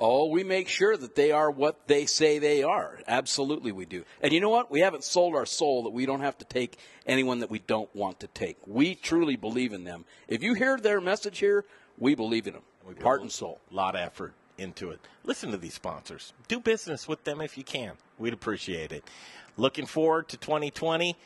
Oh, 0.06 0.26
we 0.26 0.44
make 0.44 0.68
sure 0.68 0.98
that 0.98 1.14
they 1.14 1.32
are 1.32 1.51
what 1.51 1.89
they 1.89 2.05
say 2.05 2.39
they 2.39 2.62
are. 2.62 3.01
Absolutely, 3.09 3.72
we 3.72 3.86
do. 3.86 4.05
And 4.20 4.35
you 4.35 4.40
know 4.43 4.51
what? 4.51 4.70
We 4.70 4.81
haven't 4.81 5.02
sold 5.02 5.35
our 5.35 5.47
soul 5.47 5.85
that 5.85 5.94
we 5.94 6.05
don't 6.05 6.20
have 6.20 6.36
to 6.36 6.44
take 6.44 6.76
anyone 7.06 7.39
that 7.39 7.51
we 7.51 7.60
don't 7.60 7.89
want 7.97 8.20
to 8.20 8.26
take. 8.26 8.59
We 8.66 8.97
truly 8.97 9.36
believe 9.36 9.72
in 9.72 9.85
them. 9.85 10.05
If 10.28 10.43
you 10.43 10.52
hear 10.52 10.76
their 10.76 11.01
message 11.01 11.39
here, 11.39 11.64
we 11.98 12.14
believe 12.14 12.47
in 12.47 12.52
them, 12.52 12.64
We 12.86 13.02
heart 13.02 13.22
and 13.22 13.32
soul. 13.32 13.62
A 13.70 13.74
lot 13.74 13.94
of 13.94 14.02
effort 14.02 14.35
into 14.59 14.90
it. 14.90 15.01
Listen 15.24 15.51
to 15.52 15.56
these 15.56 15.72
sponsors. 15.72 16.35
Do 16.48 16.60
business 16.60 17.09
with 17.09 17.24
them 17.24 17.40
if 17.40 17.56
you 17.56 17.64
can. 17.64 17.93
We'd 18.18 18.35
appreciate 18.35 18.93
it. 18.93 19.05
Looking 19.56 19.86
forward 19.86 20.28
to 20.28 20.36
2020. 20.36 21.16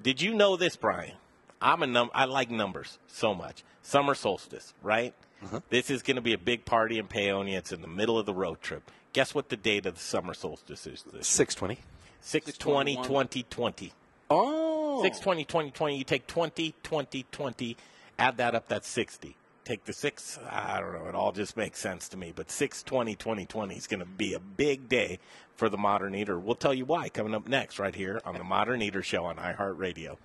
Did 0.00 0.22
you 0.22 0.32
know 0.32 0.56
this, 0.56 0.76
Brian? 0.76 1.16
I'm 1.60 1.82
a 1.82 1.88
num- 1.88 2.10
I 2.14 2.26
like 2.26 2.52
numbers 2.52 2.98
so 3.08 3.34
much. 3.34 3.64
Summer 3.82 4.14
solstice, 4.14 4.74
right? 4.80 5.12
Uh-huh. 5.44 5.60
This 5.70 5.90
is 5.90 6.02
going 6.02 6.16
to 6.16 6.22
be 6.22 6.32
a 6.32 6.38
big 6.38 6.64
party 6.64 6.98
in 6.98 7.06
Paonia. 7.06 7.58
It's 7.58 7.72
in 7.72 7.82
the 7.82 7.88
middle 7.88 8.18
of 8.18 8.26
the 8.26 8.34
road 8.34 8.60
trip. 8.62 8.90
Guess 9.12 9.34
what 9.34 9.48
the 9.48 9.56
date 9.56 9.86
of 9.86 9.94
the 9.94 10.00
summer 10.00 10.34
solstice 10.34 10.86
is? 10.86 11.02
This 11.02 11.28
620. 11.28 11.80
620 12.20 12.96
2020. 12.96 13.92
Oh. 14.30 15.02
620 15.02 15.44
2020. 15.44 15.96
You 15.96 16.04
take 16.04 16.26
20 16.26 16.74
20 16.82 17.26
20, 17.30 17.76
add 18.18 18.36
that 18.38 18.54
up, 18.54 18.68
that's 18.68 18.88
60. 18.88 19.36
Take 19.64 19.84
the 19.84 19.92
6, 19.94 20.38
I 20.50 20.80
don't 20.80 20.92
know, 20.92 21.08
it 21.08 21.14
all 21.14 21.32
just 21.32 21.56
makes 21.56 21.78
sense 21.78 22.08
to 22.10 22.16
me. 22.16 22.32
But 22.34 22.50
620 22.50 23.14
2020 23.14 23.76
is 23.76 23.86
going 23.86 24.00
to 24.00 24.06
be 24.06 24.34
a 24.34 24.40
big 24.40 24.88
day 24.88 25.18
for 25.56 25.68
the 25.68 25.78
Modern 25.78 26.14
Eater. 26.14 26.38
We'll 26.38 26.54
tell 26.54 26.74
you 26.74 26.84
why 26.84 27.08
coming 27.08 27.34
up 27.34 27.48
next, 27.48 27.78
right 27.78 27.94
here 27.94 28.20
on 28.24 28.36
the 28.36 28.44
Modern 28.44 28.82
Eater 28.82 29.02
Show 29.02 29.24
on 29.24 29.36
iHeartRadio. 29.36 30.16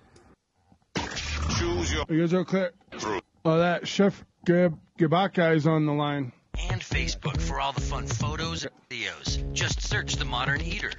Choose 1.58 1.92
your. 1.92 2.04
You 2.08 2.20
guys 2.20 2.34
are 2.34 2.44
clear. 2.44 2.72
Oh, 3.42 3.58
that 3.58 3.88
Chef 3.88 4.24
Gab 4.44 4.78
Gabaka 4.98 5.56
is 5.56 5.66
on 5.66 5.86
the 5.86 5.94
line. 5.94 6.32
And 6.70 6.82
Facebook 6.82 7.40
for 7.40 7.58
all 7.58 7.72
the 7.72 7.80
fun 7.80 8.06
photos 8.06 8.64
and 8.64 8.72
videos. 8.90 9.52
Just 9.54 9.80
search 9.80 10.16
The 10.16 10.26
Modern 10.26 10.60
Eater 10.60 10.92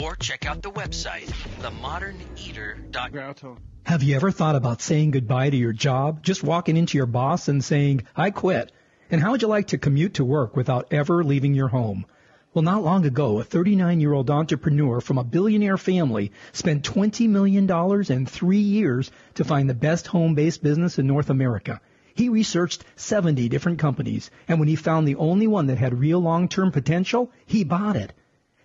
or 0.00 0.14
check 0.14 0.46
out 0.46 0.62
the 0.62 0.70
website, 0.70 1.26
themoderneater.com. 1.60 3.58
Have 3.84 4.04
you 4.04 4.14
ever 4.14 4.30
thought 4.30 4.54
about 4.54 4.80
saying 4.80 5.10
goodbye 5.10 5.50
to 5.50 5.56
your 5.56 5.72
job? 5.72 6.22
Just 6.22 6.44
walking 6.44 6.76
into 6.76 6.96
your 6.98 7.06
boss 7.06 7.48
and 7.48 7.64
saying, 7.64 8.02
I 8.14 8.30
quit. 8.30 8.70
And 9.10 9.20
how 9.20 9.32
would 9.32 9.42
you 9.42 9.48
like 9.48 9.68
to 9.68 9.78
commute 9.78 10.14
to 10.14 10.24
work 10.24 10.54
without 10.54 10.92
ever 10.92 11.24
leaving 11.24 11.54
your 11.54 11.68
home? 11.68 12.06
Well, 12.54 12.62
not 12.62 12.82
long 12.84 13.04
ago, 13.06 13.40
a 13.40 13.44
39 13.44 14.00
year 14.00 14.12
old 14.12 14.30
entrepreneur 14.30 15.00
from 15.00 15.18
a 15.18 15.24
billionaire 15.24 15.78
family 15.78 16.32
spent 16.52 16.84
$20 16.84 17.28
million 17.28 17.70
in 18.10 18.26
three 18.26 18.58
years 18.58 19.10
to 19.34 19.44
find 19.44 19.68
the 19.68 19.74
best 19.74 20.06
home 20.06 20.34
based 20.34 20.62
business 20.62 20.98
in 20.98 21.06
North 21.06 21.30
America. 21.30 21.80
He 22.18 22.28
researched 22.28 22.84
70 22.96 23.48
different 23.48 23.78
companies, 23.78 24.28
and 24.48 24.58
when 24.58 24.66
he 24.66 24.74
found 24.74 25.06
the 25.06 25.14
only 25.14 25.46
one 25.46 25.68
that 25.68 25.78
had 25.78 26.00
real 26.00 26.18
long 26.18 26.48
term 26.48 26.72
potential, 26.72 27.30
he 27.46 27.62
bought 27.62 27.94
it. 27.94 28.12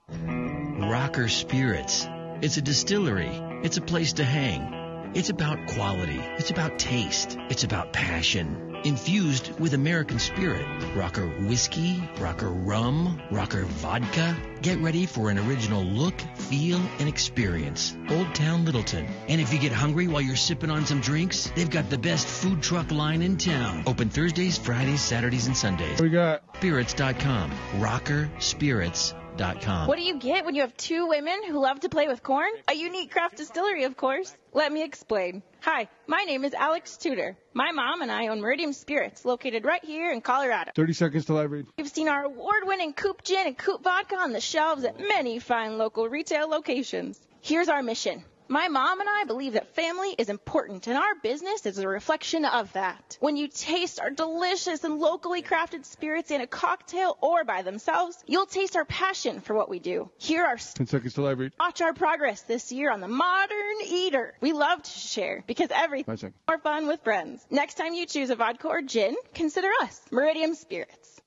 Rocker 0.89 1.29
Spirits. 1.29 2.09
It's 2.41 2.57
a 2.57 2.63
distillery. 2.63 3.31
It's 3.63 3.77
a 3.77 3.83
place 3.83 4.15
to 4.15 4.25
hang. 4.25 5.13
It's 5.15 5.29
about 5.29 5.67
quality. 5.67 6.19
It's 6.39 6.51
about 6.51 6.79
taste. 6.79 7.37
It's 7.51 7.63
about 7.63 7.93
passion. 7.93 8.75
Infused 8.85 9.61
with 9.61 9.75
American 9.75 10.19
spirit. 10.19 10.65
Rocker 10.95 11.27
whiskey, 11.27 12.03
rocker 12.19 12.49
rum, 12.49 13.21
rocker 13.31 13.65
vodka. 13.65 14.35
Get 14.63 14.79
ready 14.79 15.05
for 15.05 15.29
an 15.29 15.39
original 15.39 15.83
look, 15.83 16.19
feel, 16.37 16.81
and 16.99 17.07
experience. 17.07 17.95
Old 18.09 18.35
Town 18.35 18.65
Littleton. 18.65 19.07
And 19.29 19.43
if 19.43 19.53
you 19.53 19.59
get 19.59 19.73
hungry 19.73 20.09
while 20.09 20.23
you're 20.23 20.37
sipping 20.37 20.71
on 20.71 20.87
some 20.87 21.03
drinks, 21.03 21.53
they've 21.55 21.69
got 21.69 21.91
the 21.91 21.99
best 21.99 22.27
food 22.27 22.63
truck 22.63 22.91
line 22.91 23.21
in 23.21 23.37
town. 23.37 23.83
Open 23.87 24.09
Thursdays, 24.09 24.57
Fridays, 24.57 25.03
Saturdays, 25.03 25.49
and 25.49 25.57
Sundays. 25.57 26.01
We 26.01 26.09
got 26.09 26.45
Spirits.com. 26.57 27.51
Rockerspirits.com. 27.79 29.28
What 29.39 29.97
do 29.97 30.03
you 30.03 30.19
get 30.19 30.45
when 30.45 30.57
you 30.57 30.63
have 30.63 30.77
two 30.77 31.07
women 31.07 31.45
who 31.47 31.61
love 31.61 31.79
to 31.81 31.89
play 31.89 32.09
with 32.09 32.25
corn? 32.25 32.51
A 32.67 32.75
unique 32.75 33.13
craft 33.13 33.37
distillery, 33.37 33.85
of 33.85 33.97
course. 33.97 34.37
Let 34.53 34.73
me 34.73 34.83
explain. 34.83 35.45
Hi, 35.61 35.89
my 36.09 36.25
name 36.25 36.45
is 36.45 36.55
Alex 36.55 36.97
Tudor. 36.97 37.37
My 37.55 37.71
mom 37.71 38.03
and 38.03 38.11
I 38.11 38.29
own 38.29 38.41
Meridian 38.41 38.73
Spirits, 38.73 39.25
located 39.25 39.65
right 39.65 39.85
here 39.85 40.11
in 40.11 40.23
Colorado. 40.23 40.73
30 40.75 40.93
seconds 40.93 41.25
till 41.25 41.39
I 41.39 41.45
read. 41.45 41.67
You've 41.77 41.89
seen 41.89 42.09
our 42.09 42.25
award-winning 42.25 42.95
Coop 42.95 43.23
Gin 43.23 43.47
and 43.47 43.57
Coop 43.57 43.85
Vodka 43.85 44.17
on 44.17 44.33
the 44.33 44.41
shelves 44.41 44.83
at 44.83 44.99
many 44.99 45.39
fine 45.39 45.79
local 45.79 46.09
retail 46.09 46.49
locations. 46.49 47.21
Here's 47.41 47.69
our 47.69 47.83
mission. 47.83 48.25
My 48.51 48.69
mom 48.69 49.01
and 49.01 49.09
I 49.11 49.25
believe 49.25 49.53
that 49.53 49.75
family 49.75 50.15
is 50.17 50.31
important, 50.31 50.87
and 50.87 50.97
our 50.97 51.15
business 51.23 51.67
is 51.67 51.77
a 51.77 51.87
reflection 51.87 52.47
of 52.47 52.73
that. 52.73 53.19
When 53.21 53.37
you 53.37 53.47
taste 53.47 54.01
our 54.01 54.09
delicious 54.09 54.85
and 54.85 54.99
locally 54.99 55.43
crafted 55.43 55.85
spirits 55.85 56.31
in 56.31 56.41
a 56.41 56.47
cocktail 56.47 57.19
or 57.21 57.45
by 57.45 57.61
themselves, 57.61 58.17
you'll 58.27 58.47
taste 58.47 58.75
our 58.75 58.87
passion 58.87 59.41
for 59.43 59.55
what 59.55 59.69
we 59.69 59.81
do. 59.81 60.11
Here 60.17 60.47
are 60.47 60.57
10 60.57 60.87
seconds 60.87 61.19
I 61.19 61.33
read. 61.33 61.53
Watch 61.61 61.83
our 61.83 61.93
progress 61.93 62.41
this 62.41 62.73
year 62.73 62.91
on 62.91 63.01
the 63.01 63.09
Modern 63.09 63.83
Eater. 63.87 64.33
We 64.41 64.55
love 64.55 64.83
to 64.83 64.91
share 64.91 65.45
because 65.47 65.69
everything 65.71 66.33
more 66.49 66.59
fun 66.59 66.87
with 66.87 67.03
friends. 67.05 67.45
Next 67.51 67.75
time 67.75 67.93
you 67.93 68.07
choose 68.07 68.31
a 68.31 68.37
vodka 68.37 68.69
or 68.69 68.81
gin, 68.81 69.15
consider 69.35 69.69
us, 69.83 70.01
Meridian 70.11 70.55
Spirits. 70.55 71.21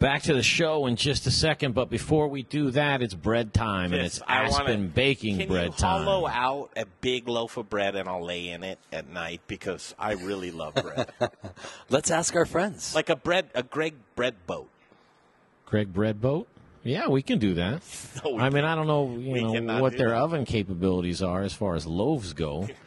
Back 0.00 0.22
to 0.22 0.34
the 0.34 0.42
show 0.42 0.86
in 0.86 0.96
just 0.96 1.26
a 1.26 1.30
second, 1.30 1.74
but 1.74 1.90
before 1.90 2.26
we 2.28 2.42
do 2.42 2.70
that, 2.70 3.02
it's 3.02 3.12
bread 3.12 3.52
time, 3.52 3.92
and 3.92 4.00
it's 4.00 4.20
I 4.26 4.44
wanna- 4.48 4.54
Aspen 4.64 4.88
baking 4.88 5.38
Can 5.40 5.48
bread 5.48 5.66
you 5.66 5.72
time. 5.72 6.04
hollow 6.04 6.26
out 6.26 6.70
a 6.74 6.86
big 7.02 7.28
loaf 7.28 7.58
of 7.58 7.68
bread 7.68 7.94
and 7.96 8.08
I'll 8.08 8.24
lay 8.24 8.48
in 8.48 8.64
it 8.64 8.78
at 8.90 9.10
night 9.10 9.42
because 9.46 9.94
I 9.98 10.12
really 10.12 10.50
love 10.52 10.72
bread. 10.74 11.10
Let's 11.90 12.10
ask 12.10 12.34
our 12.34 12.46
friends. 12.46 12.94
like 12.94 13.10
a 13.10 13.16
bread, 13.16 13.50
a 13.54 13.62
Greg 13.62 13.92
bread 14.16 14.36
boat. 14.46 14.70
Greg 15.66 15.92
Bread 15.92 16.18
Boat? 16.20 16.48
Yeah, 16.82 17.08
we 17.08 17.20
can 17.20 17.38
do 17.38 17.52
that. 17.54 17.82
No, 18.24 18.32
we 18.32 18.40
I 18.40 18.48
mean, 18.50 18.64
I 18.64 18.74
don't 18.74 18.86
know, 18.86 19.14
you 19.18 19.32
We 19.32 19.60
know, 19.60 19.82
what 19.82 19.96
their 19.98 20.08
that. 20.10 20.16
oven 20.18 20.44
capabilities 20.46 21.22
are 21.22 21.42
as 21.42 21.52
far 21.52 21.74
as 21.74 21.86
loaves 21.86 22.32
go. 22.32 22.66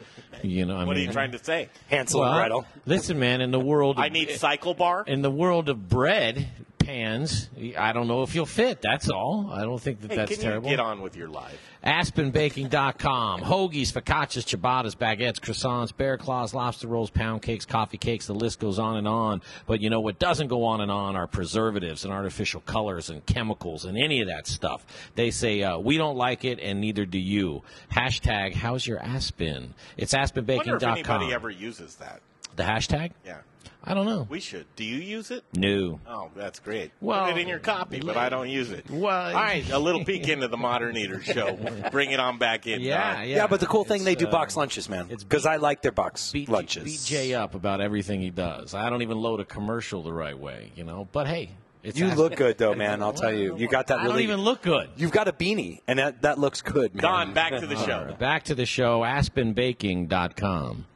You 0.42 0.66
know, 0.66 0.74
I 0.76 0.84
what 0.84 0.96
mean, 0.96 1.04
are 1.04 1.06
you 1.08 1.12
trying 1.12 1.30
to 1.32 1.42
say? 1.42 1.68
Hansel 1.88 2.20
well, 2.20 2.30
and 2.32 2.38
Gretel. 2.40 2.66
Listen, 2.86 3.18
man, 3.20 3.40
in 3.40 3.50
the 3.52 3.58
world, 3.60 3.98
I 3.98 4.08
need 4.10 4.30
cycle 4.32 4.74
bar. 4.74 5.04
in 5.06 5.22
the 5.22 5.30
world 5.30 5.68
of 5.70 5.88
bread 5.88 6.48
pans, 6.84 7.48
I 7.78 7.92
don't 7.92 8.06
know 8.08 8.22
if 8.22 8.34
you'll 8.34 8.46
fit. 8.46 8.80
That's 8.82 9.08
all. 9.08 9.50
I 9.52 9.62
don't 9.62 9.80
think 9.80 10.00
that 10.02 10.10
Hey, 10.10 10.16
that's 10.16 10.38
terrible. 10.38 10.68
you 10.70 10.76
get 10.76 10.84
on 10.84 11.00
with 11.02 11.16
your 11.16 11.28
life? 11.28 11.58
AspenBaking.com. 11.84 13.40
Hoagies, 13.42 13.92
focaccias, 13.92 14.44
ciabattas, 14.44 14.96
baguettes, 14.96 15.38
croissants, 15.40 15.96
bear 15.96 16.16
claws, 16.16 16.54
lobster 16.54 16.88
rolls, 16.88 17.10
pound 17.10 17.42
cakes, 17.42 17.64
coffee 17.66 17.98
cakes. 17.98 18.26
The 18.26 18.34
list 18.34 18.58
goes 18.58 18.78
on 18.78 18.96
and 18.96 19.06
on. 19.08 19.42
But 19.66 19.80
you 19.80 19.90
know 19.90 20.00
what 20.00 20.18
doesn't 20.18 20.48
go 20.48 20.64
on 20.64 20.80
and 20.80 20.90
on 20.90 21.16
are 21.16 21.26
preservatives 21.26 22.04
and 22.04 22.12
artificial 22.12 22.60
colors 22.62 23.10
and 23.10 23.24
chemicals 23.26 23.84
and 23.84 23.96
any 23.98 24.20
of 24.20 24.28
that 24.28 24.46
stuff. 24.46 24.84
They 25.14 25.30
say 25.30 25.62
uh, 25.62 25.78
we 25.78 25.96
don't 25.96 26.16
like 26.16 26.44
it, 26.44 26.58
and 26.60 26.80
neither 26.80 27.04
do 27.06 27.18
you. 27.18 27.62
Hashtag 27.92 28.54
How's 28.54 28.86
your 28.86 28.98
Aspen? 29.00 29.74
It's 29.96 30.14
I 30.14 30.18
wonder 30.20 30.40
if 30.40 30.44
AspenBaking.com. 30.46 30.92
anybody 30.92 31.32
ever 31.32 31.50
uses 31.50 31.96
that. 31.96 32.20
the 32.56 32.62
hashtag? 32.62 33.12
Yeah, 33.24 33.38
I 33.86 33.94
don't 33.94 34.06
know. 34.06 34.26
we 34.30 34.40
should. 34.40 34.66
Do 34.76 34.84
you 34.84 34.96
use 34.96 35.30
it? 35.30 35.44
No. 35.54 36.00
Oh, 36.08 36.30
that's 36.34 36.58
great. 36.58 36.90
Well, 37.00 37.26
Put 37.26 37.36
it 37.36 37.40
in 37.40 37.48
your 37.48 37.58
copy, 37.58 38.00
but 38.00 38.16
I 38.16 38.28
don't 38.30 38.48
use 38.48 38.70
it. 38.70 38.88
Well, 38.90 39.26
all 39.28 39.32
right, 39.34 39.68
a 39.70 39.78
little 39.78 40.04
peek 40.04 40.26
into 40.28 40.48
the 40.48 40.56
Modern 40.56 40.96
Eater 40.96 41.22
show. 41.22 41.58
Bring 41.90 42.10
it 42.10 42.18
on 42.20 42.38
back 42.38 42.66
in. 42.66 42.80
Yeah, 42.80 43.16
Don. 43.16 43.28
yeah. 43.28 43.36
Yeah, 43.36 43.46
but 43.46 43.60
the 43.60 43.66
cool 43.66 43.84
thing 43.84 43.96
It's, 43.96 44.04
they 44.04 44.14
do 44.14 44.26
uh, 44.26 44.30
box 44.30 44.56
lunches, 44.56 44.88
man. 44.88 45.06
Because 45.08 45.44
I 45.46 45.56
like 45.56 45.82
their 45.82 45.92
box 45.92 46.32
beat, 46.32 46.48
lunches. 46.48 46.84
beat 46.84 47.00
Jay 47.04 47.34
up 47.34 47.54
about 47.54 47.80
everything 47.80 48.20
he 48.20 48.30
does. 48.30 48.74
I 48.74 48.88
don't 48.90 49.02
even 49.02 49.18
load 49.18 49.40
a 49.40 49.44
commercial 49.44 50.02
the 50.02 50.12
right 50.12 50.38
way, 50.38 50.72
you 50.74 50.84
know. 50.84 51.06
But 51.12 51.26
hey, 51.26 51.50
it's 51.82 51.98
you 51.98 52.06
look 52.14 52.36
good 52.36 52.56
though, 52.56 52.74
man. 52.84 53.02
I'll 53.02 53.12
tell 53.12 53.32
you. 53.32 53.56
You 53.58 53.68
got 53.68 53.88
that. 53.88 53.98
I 53.98 54.04
don't 54.08 54.20
even 54.20 54.40
look 54.40 54.62
good. 54.62 54.88
You've 54.96 55.12
got 55.12 55.28
a 55.28 55.32
beanie, 55.32 55.80
and 55.86 55.98
that, 55.98 56.22
that 56.22 56.38
looks 56.38 56.62
good, 56.62 56.94
man. 56.94 57.02
Don, 57.02 57.34
back 57.34 57.52
to 57.60 57.66
the 57.66 57.76
show. 57.86 58.04
right, 58.06 58.18
back 58.18 58.44
to 58.44 58.54
the 58.54 58.64
show. 58.66 59.00
AspenBaking.com. 59.02 60.86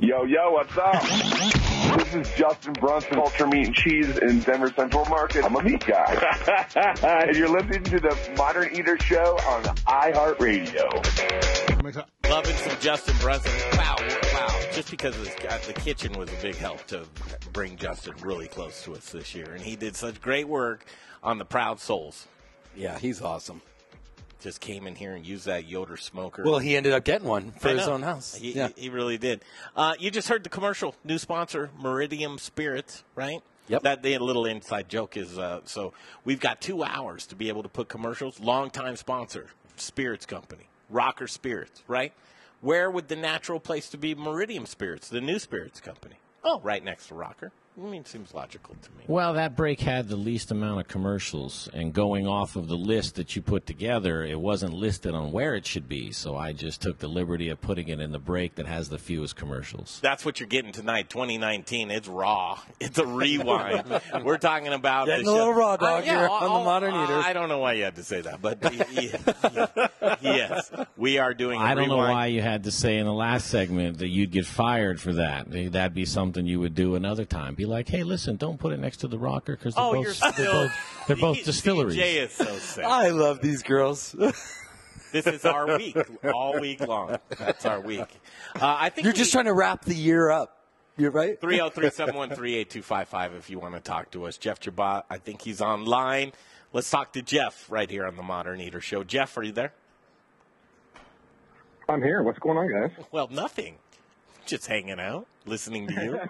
Yo, 0.00 0.24
yo, 0.24 0.50
what's 0.50 0.76
up? 0.76 1.02
This 1.96 2.14
is 2.14 2.28
Justin 2.36 2.72
Brunson, 2.74 3.14
Culture 3.14 3.46
Meat 3.46 3.66
and 3.68 3.74
Cheese 3.74 4.18
in 4.18 4.40
Denver 4.40 4.72
Central 4.74 5.04
Market. 5.06 5.44
I'm 5.44 5.54
a 5.54 5.62
meat 5.62 5.86
guy. 5.86 6.34
and 7.26 7.36
you're 7.36 7.48
listening 7.48 7.84
to 7.84 8.00
the 8.00 8.16
Modern 8.36 8.74
Eater 8.74 8.98
Show 8.98 9.38
on 9.48 9.62
iHeartRadio. 9.62 10.84
Loving 12.28 12.56
some 12.56 12.76
Justin 12.80 13.16
Brunson. 13.20 13.52
Wow, 13.78 13.96
wow. 14.34 14.60
Just 14.72 14.90
because 14.90 15.16
of 15.16 15.24
this, 15.24 15.36
uh, 15.48 15.58
the 15.66 15.72
kitchen 15.74 16.12
was 16.18 16.28
a 16.32 16.42
big 16.42 16.56
help 16.56 16.84
to 16.88 17.06
bring 17.52 17.76
Justin 17.76 18.14
really 18.20 18.48
close 18.48 18.82
to 18.84 18.94
us 18.94 19.10
this 19.10 19.34
year. 19.34 19.52
And 19.52 19.62
he 19.62 19.76
did 19.76 19.94
such 19.94 20.20
great 20.20 20.48
work 20.48 20.84
on 21.22 21.38
the 21.38 21.44
Proud 21.44 21.78
Souls. 21.78 22.26
Yeah, 22.74 22.98
he's 22.98 23.22
awesome. 23.22 23.62
Just 24.44 24.60
came 24.60 24.86
in 24.86 24.94
here 24.94 25.14
and 25.14 25.26
used 25.26 25.46
that 25.46 25.66
Yoder 25.66 25.96
smoker. 25.96 26.42
Well, 26.44 26.58
he 26.58 26.76
ended 26.76 26.92
up 26.92 27.02
getting 27.02 27.26
one 27.26 27.52
for 27.52 27.70
his 27.70 27.88
own 27.88 28.02
house. 28.02 28.34
He, 28.34 28.52
yeah. 28.52 28.68
he 28.76 28.90
really 28.90 29.16
did. 29.16 29.42
Uh, 29.74 29.94
you 29.98 30.10
just 30.10 30.28
heard 30.28 30.44
the 30.44 30.50
commercial. 30.50 30.94
New 31.02 31.16
sponsor, 31.16 31.70
Meridian 31.78 32.36
Spirits, 32.36 33.04
right? 33.14 33.40
Yep. 33.68 33.84
That 33.84 34.02
the 34.02 34.18
little 34.18 34.44
inside 34.44 34.90
joke 34.90 35.16
is 35.16 35.38
uh, 35.38 35.60
so 35.64 35.94
we've 36.26 36.40
got 36.40 36.60
two 36.60 36.84
hours 36.84 37.24
to 37.28 37.34
be 37.34 37.48
able 37.48 37.62
to 37.62 37.70
put 37.70 37.88
commercials. 37.88 38.38
Longtime 38.38 38.96
sponsor, 38.96 39.46
Spirits 39.76 40.26
Company, 40.26 40.68
Rocker 40.90 41.26
Spirits, 41.26 41.82
right? 41.88 42.12
Where 42.60 42.90
would 42.90 43.08
the 43.08 43.16
natural 43.16 43.60
place 43.60 43.88
to 43.88 43.96
be? 43.96 44.14
Meridian 44.14 44.66
Spirits, 44.66 45.08
the 45.08 45.22
new 45.22 45.38
spirits 45.38 45.80
company. 45.80 46.16
Oh, 46.44 46.60
right 46.62 46.84
next 46.84 47.08
to 47.08 47.14
Rocker. 47.14 47.50
I 47.76 47.80
mean, 47.86 48.02
it 48.02 48.06
seems 48.08 48.32
logical 48.32 48.76
to 48.80 48.90
me. 48.92 49.04
Well, 49.08 49.32
that 49.34 49.56
break 49.56 49.80
had 49.80 50.06
the 50.08 50.14
least 50.14 50.52
amount 50.52 50.78
of 50.78 50.86
commercials, 50.86 51.68
and 51.74 51.92
going 51.92 52.24
off 52.24 52.54
of 52.54 52.68
the 52.68 52.76
list 52.76 53.16
that 53.16 53.34
you 53.34 53.42
put 53.42 53.66
together, 53.66 54.22
it 54.22 54.38
wasn't 54.38 54.74
listed 54.74 55.12
on 55.12 55.32
where 55.32 55.56
it 55.56 55.66
should 55.66 55.88
be. 55.88 56.12
So 56.12 56.36
I 56.36 56.52
just 56.52 56.80
took 56.80 56.98
the 57.00 57.08
liberty 57.08 57.48
of 57.48 57.60
putting 57.60 57.88
it 57.88 57.98
in 57.98 58.12
the 58.12 58.20
break 58.20 58.54
that 58.54 58.66
has 58.66 58.90
the 58.90 58.98
fewest 58.98 59.34
commercials. 59.34 59.98
That's 60.04 60.24
what 60.24 60.38
you're 60.38 60.46
getting 60.48 60.70
tonight, 60.70 61.10
2019. 61.10 61.90
It's 61.90 62.06
raw. 62.06 62.60
It's 62.78 62.98
a 62.98 63.06
rewind. 63.06 64.00
We're 64.22 64.38
talking 64.38 64.68
about 64.68 65.06
Getting 65.08 65.24
the 65.24 65.32
a 65.32 65.34
little 65.34 65.52
raw 65.54 65.76
dog 65.76 66.02
Uh, 66.02 66.06
yeah, 66.06 66.18
here 66.18 66.28
I'll- 66.28 66.32
on 66.34 66.42
the 66.44 66.48
I'll- 66.54 66.64
Modern 66.64 66.94
uh, 66.94 67.04
Eater. 67.04 67.18
I 67.24 67.32
don't 67.32 67.48
know 67.48 67.58
why 67.58 67.72
you 67.72 67.82
had 67.82 67.96
to 67.96 68.04
say 68.04 68.20
that, 68.20 68.40
but 68.40 68.62
y- 68.62 68.86
y- 68.96 70.18
yes, 70.22 70.70
we 70.96 71.18
are 71.18 71.34
doing. 71.34 71.60
I 71.60 71.72
I 71.72 71.74
don't 71.74 71.88
know 71.88 71.96
why 71.96 72.26
you 72.26 72.40
had 72.40 72.64
to 72.64 72.70
say 72.70 72.98
in 72.98 73.06
the 73.06 73.12
last 73.12 73.48
segment 73.48 73.98
that 73.98 74.08
you'd 74.08 74.30
get 74.30 74.46
fired 74.46 75.00
for 75.00 75.14
that. 75.14 75.50
That'd 75.72 75.92
be 75.94 76.04
something 76.04 76.46
you 76.46 76.60
would 76.60 76.76
do 76.76 76.94
another 76.94 77.24
time. 77.24 77.54
Be 77.64 77.70
like, 77.70 77.88
hey, 77.88 78.02
listen, 78.02 78.36
don't 78.36 78.58
put 78.60 78.74
it 78.74 78.78
next 78.78 78.98
to 78.98 79.08
the 79.08 79.18
rocker 79.18 79.56
because 79.56 79.74
they're, 79.74 79.82
Oh, 79.84 79.92
both, 79.94 80.04
they're 80.20 80.32
still. 80.32 80.52
both 80.52 80.72
they're 81.06 81.16
both 81.16 81.44
distilleries. 81.44 81.96
Jay 81.96 82.16
is 82.18 82.30
so 82.32 82.44
sick. 82.58 82.84
I 82.84 83.08
love 83.08 83.40
these 83.40 83.62
girls. 83.62 84.14
This 85.12 85.28
is 85.28 85.44
our 85.44 85.78
week, 85.78 85.96
all 86.34 86.58
week 86.60 86.80
long. 86.84 87.18
That's 87.38 87.64
our 87.64 87.80
week. 87.80 88.00
Uh, 88.56 88.76
I 88.80 88.88
think 88.88 89.04
You're 89.04 89.12
just 89.14 89.30
trying 89.30 89.44
to 89.44 89.52
wrap 89.54 89.84
the 89.84 89.94
year 89.94 90.28
up. 90.28 90.58
You're 90.96 91.12
right. 91.12 91.40
303 91.40 91.88
713 91.90 92.54
8255 92.58 93.34
if 93.34 93.48
you 93.48 93.60
want 93.60 93.74
to 93.76 93.80
talk 93.80 94.10
to 94.10 94.24
us. 94.26 94.36
Jeff 94.38 94.58
Jabot, 94.58 95.04
I 95.08 95.18
think 95.18 95.40
he's 95.42 95.60
online. 95.60 96.32
Let's 96.72 96.90
talk 96.90 97.12
to 97.12 97.22
Jeff 97.22 97.70
right 97.70 97.88
here 97.88 98.06
on 98.08 98.16
the 98.16 98.24
Modern 98.24 98.60
Eater 98.60 98.80
Show. 98.80 99.04
Jeff, 99.04 99.38
are 99.38 99.44
you 99.44 99.52
there? 99.52 99.72
I'm 101.88 102.02
here. 102.02 102.24
What's 102.24 102.40
going 102.40 102.58
on, 102.58 102.68
guys? 102.72 102.90
Well, 103.12 103.28
nothing. 103.30 103.76
Just 104.46 104.66
hanging 104.66 104.98
out, 104.98 105.28
listening 105.46 105.86
to 105.86 105.94
you. 105.94 106.20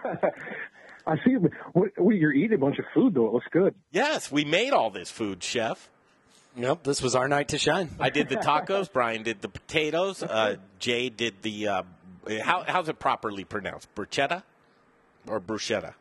I 1.07 1.17
see. 1.25 1.35
What, 1.73 1.91
what, 1.97 2.15
you're 2.15 2.33
eating 2.33 2.55
a 2.55 2.59
bunch 2.59 2.79
of 2.79 2.87
food, 2.95 3.15
though. 3.15 3.27
It 3.27 3.33
looks 3.33 3.47
good. 3.51 3.75
yes, 3.93 4.33
we 4.33 4.45
made 4.45 4.73
all 4.73 4.91
this 4.91 5.11
food, 5.11 5.43
Chef. 5.43 5.91
Nope, 6.57 6.85
this 6.85 7.03
was 7.03 7.15
our 7.15 7.29
night 7.29 7.49
to 7.49 7.59
shine. 7.59 7.91
I 7.99 8.11
did 8.11 8.29
the 8.29 8.37
tacos. 8.37 8.91
Brian 8.93 9.23
did 9.25 9.43
the 9.43 9.49
potatoes. 9.49 10.23
Uh, 10.23 10.57
Jay 10.79 11.09
did 11.09 11.43
the. 11.43 11.69
Uh, 11.69 11.83
how, 12.43 12.65
how's 12.67 12.89
it 12.89 12.99
properly 12.99 13.45
pronounced? 13.45 13.93
Bruschetta 13.95 14.45
or 15.27 15.41
bruschetta? 15.41 15.95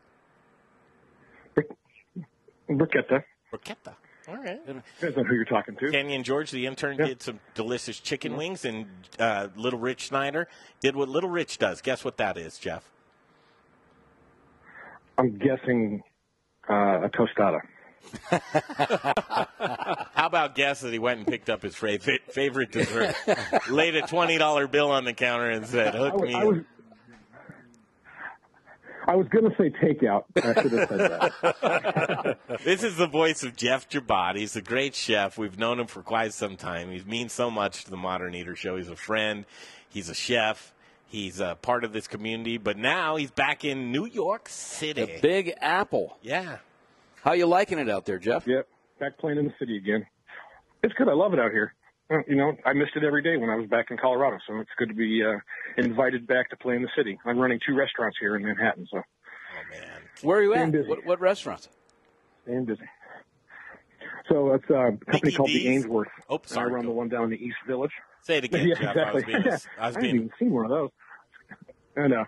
Bruschetta. 2.70 3.24
Bruschetta. 3.52 3.94
All 4.28 4.36
right. 4.36 4.64
Depends 4.64 5.18
on 5.18 5.26
who 5.26 5.34
you're 5.34 5.44
talking 5.44 5.76
to. 5.76 5.90
Kenyon 5.90 6.22
George, 6.22 6.50
the 6.50 6.66
intern, 6.66 6.96
did 6.96 7.20
some 7.20 7.40
delicious 7.54 8.00
chicken 8.00 8.36
wings, 8.36 8.64
and 8.64 8.86
uh, 9.18 9.48
Little 9.54 9.78
Rich 9.78 10.08
Snyder 10.08 10.48
did 10.80 10.96
what 10.96 11.08
Little 11.08 11.28
Rich 11.28 11.58
does. 11.58 11.82
Guess 11.82 12.04
what 12.04 12.16
that 12.16 12.38
is, 12.38 12.56
Jeff? 12.58 12.88
I'm 15.18 15.38
guessing 15.38 16.02
uh, 16.68 17.02
a 17.04 17.10
tostada. 17.10 17.60
How 20.14 20.26
about 20.26 20.54
guess 20.54 20.80
that 20.82 20.92
he 20.92 20.98
went 20.98 21.18
and 21.18 21.26
picked 21.26 21.48
up 21.48 21.62
his 21.62 21.74
favorite 21.74 22.20
favorite 22.32 22.70
dessert, 22.70 23.14
laid 23.70 23.96
a 23.96 24.02
twenty 24.02 24.38
dollar 24.38 24.66
bill 24.66 24.90
on 24.90 25.04
the 25.04 25.14
counter, 25.14 25.48
and 25.50 25.66
said, 25.66 25.94
"Hook 25.94 26.14
I, 26.18 26.22
me." 26.22 26.34
I 26.34 26.44
was, 26.44 26.58
I 29.06 29.16
was 29.16 29.26
going 29.28 29.50
to 29.50 29.56
say 29.56 29.70
takeout. 29.70 30.24
I 30.36 30.62
should 30.62 30.72
have 30.72 30.88
said 30.88 30.98
that. 30.98 32.38
this 32.64 32.82
is 32.82 32.96
the 32.96 33.06
voice 33.06 33.42
of 33.42 33.56
Jeff 33.56 33.88
Jabot. 33.88 34.36
He's 34.36 34.56
a 34.56 34.62
great 34.62 34.94
chef. 34.94 35.38
We've 35.38 35.58
known 35.58 35.80
him 35.80 35.86
for 35.86 36.02
quite 36.02 36.34
some 36.34 36.56
time. 36.56 36.90
He 36.90 37.02
means 37.04 37.32
so 37.32 37.50
much 37.50 37.84
to 37.84 37.90
the 37.90 37.96
Modern 37.96 38.34
Eater 38.34 38.56
Show. 38.56 38.76
He's 38.76 38.88
a 38.88 38.96
friend. 38.96 39.46
He's 39.88 40.08
a 40.08 40.14
chef. 40.14 40.73
He's 41.14 41.38
a 41.38 41.56
part 41.62 41.84
of 41.84 41.92
this 41.92 42.08
community. 42.08 42.58
But 42.58 42.76
now 42.76 43.14
he's 43.14 43.30
back 43.30 43.64
in 43.64 43.92
New 43.92 44.04
York 44.04 44.48
City. 44.48 45.04
The 45.04 45.18
Big 45.22 45.54
Apple. 45.60 46.18
Yeah. 46.22 46.56
How 47.22 47.34
you 47.34 47.46
liking 47.46 47.78
it 47.78 47.88
out 47.88 48.04
there, 48.04 48.18
Jeff? 48.18 48.48
Yep. 48.48 48.66
Back 48.98 49.16
playing 49.18 49.38
in 49.38 49.44
the 49.44 49.54
city 49.60 49.76
again. 49.76 50.04
It's 50.82 50.92
good. 50.94 51.08
I 51.08 51.12
love 51.12 51.32
it 51.32 51.38
out 51.38 51.52
here. 51.52 51.72
Uh, 52.10 52.16
You 52.26 52.34
know, 52.34 52.52
I 52.66 52.72
missed 52.72 52.96
it 52.96 53.04
every 53.04 53.22
day 53.22 53.36
when 53.36 53.48
I 53.48 53.54
was 53.54 53.68
back 53.68 53.92
in 53.92 53.96
Colorado, 53.96 54.38
so 54.48 54.58
it's 54.58 54.70
good 54.76 54.88
to 54.88 54.94
be 54.94 55.22
uh, 55.24 55.38
invited 55.78 56.26
back 56.26 56.50
to 56.50 56.56
play 56.56 56.74
in 56.74 56.82
the 56.82 56.88
city. 56.96 57.16
I'm 57.24 57.38
running 57.38 57.60
two 57.64 57.76
restaurants 57.76 58.16
here 58.20 58.34
in 58.34 58.42
Manhattan, 58.42 58.84
so 58.90 58.98
Oh 58.98 59.62
man, 59.70 60.02
Where 60.22 60.38
are 60.38 60.42
you 60.42 60.50
Staying 60.52 60.66
at? 60.66 60.72
busy. 60.72 60.88
What, 60.88 61.06
what 61.06 61.20
restaurants? 61.20 61.68
staying 62.42 62.64
busy. 62.64 62.82
So 64.28 64.52
it's 64.54 64.64
uh, 64.68 64.74
a 64.74 64.82
company 64.90 65.20
Mickey 65.22 65.32
called 65.36 65.48
D's? 65.50 65.62
the 65.62 65.68
Ainsworth. 65.68 66.08
Oh, 66.28 66.40
sorry, 66.44 66.72
I 66.72 66.74
run 66.74 66.86
the 66.86 66.90
one 66.92 67.08
down 67.08 67.24
in 67.24 67.30
the 67.30 67.36
East 67.42 67.56
Village. 67.68 67.92
Say 68.22 68.38
it 68.38 68.44
again, 68.44 68.66
yeah, 68.68 68.74
Jeff. 68.74 68.96
I 68.96 69.12
was 69.12 69.22
exactly. 69.22 69.32
being, 69.32 69.60
I 69.78 69.86
was 69.86 69.94
haven't 69.94 70.04
even 70.10 70.30
seen 70.40 70.50
one 70.50 70.64
of 70.64 70.70
those. 70.70 70.90
I 71.96 72.06
know. 72.08 72.24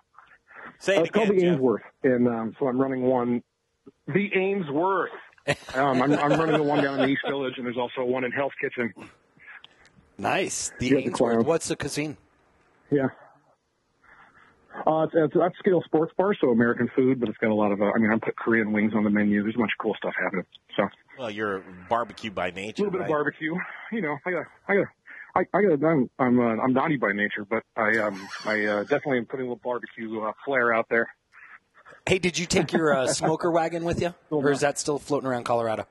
Say 0.78 0.96
Uh, 0.96 1.00
it 1.00 1.02
it's 1.02 1.10
called 1.10 1.28
again, 1.30 1.36
the 1.36 1.42
Jeff. 1.42 1.52
Ainsworth, 1.54 1.82
and 2.04 2.28
um, 2.28 2.56
so 2.58 2.68
I'm 2.68 2.80
running 2.80 3.02
one. 3.02 3.42
The 4.08 4.30
Ainsworth. 4.34 5.10
Um, 5.76 6.02
I'm, 6.02 6.12
I'm 6.14 6.32
running 6.32 6.56
the 6.56 6.62
one 6.64 6.82
down 6.82 6.94
in 6.98 7.02
the 7.02 7.06
East 7.06 7.22
Village, 7.28 7.54
and 7.56 7.64
there's 7.64 7.76
also 7.76 8.02
one 8.04 8.24
in 8.24 8.32
Hell's 8.32 8.50
Kitchen. 8.60 8.92
Nice. 10.18 10.72
The 10.80 10.88
You 10.88 11.10
got 11.10 11.18
the 11.36 11.42
What's 11.44 11.68
the 11.68 11.76
cuisine? 11.76 12.16
Yeah. 12.90 13.08
Uh, 14.86 15.02
it's, 15.04 15.12
it's 15.14 15.34
an 15.36 15.40
upscale 15.42 15.84
sports 15.84 16.12
bar, 16.18 16.34
so 16.40 16.50
American 16.50 16.90
food, 16.96 17.20
but 17.20 17.28
it's 17.28 17.38
got 17.38 17.50
a 17.50 17.54
lot 17.54 17.70
of. 17.70 17.80
Uh, 17.80 17.86
I 17.94 17.98
mean, 17.98 18.10
I 18.12 18.18
put 18.18 18.36
Korean 18.36 18.72
wings 18.72 18.92
on 18.96 19.04
the 19.04 19.10
menu. 19.10 19.42
There's 19.42 19.54
a 19.54 19.58
bunch 19.58 19.70
of 19.78 19.82
cool 19.82 19.94
stuff 19.96 20.14
happening. 20.20 20.44
So 20.76 20.88
Well, 21.18 21.30
you're 21.30 21.62
barbecue 21.88 22.30
by 22.32 22.50
nature. 22.50 22.82
a 22.82 22.86
little 22.86 22.90
bit 22.92 22.98
right? 23.02 23.04
of 23.06 23.10
barbecue. 23.10 23.54
You 23.92 24.00
know, 24.02 24.16
I 24.26 24.30
got, 24.32 24.46
I 24.68 24.74
got, 24.74 24.86
I, 25.36 25.44
I 25.54 25.62
got. 25.62 25.84
I'm, 25.84 26.10
I'm, 26.18 26.40
uh, 26.40 26.62
I'm 26.62 26.72
naughty 26.72 26.96
by 26.96 27.12
nature, 27.12 27.44
but 27.44 27.62
I, 27.76 27.98
um, 27.98 28.28
I 28.46 28.64
uh, 28.64 28.82
definitely 28.82 29.18
am 29.18 29.26
putting 29.26 29.46
a 29.46 29.50
little 29.50 29.60
barbecue 29.62 30.22
uh, 30.22 30.32
flair 30.44 30.74
out 30.74 30.86
there. 30.88 31.08
Hey, 32.06 32.18
did 32.18 32.38
you 32.38 32.46
take 32.46 32.72
your 32.72 32.94
uh, 32.94 33.06
smoker 33.12 33.50
wagon 33.50 33.84
with 33.84 34.00
you, 34.00 34.14
or 34.30 34.50
is 34.50 34.60
that 34.60 34.78
still 34.78 34.98
floating 34.98 35.28
around 35.28 35.44
Colorado? 35.44 35.86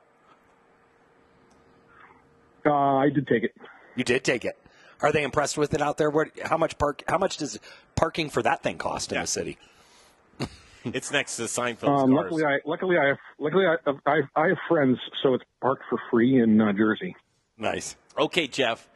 Uh, 2.64 2.96
I 2.96 3.10
did 3.10 3.28
take 3.28 3.44
it. 3.44 3.52
You 3.94 4.02
did 4.02 4.24
take 4.24 4.44
it. 4.44 4.58
Are 5.00 5.12
they 5.12 5.22
impressed 5.22 5.56
with 5.56 5.74
it 5.74 5.82
out 5.82 5.98
there? 5.98 6.10
Where, 6.10 6.28
how 6.44 6.56
much 6.56 6.78
park? 6.78 7.04
How 7.06 7.18
much 7.18 7.36
does 7.36 7.58
parking 7.94 8.30
for 8.30 8.42
that 8.42 8.62
thing 8.62 8.78
cost 8.78 9.12
in 9.12 9.20
the 9.20 9.26
city? 9.26 9.58
It's 10.84 11.10
next 11.10 11.36
to 11.36 11.42
Seinfeld's 11.42 12.02
Um, 12.02 12.12
luckily, 12.12 12.44
I, 12.44 12.58
luckily, 12.64 12.96
I 12.96 13.08
have, 13.08 13.16
luckily, 13.40 13.64
I, 13.66 13.76
I, 14.06 14.20
I 14.36 14.48
have 14.48 14.58
friends, 14.68 14.98
so 15.22 15.34
it's 15.34 15.44
parked 15.60 15.82
for 15.90 15.98
free 16.10 16.40
in 16.40 16.60
uh, 16.60 16.72
Jersey. 16.72 17.16
Nice. 17.58 17.96
Okay, 18.16 18.46
Jeff. 18.46 18.88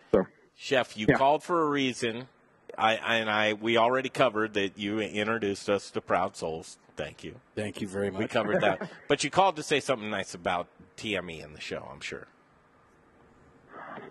Chef, 0.62 0.94
you 0.94 1.06
Yeah. 1.08 1.16
called 1.16 1.42
for 1.42 1.62
a 1.62 1.70
reason. 1.70 2.28
I, 2.76 2.96
I 2.98 3.14
and 3.16 3.30
I 3.30 3.54
we 3.54 3.78
already 3.78 4.10
covered 4.10 4.52
that 4.54 4.76
you 4.76 5.00
introduced 5.00 5.70
us 5.70 5.90
to 5.92 6.02
Proud 6.02 6.36
Souls. 6.36 6.76
Thank 6.96 7.24
you. 7.24 7.36
Thank 7.54 7.80
you 7.80 7.88
very 7.88 8.10
much. 8.10 8.20
We 8.20 8.28
covered 8.28 8.60
that. 8.60 8.90
but 9.08 9.24
you 9.24 9.30
called 9.30 9.56
to 9.56 9.62
say 9.62 9.80
something 9.80 10.10
nice 10.10 10.34
about 10.34 10.68
TME 10.98 11.42
in 11.42 11.54
the 11.54 11.60
show, 11.62 11.88
I'm 11.90 12.00
sure. 12.00 12.26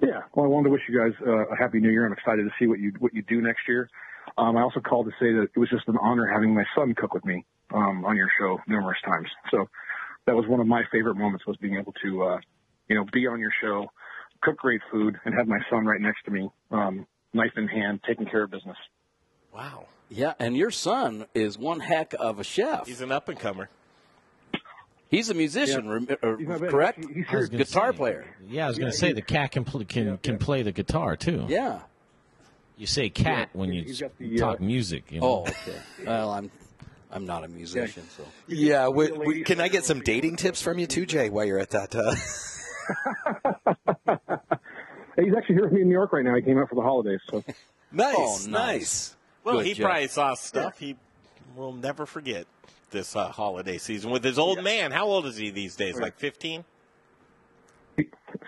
Yeah. 0.02 0.24
Well, 0.34 0.46
I 0.46 0.50
wanted 0.50 0.66
to 0.66 0.70
wish 0.72 0.82
you 0.90 0.98
guys 0.98 1.14
uh, 1.22 1.46
a 1.50 1.56
happy 1.56 1.80
New 1.80 1.92
Year. 1.92 2.08
I'm 2.08 2.14
excited 2.14 2.44
to 2.44 2.52
see 2.58 2.66
what 2.66 2.80
you 2.80 2.94
what 2.98 3.14
you 3.14 3.22
do 3.22 3.42
next 3.42 3.68
year. 3.68 3.88
Um, 4.36 4.58
I 4.58 4.62
also 4.62 4.80
called 4.80 5.06
to 5.06 5.12
say 5.20 5.32
that 5.32 5.50
it 5.56 5.60
was 5.60 5.70
just 5.70 5.88
an 5.88 5.98
honor 6.02 6.26
having 6.26 6.56
my 6.56 6.66
son 6.76 6.96
cook 6.96 7.14
with 7.14 7.26
me 7.26 7.46
um, 7.76 8.04
on 8.06 8.18
your 8.18 8.30
show 8.40 8.60
numerous 8.68 9.00
times. 9.06 9.28
So 9.52 9.70
that 10.26 10.36
was 10.36 10.48
one 10.48 10.60
of 10.60 10.66
my 10.66 10.82
favorite 10.92 11.16
moments 11.16 11.46
was 11.46 11.58
being 11.58 11.76
able 11.76 11.94
to, 12.04 12.24
uh, 12.24 12.40
you 12.88 12.96
know, 12.96 13.06
be 13.14 13.28
on 13.28 13.40
your 13.40 13.52
show, 13.62 13.92
cook 14.42 14.58
great 14.58 14.82
food, 14.92 15.20
and 15.26 15.34
have 15.36 15.48
my 15.48 15.60
son 15.70 15.86
right 15.86 16.02
next 16.02 16.24
to 16.26 16.32
me, 16.32 16.50
um, 16.72 17.06
knife 17.34 17.52
in 17.58 17.68
hand, 17.68 18.02
taking 18.08 18.26
care 18.26 18.44
of 18.44 18.52
business. 18.52 18.78
Wow. 19.54 19.86
Yeah, 20.10 20.34
and 20.40 20.56
your 20.58 20.72
son 20.72 21.26
is 21.36 21.58
one 21.58 21.80
heck 21.80 22.14
of 22.20 22.40
a 22.40 22.44
chef. 22.44 22.88
He's 22.88 23.02
an 23.02 23.12
up 23.12 23.30
and 23.30 23.40
comer. 23.40 23.70
He's 25.10 25.30
a 25.30 25.34
musician, 25.34 25.86
Yeah. 25.86 25.92
rem- 25.92 26.08
uh, 26.22 26.36
He's 26.36 26.70
correct? 26.72 27.04
He- 27.04 27.14
he's 27.14 27.28
I 27.32 27.46
guitar 27.48 27.92
say- 27.92 27.98
player. 27.98 28.26
Yeah, 28.48 28.66
I 28.66 28.68
was 28.68 28.78
going 28.78 28.92
to 28.92 28.98
say 28.98 29.12
the 29.12 29.22
cat 29.24 29.52
can 29.52 29.66
pl- 29.66 29.84
can 29.86 30.18
can 30.20 30.38
play 30.38 30.62
the 30.62 30.72
guitar 30.72 31.16
too. 31.16 31.46
Yeah. 31.50 31.80
You 32.78 32.86
say 32.88 33.10
cat 33.10 33.50
Yeah, 33.54 33.60
when 33.60 33.74
you 33.74 33.84
the, 33.84 34.38
talk 34.38 34.60
uh, 34.62 34.64
music. 34.64 35.12
You 35.12 35.20
know? 35.22 35.26
Oh, 35.28 35.42
okay. 35.42 35.80
Well, 36.06 36.30
I'm 36.32 36.52
I'm 37.12 37.26
not 37.26 37.44
a 37.44 37.48
musician, 37.48 38.04
so 38.16 38.24
Yeah. 38.48 38.88
We, 38.90 39.12
we, 39.12 39.42
can 39.44 39.60
I 39.60 39.68
get 39.68 39.84
some 39.84 40.02
dating 40.02 40.36
tips 40.36 40.62
from 40.62 40.78
you 40.78 40.86
too, 40.86 41.08
Jay? 41.08 41.30
While 41.32 41.46
you're 41.46 41.60
at 41.60 41.72
that. 41.72 41.96
Uh... 41.96 42.14
Hey, 45.16 45.26
he's 45.26 45.34
actually 45.36 45.56
here 45.56 45.64
with 45.66 45.74
me 45.74 45.82
in 45.82 45.88
New 45.88 45.94
York 45.94 46.14
right 46.14 46.24
now. 46.24 46.36
He 46.36 46.42
came 46.42 46.58
out 46.58 46.70
for 46.70 46.76
the 46.76 46.82
holidays. 46.82 47.20
So 47.30 47.44
nice, 47.92 48.16
Oh, 48.18 48.46
nice. 48.50 49.16
Well, 49.44 49.58
Good 49.58 49.66
he 49.68 49.74
job. 49.74 49.86
probably 49.86 50.08
saw 50.08 50.34
stuff 50.36 50.78
he 50.78 50.96
will 51.56 51.74
never 51.74 52.06
forget 52.06 52.46
this 52.92 53.16
uh, 53.16 53.30
holiday 53.30 53.78
season 53.78 54.12
with 54.12 54.24
his 54.24 54.38
old 54.40 54.64
man. 54.64 54.92
How 54.92 55.06
old 55.06 55.26
is 55.26 55.38
he 55.38 55.50
these 55.50 55.76
days? 55.76 56.00
Like 56.00 56.18
15? 56.18 56.64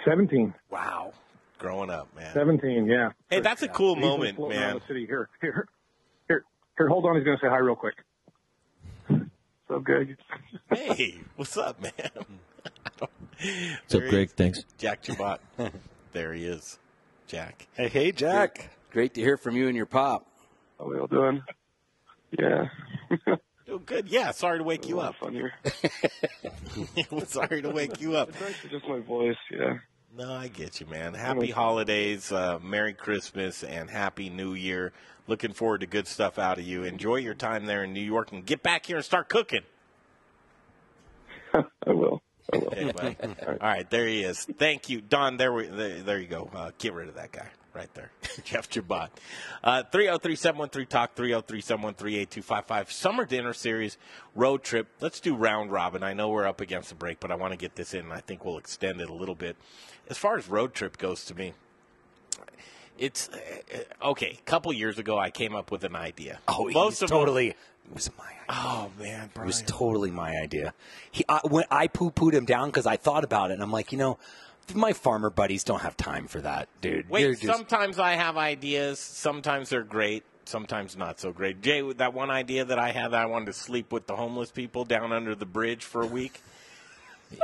17. 0.05 0.53
Wow. 0.69 1.13
Growing 1.59 1.89
up, 1.89 2.07
man. 2.15 2.33
17, 2.33 2.85
yeah. 2.87 3.11
Hey, 3.29 3.39
that's 3.39 3.61
a 3.61 3.67
cool 3.67 3.95
He's 3.95 4.03
moment, 4.03 4.35
floating 4.35 4.57
man. 4.59 4.75
The 4.75 4.81
city. 4.87 5.05
Here, 5.05 5.29
here, 5.41 5.67
here, 6.27 6.43
here. 6.77 6.87
Hold 6.87 7.05
on. 7.05 7.15
He's 7.15 7.23
going 7.23 7.37
to 7.37 7.41
say 7.45 7.49
hi 7.49 7.57
real 7.57 7.75
quick. 7.75 7.95
So 9.67 9.79
good. 9.79 10.17
Hey, 10.71 11.19
what's 11.35 11.55
up, 11.57 11.81
man? 11.81 11.91
What's 12.99 13.95
up, 13.95 14.09
Greg? 14.09 14.29
Thanks. 14.31 14.65
Jack 14.77 15.03
Chabot. 15.03 15.39
there 16.13 16.33
he 16.33 16.45
is. 16.45 16.77
Jack. 17.27 17.67
Hey, 17.73 17.87
hey, 17.87 18.11
Jack. 18.11 18.69
Great 18.91 19.13
to 19.15 19.21
hear 19.21 19.37
from 19.37 19.55
you 19.55 19.67
and 19.67 19.75
your 19.75 19.85
pop. 19.85 20.27
How 20.77 20.85
we 20.85 20.99
all 20.99 21.07
doing? 21.07 21.41
Yeah. 22.37 22.65
Doing 23.65 23.83
good. 23.85 24.09
Yeah, 24.09 24.31
sorry 24.31 24.57
to 24.57 24.63
wake 24.63 24.87
you 24.89 24.99
up. 24.99 25.15
Fun 25.15 25.33
here. 25.33 25.53
sorry 27.27 27.61
to 27.61 27.69
wake 27.69 28.01
you 28.01 28.15
up. 28.15 28.29
It's 28.29 28.71
just 28.71 28.87
my 28.87 28.99
voice. 28.99 29.37
Yeah. 29.49 29.77
No, 30.17 30.33
I 30.33 30.49
get 30.49 30.81
you, 30.81 30.87
man. 30.87 31.13
Happy 31.13 31.51
holidays, 31.51 32.31
uh, 32.31 32.59
Merry 32.61 32.93
Christmas, 32.93 33.63
and 33.63 33.89
Happy 33.89 34.29
New 34.29 34.53
Year. 34.53 34.91
Looking 35.27 35.53
forward 35.53 35.81
to 35.81 35.87
good 35.87 36.07
stuff 36.07 36.37
out 36.37 36.57
of 36.57 36.65
you. 36.65 36.83
Enjoy 36.83 37.15
your 37.15 37.33
time 37.33 37.65
there 37.65 37.83
in 37.85 37.93
New 37.93 38.01
York 38.01 38.33
and 38.33 38.45
get 38.45 38.61
back 38.61 38.87
here 38.87 38.97
and 38.97 39.05
start 39.05 39.29
cooking. 39.29 39.61
I 41.53 41.63
will. 41.87 42.21
Hey, 42.51 42.91
buddy. 42.91 43.15
All 43.47 43.57
right, 43.61 43.89
there 43.89 44.07
he 44.07 44.23
is. 44.23 44.45
Thank 44.45 44.89
you, 44.89 45.01
Don. 45.01 45.37
There, 45.37 45.53
we, 45.53 45.67
there, 45.67 46.01
there 46.01 46.19
you 46.19 46.27
go. 46.27 46.49
Uh, 46.53 46.71
get 46.77 46.93
rid 46.93 47.07
of 47.07 47.15
that 47.15 47.31
guy 47.31 47.47
right 47.73 47.93
there, 47.93 48.11
Jeff 48.43 48.69
Jabot. 48.69 49.09
Uh, 49.63 49.83
Three 49.91 50.05
zero 50.05 50.17
three 50.17 50.35
seven 50.35 50.59
one 50.59 50.69
three 50.69 50.85
talk. 50.85 51.15
Three 51.15 51.29
zero 51.29 51.41
three 51.41 51.61
seven 51.61 51.83
one 51.83 51.93
three 51.93 52.17
eight 52.17 52.29
two 52.29 52.41
five 52.41 52.65
five. 52.65 52.91
Summer 52.91 53.25
dinner 53.25 53.53
series, 53.53 53.97
road 54.35 54.63
trip. 54.63 54.87
Let's 54.99 55.19
do 55.19 55.35
round 55.35 55.71
robin. 55.71 56.03
I 56.03 56.13
know 56.13 56.29
we're 56.29 56.45
up 56.47 56.61
against 56.61 56.89
the 56.89 56.95
break, 56.95 57.19
but 57.19 57.31
I 57.31 57.35
want 57.35 57.53
to 57.53 57.57
get 57.57 57.75
this 57.75 57.93
in. 57.93 58.01
and 58.01 58.13
I 58.13 58.19
think 58.19 58.43
we'll 58.43 58.57
extend 58.57 58.99
it 59.01 59.09
a 59.09 59.13
little 59.13 59.35
bit. 59.35 59.55
As 60.09 60.17
far 60.17 60.37
as 60.37 60.49
road 60.49 60.73
trip 60.73 60.97
goes, 60.97 61.23
to 61.25 61.35
me, 61.35 61.53
it's 62.97 63.29
uh, 63.29 64.07
okay. 64.09 64.37
A 64.37 64.43
couple 64.43 64.73
years 64.73 64.99
ago, 64.99 65.17
I 65.17 65.29
came 65.29 65.55
up 65.55 65.71
with 65.71 65.83
an 65.85 65.95
idea. 65.95 66.39
Oh, 66.47 66.69
most 66.71 67.01
of 67.01 67.09
totally. 67.09 67.55
It 67.91 67.95
was 67.95 68.09
my. 68.17 68.23
idea. 68.25 68.41
Oh 68.49 68.91
man, 68.99 69.29
It 69.35 69.45
was 69.45 69.63
totally 69.67 70.11
my 70.11 70.37
idea. 70.37 70.73
He, 71.11 71.25
I, 71.27 71.41
when 71.43 71.65
I 71.69 71.87
poo 71.87 72.09
pooed 72.11 72.33
him 72.33 72.45
down 72.45 72.69
because 72.69 72.85
I 72.85 72.95
thought 72.95 73.23
about 73.25 73.51
it, 73.51 73.55
and 73.55 73.63
I'm 73.63 73.71
like, 73.71 73.91
you 73.91 73.97
know, 73.97 74.17
my 74.73 74.93
farmer 74.93 75.29
buddies 75.29 75.65
don't 75.65 75.81
have 75.81 75.97
time 75.97 76.27
for 76.27 76.39
that, 76.41 76.69
dude. 76.79 77.09
Wait, 77.09 77.39
just- 77.39 77.43
sometimes 77.43 77.99
I 77.99 78.13
have 78.13 78.37
ideas. 78.37 78.99
Sometimes 78.99 79.69
they're 79.69 79.83
great. 79.83 80.23
Sometimes 80.45 80.95
not 80.97 81.19
so 81.19 81.31
great. 81.33 81.61
Jay, 81.61 81.81
that 81.93 82.13
one 82.13 82.31
idea 82.31 82.65
that 82.65 82.79
I 82.79 82.91
had 82.91 83.11
that 83.11 83.21
I 83.21 83.25
wanted 83.25 83.47
to 83.47 83.53
sleep 83.53 83.91
with 83.91 84.07
the 84.07 84.15
homeless 84.15 84.51
people 84.51 84.85
down 84.85 85.11
under 85.13 85.35
the 85.35 85.45
bridge 85.45 85.83
for 85.83 86.01
a 86.01 86.07
week. 86.07 86.41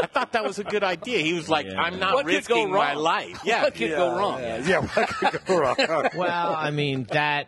I 0.01 0.05
thought 0.07 0.31
that 0.33 0.43
was 0.43 0.59
a 0.59 0.63
good 0.63 0.83
idea. 0.83 1.19
He 1.19 1.33
was 1.33 1.49
like, 1.49 1.65
"I'm 1.67 1.99
not 1.99 2.13
What 2.15 2.25
could 2.25 2.45
go 2.45 2.55
risking 2.55 2.71
my 2.71 2.93
wrong? 2.93 3.03
life." 3.03 3.39
Yeah, 3.43 3.63
What 3.63 3.75
could 3.75 3.89
go 3.91 4.17
wrong? 4.17 4.39
Yeah, 4.41 4.81
what 4.81 5.07
could 5.07 5.45
go 5.45 5.59
wrong? 5.59 5.75
well, 6.15 6.55
I 6.55 6.71
mean 6.71 7.05
that. 7.11 7.47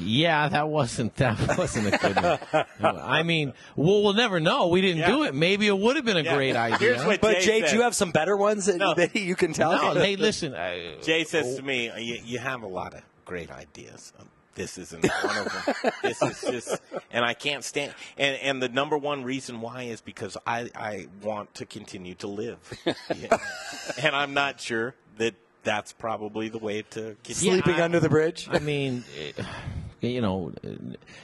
Yeah, 0.00 0.48
that 0.48 0.68
wasn't 0.68 1.14
that 1.16 1.56
wasn't 1.58 1.94
a 1.94 1.98
good 1.98 2.16
one. 2.16 2.96
I 2.98 3.22
mean, 3.22 3.52
well, 3.76 4.02
we'll 4.02 4.14
never 4.14 4.40
know. 4.40 4.68
We 4.68 4.80
didn't 4.80 5.06
do 5.06 5.24
it. 5.24 5.34
Maybe 5.34 5.66
it 5.66 5.78
would 5.78 5.96
have 5.96 6.04
been 6.04 6.16
a 6.16 6.22
Yeah. 6.22 6.34
great 6.34 6.56
idea. 6.56 6.78
Here's 6.78 7.04
what 7.04 7.20
but 7.20 7.36
Jay 7.40 7.44
Jay, 7.44 7.60
said. 7.60 7.70
do 7.70 7.76
you 7.76 7.82
have 7.82 7.94
some 7.94 8.10
better 8.10 8.36
ones 8.36 8.66
that, 8.66 8.78
that 8.96 9.14
you 9.16 9.36
can 9.36 9.52
tell? 9.52 9.72
No, 9.72 9.94
me? 9.94 10.00
hey, 10.00 10.16
listen. 10.16 10.54
I, 10.54 10.96
Jay 11.02 11.24
says 11.24 11.56
to 11.56 11.62
me, 11.62 11.90
you, 11.98 12.18
"You 12.24 12.38
have 12.38 12.62
a 12.62 12.66
lot 12.68 12.94
of 12.94 13.02
great 13.24 13.50
ideas. 13.50 14.12
This 14.58 14.76
isn't 14.76 15.06
one 15.22 15.36
of 15.38 15.52
them. 15.82 15.92
this 16.02 16.20
is 16.20 16.40
just, 16.42 16.82
and 17.10 17.24
I 17.24 17.32
can't 17.34 17.64
stand. 17.64 17.94
And 18.18 18.36
and 18.42 18.62
the 18.62 18.68
number 18.68 18.98
one 18.98 19.24
reason 19.24 19.60
why 19.60 19.84
is 19.84 20.00
because 20.00 20.36
I 20.46 20.68
I 20.74 21.06
want 21.22 21.54
to 21.54 21.64
continue 21.66 22.14
to 22.16 22.26
live, 22.26 22.58
Yeah. 22.84 23.38
and 24.02 24.14
I'm 24.14 24.34
not 24.34 24.60
sure 24.60 24.94
that 25.16 25.34
that's 25.62 25.92
probably 25.92 26.48
the 26.48 26.58
way 26.58 26.82
to 26.82 27.16
continue. 27.24 27.60
Sleeping 27.62 27.80
under 27.80 28.00
the 28.00 28.08
bridge. 28.08 28.48
I 28.50 28.58
mean, 28.58 29.04
eh, 29.18 29.42
you 30.00 30.20
know, 30.20 30.52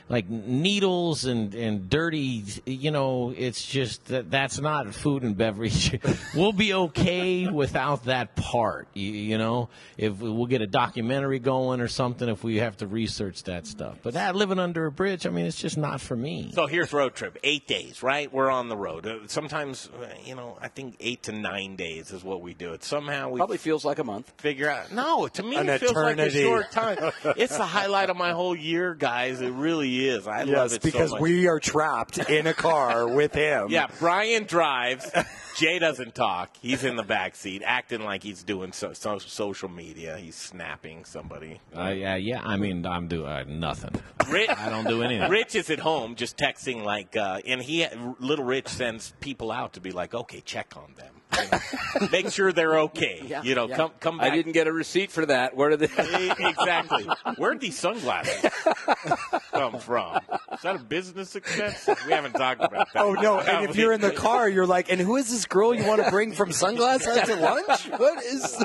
like 0.09 0.29
needles 0.29 1.25
and, 1.25 1.55
and 1.55 1.89
dirty, 1.89 2.43
you 2.67 2.91
know, 2.91 3.33
it's 3.37 3.65
just 3.65 4.07
that 4.07 4.31
that's 4.31 4.59
not 4.61 4.95
food 4.95 5.23
and 5.23 5.37
beverage. 5.37 5.99
we'll 6.35 6.53
be 6.53 6.75
okay 6.75 7.47
without 7.49 8.05
that 8.05 8.35
part, 8.37 8.89
you, 8.95 9.11
you 9.13 9.39
know, 9.39 9.69
if 9.97 10.19
we'll 10.19 10.47
get 10.47 10.61
a 10.63 10.67
documentary 10.67 11.39
going 11.39 11.81
or 11.81 11.89
something 11.89 12.29
if 12.29 12.43
we 12.43 12.57
have 12.57 12.77
to 12.79 12.87
research 12.87 13.45
that 13.45 13.67
stuff. 13.67 13.99
But 14.03 14.15
that 14.15 14.35
living 14.37 14.59
under 14.59 14.87
a 14.87 14.93
bridge, 14.93 15.27
I 15.27 15.31
mean, 15.31 15.47
it's 15.47 15.61
just 15.61 15.77
not 15.79 16.01
for 16.01 16.17
me. 16.17 16.51
So 16.55 16.67
here's 16.67 16.93
road 16.93 17.15
trip. 17.15 17.39
Eight 17.45 17.67
days, 17.69 18.03
right? 18.03 18.33
We're 18.33 18.51
on 18.51 18.69
the 18.69 18.77
road. 18.77 19.07
Uh, 19.07 19.19
Sometimes, 19.27 19.89
uh, 20.01 20.07
you 20.25 20.35
know, 20.35 20.59
I 20.61 20.69
think 20.69 20.97
eight 21.01 21.25
to 21.25 21.33
nine 21.33 21.77
days 21.77 22.11
is 22.13 22.23
what 22.25 22.41
we 22.41 22.55
do. 22.55 22.73
It 22.73 22.83
somehow 22.85 23.29
we 23.31 23.39
Probably 23.39 23.59
feels 23.59 23.85
like 23.85 23.99
a 23.99 24.05
month. 24.05 24.33
figure 24.39 24.69
out. 24.69 24.93
No, 24.93 25.29
to 25.29 25.43
me 25.43 25.57
An 25.57 25.69
it 25.69 25.81
feels 25.81 25.93
like 25.95 26.19
a 26.19 26.27
eternity. 26.27 26.43
short 26.43 26.71
time. 26.73 27.13
it's 27.37 27.57
the 27.57 27.65
highlight 27.65 28.11
of 28.11 28.17
my 28.17 28.33
whole 28.33 28.55
year, 28.57 28.64
guys. 28.95 29.41
It 29.41 29.53
really 29.53 30.09
is. 30.09 30.27
I 30.27 30.41
love 30.41 30.49
yes, 30.49 30.73
it 30.75 30.83
because 30.83 31.11
so 31.11 31.17
much. 31.17 31.23
we 31.23 31.49
are 31.49 31.61
trapped 31.61 32.19
in 32.19 32.47
a 32.47 32.55
car 32.55 33.07
with 33.15 33.35
him. 33.35 33.69
Yeah, 33.69 33.89
Brian 33.99 34.45
drives. 34.45 35.11
Jay 35.57 35.79
doesn't 35.79 36.15
talk. 36.15 36.57
He's 36.61 36.83
in 36.83 36.97
the 36.97 37.03
back 37.03 37.37
seat, 37.37 37.63
acting 37.65 38.03
like 38.03 38.23
he's 38.23 38.43
doing 38.43 38.73
so, 38.73 38.93
so, 38.93 39.19
social 39.19 39.69
media. 39.69 40.17
He's 40.17 40.35
snapping 40.35 41.05
somebody. 41.05 41.61
Uh, 41.77 41.89
yeah, 41.91 42.17
yeah. 42.17 42.43
I 42.43 42.57
mean, 42.57 42.85
I'm 42.87 43.07
doing 43.07 43.27
uh, 43.27 43.45
nothing. 43.47 43.93
Rich, 44.29 44.51
I 44.51 44.69
don't 44.69 44.89
do 44.89 45.03
anything. 45.03 45.31
Rich 45.31 45.55
is 45.55 45.71
at 45.71 45.79
home 45.79 46.17
just 46.17 46.37
texting 46.37 46.83
like, 46.83 47.17
uh, 47.17 47.41
and 47.47 47.63
he 47.63 47.87
little 48.19 48.45
Rich 48.45 48.69
sends 48.69 49.13
people 49.21 49.53
out 49.53 49.75
to 49.75 49.81
be 49.81 49.93
like, 49.93 50.15
okay, 50.15 50.41
check 50.41 50.77
on 50.77 50.95
them. 50.97 51.15
You 51.37 51.49
know? 52.01 52.09
Make 52.13 52.31
sure 52.31 52.53
they're 52.53 52.79
okay. 52.81 53.41
You 53.43 53.55
know, 53.55 53.69
Yeah. 53.69 53.77
come 53.77 53.91
come 54.01 54.19
back. 54.19 54.33
I 54.33 54.35
didn't 54.37 54.53
get 54.53 54.67
a 54.67 54.73
receipt 54.73 55.11
for 55.11 55.27
that. 55.27 55.57
Where 55.57 55.71
did 55.77 55.81
they? 55.81 56.31
Exactly. 56.39 57.07
Where'd 57.37 57.61
these 57.61 57.79
sunglasses 57.79 58.45
come 59.53 59.79
from? 59.79 60.17
Is 60.53 60.63
that 60.63 60.77
a 60.77 60.79
business 60.79 61.37
expense? 61.37 61.89
We 62.07 62.13
haven't 62.13 62.33
talked 62.33 62.63
about 62.63 62.93
that. 62.93 63.03
Oh 63.03 63.13
no! 63.15 63.39
And 63.41 63.69
if 63.69 63.77
you're 63.77 63.93
in 63.93 64.01
the 64.01 64.11
car, 64.27 64.49
you're 64.49 64.67
like, 64.67 64.91
"And 64.91 65.01
who 65.01 65.17
is 65.17 65.31
this 65.31 65.47
girl 65.47 65.75
you 65.75 65.85
want 65.85 66.03
to 66.05 66.11
bring 66.11 66.33
from 66.33 66.53
sunglasses 66.53 67.21
to 67.29 67.37
lunch? 67.37 67.89
What 67.91 68.23
is?" 68.25 68.63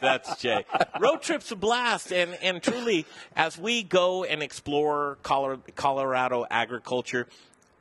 That's 0.00 0.36
Jay. 0.40 0.64
Road 1.00 1.22
trip's 1.22 1.50
a 1.52 1.56
blast, 1.56 2.12
and 2.12 2.34
and 2.42 2.62
truly, 2.62 3.06
as 3.36 3.58
we 3.58 3.82
go 3.82 4.24
and 4.24 4.42
explore 4.42 5.18
Colorado 5.22 6.46
agriculture, 6.50 7.26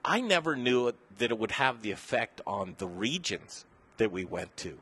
I 0.04 0.22
never 0.22 0.56
knew 0.56 0.88
it, 0.88 0.96
that 1.18 1.32
it 1.32 1.38
would 1.40 1.52
have 1.52 1.82
the 1.82 1.92
effect 1.92 2.42
on 2.48 2.76
the 2.78 2.88
regions 2.88 3.66
that 4.00 4.12
we 4.12 4.26
went 4.26 4.56
to. 4.58 4.78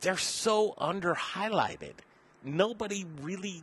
They're 0.00 0.18
so 0.18 0.74
under 0.76 1.14
highlighted. 1.14 1.94
Nobody 2.42 3.06
really 3.22 3.62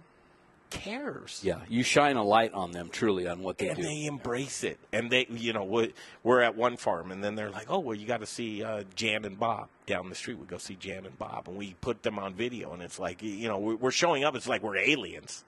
cares. 0.72 1.40
Yeah, 1.44 1.60
you 1.70 1.84
shine 1.84 2.16
a 2.16 2.24
light 2.24 2.54
on 2.54 2.72
them 2.72 2.90
truly 2.90 3.28
on 3.28 3.44
what 3.44 3.60
they 3.60 3.68
and 3.68 3.78
do. 3.78 3.84
they 3.84 4.06
embrace 4.06 4.64
it. 4.64 4.80
And 4.92 5.12
they, 5.12 5.28
you 5.30 5.54
know, 5.54 5.64
we- 5.66 5.94
we're 6.24 6.42
at 6.42 6.56
one 6.56 6.78
farm, 6.78 7.12
and 7.12 7.24
then 7.24 7.36
they're 7.36 7.52
like, 7.52 7.70
"Oh, 7.70 7.78
well, 7.80 7.96
you 7.96 8.08
got 8.08 8.22
to 8.22 8.26
see 8.26 8.64
uh, 8.64 8.86
Jan 8.96 9.26
and 9.26 9.38
Bob 9.40 9.68
down 9.86 10.10
the 10.10 10.16
street." 10.16 10.40
We 10.40 10.46
go 10.48 10.58
see 10.58 10.76
Jan 10.76 11.06
and 11.06 11.20
Bob, 11.20 11.48
and 11.48 11.58
we 11.58 11.76
put 11.82 12.02
them 12.04 12.18
on 12.18 12.34
video, 12.34 12.74
and 12.74 12.82
it's 12.82 12.98
like, 12.98 13.22
you 13.22 13.48
know, 13.48 13.60
we- 13.60 13.76
we're 13.76 13.92
showing 13.92 14.24
up. 14.24 14.36
It's 14.36 14.48
like 14.48 14.64
we're 14.64 14.78
aliens. 14.78 15.44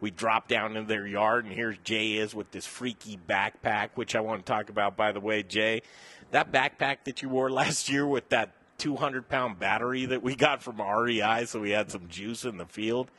We 0.00 0.10
drop 0.10 0.46
down 0.46 0.76
in 0.76 0.86
their 0.86 1.06
yard, 1.06 1.44
and 1.46 1.54
here's 1.54 1.76
Jay 1.78 2.16
is 2.18 2.34
with 2.34 2.50
this 2.52 2.66
freaky 2.66 3.18
backpack, 3.28 3.90
which 3.94 4.14
I 4.14 4.20
want 4.20 4.44
to 4.44 4.52
talk 4.52 4.68
about, 4.68 4.96
by 4.96 5.10
the 5.12 5.20
way, 5.20 5.42
Jay. 5.42 5.82
That 6.30 6.52
backpack 6.52 6.98
that 7.04 7.22
you 7.22 7.28
wore 7.28 7.50
last 7.50 7.88
year 7.88 8.06
with 8.06 8.28
that 8.30 8.52
200 8.78 9.28
pound 9.28 9.58
battery 9.58 10.06
that 10.06 10.22
we 10.22 10.36
got 10.36 10.62
from 10.62 10.80
REI, 10.80 11.44
so 11.46 11.60
we 11.60 11.70
had 11.70 11.90
some 11.90 12.08
juice 12.08 12.44
in 12.44 12.56
the 12.56 12.66
field. 12.66 13.10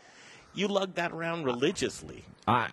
You 0.53 0.67
lugged 0.67 0.95
that 0.95 1.11
around 1.11 1.43
religiously. 1.43 2.25
I 2.47 2.69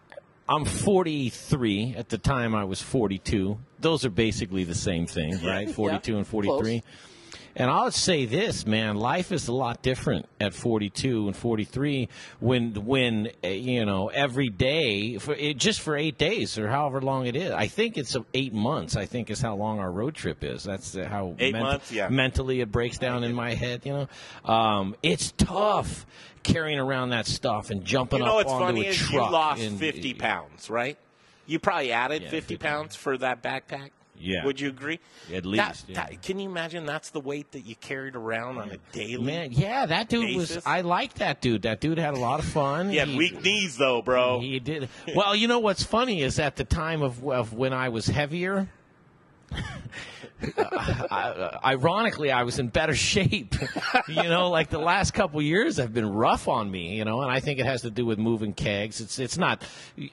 I'm 0.48 0.64
43. 0.64 1.94
At 1.96 2.08
the 2.08 2.18
time, 2.18 2.54
I 2.54 2.64
was 2.64 2.80
42. 2.80 3.58
Those 3.80 4.04
are 4.04 4.10
basically 4.10 4.64
the 4.64 4.74
same 4.74 5.06
thing, 5.06 5.40
right? 5.44 5.68
42 5.68 6.16
and 6.16 6.26
43. 6.26 6.82
And 7.58 7.70
I'll 7.70 7.90
say 7.90 8.26
this, 8.26 8.66
man, 8.66 8.96
life 8.96 9.32
is 9.32 9.48
a 9.48 9.52
lot 9.52 9.80
different 9.80 10.26
at 10.38 10.52
42 10.52 11.26
and 11.26 11.34
43 11.34 12.10
when 12.38 12.74
when 12.84 13.30
uh, 13.42 13.48
you 13.48 13.86
know 13.86 14.08
every 14.08 14.50
day 14.50 15.16
for 15.16 15.34
it, 15.34 15.56
just 15.56 15.80
for 15.80 15.96
8 15.96 16.18
days 16.18 16.58
or 16.58 16.68
however 16.68 17.00
long 17.00 17.26
it 17.26 17.34
is. 17.34 17.50
I 17.52 17.68
think 17.68 17.96
it's 17.96 18.14
uh, 18.14 18.20
8 18.34 18.52
months. 18.52 18.94
I 18.94 19.06
think 19.06 19.30
is 19.30 19.40
how 19.40 19.56
long 19.56 19.78
our 19.78 19.90
road 19.90 20.14
trip 20.14 20.44
is. 20.44 20.64
That's 20.64 20.94
uh, 20.96 21.08
how 21.08 21.34
Eight 21.38 21.54
months, 21.54 21.90
yeah. 21.90 22.10
mentally 22.10 22.60
it 22.60 22.70
breaks 22.70 22.98
down 22.98 23.24
in 23.24 23.32
my 23.32 23.54
head, 23.54 23.80
you 23.86 23.92
know. 24.44 24.52
Um, 24.52 24.94
it's 25.02 25.32
tough 25.32 26.04
carrying 26.42 26.78
around 26.78 27.10
that 27.10 27.26
stuff 27.26 27.70
and 27.70 27.86
jumping 27.86 28.18
You 28.18 28.26
know 28.26 28.38
up 28.38 28.48
onto 28.48 28.66
funny 28.66 28.86
a 28.88 28.92
truck 28.92 29.12
you 29.12 29.32
lost 29.32 29.62
and- 29.62 29.78
50 29.78 30.12
pounds, 30.12 30.68
right? 30.68 30.98
You 31.46 31.58
probably 31.58 31.92
added 31.92 32.22
Yeah, 32.22 32.30
50 32.30 32.56
pounds 32.58 32.96
for 32.96 33.16
that 33.18 33.42
backpack. 33.42 33.90
Yeah. 34.18 34.44
Would 34.44 34.60
you 34.60 34.68
agree? 34.68 35.00
At 35.32 35.42
That- 35.42 35.46
least, 35.46 35.84
yeah. 35.88 35.94
that- 36.06 36.22
can 36.22 36.38
you 36.38 36.48
imagine 36.48 36.86
that's 36.86 37.10
the 37.10 37.20
weight 37.20 37.52
that 37.52 37.60
you 37.66 37.74
carried 37.76 38.16
around 38.16 38.58
on 38.58 38.70
a 38.70 38.76
daily 38.92 39.22
Man, 39.22 39.52
yeah, 39.52 39.86
that 39.86 40.08
dude 40.08 40.26
basis? 40.26 40.56
was. 40.56 40.66
I 40.66 40.80
like 40.82 41.14
that 41.14 41.40
dude. 41.40 41.62
That 41.62 41.80
dude 41.80 41.98
had 41.98 42.14
a 42.14 42.18
lot 42.18 42.40
of 42.40 42.46
fun. 42.46 42.90
He 42.90 42.96
had 42.96 43.14
weak 43.14 43.42
knees, 43.42 43.76
though, 43.76 44.02
bro. 44.02 44.40
He 44.40 44.58
did. 44.60 44.88
Well, 45.14 45.34
you 45.36 45.48
know 45.48 45.58
what's 45.58 45.82
funny 45.82 46.22
is 46.22 46.38
at 46.38 46.56
the 46.56 46.64
time 46.64 47.02
of, 47.02 47.24
of 47.28 47.52
when 47.52 47.72
I 47.72 47.88
was 47.90 48.06
heavier. 48.06 48.68
I, 50.42 51.58
ironically, 51.64 52.30
I 52.30 52.42
was 52.42 52.58
in 52.58 52.68
better 52.68 52.94
shape. 52.94 53.54
you 54.08 54.22
know, 54.24 54.50
like 54.50 54.68
the 54.68 54.78
last 54.78 55.14
couple 55.14 55.40
years 55.40 55.78
have 55.78 55.94
been 55.94 56.08
rough 56.08 56.46
on 56.46 56.70
me. 56.70 56.96
You 56.96 57.04
know, 57.04 57.22
and 57.22 57.30
I 57.30 57.40
think 57.40 57.58
it 57.58 57.66
has 57.66 57.82
to 57.82 57.90
do 57.90 58.04
with 58.04 58.18
moving 58.18 58.52
kegs. 58.52 59.00
It's 59.00 59.18
it's 59.18 59.38
not. 59.38 59.62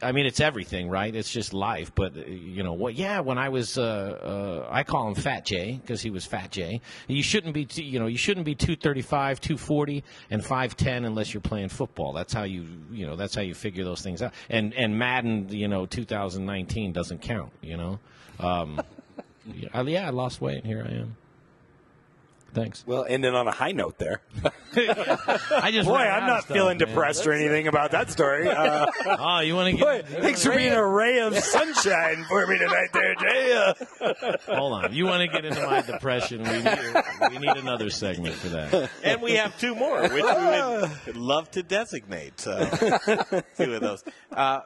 I 0.02 0.12
mean, 0.12 0.26
it's 0.26 0.40
everything, 0.40 0.90
right? 0.90 1.14
It's 1.14 1.32
just 1.32 1.54
life. 1.54 1.94
But 1.94 2.18
uh, 2.18 2.22
you 2.22 2.64
know 2.64 2.74
what? 2.74 2.96
Yeah, 2.96 3.20
when 3.20 3.38
I 3.38 3.50
was, 3.50 3.78
uh, 3.78 3.82
uh, 3.84 4.68
I 4.72 4.84
call 4.84 5.08
him 5.10 5.16
Fat 5.16 5.46
Jay 5.46 5.80
because 5.82 6.02
he 6.02 6.10
was 6.10 6.26
Fat 6.26 6.52
Jay. 6.52 6.82
You 7.08 7.24
shouldn't 7.24 7.54
be, 7.54 7.68
you 7.76 8.00
know, 8.00 8.08
you 8.08 8.18
shouldn't 8.18 8.46
be 8.46 8.56
two 8.56 8.76
thirty 8.76 9.02
five, 9.02 9.42
two 9.42 9.58
forty, 9.58 10.04
and 10.30 10.44
five 10.44 10.78
ten 10.78 11.06
unless 11.06 11.34
you're 11.34 11.42
playing 11.42 11.70
football. 11.70 12.14
That's 12.14 12.34
how 12.34 12.44
you, 12.44 12.66
you 12.92 13.06
know, 13.06 13.16
that's 13.16 13.36
how 13.36 13.42
you 13.42 13.54
figure 13.54 13.84
those 13.84 14.02
things 14.02 14.22
out. 14.22 14.34
And 14.50 14.74
and 14.74 14.98
Madden, 14.98 15.50
you 15.50 15.68
know, 15.68 15.86
2019 15.86 16.94
doesn't 16.94 17.22
count. 17.22 17.52
You 17.62 17.78
know. 17.78 18.00
Um, 18.40 18.82
yeah, 19.46 19.70
I- 19.74 19.82
lost 20.10 20.42
weight. 20.42 20.58
And 20.60 20.66
here 20.68 20.86
I 20.88 20.92
am. 20.94 21.18
Thanks. 22.54 22.84
Well, 22.86 23.06
ending 23.08 23.34
on 23.34 23.48
a 23.48 23.52
high 23.52 23.72
note 23.72 23.98
there. 23.98 24.22
I 24.76 25.72
just 25.72 25.88
boy, 25.88 25.96
I'm 25.98 26.28
not 26.28 26.44
stuff, 26.44 26.56
feeling 26.56 26.78
man. 26.78 26.88
depressed 26.88 27.26
or 27.26 27.34
anything 27.34 27.68
about 27.68 27.92
that 27.92 28.12
story. 28.12 28.48
Uh, 28.48 28.86
oh, 29.06 29.40
you 29.40 29.56
want 29.56 29.76
to 29.76 29.84
boy, 29.84 30.04
get? 30.08 30.22
thanks 30.22 30.44
for 30.44 30.56
being 30.56 30.74
a 30.74 30.86
ray 30.86 31.20
of 31.20 31.36
sunshine 31.38 32.26
for 32.28 32.46
me 32.48 32.58
tonight, 32.60 32.90
there, 32.94 33.16
Jay. 33.16 33.54
Uh, 33.54 34.38
Hold 34.56 34.74
on. 34.74 34.94
You 34.94 35.06
want 35.06 35.22
to 35.22 35.28
get 35.28 35.46
into 35.46 35.66
my 35.66 35.82
depression? 35.82 36.44
We 36.44 36.62
need, 36.62 37.32
we 37.32 37.38
need 37.40 37.58
another 37.58 37.90
segment 37.90 38.36
for 38.36 38.50
that. 38.50 38.90
and 39.04 39.22
we 39.22 39.34
have 39.34 39.60
two 39.60 39.74
more, 39.76 40.02
which 40.02 40.12
we 40.12 40.22
would 40.22 41.18
love 41.18 41.50
to 41.52 41.64
designate. 41.64 42.40
So, 42.40 42.70
two 43.58 43.74
of 43.74 43.82
those. 43.82 44.04
Uh, 44.32 44.62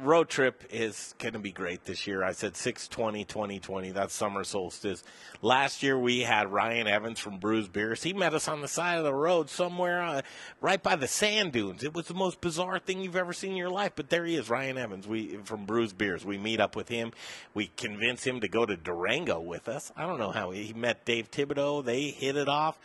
road 0.00 0.28
trip 0.28 0.64
is 0.70 1.14
going 1.18 1.34
to 1.34 1.38
be 1.38 1.52
great 1.52 1.84
this 1.84 2.06
year. 2.06 2.22
I 2.24 2.32
said 2.32 2.56
620, 2.56 3.24
2020. 3.24 3.90
That's 3.92 4.14
summer 4.14 4.44
solstice. 4.44 5.02
Last 5.40 5.82
year 5.82 5.98
we 5.98 6.20
had 6.20 6.50
Ryan 6.52 6.86
Evans 6.86 7.21
from 7.22 7.38
Bruz 7.40 7.72
Beers. 7.72 8.02
He 8.02 8.12
met 8.12 8.34
us 8.34 8.48
on 8.48 8.60
the 8.60 8.68
side 8.68 8.98
of 8.98 9.04
the 9.04 9.14
road 9.14 9.48
somewhere 9.48 10.02
uh, 10.02 10.22
right 10.60 10.82
by 10.82 10.96
the 10.96 11.08
sand 11.08 11.52
dunes. 11.52 11.82
It 11.82 11.94
was 11.94 12.06
the 12.08 12.14
most 12.14 12.40
bizarre 12.40 12.78
thing 12.78 13.00
you've 13.00 13.16
ever 13.16 13.32
seen 13.32 13.52
in 13.52 13.56
your 13.56 13.70
life. 13.70 13.92
But 13.96 14.10
there 14.10 14.24
he 14.24 14.34
is, 14.36 14.50
Ryan 14.50 14.76
Evans. 14.76 15.06
We 15.06 15.36
from 15.44 15.66
Bruz 15.66 15.96
Beers. 15.96 16.24
We 16.24 16.36
meet 16.36 16.60
up 16.60 16.76
with 16.76 16.88
him. 16.88 17.12
We 17.54 17.70
convince 17.76 18.24
him 18.24 18.40
to 18.40 18.48
go 18.48 18.66
to 18.66 18.76
Durango 18.76 19.40
with 19.40 19.68
us. 19.68 19.92
I 19.96 20.06
don't 20.06 20.18
know 20.18 20.30
how 20.32 20.50
he, 20.50 20.64
he 20.64 20.72
met 20.74 21.04
Dave 21.04 21.30
Thibodeau. 21.30 21.84
They 21.84 22.08
hit 22.10 22.36
it 22.36 22.48
off. 22.48 22.78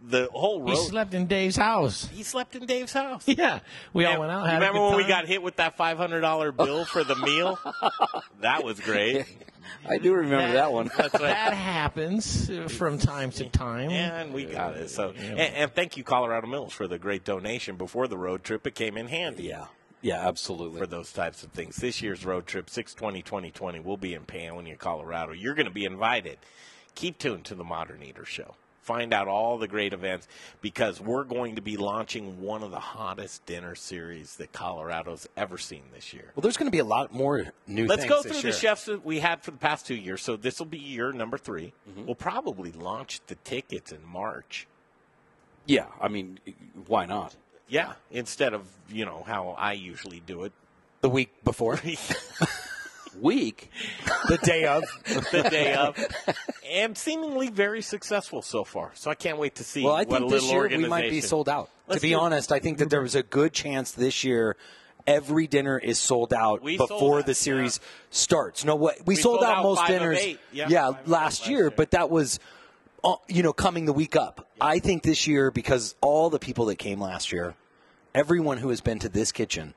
The 0.00 0.28
whole 0.32 0.60
road. 0.62 0.76
He 0.76 0.76
slept 0.76 1.12
in 1.12 1.26
Dave's 1.26 1.56
house. 1.56 2.08
He 2.12 2.22
slept 2.22 2.54
in 2.54 2.66
Dave's 2.66 2.92
house. 2.92 3.24
Yeah, 3.26 3.58
we 3.92 4.04
all 4.04 4.20
went 4.20 4.30
out. 4.30 4.44
you 4.44 4.50
Had 4.50 4.62
a 4.62 4.66
remember 4.66 4.80
when 4.88 4.96
we 4.96 5.08
got 5.08 5.26
hit 5.26 5.42
with 5.42 5.56
that 5.56 5.76
five 5.76 5.96
hundred 5.98 6.20
dollar 6.20 6.52
bill 6.52 6.84
for 6.84 7.02
the 7.02 7.16
meal? 7.16 7.58
that 8.40 8.62
was 8.62 8.78
great. 8.78 9.26
I 9.88 9.98
do 9.98 10.14
remember 10.14 10.52
that 10.52 10.72
one. 10.72 10.90
Right. 10.98 11.12
That 11.12 11.52
happens 11.54 12.50
from 12.72 12.98
time 12.98 13.30
to 13.32 13.48
time. 13.48 13.90
And 13.90 14.32
we 14.32 14.44
got 14.44 14.76
it. 14.76 14.90
So, 14.90 15.10
and, 15.10 15.38
and 15.38 15.74
thank 15.74 15.96
you, 15.96 16.04
Colorado 16.04 16.46
Mills, 16.46 16.72
for 16.72 16.86
the 16.86 16.98
great 16.98 17.24
donation 17.24 17.76
before 17.76 18.08
the 18.08 18.18
road 18.18 18.44
trip. 18.44 18.66
It 18.66 18.74
came 18.74 18.96
in 18.96 19.08
handy. 19.08 19.44
Yeah. 19.44 19.66
Yeah, 20.00 20.26
absolutely. 20.28 20.78
For 20.78 20.86
those 20.86 21.12
types 21.12 21.42
of 21.42 21.50
things. 21.50 21.76
This 21.76 22.00
year's 22.02 22.24
road 22.24 22.46
trip, 22.46 22.70
620 22.70 23.22
2020, 23.22 23.80
will 23.80 23.96
be 23.96 24.14
in 24.14 24.24
Paonia, 24.24 24.78
Colorado. 24.78 25.32
You're 25.32 25.54
going 25.54 25.66
to 25.66 25.72
be 25.72 25.84
invited. 25.84 26.38
Keep 26.94 27.18
tuned 27.18 27.44
to 27.46 27.54
the 27.54 27.64
Modern 27.64 28.02
Eater 28.02 28.24
Show. 28.24 28.54
Find 28.88 29.12
out 29.12 29.28
all 29.28 29.58
the 29.58 29.68
great 29.68 29.92
events 29.92 30.26
because 30.62 30.98
we're 30.98 31.24
going 31.24 31.56
to 31.56 31.60
be 31.60 31.76
launching 31.76 32.40
one 32.40 32.62
of 32.62 32.70
the 32.70 32.80
hottest 32.80 33.44
dinner 33.44 33.74
series 33.74 34.36
that 34.36 34.50
Colorado's 34.52 35.28
ever 35.36 35.58
seen 35.58 35.82
this 35.94 36.14
year. 36.14 36.32
well, 36.34 36.40
there's 36.40 36.56
going 36.56 36.68
to 36.68 36.72
be 36.72 36.78
a 36.78 36.86
lot 36.86 37.12
more 37.12 37.52
new 37.66 37.86
Let's 37.86 38.06
go 38.06 38.22
through 38.22 38.40
the 38.40 38.50
chefs 38.50 38.86
that 38.86 39.04
we 39.04 39.20
had 39.20 39.42
for 39.42 39.50
the 39.50 39.58
past 39.58 39.86
two 39.86 39.94
years. 39.94 40.22
So 40.22 40.36
this 40.36 40.58
will 40.58 40.64
be 40.64 40.78
year 40.78 41.12
number 41.12 41.36
3 41.36 41.58
we 41.58 41.72
Mm-hmm. 41.90 42.06
We'll 42.06 42.14
probably 42.14 42.72
launch 42.72 43.20
the 43.26 43.34
tickets 43.34 43.92
in 43.92 44.02
March. 44.06 44.66
Yeah, 45.66 45.86
I 46.00 46.08
mean, 46.08 46.38
why 46.86 47.04
not? 47.04 47.36
Yeah, 47.68 47.92
instead 48.10 48.54
of 48.54 48.66
you 48.88 49.04
know 49.04 49.22
how 49.26 49.54
I 49.58 49.74
usually 49.74 50.20
do 50.20 50.44
it. 50.44 50.52
The 51.02 51.10
week 51.10 51.44
before, 51.44 51.78
Week. 53.22 53.70
the 54.28 54.38
day 54.38 54.64
of. 54.66 54.84
the 55.04 55.48
day 55.50 55.74
of, 55.74 55.96
and 56.70 56.96
seemingly 56.96 57.48
very 57.48 57.82
successful 57.82 58.42
so 58.42 58.64
far. 58.64 58.92
So 58.94 59.10
I 59.10 59.14
can't 59.14 59.38
wait 59.38 59.56
to 59.56 59.64
see 59.64 59.84
Well, 59.84 59.94
I 59.94 60.04
think 60.04 60.30
this 60.30 60.50
year 60.50 60.68
we 60.68 60.86
might 60.86 61.10
be 61.10 61.20
sold 61.20 61.48
out. 61.48 61.70
Let's 61.86 62.00
to 62.00 62.06
be 62.06 62.14
honest, 62.14 62.52
I 62.52 62.58
think 62.58 62.78
that 62.78 62.90
there 62.90 63.02
was 63.02 63.14
a 63.14 63.22
good 63.22 63.52
chance 63.52 63.92
this 63.92 64.24
year 64.24 64.56
every 65.08 65.46
dinner 65.46 65.78
is 65.78 65.98
sold 65.98 66.34
out 66.34 66.62
We 66.62 66.76
sold 66.76 66.90
before 66.90 67.18
out, 67.20 67.26
the 67.26 67.34
series 67.34 67.80
starts. 68.10 68.64
No 68.64 68.76
way. 68.76 68.94
We, 68.98 69.14
We 69.14 69.16
sold, 69.16 69.40
sold 69.40 69.44
out, 69.44 69.58
out 69.58 69.62
most 69.62 69.86
dinners. 69.86 70.24
Yeah, 70.52 70.66
Yeah, 70.68 70.86
last 70.88 71.08
last 71.08 71.48
year, 71.48 71.58
year. 71.60 71.70
but 71.70 71.92
that 71.92 72.10
was 72.10 72.38
uh, 73.02 73.14
you 73.26 73.42
know 73.42 73.52
coming 73.52 73.86
the 73.86 73.92
week 73.92 74.14
up. 74.14 74.46
I 74.60 74.78
think 74.78 75.02
this 75.02 75.26
year 75.26 75.50
because 75.50 75.94
all 76.00 76.30
the 76.30 76.38
people 76.38 76.66
that 76.66 76.76
came 76.76 77.00
last 77.00 77.32
year, 77.32 77.54
everyone 78.14 78.58
who 78.58 78.68
has 78.68 78.80
been 78.80 78.98
to 79.00 79.08
this 79.08 79.32
kitchen 79.32 79.74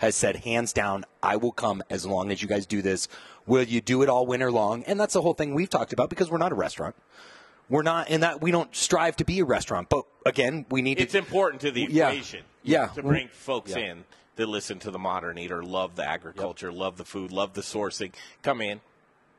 has 0.00 0.16
said 0.16 0.36
hands 0.36 0.72
down, 0.72 1.04
I 1.22 1.36
will 1.36 1.52
come 1.52 1.82
as 1.90 2.06
long 2.06 2.30
as 2.30 2.40
you 2.40 2.48
guys 2.48 2.64
do 2.64 2.80
this. 2.80 3.06
Will 3.46 3.64
you 3.64 3.82
do 3.82 4.00
it 4.02 4.08
all 4.08 4.24
winter 4.26 4.50
long? 4.50 4.82
And 4.84 4.98
that's 4.98 5.12
the 5.12 5.20
whole 5.20 5.34
thing 5.34 5.52
we've 5.54 5.68
talked 5.68 5.92
about 5.92 6.08
because 6.08 6.30
we're 6.30 6.38
not 6.38 6.52
a 6.52 6.54
restaurant. 6.54 6.94
We're 7.68 7.82
not 7.82 8.08
in 8.10 8.22
that 8.22 8.40
we 8.40 8.50
don't 8.50 8.74
strive 8.74 9.16
to 9.16 9.24
be 9.24 9.40
a 9.40 9.44
restaurant, 9.44 9.88
but 9.90 10.04
again, 10.24 10.64
we 10.70 10.80
need 10.80 10.98
It's 10.98 11.12
to 11.12 11.18
important 11.18 11.60
to 11.62 11.70
the 11.70 11.86
Yeah. 11.90 12.08
equation. 12.08 12.44
Yeah. 12.62 12.86
To 12.88 13.02
bring 13.02 13.26
mm-hmm. 13.26 13.34
folks 13.34 13.72
Yeah. 13.72 13.90
in 13.92 14.04
that 14.36 14.46
listen 14.48 14.78
to 14.80 14.90
the 14.90 14.98
modern 14.98 15.36
eater, 15.38 15.62
love 15.62 15.96
the 15.96 16.08
agriculture, 16.08 16.72
love 16.72 16.96
the 16.96 17.04
food, 17.04 17.30
love 17.30 17.52
the 17.52 17.60
sourcing. 17.60 18.12
Come 18.42 18.62
in, 18.62 18.80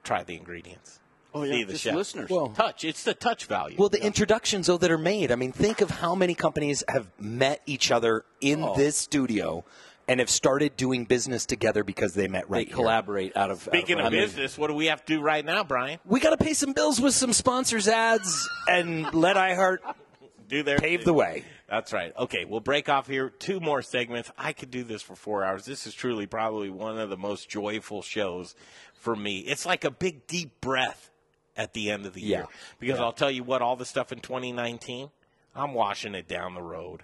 try 0.04 0.24
the 0.24 0.36
ingredients. 0.38 1.00
Oh, 1.34 1.44
yeah, 1.44 1.54
see 1.54 1.64
the 1.64 1.72
just 1.74 1.84
chef. 1.86 1.96
listeners. 1.96 2.30
Well- 2.30 2.50
touch. 2.50 2.84
It's 2.84 3.04
the 3.04 3.14
touch 3.14 3.46
value. 3.46 3.78
Well, 3.80 3.90
the 3.90 4.04
introductions 4.04 4.68
though 4.68 4.78
that 4.78 4.92
are 4.92 4.98
made. 4.98 5.32
I 5.32 5.36
mean, 5.36 5.52
think 5.52 5.82
of 5.82 5.90
how 5.90 6.14
many 6.14 6.36
companies 6.36 6.84
have 6.88 7.08
met 7.20 7.62
each 7.66 7.90
other 7.90 8.26
in 8.42 8.64
Oh. 8.64 8.76
this 8.76 8.96
studio 8.98 9.64
and 10.12 10.20
have 10.20 10.30
started 10.30 10.76
doing 10.76 11.06
business 11.06 11.46
together 11.46 11.86
because 11.86 12.14
they 12.14 12.28
met 12.28 12.50
right 12.50 12.66
they 12.66 12.70
here. 12.70 12.76
collaborate 12.76 13.38
out 13.38 13.50
of. 13.50 13.62
Speaking 13.62 13.98
out 13.98 14.08
of 14.08 14.12
business, 14.12 14.58
what 14.58 14.68
do 14.68 14.74
we 14.74 14.88
have 14.88 15.06
to 15.06 15.16
do 15.16 15.22
right 15.22 15.46
now, 15.46 15.64
Brian? 15.64 16.00
We 16.06 16.20
got 16.20 16.32
to 16.32 16.38
pay 16.38 16.54
some 16.54 16.74
bills 16.74 17.00
with 17.00 17.14
some 17.14 17.32
sponsors 17.32 17.88
ads 17.88 18.50
and 18.68 19.14
let 19.14 19.38
iHeart 19.38 19.78
Do 20.50 20.64
their 20.64 20.80
pave 20.80 21.06
the 21.06 21.14
way. 21.14 21.46
That's 21.70 21.94
right. 21.94 22.12
Okay, 22.18 22.44
we'll 22.44 22.60
break 22.60 22.90
off 22.90 23.08
here. 23.08 23.30
Two 23.30 23.62
more 23.62 23.82
segments. 23.82 24.30
I 24.38 24.52
could 24.52 24.70
do 24.70 24.84
this 24.84 25.02
for 25.02 25.16
four 25.16 25.46
hours. 25.46 25.64
This 25.64 25.88
is 25.88 25.94
truly 25.94 26.28
probably 26.28 26.70
one 26.70 27.00
of 27.00 27.10
the 27.10 27.16
most 27.16 27.50
joyful 27.50 28.02
shows 28.02 28.54
for 28.94 29.16
me. 29.16 29.40
It's 29.40 29.66
like 29.66 29.86
a 29.86 29.92
big 29.92 30.28
deep 30.28 30.60
breath 30.60 31.10
at 31.56 31.72
the 31.72 31.90
end 31.90 32.06
of 32.06 32.14
the 32.14 32.22
year. 32.22 32.48
Yeah. 32.50 32.56
Because 32.82 33.00
I'll 33.00 33.14
tell 33.14 33.32
you 33.32 33.46
what, 33.46 33.62
all 33.62 33.78
the 33.78 33.86
stuff 33.86 34.12
in 34.12 34.20
2019, 34.20 35.10
I'm 35.56 35.74
washing 35.74 36.16
it 36.16 36.28
down 36.28 36.54
the 36.54 36.62
road. 36.62 37.04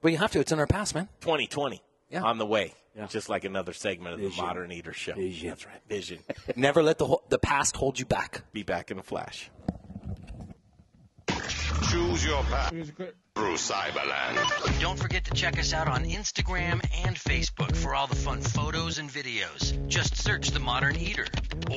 Well, 0.00 0.10
you 0.10 0.18
have 0.18 0.32
to. 0.32 0.40
It's 0.40 0.52
in 0.52 0.58
our 0.58 0.66
past, 0.66 0.94
man. 0.94 1.10
2020 1.20 1.82
Yeah. 2.10 2.22
on 2.22 2.38
the 2.38 2.46
way. 2.46 2.72
Just 3.08 3.28
like 3.28 3.44
another 3.44 3.74
segment 3.74 4.14
of 4.14 4.20
Vision. 4.20 4.36
the 4.36 4.42
Modern 4.42 4.72
Eater 4.72 4.94
Show. 4.94 5.12
Vision. 5.14 5.50
That's 5.50 5.66
right. 5.66 5.80
Vision. 5.88 6.18
Never 6.56 6.82
let 6.82 6.96
the 6.98 7.06
ho- 7.06 7.22
the 7.28 7.38
past 7.38 7.76
hold 7.76 7.98
you 7.98 8.06
back. 8.06 8.42
Be 8.52 8.62
back 8.62 8.90
in 8.90 8.98
a 8.98 9.02
flash. 9.02 9.50
Choose 11.90 12.24
your 12.24 12.42
path 12.44 12.70
through 12.70 13.56
Cyberland. 13.56 14.80
Don't 14.80 14.98
forget 14.98 15.24
to 15.26 15.34
check 15.34 15.58
us 15.58 15.72
out 15.74 15.88
on 15.88 16.04
Instagram 16.04 16.80
and 17.04 17.16
Facebook 17.16 17.76
for 17.76 17.94
all 17.94 18.06
the 18.06 18.16
fun 18.16 18.40
photos 18.40 18.96
and 18.98 19.10
videos. 19.10 19.86
Just 19.86 20.16
search 20.16 20.50
The 20.52 20.60
Modern 20.60 20.96
Eater 20.96 21.26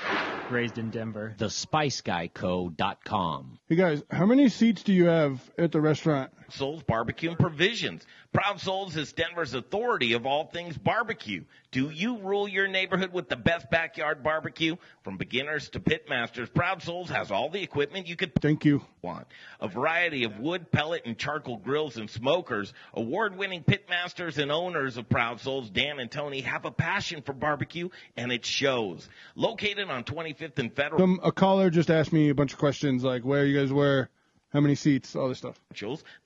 raised 0.51 0.78
in 0.78 0.89
Denver. 0.89 1.36
TheSpiceGuyCo.com. 1.39 3.59
Hey 3.69 3.77
guys, 3.77 4.03
how 4.11 4.24
many 4.24 4.48
seats 4.48 4.82
do 4.82 4.94
you 4.94 5.05
have 5.05 5.39
at 5.59 5.70
the 5.70 5.82
restaurant? 5.82 6.32
Souls 6.48 6.82
Barbecue 6.82 7.28
and 7.28 7.39
Provisions. 7.39 8.07
Proud 8.37 8.61
Souls 8.61 8.95
is 8.99 9.15
Denver's 9.15 9.55
authority 9.55 10.13
of 10.13 10.27
all 10.27 10.45
things 10.45 10.77
barbecue. 10.77 11.45
Do 11.71 11.89
you 11.89 12.19
rule 12.19 12.47
your 12.47 12.69
neighborhood 12.69 13.11
with 13.15 13.31
the 13.31 13.37
best 13.37 13.71
backyard 13.71 14.23
barbecue? 14.23 14.77
From 15.05 15.17
beginners 15.17 15.71
to 15.71 15.81
pit 15.81 16.05
masters, 16.07 16.51
Proud 16.51 16.83
Souls 16.83 17.09
has 17.09 17.31
all 17.31 17.49
the 17.49 17.63
equipment 17.63 18.09
you 18.09 18.15
could 18.15 18.35
Thank 18.35 18.67
you. 18.67 18.83
want. 19.01 19.27
A 19.59 19.69
variety 19.69 20.25
of 20.25 20.39
wood, 20.39 20.71
pellet, 20.71 21.07
and 21.07 21.17
charcoal 21.17 21.57
grills 21.57 21.97
and 21.97 22.11
smokers. 22.11 22.75
Award-winning 22.93 23.63
pit 23.63 23.87
masters 23.89 24.37
and 24.37 24.53
owners 24.53 24.99
of 24.99 25.09
Proud 25.09 25.41
Souls, 25.41 25.71
Dan 25.71 25.99
and 25.99 26.11
Tony, 26.11 26.43
have 26.43 26.67
a 26.67 26.71
passion 26.71 27.23
for 27.23 27.33
barbecue, 27.33 27.89
and 28.19 28.31
it 28.31 28.45
shows. 28.45 29.09
Located 29.35 29.89
on 29.89 30.05
25th 30.05 30.59
and 30.59 30.77
Federal. 30.77 31.01
Some, 31.01 31.21
a 31.23 31.33
caller 31.33 31.71
just 31.71 31.91
asked 31.91 32.13
me 32.13 32.29
a 32.29 32.35
bunch 32.35 32.53
of 32.53 32.59
questions 32.59 33.03
like 33.03 33.25
where 33.25 33.47
you 33.47 33.59
guys 33.59 33.73
were, 33.73 34.11
how 34.52 34.60
many 34.60 34.74
seats, 34.74 35.14
all 35.16 35.28
this 35.28 35.39
stuff. 35.39 35.60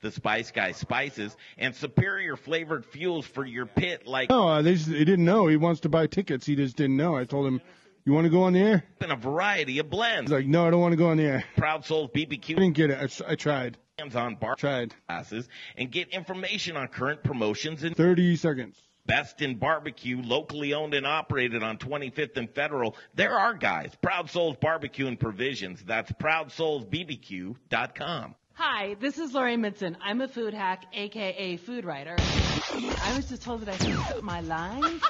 the 0.01 0.11
Spice 0.11 0.51
Guy 0.51 0.73
spices, 0.73 1.37
and 1.59 1.75
superior 1.75 2.37
flavored 2.37 2.85
fuels 2.87 3.27
for 3.27 3.45
your 3.45 3.67
pit 3.67 4.07
like 4.07 4.31
No, 4.31 4.49
uh, 4.49 4.63
they, 4.63 4.75
just, 4.75 4.91
they 4.91 5.05
didn't 5.05 5.25
know. 5.25 5.47
He 5.47 5.57
wants 5.57 5.81
to 5.81 5.89
buy 5.89 6.07
tickets. 6.07 6.47
He 6.47 6.55
just 6.55 6.77
didn't 6.77 6.97
know. 6.97 7.17
I 7.17 7.25
told 7.25 7.47
him, 7.47 7.61
you 8.05 8.13
want 8.13 8.25
to 8.27 8.31
go 8.31 8.43
on 8.45 8.53
the 8.53 8.61
air? 8.61 8.85
in 9.01 9.11
a 9.11 9.17
variety 9.17 9.79
of 9.79 9.91
blends. 9.91 10.31
He's 10.31 10.37
like, 10.39 10.47
no, 10.47 10.67
I 10.67 10.71
don't 10.71 10.81
want 10.81 10.93
to 10.93 10.97
go 10.97 11.09
on 11.09 11.17
the 11.17 11.25
air. 11.25 11.45
Proud 11.57 11.85
Souls 11.85 12.11
BBQ. 12.15 12.51
I 12.57 12.61
didn't 12.61 12.73
get 12.73 12.91
it. 12.91 13.23
I, 13.27 13.33
I 13.33 13.35
tried. 13.35 13.77
hands-on 13.99 14.37
bar 14.37 14.55
Tried. 14.57 14.95
classes 15.09 15.49
and 15.77 15.91
get 15.91 16.09
information 16.09 16.77
on 16.77 16.89
current 16.89 17.23
promotions 17.23 17.85
in 17.85 17.95
30 17.95 18.37
seconds. 18.37 18.79
Best 19.07 19.43
in 19.43 19.57
barbecue, 19.57 20.21
locally 20.23 20.75
owned 20.75 20.95
and 20.95 21.07
operated 21.07 21.63
on 21.63 21.79
25th 21.79 22.37
and 22.37 22.51
Federal. 22.51 22.97
There 23.15 23.39
are 23.39 23.55
guys. 23.55 23.93
Proud 24.01 24.31
Souls 24.31 24.57
Barbecue 24.61 25.07
and 25.07 25.19
Provisions. 25.19 25.83
That's 25.85 26.11
ProudSoulsBBQ.com. 26.13 28.35
Hi, 28.55 28.97
this 29.01 29.19
is 29.19 29.33
Lori 29.33 29.57
Midson. 29.57 29.97
I'm 30.03 30.21
a 30.21 30.29
food 30.29 30.53
hack, 30.53 30.85
aka 30.93 31.57
food 31.57 31.85
writer. 31.85 32.17
I 32.19 33.13
was 33.17 33.29
just 33.29 33.43
told 33.43 33.63
that 33.63 33.81
I 33.81 33.85
should 33.85 33.97
up 33.97 34.23
my 34.23 34.41
lines. 34.43 35.03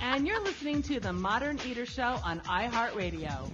And 0.00 0.26
you're 0.26 0.42
listening 0.42 0.82
to 0.82 0.98
the 0.98 1.12
Modern 1.12 1.58
Eater 1.64 1.86
Show 1.86 2.18
on 2.24 2.40
iHeartRadio. 2.40 3.48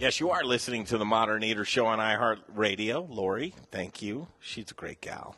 Yes, 0.00 0.20
you 0.20 0.30
are 0.30 0.44
listening 0.44 0.84
to 0.86 0.98
the 0.98 1.04
Modern 1.04 1.42
Eater 1.42 1.64
Show 1.64 1.86
on 1.86 1.98
iHeartRadio. 1.98 3.08
Lori, 3.08 3.54
thank 3.70 4.02
you. 4.02 4.28
She's 4.40 4.70
a 4.70 4.74
great 4.74 5.00
gal. 5.00 5.36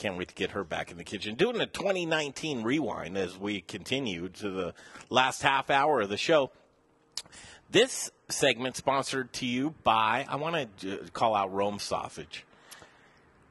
Can't 0.00 0.16
wait 0.16 0.28
to 0.28 0.34
get 0.34 0.52
her 0.52 0.64
back 0.64 0.90
in 0.90 0.96
the 0.96 1.04
kitchen. 1.04 1.34
Doing 1.34 1.60
a 1.60 1.66
2019 1.66 2.62
rewind 2.62 3.18
as 3.18 3.36
we 3.36 3.60
continue 3.60 4.30
to 4.30 4.50
the 4.50 4.74
last 5.10 5.42
half 5.42 5.68
hour 5.68 6.00
of 6.00 6.08
the 6.08 6.16
show. 6.16 6.50
This 7.70 8.10
segment 8.30 8.76
sponsored 8.76 9.32
to 9.34 9.46
you 9.46 9.74
by, 9.84 10.26
I 10.26 10.36
want 10.36 10.78
to 10.80 10.98
call 11.12 11.34
out 11.34 11.52
Rome 11.52 11.78
Sausage. 11.78 12.46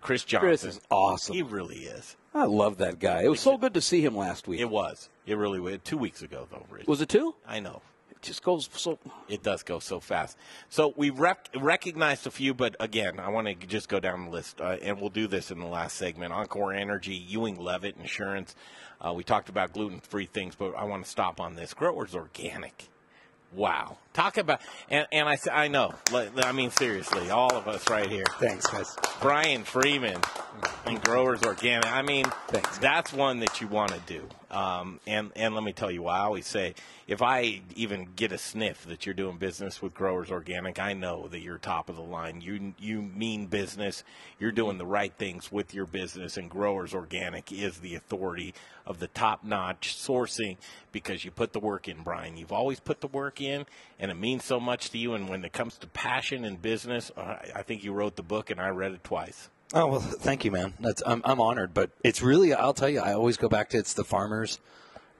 Chris 0.01 0.23
Johnson. 0.23 0.47
Chris 0.47 0.63
is 0.63 0.81
awesome. 0.89 1.35
He 1.35 1.43
really 1.43 1.83
is. 1.83 2.15
I 2.33 2.45
love 2.45 2.77
that 2.77 2.99
guy. 2.99 3.23
It 3.23 3.29
was 3.29 3.41
so 3.41 3.57
good 3.57 3.75
to 3.75 3.81
see 3.81 4.03
him 4.03 4.15
last 4.17 4.47
week. 4.47 4.59
It 4.59 4.69
was. 4.69 5.09
It 5.27 5.37
really 5.37 5.59
was. 5.59 5.79
Two 5.83 5.97
weeks 5.97 6.23
ago, 6.23 6.47
though, 6.51 6.65
Rich. 6.69 6.87
Was 6.87 7.01
it 7.01 7.09
two? 7.09 7.35
I 7.47 7.59
know. 7.59 7.81
It 8.21 8.25
just 8.25 8.43
goes 8.43 8.69
so. 8.73 8.99
It 9.29 9.43
does 9.43 9.63
go 9.63 9.79
so 9.79 10.01
fast. 10.01 10.37
So 10.67 10.93
we 10.97 11.09
rec- 11.09 11.49
recognized 11.55 12.27
a 12.27 12.31
few, 12.31 12.53
but 12.53 12.75
again, 12.79 13.17
I 13.17 13.29
want 13.29 13.47
to 13.47 13.55
just 13.65 13.87
go 13.87 14.01
down 14.01 14.25
the 14.25 14.31
list, 14.31 14.59
uh, 14.59 14.77
and 14.81 14.99
we'll 14.99 15.09
do 15.09 15.25
this 15.25 15.51
in 15.51 15.59
the 15.59 15.65
last 15.65 15.95
segment. 15.95 16.33
Encore 16.33 16.73
Energy, 16.73 17.15
Ewing 17.15 17.57
Leavitt 17.57 17.95
Insurance. 17.97 18.55
Uh, 18.99 19.13
we 19.13 19.23
talked 19.23 19.47
about 19.47 19.71
gluten 19.71 20.01
free 20.01 20.25
things, 20.25 20.53
but 20.55 20.73
I 20.75 20.83
want 20.83 21.05
to 21.05 21.09
stop 21.09 21.39
on 21.39 21.55
this. 21.55 21.73
Growers 21.73 22.13
Organic. 22.13 22.89
Wow. 23.53 23.97
Talk 24.19 24.37
about, 24.37 24.59
and, 24.89 25.07
and 25.13 25.29
I, 25.29 25.37
I 25.49 25.67
know, 25.69 25.93
I 26.11 26.51
mean, 26.51 26.71
seriously, 26.71 27.29
all 27.29 27.55
of 27.55 27.69
us 27.69 27.89
right 27.89 28.09
here. 28.09 28.25
Thanks, 28.37 28.67
guys. 28.67 28.93
Brian 29.21 29.63
Freeman 29.63 30.19
and 30.85 31.01
Growers 31.01 31.41
Organic. 31.43 31.89
I 31.89 32.01
mean, 32.01 32.25
that's 32.81 33.13
one 33.13 33.39
that 33.39 33.61
you 33.61 33.69
want 33.69 33.93
to 33.93 33.99
do. 34.05 34.27
Um, 34.51 34.99
and, 35.05 35.31
and 35.35 35.53
let 35.53 35.63
me 35.63 35.71
tell 35.71 35.91
you 35.91 36.01
why. 36.01 36.17
I 36.17 36.21
always 36.21 36.47
say, 36.47 36.73
if 37.07 37.21
I 37.21 37.61
even 37.75 38.07
get 38.15 38.31
a 38.31 38.37
sniff 38.37 38.85
that 38.87 39.05
you're 39.05 39.15
doing 39.15 39.37
business 39.37 39.81
with 39.81 39.93
Growers 39.93 40.31
Organic, 40.31 40.79
I 40.79 40.93
know 40.93 41.27
that 41.27 41.39
you're 41.39 41.59
top 41.59 41.87
of 41.87 41.95
the 41.95 42.01
line. 42.01 42.41
You, 42.41 42.73
you 42.79 43.01
mean 43.01 43.45
business. 43.45 44.03
You're 44.39 44.51
doing 44.51 44.77
the 44.77 44.85
right 44.85 45.13
things 45.17 45.51
with 45.51 45.73
your 45.73 45.85
business, 45.85 46.35
and 46.37 46.49
Growers 46.49 46.93
Organic 46.93 47.51
is 47.51 47.77
the 47.77 47.95
authority 47.95 48.53
of 48.87 48.99
the 48.99 49.07
top 49.07 49.43
notch 49.43 49.95
sourcing 49.95 50.57
because 50.91 51.23
you 51.23 51.29
put 51.29 51.53
the 51.53 51.59
work 51.59 51.87
in, 51.87 52.01
Brian. 52.01 52.35
You've 52.35 52.51
always 52.51 52.79
put 52.79 53.01
the 53.01 53.07
work 53.07 53.39
in, 53.39 53.67
and 53.99 54.08
it 54.09 54.17
means 54.17 54.43
so 54.43 54.59
much 54.59 54.89
to 54.91 54.97
you. 54.97 55.13
And 55.13 55.29
when 55.29 55.43
it 55.43 55.53
comes 55.53 55.77
to 55.79 55.87
passion 55.87 56.45
and 56.45 56.61
business, 56.61 57.11
uh, 57.15 57.35
I 57.55 57.63
think 57.63 57.83
you 57.83 57.93
wrote 57.93 58.15
the 58.15 58.23
book, 58.23 58.49
and 58.49 58.59
I 58.59 58.69
read 58.69 58.91
it 58.91 59.03
twice. 59.03 59.49
Oh 59.73 59.87
well, 59.87 59.99
thank 60.01 60.45
you, 60.45 60.51
man. 60.51 60.73
That's 60.79 61.03
I'm, 61.05 61.21
I'm 61.25 61.39
honored, 61.39 61.73
but 61.73 61.91
it's 62.03 62.21
really 62.21 62.53
I'll 62.53 62.73
tell 62.73 62.89
you, 62.89 62.99
I 62.99 63.13
always 63.13 63.37
go 63.37 63.49
back 63.49 63.69
to 63.69 63.77
it's 63.77 63.93
the 63.93 64.03
farmers 64.03 64.59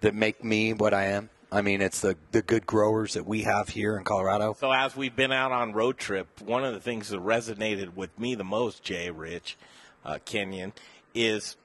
that 0.01 0.15
make 0.15 0.43
me 0.43 0.73
what 0.73 0.93
I 0.93 1.05
am. 1.05 1.29
I 1.51 1.61
mean, 1.61 1.81
it's 1.81 2.01
the 2.01 2.15
the 2.31 2.41
good 2.41 2.65
growers 2.65 3.13
that 3.13 3.25
we 3.25 3.43
have 3.43 3.69
here 3.69 3.97
in 3.97 4.03
Colorado. 4.03 4.55
So 4.59 4.71
as 4.71 4.95
we've 4.95 5.15
been 5.15 5.31
out 5.31 5.51
on 5.51 5.73
road 5.73 5.97
trip, 5.97 6.27
one 6.41 6.63
of 6.63 6.73
the 6.73 6.79
things 6.79 7.09
that 7.09 7.21
resonated 7.21 7.95
with 7.95 8.17
me 8.19 8.35
the 8.35 8.43
most, 8.43 8.83
Jay 8.83 9.09
Rich, 9.09 9.57
uh, 10.05 10.19
Kenyon, 10.25 10.73
is 11.13 11.55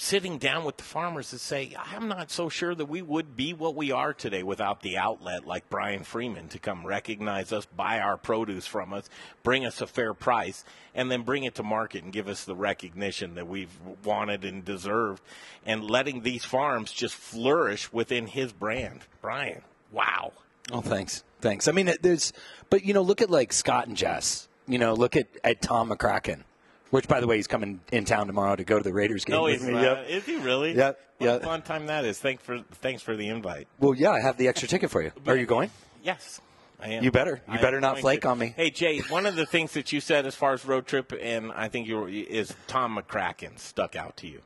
sitting 0.00 0.38
down 0.38 0.64
with 0.64 0.76
the 0.76 0.84
farmers 0.84 1.30
to 1.30 1.38
say, 1.38 1.74
I'm 1.76 2.06
not 2.08 2.30
so 2.30 2.48
sure 2.48 2.74
that 2.74 2.86
we 2.86 3.02
would 3.02 3.36
be 3.36 3.52
what 3.52 3.74
we 3.74 3.90
are 3.90 4.14
today 4.14 4.44
without 4.44 4.80
the 4.80 4.96
outlet 4.96 5.44
like 5.44 5.68
Brian 5.68 6.04
Freeman 6.04 6.48
to 6.48 6.58
come 6.60 6.86
recognize 6.86 7.52
us, 7.52 7.66
buy 7.66 7.98
our 7.98 8.16
produce 8.16 8.64
from 8.64 8.94
us, 8.94 9.10
bring 9.42 9.66
us 9.66 9.80
a 9.80 9.88
fair 9.88 10.14
price, 10.14 10.64
and 10.94 11.10
then 11.10 11.22
bring 11.22 11.42
it 11.42 11.56
to 11.56 11.64
market 11.64 12.04
and 12.04 12.12
give 12.12 12.28
us 12.28 12.44
the 12.44 12.54
recognition 12.54 13.34
that 13.34 13.48
we've 13.48 13.76
wanted 14.04 14.44
and 14.44 14.64
deserved, 14.64 15.20
and 15.66 15.82
letting 15.82 16.22
these 16.22 16.44
farms 16.44 16.92
just 16.92 17.16
flourish 17.16 17.92
within 17.92 18.28
his 18.28 18.52
brand. 18.52 19.00
Brian, 19.20 19.62
wow. 19.90 20.32
Oh, 20.70 20.80
thanks, 20.80 21.24
thanks. 21.40 21.66
I 21.66 21.72
mean, 21.72 21.92
there's, 22.00 22.32
but 22.70 22.84
you 22.84 22.94
know, 22.94 23.02
look 23.02 23.20
at 23.20 23.30
like 23.30 23.52
Scott 23.52 23.88
and 23.88 23.96
Jess. 23.96 24.48
You 24.68 24.78
know, 24.78 24.94
look 24.94 25.16
at 25.16 25.26
at 25.42 25.62
Tom 25.62 25.90
McCracken. 25.90 26.44
Which, 26.90 27.06
by 27.06 27.20
the 27.20 27.26
way, 27.26 27.36
he's 27.36 27.46
coming 27.46 27.80
in 27.92 28.04
town 28.04 28.26
tomorrow 28.26 28.56
to 28.56 28.64
go 28.64 28.78
to 28.78 28.84
the 28.84 28.92
Raiders 28.92 29.24
game. 29.24 29.36
No, 29.36 29.46
he's 29.46 29.62
not. 29.62 29.82
Yep. 29.82 30.06
Is 30.08 30.24
he 30.24 30.36
really? 30.36 30.74
Yep. 30.74 30.98
What 31.18 31.26
Yeah. 31.26 31.34
a 31.36 31.40
fun 31.40 31.62
time 31.62 31.86
that 31.86 32.04
is. 32.04 32.18
Thanks 32.18 32.42
for 32.42 32.60
thanks 32.80 33.02
for 33.02 33.14
the 33.16 33.28
invite. 33.28 33.68
Well, 33.78 33.94
yeah, 33.94 34.10
I 34.10 34.20
have 34.20 34.36
the 34.38 34.48
extra 34.48 34.68
ticket 34.68 34.90
for 34.90 35.02
you. 35.02 35.12
Are 35.26 35.36
you 35.36 35.46
going? 35.46 35.70
Yes. 36.02 36.40
I 36.80 36.90
am. 36.90 37.02
You 37.04 37.10
better. 37.10 37.42
You 37.48 37.54
I 37.54 37.60
better 37.60 37.80
not 37.80 37.98
flake 37.98 38.20
to. 38.22 38.28
on 38.28 38.38
me. 38.38 38.54
Hey 38.56 38.70
Jay, 38.70 39.00
one 39.10 39.26
of 39.26 39.34
the 39.34 39.44
things 39.44 39.72
that 39.72 39.92
you 39.92 40.00
said 40.00 40.26
as 40.26 40.34
far 40.36 40.52
as 40.52 40.64
road 40.64 40.86
trip, 40.86 41.12
and 41.20 41.50
I 41.52 41.68
think 41.68 41.88
you 41.88 41.96
were, 41.96 42.08
is 42.08 42.54
Tom 42.68 42.96
McCracken 42.96 43.58
stuck 43.58 43.96
out 43.96 44.16
to 44.18 44.28
you. 44.28 44.40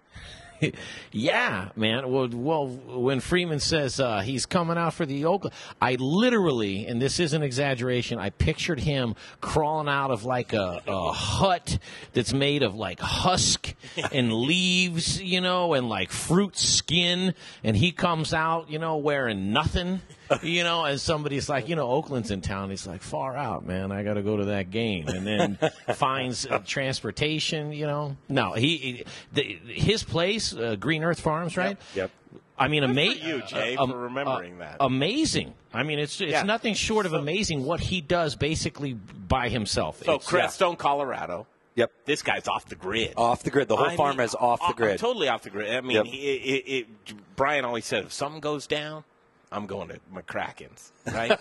yeah, 1.13 1.69
man. 1.77 2.11
Well, 2.11 2.29
well, 2.29 2.67
when 2.67 3.21
Freeman 3.21 3.61
says 3.61 4.01
uh, 4.01 4.21
he's 4.21 4.47
coming 4.47 4.77
out 4.77 4.95
for 4.95 5.07
the 5.07 5.25
Oakland, 5.25 5.55
I 5.81 5.97
literally, 5.97 6.87
and 6.87 7.01
this 7.01 7.21
isn't 7.21 7.43
exaggeration, 7.43 8.19
I 8.19 8.31
pictured 8.31 8.81
him 8.81 9.15
crawling 9.41 9.89
out 9.89 10.11
of 10.11 10.25
like 10.25 10.53
a, 10.53 10.83
a 10.87 11.13
hut 11.13 11.79
that's 12.13 12.33
made 12.33 12.63
of 12.63 12.75
like 12.75 13.01
husk 13.01 13.75
and 14.13 14.33
leaves, 14.33 15.21
you 15.21 15.41
know, 15.41 15.75
and 15.75 15.89
like 15.89 16.11
fruit 16.11 16.57
skin, 16.57 17.35
and 17.65 17.77
he 17.77 17.93
comes 17.93 18.33
out, 18.33 18.71
you 18.71 18.79
know, 18.79 18.97
wearing 18.97 19.53
nothing. 19.53 20.01
You 20.43 20.65
know, 20.65 20.85
and 20.85 21.01
somebody's 21.01 21.49
like, 21.49 21.69
you 21.69 21.77
know, 21.77 21.89
Oakland's 21.89 22.31
in 22.31 22.41
town. 22.41 22.71
He's 22.71 22.87
like, 22.87 23.03
far 23.03 23.37
out, 23.37 23.65
man. 23.67 23.93
I 23.93 24.03
got 24.03 24.15
to 24.15 24.23
go 24.23 24.37
to 24.37 24.45
that 24.47 24.71
game, 24.71 25.09
and 25.09 25.27
then 25.27 25.59
finds 25.95 26.47
uh, 26.47 26.59
transportation. 26.67 27.73
You 27.73 27.87
know, 27.87 28.17
no, 28.29 28.53
he, 28.53 28.77
he 28.77 29.05
the, 29.33 29.43
his 29.73 30.03
place, 30.03 30.55
uh, 30.55 30.77
Green 30.77 31.03
Earth 31.05 31.21
Farms, 31.21 31.57
right? 31.57 31.77
Yep. 31.95 32.11
I 32.59 32.69
mean, 32.69 32.83
Good 32.83 32.87
for 32.89 32.93
amazing. 32.93 33.27
you, 33.29 33.43
Jay, 33.47 33.77
for 33.77 33.97
remembering 33.99 34.59
that. 34.59 34.77
Amazing. 34.79 35.55
I 35.75 35.83
mean, 35.83 35.99
it's 35.99 36.21
it's 36.21 36.31
Yeah. 36.33 36.43
nothing 36.43 36.75
short 36.75 37.07
of 37.07 37.13
amazing 37.15 37.65
what 37.65 37.81
he 37.81 38.01
does 38.01 38.37
basically 38.37 38.93
by 38.95 39.49
himself. 39.49 40.03
So 40.05 40.15
It's- 40.17 40.29
Crestone, 40.29 40.77
Colorado. 40.77 41.47
Yep. 41.75 41.91
This 42.05 42.23
guy's 42.23 42.47
off 42.49 42.67
the 42.69 42.75
grid. 42.75 43.15
Off 43.17 43.43
the 43.43 43.51
grid. 43.51 43.67
The 43.69 43.77
whole 43.77 43.87
I 43.87 43.97
farm 43.97 44.19
mean, 44.19 44.27
is 44.27 44.35
off 44.35 44.61
the 44.61 44.67
uh, 44.67 44.73
grid. 44.73 44.99
Totally 44.99 45.29
off 45.29 45.43
the 45.43 45.49
grid. 45.51 45.75
I 45.75 45.81
mean, 45.81 45.97
Yep. 45.97 46.05
he, 46.05 46.19
it, 46.19 46.65
it, 46.67 47.27
Brian 47.35 47.65
always 47.65 47.87
said, 47.87 48.05
if 48.05 48.13
something 48.13 48.43
goes 48.43 48.67
down, 48.67 49.05
I'm 49.53 49.67
going 49.67 49.89
to 49.89 50.01
McCracken's, 50.13 50.93
right? 51.07 51.39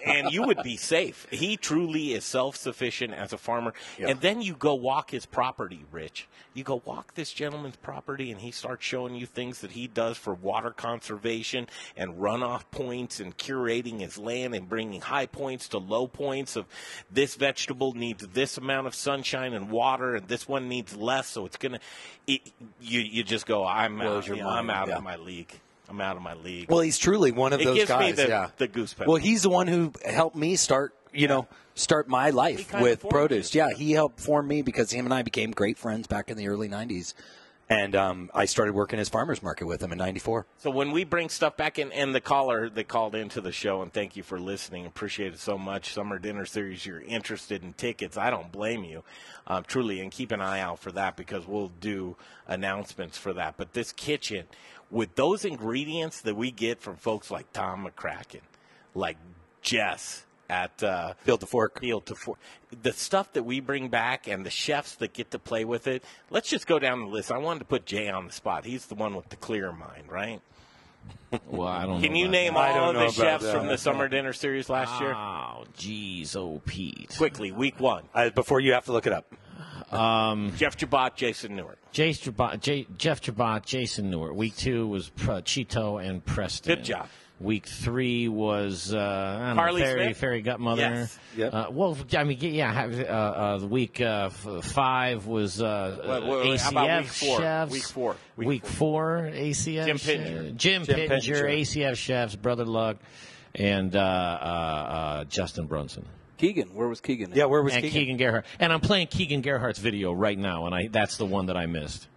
and 0.06 0.30
you 0.30 0.42
would 0.42 0.62
be 0.62 0.76
safe. 0.76 1.26
He 1.30 1.56
truly 1.56 2.12
is 2.12 2.24
self 2.24 2.56
sufficient 2.56 3.14
as 3.14 3.32
a 3.32 3.38
farmer. 3.38 3.72
And 3.98 4.20
then 4.20 4.42
you 4.42 4.54
go 4.54 4.74
walk 4.74 5.10
his 5.10 5.24
property, 5.24 5.84
Rich. 5.92 6.26
You 6.52 6.64
go 6.64 6.82
walk 6.84 7.14
this 7.14 7.32
gentleman's 7.32 7.76
property, 7.76 8.30
and 8.30 8.40
he 8.40 8.50
starts 8.50 8.84
showing 8.84 9.14
you 9.14 9.26
things 9.26 9.60
that 9.60 9.72
he 9.72 9.86
does 9.86 10.16
for 10.16 10.34
water 10.34 10.70
conservation 10.70 11.68
and 11.96 12.14
runoff 12.14 12.64
points 12.70 13.20
and 13.20 13.36
curating 13.36 14.00
his 14.00 14.18
land 14.18 14.54
and 14.54 14.68
bringing 14.68 15.00
high 15.00 15.26
points 15.26 15.68
to 15.68 15.78
low 15.78 16.06
points 16.06 16.56
of 16.56 16.66
this 17.10 17.34
vegetable 17.36 17.92
needs 17.94 18.26
this 18.28 18.58
amount 18.58 18.86
of 18.86 18.94
sunshine 18.94 19.52
and 19.52 19.70
water, 19.70 20.16
and 20.16 20.28
this 20.28 20.48
one 20.48 20.68
needs 20.68 20.96
less. 20.96 21.28
So 21.28 21.46
it's 21.46 21.56
going 21.56 21.78
to, 22.26 22.40
you, 22.80 23.00
you 23.00 23.22
just 23.22 23.46
go, 23.46 23.64
I'm 23.64 24.00
out, 24.00 24.26
your 24.26 24.36
yeah, 24.36 24.48
I'm 24.48 24.70
out 24.70 24.88
yeah. 24.88 24.96
of 24.96 25.02
my 25.02 25.16
league. 25.16 25.60
I'm 25.88 26.00
out 26.00 26.16
of 26.16 26.22
my 26.22 26.34
league. 26.34 26.70
Well, 26.70 26.80
he's 26.80 26.98
truly 26.98 27.30
one 27.32 27.52
of 27.52 27.60
It 27.60 27.64
those 27.64 27.76
gives 27.76 27.90
me 27.90 27.96
guys. 27.96 28.16
the- 28.16 28.28
yeah, 28.28 28.48
the 28.56 28.66
goose 28.68 28.94
Well, 28.98 29.16
he's 29.16 29.42
the 29.42 29.50
one 29.50 29.66
who 29.66 29.92
helped 30.04 30.36
me 30.36 30.56
start. 30.56 30.94
You 31.12 31.28
know, 31.28 31.46
start 31.76 32.08
my 32.08 32.30
life 32.30 32.72
with 32.80 33.08
produce. 33.08 33.54
Yeah, 33.54 33.68
he 33.76 33.92
helped 33.92 34.18
form 34.20 34.48
me 34.48 34.62
because 34.62 34.90
him 34.90 35.04
and 35.04 35.14
I 35.14 35.22
became 35.22 35.52
great 35.52 35.78
friends 35.78 36.08
back 36.08 36.28
in 36.28 36.36
the 36.36 36.48
early 36.48 36.68
'90s, 36.68 37.14
and 37.70 37.94
um, 37.94 38.30
I 38.34 38.46
started 38.46 38.74
working 38.74 38.98
his 38.98 39.08
farmers 39.08 39.40
market 39.40 39.66
with 39.66 39.80
him 39.80 39.92
in 39.92 39.98
'94. 39.98 40.44
So 40.58 40.70
when 40.72 40.90
we 40.90 41.04
bring 41.04 41.28
stuff 41.28 41.56
back 41.56 41.78
in, 41.78 41.92
and 41.92 42.12
the 42.12 42.20
caller 42.20 42.68
that 42.68 42.88
called 42.88 43.14
into 43.14 43.40
the 43.40 43.52
show, 43.52 43.80
and 43.80 43.92
thank 43.92 44.16
you 44.16 44.24
for 44.24 44.40
listening, 44.40 44.86
appreciate 44.86 45.34
it 45.34 45.38
so 45.38 45.56
much. 45.56 45.92
Summer 45.94 46.18
dinner 46.18 46.46
series, 46.46 46.84
you're 46.84 47.00
interested 47.02 47.62
in 47.62 47.74
tickets. 47.74 48.16
I 48.16 48.30
don't 48.30 48.50
blame 48.50 48.82
you, 48.82 49.04
um, 49.46 49.62
truly, 49.64 50.00
and 50.00 50.10
keep 50.10 50.32
an 50.32 50.40
eye 50.40 50.58
out 50.58 50.80
for 50.80 50.90
that 50.92 51.16
because 51.16 51.46
we'll 51.46 51.70
do 51.80 52.16
announcements 52.48 53.16
for 53.18 53.32
that. 53.34 53.54
But 53.56 53.72
this 53.72 53.92
kitchen, 53.92 54.46
with 54.94 55.16
those 55.16 55.44
ingredients 55.44 56.20
that 56.20 56.36
we 56.36 56.52
get 56.52 56.80
from 56.80 56.94
folks 56.96 57.30
like 57.30 57.52
Tom 57.52 57.86
McCracken, 57.86 58.40
like 58.94 59.16
Jess 59.60 60.24
at 60.48 60.82
uh, 60.84 61.14
Field 61.24 61.40
to 61.40 61.46
Fork, 61.46 61.80
Field 61.80 62.06
to 62.06 62.14
Fork, 62.14 62.38
the 62.82 62.92
stuff 62.92 63.32
that 63.32 63.42
we 63.42 63.58
bring 63.58 63.88
back, 63.88 64.28
and 64.28 64.46
the 64.46 64.50
chefs 64.50 64.94
that 64.96 65.12
get 65.12 65.32
to 65.32 65.38
play 65.40 65.64
with 65.64 65.88
it. 65.88 66.04
Let's 66.30 66.48
just 66.48 66.68
go 66.68 66.78
down 66.78 67.00
the 67.00 67.06
list. 67.06 67.32
I 67.32 67.38
wanted 67.38 67.58
to 67.60 67.64
put 67.64 67.86
Jay 67.86 68.08
on 68.08 68.28
the 68.28 68.32
spot. 68.32 68.64
He's 68.64 68.86
the 68.86 68.94
one 68.94 69.16
with 69.16 69.28
the 69.30 69.36
clear 69.36 69.72
mind, 69.72 70.10
right? 70.10 70.40
Well, 71.48 71.66
I 71.66 71.84
don't. 71.84 72.00
Can 72.00 72.12
know 72.12 72.18
you 72.20 72.28
name 72.28 72.54
that. 72.54 72.76
All 72.76 72.90
of 72.90 72.94
the 72.94 73.10
chefs 73.10 73.42
that. 73.42 73.52
from 73.52 73.66
the 73.66 73.76
summer 73.76 74.08
dinner 74.08 74.32
series 74.32 74.70
last 74.70 75.00
year? 75.00 75.12
Oh, 75.14 75.64
geez, 75.76 76.36
oh 76.36 76.62
Pete. 76.64 77.12
Quickly, 77.18 77.50
week 77.50 77.80
one. 77.80 78.04
Uh, 78.14 78.30
before 78.30 78.60
you 78.60 78.72
have 78.72 78.84
to 78.84 78.92
look 78.92 79.08
it 79.08 79.12
up. 79.12 79.26
Um, 79.94 80.52
Jeff 80.56 80.76
Jabot, 80.76 81.14
Jason 81.16 81.56
Newark. 81.56 81.78
Jace 81.92 82.20
Jabot, 82.22 82.60
J, 82.60 82.86
Jeff 82.98 83.20
Jabot, 83.20 83.64
Jason 83.64 84.10
Newark. 84.10 84.34
Week 84.34 84.56
two 84.56 84.86
was 84.88 85.10
Pr- 85.10 85.32
Cheeto 85.42 86.04
and 86.04 86.24
Preston. 86.24 86.74
Good 86.76 86.84
job. 86.84 87.08
Week 87.40 87.66
three 87.66 88.28
was 88.28 88.94
uh, 88.94 88.98
I 88.98 89.54
Carly 89.56 89.80
know, 89.80 89.86
Fairy, 89.86 90.04
Smith? 90.04 90.16
Fairy 90.18 90.42
Godmother. 90.42 90.82
Yes. 90.82 91.18
Yep. 91.36 91.52
Uh, 91.54 91.66
well, 91.72 91.96
I 92.16 92.24
mean, 92.24 92.38
yeah. 92.40 92.72
have- 92.72 92.98
Uh, 93.00 93.02
uh, 93.02 93.58
the 93.58 93.66
week 93.66 94.00
uh, 94.00 94.30
f- 94.32 94.64
five 94.64 95.26
was 95.26 95.60
uh, 95.60 95.98
Wait, 96.00 96.22
wait, 96.22 96.28
wait, 96.48 96.60
ACF 96.60 96.62
how 96.62 96.70
about 96.70 97.00
week 97.02 97.10
four? 97.10 97.38
chefs. 97.40 97.72
Week 97.72 97.82
four. 97.82 98.16
Week, 98.36 98.48
Week 98.48 98.66
four. 98.66 99.30
ACF. 99.32 99.84
Jim 99.84 99.96
chef- 99.96 100.06
Pittenger. 100.06 100.50
Jim, 100.52 100.84
Jim 100.84 100.94
Pittenger, 100.96 101.34
Pittenger. 101.34 101.46
ACF 101.48 101.96
chefs. 101.96 102.36
Brother 102.36 102.64
Luck, 102.64 102.98
and 103.54 103.94
uh, 103.96 103.98
uh, 103.98 104.02
uh, 104.02 105.24
Justin 105.24 105.66
Brunson. 105.66 106.06
Keegan, 106.38 106.74
where 106.74 106.88
was 106.88 107.00
Keegan? 107.00 107.32
Yeah, 107.34 107.44
where 107.46 107.62
was 107.62 107.74
and 107.74 107.82
Keegan? 107.82 108.00
Keegan 108.00 108.16
Gerhard. 108.16 108.44
And 108.58 108.72
I'm 108.72 108.80
playing 108.80 109.06
Keegan 109.08 109.40
Gerhard's 109.42 109.78
video 109.78 110.12
right 110.12 110.38
now, 110.38 110.66
and 110.66 110.74
I 110.74 110.88
that's 110.88 111.16
the 111.16 111.26
one 111.26 111.46
that 111.46 111.56
I 111.56 111.66
missed. 111.66 112.08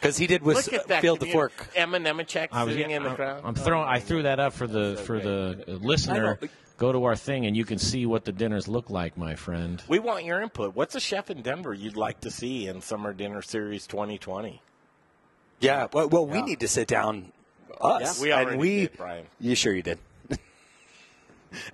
because 0.00 0.16
he 0.16 0.26
did 0.26 0.42
with 0.42 0.56
Look 0.56 0.82
Field 0.88 0.90
of 0.90 1.00
community. 1.02 1.32
Fork. 1.32 1.68
Emma 1.74 1.98
Nemechek 1.98 2.48
I 2.52 2.64
was- 2.64 2.74
sitting 2.74 2.90
in 2.90 3.02
the 3.02 3.08
I'm- 3.10 3.16
crowd. 3.16 3.42
I'm 3.44 3.54
throwing. 3.54 3.88
I 3.88 3.98
threw 4.00 4.22
that 4.22 4.40
up 4.40 4.52
for 4.52 4.66
the 4.66 5.00
for 5.04 5.20
the 5.20 5.64
uh, 5.68 5.72
listener. 5.72 6.38
Go 6.78 6.92
to 6.92 7.04
our 7.06 7.16
thing 7.16 7.44
and 7.44 7.56
you 7.56 7.64
can 7.64 7.76
see 7.78 8.06
what 8.06 8.24
the 8.24 8.30
dinners 8.30 8.68
look 8.68 8.88
like, 8.88 9.18
my 9.18 9.34
friend. 9.34 9.82
We 9.88 9.98
want 9.98 10.24
your 10.24 10.40
input. 10.40 10.76
What's 10.76 10.94
a 10.94 11.00
chef 11.00 11.28
in 11.28 11.42
Denver 11.42 11.74
you'd 11.74 11.96
like 11.96 12.20
to 12.20 12.30
see 12.30 12.68
in 12.68 12.80
Summer 12.82 13.12
Dinner 13.12 13.42
Series 13.42 13.84
2020? 13.88 14.62
Yeah, 15.58 15.88
well, 15.92 16.08
well 16.08 16.24
we 16.24 16.40
need 16.40 16.60
to 16.60 16.68
sit 16.68 16.86
down, 16.86 17.32
us, 17.80 18.18
Yeah, 18.18 18.22
we 18.22 18.32
already 18.32 18.50
and 18.52 18.60
we. 18.60 18.76
did, 18.82 18.96
Brian. 18.96 19.26
You 19.40 19.56
sure 19.56 19.74
you 19.74 19.82
did? 19.82 19.98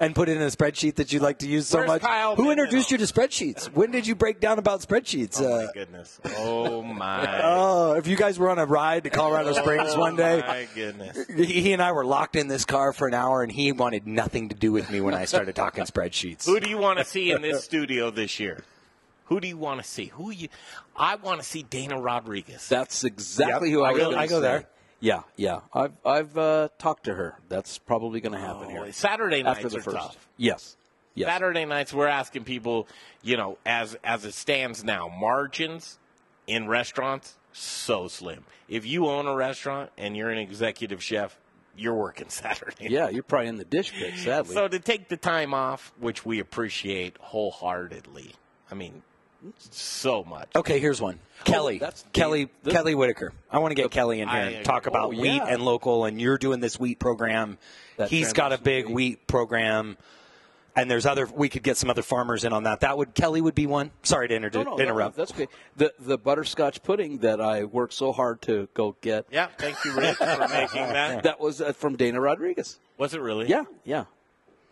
And 0.00 0.14
put 0.14 0.28
it 0.28 0.36
in 0.36 0.42
a 0.42 0.46
spreadsheet 0.46 0.96
that 0.96 1.12
you 1.12 1.20
like 1.20 1.38
to 1.40 1.48
use 1.48 1.66
so 1.66 1.78
Where's 1.78 1.88
much. 1.88 2.02
Kyle 2.02 2.36
Who 2.36 2.50
introduced 2.50 2.90
you 2.90 2.98
to 2.98 3.04
spreadsheets? 3.04 3.66
When 3.66 3.90
did 3.90 4.06
you 4.06 4.14
break 4.14 4.40
down 4.40 4.58
about 4.58 4.80
spreadsheets? 4.80 5.40
Oh 5.40 5.46
Uh, 5.52 5.66
my 5.66 5.72
goodness! 5.72 6.20
Oh 6.38 6.82
my! 6.82 7.40
Oh, 7.44 7.92
if 7.94 8.06
you 8.06 8.16
guys 8.16 8.38
were 8.38 8.50
on 8.50 8.58
a 8.58 8.66
ride 8.66 9.04
to 9.04 9.10
Colorado 9.10 9.52
Springs 9.52 9.96
one 9.96 10.16
day, 10.16 10.42
Oh 10.42 10.46
my 10.46 10.68
goodness! 10.74 11.26
he 11.36 11.44
he 11.44 11.72
and 11.72 11.82
I 11.82 11.92
were 11.92 12.04
locked 12.04 12.36
in 12.36 12.48
this 12.48 12.64
car 12.64 12.92
for 12.92 13.06
an 13.08 13.14
hour, 13.14 13.42
and 13.42 13.50
he 13.52 13.72
wanted 13.72 14.06
nothing 14.06 14.48
to 14.50 14.54
do 14.54 14.72
with 14.72 14.90
me 14.90 15.00
when 15.00 15.14
I 15.14 15.24
started 15.24 15.54
talking 15.54 15.84
spreadsheets. 15.84 16.46
Who 16.46 16.60
do 16.60 16.68
you 16.68 16.78
want 16.78 16.98
to 16.98 17.04
see 17.04 17.30
in 17.30 17.42
this 17.42 17.64
studio 17.64 18.10
this 18.10 18.38
year? 18.40 18.64
Who 19.26 19.40
do 19.40 19.48
you 19.48 19.56
want 19.56 19.80
to 19.82 19.88
see? 19.88 20.06
Who 20.06 20.30
you? 20.30 20.48
I 20.94 21.14
want 21.16 21.40
to 21.40 21.46
see 21.46 21.62
Dana 21.62 21.98
Rodriguez. 21.98 22.68
That's 22.68 23.04
exactly 23.04 23.70
Yep, 23.70 23.74
who 23.78 23.82
I, 23.82 23.88
I 23.88 23.92
go- 23.94 24.04
gonna 24.10 24.16
I 24.18 24.26
go 24.26 24.40
there. 24.40 24.66
Yeah, 25.04 25.22
yeah. 25.36 25.60
I've 25.74 25.92
I've 26.04 26.38
uh, 26.38 26.68
talked 26.78 27.04
to 27.04 27.14
her. 27.14 27.36
That's 27.50 27.76
probably 27.76 28.22
going 28.22 28.32
to 28.32 28.38
happen 28.38 28.68
Oh, 28.68 28.84
here. 28.84 28.92
Saturday 28.92 29.42
nights 29.42 29.58
after 29.58 29.68
the 29.68 29.78
are 29.78 29.82
first. 29.82 29.96
tough. 29.98 30.28
Yes. 30.38 30.78
Yes. 31.14 31.28
Saturday 31.28 31.66
nights, 31.66 31.92
we're 31.92 32.06
asking 32.08 32.44
people, 32.44 32.88
you 33.22 33.36
know, 33.36 33.58
as 33.66 33.96
as 34.02 34.24
it 34.24 34.32
stands 34.32 34.82
now, 34.82 35.08
margins 35.08 35.98
in 36.46 36.68
restaurants 36.68 37.34
so 37.52 38.08
slim. 38.08 38.44
If 38.66 38.86
you 38.86 39.06
own 39.06 39.26
a 39.26 39.34
restaurant 39.34 39.90
and 39.98 40.16
you're 40.16 40.30
an 40.30 40.38
executive 40.38 41.02
chef, 41.02 41.38
you're 41.76 41.94
working 41.94 42.28
Saturday. 42.30 42.88
Yeah, 42.88 43.10
you're 43.10 43.22
probably 43.22 43.48
in 43.48 43.56
the 43.58 43.64
dish 43.66 43.92
pit, 43.92 44.14
sadly. 44.16 44.54
So 44.54 44.68
to 44.68 44.78
take 44.78 45.08
the 45.10 45.18
time 45.18 45.52
off, 45.52 45.92
which 46.00 46.24
we 46.24 46.40
appreciate 46.40 47.16
wholeheartedly, 47.20 48.32
I 48.70 48.74
mean, 48.74 49.02
so 49.58 50.24
much. 50.24 50.48
Okay, 50.54 50.78
here's 50.78 51.00
one. 51.00 51.18
Kelly, 51.44 51.78
that's 51.78 52.04
Kelly, 52.12 52.48
the- 52.62 52.70
Kelly 52.70 52.94
Whitaker. 52.94 53.32
I 53.50 53.58
want 53.58 53.72
to 53.72 53.74
get 53.74 53.90
Kelly 53.90 54.20
in 54.20 54.28
here 54.28 54.38
I- 54.38 54.42
and 54.50 54.64
talk 54.64 54.86
about 54.86 55.06
oh, 55.06 55.08
wheat 55.08 55.36
yeah. 55.36 55.46
and 55.46 55.62
local. 55.62 56.04
And 56.04 56.20
you're 56.20 56.38
doing 56.38 56.60
this 56.60 56.78
wheat 56.78 56.98
program. 56.98 57.58
That 57.96 58.08
He's 58.08 58.32
got 58.32 58.52
a 58.52 58.58
big 58.58 58.88
wheat 58.88 59.26
program. 59.26 59.96
And 60.76 60.90
there's 60.90 61.06
other. 61.06 61.26
We 61.26 61.48
could 61.48 61.62
get 61.62 61.76
some 61.76 61.88
other 61.88 62.02
farmers 62.02 62.42
in 62.42 62.52
on 62.52 62.64
that. 62.64 62.80
That 62.80 62.98
would 62.98 63.14
Kelly 63.14 63.40
would 63.40 63.54
be 63.54 63.66
one. 63.66 63.92
Sorry 64.02 64.26
to 64.26 64.34
inter- 64.34 64.50
No, 64.52 64.62
no, 64.64 64.78
interrupt. 64.78 65.16
no, 65.16 65.24
that's 65.24 65.32
okay. 65.32 65.46
The 65.76 65.92
the 66.00 66.18
butterscotch 66.18 66.82
pudding 66.82 67.18
that 67.18 67.40
I 67.40 67.62
worked 67.62 67.92
so 67.92 68.10
hard 68.10 68.42
to 68.42 68.68
go 68.74 68.96
get. 69.00 69.26
Yeah, 69.30 69.46
thank 69.56 69.76
you, 69.84 69.92
Rick, 69.92 70.16
for 70.16 70.48
making 70.50 70.88
that. 70.88 71.22
That 71.22 71.38
was 71.38 71.60
uh, 71.60 71.74
from 71.74 71.94
Dana 71.96 72.20
Rodriguez. 72.20 72.80
Was 72.98 73.14
it 73.14 73.20
really? 73.20 73.46
Yeah, 73.48 73.64
yeah. 73.84 74.06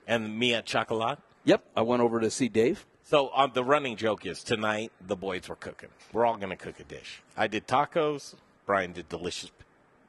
And 0.08 0.36
Mia 0.40 0.62
Chocolat? 0.62 1.20
Yep. 1.44 1.64
I 1.76 1.82
went 1.82 2.02
over 2.02 2.18
to 2.18 2.30
see 2.32 2.48
Dave. 2.48 2.84
So 3.12 3.30
um, 3.34 3.50
the 3.52 3.62
running 3.62 3.96
joke 3.96 4.24
is 4.24 4.42
tonight 4.42 4.90
the 5.06 5.16
boys 5.16 5.46
were 5.46 5.56
cooking. 5.56 5.90
We're 6.14 6.24
all 6.24 6.38
going 6.38 6.48
to 6.48 6.56
cook 6.56 6.80
a 6.80 6.84
dish. 6.84 7.20
I 7.36 7.46
did 7.46 7.68
tacos. 7.68 8.34
Brian 8.64 8.92
did 8.92 9.10
delicious 9.10 9.50
p- 9.50 9.64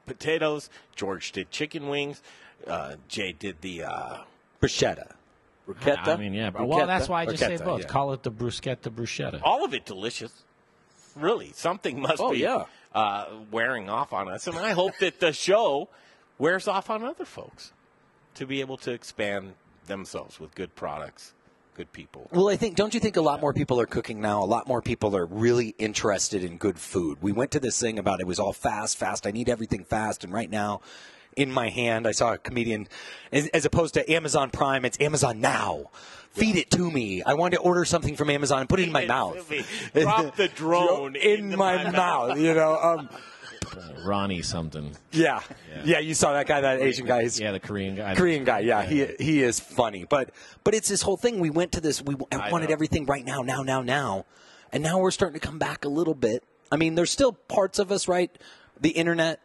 potatoes. 0.05 0.69
George 0.95 1.33
did 1.33 1.51
chicken 1.51 1.89
wings. 1.89 2.21
Uh, 2.65 2.95
Jay 3.09 3.33
did 3.33 3.59
the 3.59 3.83
uh, 3.83 4.17
bruschetta. 4.61 5.11
Bruschetta. 5.67 6.07
I 6.07 6.15
mean, 6.15 6.33
yeah. 6.33 6.49
But, 6.51 6.65
well, 6.65 6.87
that's 6.87 7.09
why 7.09 7.23
I 7.23 7.25
just 7.25 7.39
say 7.39 7.57
both. 7.57 7.81
yeah. 7.81 7.87
Call 7.87 8.13
it 8.13 8.23
the 8.23 8.31
bruschetta 8.31 8.89
bruschetta. 8.89 9.41
all 9.43 9.65
of 9.65 9.73
it 9.73 9.83
delicious. 9.83 10.31
Really, 11.17 11.51
something 11.51 11.99
must 11.99 12.21
Oh, 12.21 12.31
be 12.31 12.37
yeah. 12.37 12.63
uh, 12.95 13.25
wearing 13.51 13.89
off 13.89 14.13
on 14.13 14.29
us, 14.29 14.47
and 14.47 14.57
I 14.57 14.71
hope 14.71 14.93
that 15.01 15.19
the 15.19 15.33
show 15.33 15.89
wears 16.37 16.69
off 16.69 16.89
on 16.89 17.03
other 17.03 17.25
folks 17.25 17.73
to 18.35 18.45
be 18.45 18.61
able 18.61 18.77
to 18.77 18.91
expand 18.93 19.55
themselves 19.87 20.39
with 20.39 20.55
good 20.55 20.73
products, 20.75 21.33
good 21.75 21.91
people. 21.91 22.29
Well, 22.31 22.49
I 22.49 22.55
think 22.55 22.75
don't 22.75 22.93
you 22.93 22.99
think 22.99 23.17
a 23.17 23.21
lot 23.21 23.41
more 23.41 23.53
people 23.53 23.79
are 23.79 23.85
cooking 23.85 24.21
now? 24.21 24.43
A 24.43 24.45
lot 24.45 24.67
more 24.67 24.81
people 24.81 25.15
are 25.15 25.25
really 25.25 25.75
interested 25.77 26.43
in 26.43 26.57
good 26.57 26.79
food. 26.79 27.17
We 27.21 27.31
went 27.31 27.51
to 27.51 27.59
this 27.59 27.79
thing 27.79 27.99
about 27.99 28.19
it 28.19 28.27
was 28.27 28.39
all 28.39 28.53
fast, 28.53 28.97
fast. 28.97 29.27
I 29.27 29.31
need 29.31 29.49
everything 29.49 29.83
fast, 29.83 30.23
and 30.23 30.33
right 30.33 30.49
now. 30.49 30.81
In 31.35 31.51
my 31.51 31.69
hand, 31.69 32.05
I 32.05 32.11
saw 32.11 32.33
a 32.33 32.37
comedian, 32.37 32.87
as, 33.31 33.47
as 33.47 33.65
opposed 33.65 33.95
to 33.95 34.11
Amazon 34.11 34.51
Prime, 34.51 34.85
it's 34.85 34.99
Amazon 35.01 35.41
Now. 35.41 35.89
Feed 36.33 36.57
it 36.57 36.69
to 36.69 36.91
me. 36.91 37.23
I 37.23 37.33
want 37.33 37.55
to 37.55 37.59
order 37.59 37.85
something 37.85 38.15
from 38.15 38.29
Amazon 38.29 38.59
and 38.59 38.69
put 38.69 38.79
it 38.79 38.83
in 38.83 38.91
my 38.91 39.05
mouth. 39.07 39.51
Drop 39.95 40.35
the 40.35 40.47
drone 40.55 41.15
in, 41.15 41.45
into 41.45 41.57
my, 41.57 41.85
my 41.85 41.89
mouth. 41.89 42.37
You 42.37 42.53
know, 42.53 42.77
um, 42.79 43.09
Uh, 43.65 44.03
Ronnie 44.05 44.41
something. 44.41 44.95
yeah. 45.11 45.41
yeah, 45.83 45.99
You 45.99 46.13
saw 46.13 46.33
that 46.33 46.47
guy, 46.47 46.61
that 46.61 46.81
Asian 46.81 47.05
guy. 47.05 47.21
Yeah, 47.35 47.51
the 47.51 47.59
Korean 47.59 47.95
guy. 47.95 48.15
Korean 48.15 48.43
guy, 48.43 48.59
yeah, 48.59 48.83
he 48.83 49.07
he 49.19 49.41
is 49.43 49.59
funny, 49.59 50.05
but 50.07 50.31
but 50.63 50.73
it's 50.73 50.89
this 50.89 51.01
whole 51.01 51.17
thing. 51.17 51.39
We 51.39 51.49
went 51.49 51.71
to 51.73 51.81
this. 51.81 52.01
We 52.01 52.15
I 52.31 52.51
wanted 52.51 52.69
know. 52.69 52.73
everything 52.73 53.05
right 53.05 53.25
now, 53.25 53.41
now, 53.41 53.63
now, 53.63 53.81
now, 53.81 54.25
and 54.71 54.83
now 54.83 54.99
we're 54.99 55.11
starting 55.11 55.39
to 55.39 55.45
come 55.45 55.59
back 55.59 55.85
a 55.85 55.89
little 55.89 56.15
bit. 56.15 56.43
I 56.71 56.77
mean, 56.77 56.95
there's 56.95 57.11
still 57.11 57.33
parts 57.33 57.79
of 57.79 57.91
us, 57.91 58.07
right? 58.07 58.31
The 58.81 58.89
internet, 58.89 59.39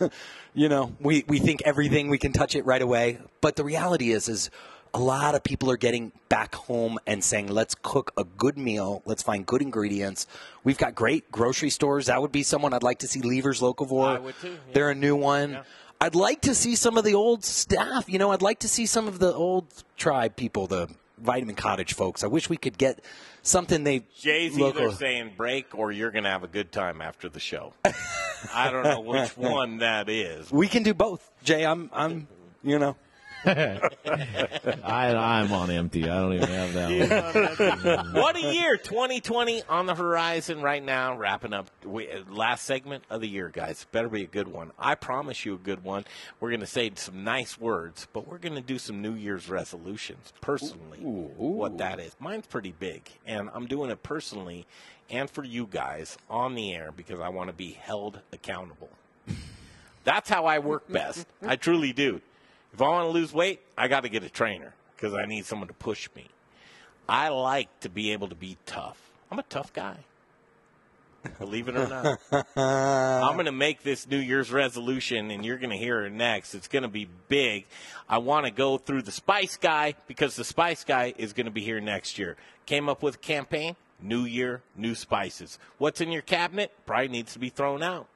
you 0.54 0.68
know, 0.68 0.92
we 1.00 1.24
we 1.28 1.38
think 1.38 1.62
everything 1.64 2.10
we 2.10 2.18
can 2.18 2.32
touch 2.32 2.54
it 2.56 2.64
right 2.66 2.82
away, 2.82 3.18
but 3.40 3.56
the 3.56 3.64
reality 3.64 4.10
is, 4.12 4.28
is 4.28 4.50
a 4.94 4.98
lot 4.98 5.34
of 5.34 5.42
people 5.42 5.70
are 5.70 5.76
getting 5.76 6.12
back 6.28 6.54
home 6.54 6.98
and 7.06 7.24
saying, 7.24 7.48
let's 7.48 7.74
cook 7.82 8.12
a 8.16 8.24
good 8.24 8.58
meal. 8.58 9.02
Let's 9.06 9.22
find 9.22 9.46
good 9.46 9.62
ingredients. 9.62 10.26
We've 10.64 10.76
got 10.76 10.94
great 10.94 11.30
grocery 11.32 11.70
stores. 11.70 12.06
That 12.06 12.20
would 12.20 12.32
be 12.32 12.42
someone 12.42 12.74
I'd 12.74 12.82
like 12.82 12.98
to 13.00 13.08
see. 13.08 13.20
Leevers 13.20 13.62
Locavore. 13.62 14.16
I 14.16 14.18
would 14.18 14.34
too, 14.40 14.50
yeah. 14.50 14.56
They're 14.72 14.90
a 14.90 14.94
new 14.94 15.16
one. 15.16 15.58
I'd 16.00 16.14
like 16.14 16.42
to 16.42 16.54
see 16.54 16.74
some 16.76 16.98
of 16.98 17.04
the 17.04 17.14
old 17.14 17.44
staff. 17.44 18.08
You 18.08 18.18
know, 18.18 18.32
I'd 18.32 18.42
like 18.42 18.60
to 18.60 18.68
see 18.68 18.86
some 18.86 19.08
of 19.08 19.18
the 19.18 19.32
old 19.32 19.66
tribe 19.96 20.36
people, 20.36 20.66
the 20.66 20.88
Vitamin 21.16 21.54
Cottage 21.54 21.94
folks. 21.94 22.24
I 22.24 22.26
wish 22.26 22.50
we 22.50 22.56
could 22.56 22.76
get 22.76 23.00
something 23.42 23.84
they 23.84 24.02
Jay's 24.18 24.58
local. 24.58 24.82
either 24.82 24.96
saying 24.96 25.32
break 25.36 25.78
or 25.78 25.92
you're 25.92 26.10
going 26.10 26.24
to 26.24 26.30
have 26.30 26.44
a 26.44 26.48
good 26.48 26.72
time 26.72 27.00
after 27.00 27.28
the 27.28 27.40
show. 27.40 27.72
I 28.54 28.70
don't 28.70 28.82
know 28.82 29.00
which 29.00 29.36
one 29.36 29.78
that 29.78 30.08
is. 30.08 30.50
We 30.50 30.66
can 30.68 30.82
do 30.82 30.92
both, 30.92 31.30
Jay. 31.44 31.64
I'm, 31.64 31.88
I'm, 31.92 32.26
you 32.62 32.78
know. 32.78 32.96
I, 34.84 35.14
I'm 35.14 35.52
on 35.52 35.70
empty. 35.70 36.04
I 36.04 36.20
don't 36.20 36.34
even 36.34 36.48
have 36.48 36.72
that 36.74 37.94
one. 37.94 38.14
what 38.14 38.36
a 38.36 38.52
year 38.52 38.76
2020 38.76 39.62
on 39.68 39.86
the 39.86 39.94
horizon 39.94 40.62
right 40.62 40.82
now. 40.82 41.16
Wrapping 41.16 41.52
up 41.52 41.68
we, 41.84 42.08
last 42.28 42.64
segment 42.64 43.04
of 43.10 43.20
the 43.20 43.28
year 43.28 43.48
guys. 43.48 43.86
Better 43.90 44.08
be 44.08 44.22
a 44.22 44.26
good 44.26 44.48
one. 44.48 44.70
I 44.78 44.94
promise 44.94 45.44
you 45.44 45.54
a 45.54 45.58
good 45.58 45.82
one. 45.82 46.04
We're 46.40 46.50
going 46.50 46.60
to 46.60 46.66
say 46.66 46.90
some 46.94 47.24
nice 47.24 47.58
words 47.58 48.06
but 48.12 48.26
we're 48.28 48.38
going 48.38 48.54
to 48.54 48.60
do 48.60 48.78
some 48.78 49.00
new 49.02 49.14
year's 49.14 49.48
resolutions 49.48 50.32
personally 50.40 50.98
what 50.98 51.78
that 51.78 52.00
is. 52.00 52.14
Mine's 52.18 52.46
pretty 52.46 52.74
big 52.78 53.08
and 53.26 53.50
i'm 53.54 53.66
doing 53.66 53.90
it 53.90 54.02
personally 54.02 54.66
and 55.10 55.30
for 55.30 55.44
you 55.44 55.66
guys 55.66 56.16
on 56.28 56.54
the 56.54 56.72
air 56.74 56.90
because 56.96 57.20
i 57.20 57.28
want 57.28 57.48
to 57.48 57.54
be 57.54 57.72
held 57.72 58.20
accountable. 58.32 58.90
That's 60.04 60.28
how 60.28 60.46
i 60.46 60.58
work 60.58 60.88
best. 60.88 61.26
I 61.46 61.56
truly 61.56 61.92
do 61.92 62.20
if 62.72 62.80
i 62.80 62.88
want 62.88 63.06
to 63.06 63.10
lose 63.10 63.32
weight 63.32 63.60
i 63.76 63.88
got 63.88 64.00
to 64.00 64.08
get 64.08 64.22
a 64.22 64.30
trainer 64.30 64.74
because 64.96 65.14
i 65.14 65.24
need 65.26 65.44
someone 65.44 65.68
to 65.68 65.74
push 65.74 66.08
me 66.16 66.28
I 67.08 67.28
like 67.28 67.80
to 67.80 67.88
be 67.88 68.12
able 68.12 68.28
to 68.28 68.34
be 68.34 68.56
tough. 68.66 68.98
I'm 69.30 69.38
a 69.38 69.44
tough 69.44 69.72
guy. 69.72 69.96
Believe 71.38 71.68
it 71.68 71.76
or 71.76 71.86
not. 71.86 72.46
I'm 72.56 73.34
going 73.34 73.46
to 73.46 73.52
make 73.52 73.82
this 73.82 74.08
New 74.08 74.18
Year's 74.18 74.50
resolution, 74.50 75.30
and 75.30 75.44
you're 75.44 75.58
going 75.58 75.70
to 75.70 75.76
hear 75.76 76.04
it 76.04 76.10
next. 76.10 76.54
It's 76.54 76.68
going 76.68 76.82
to 76.82 76.88
be 76.88 77.08
big. 77.28 77.66
I 78.08 78.18
want 78.18 78.46
to 78.46 78.50
go 78.50 78.76
through 78.76 79.02
the 79.02 79.12
Spice 79.12 79.56
Guy 79.56 79.94
because 80.08 80.34
the 80.34 80.44
Spice 80.44 80.84
Guy 80.84 81.14
is 81.16 81.32
going 81.32 81.44
to 81.46 81.52
be 81.52 81.60
here 81.60 81.80
next 81.80 82.18
year. 82.18 82.36
Came 82.66 82.88
up 82.88 83.02
with 83.02 83.16
a 83.16 83.18
campaign 83.18 83.76
New 84.00 84.24
Year, 84.24 84.62
new 84.74 84.96
spices. 84.96 85.60
What's 85.78 86.00
in 86.00 86.10
your 86.10 86.22
cabinet 86.22 86.72
probably 86.86 87.08
needs 87.08 87.34
to 87.34 87.38
be 87.38 87.50
thrown 87.50 87.84
out. 87.84 88.08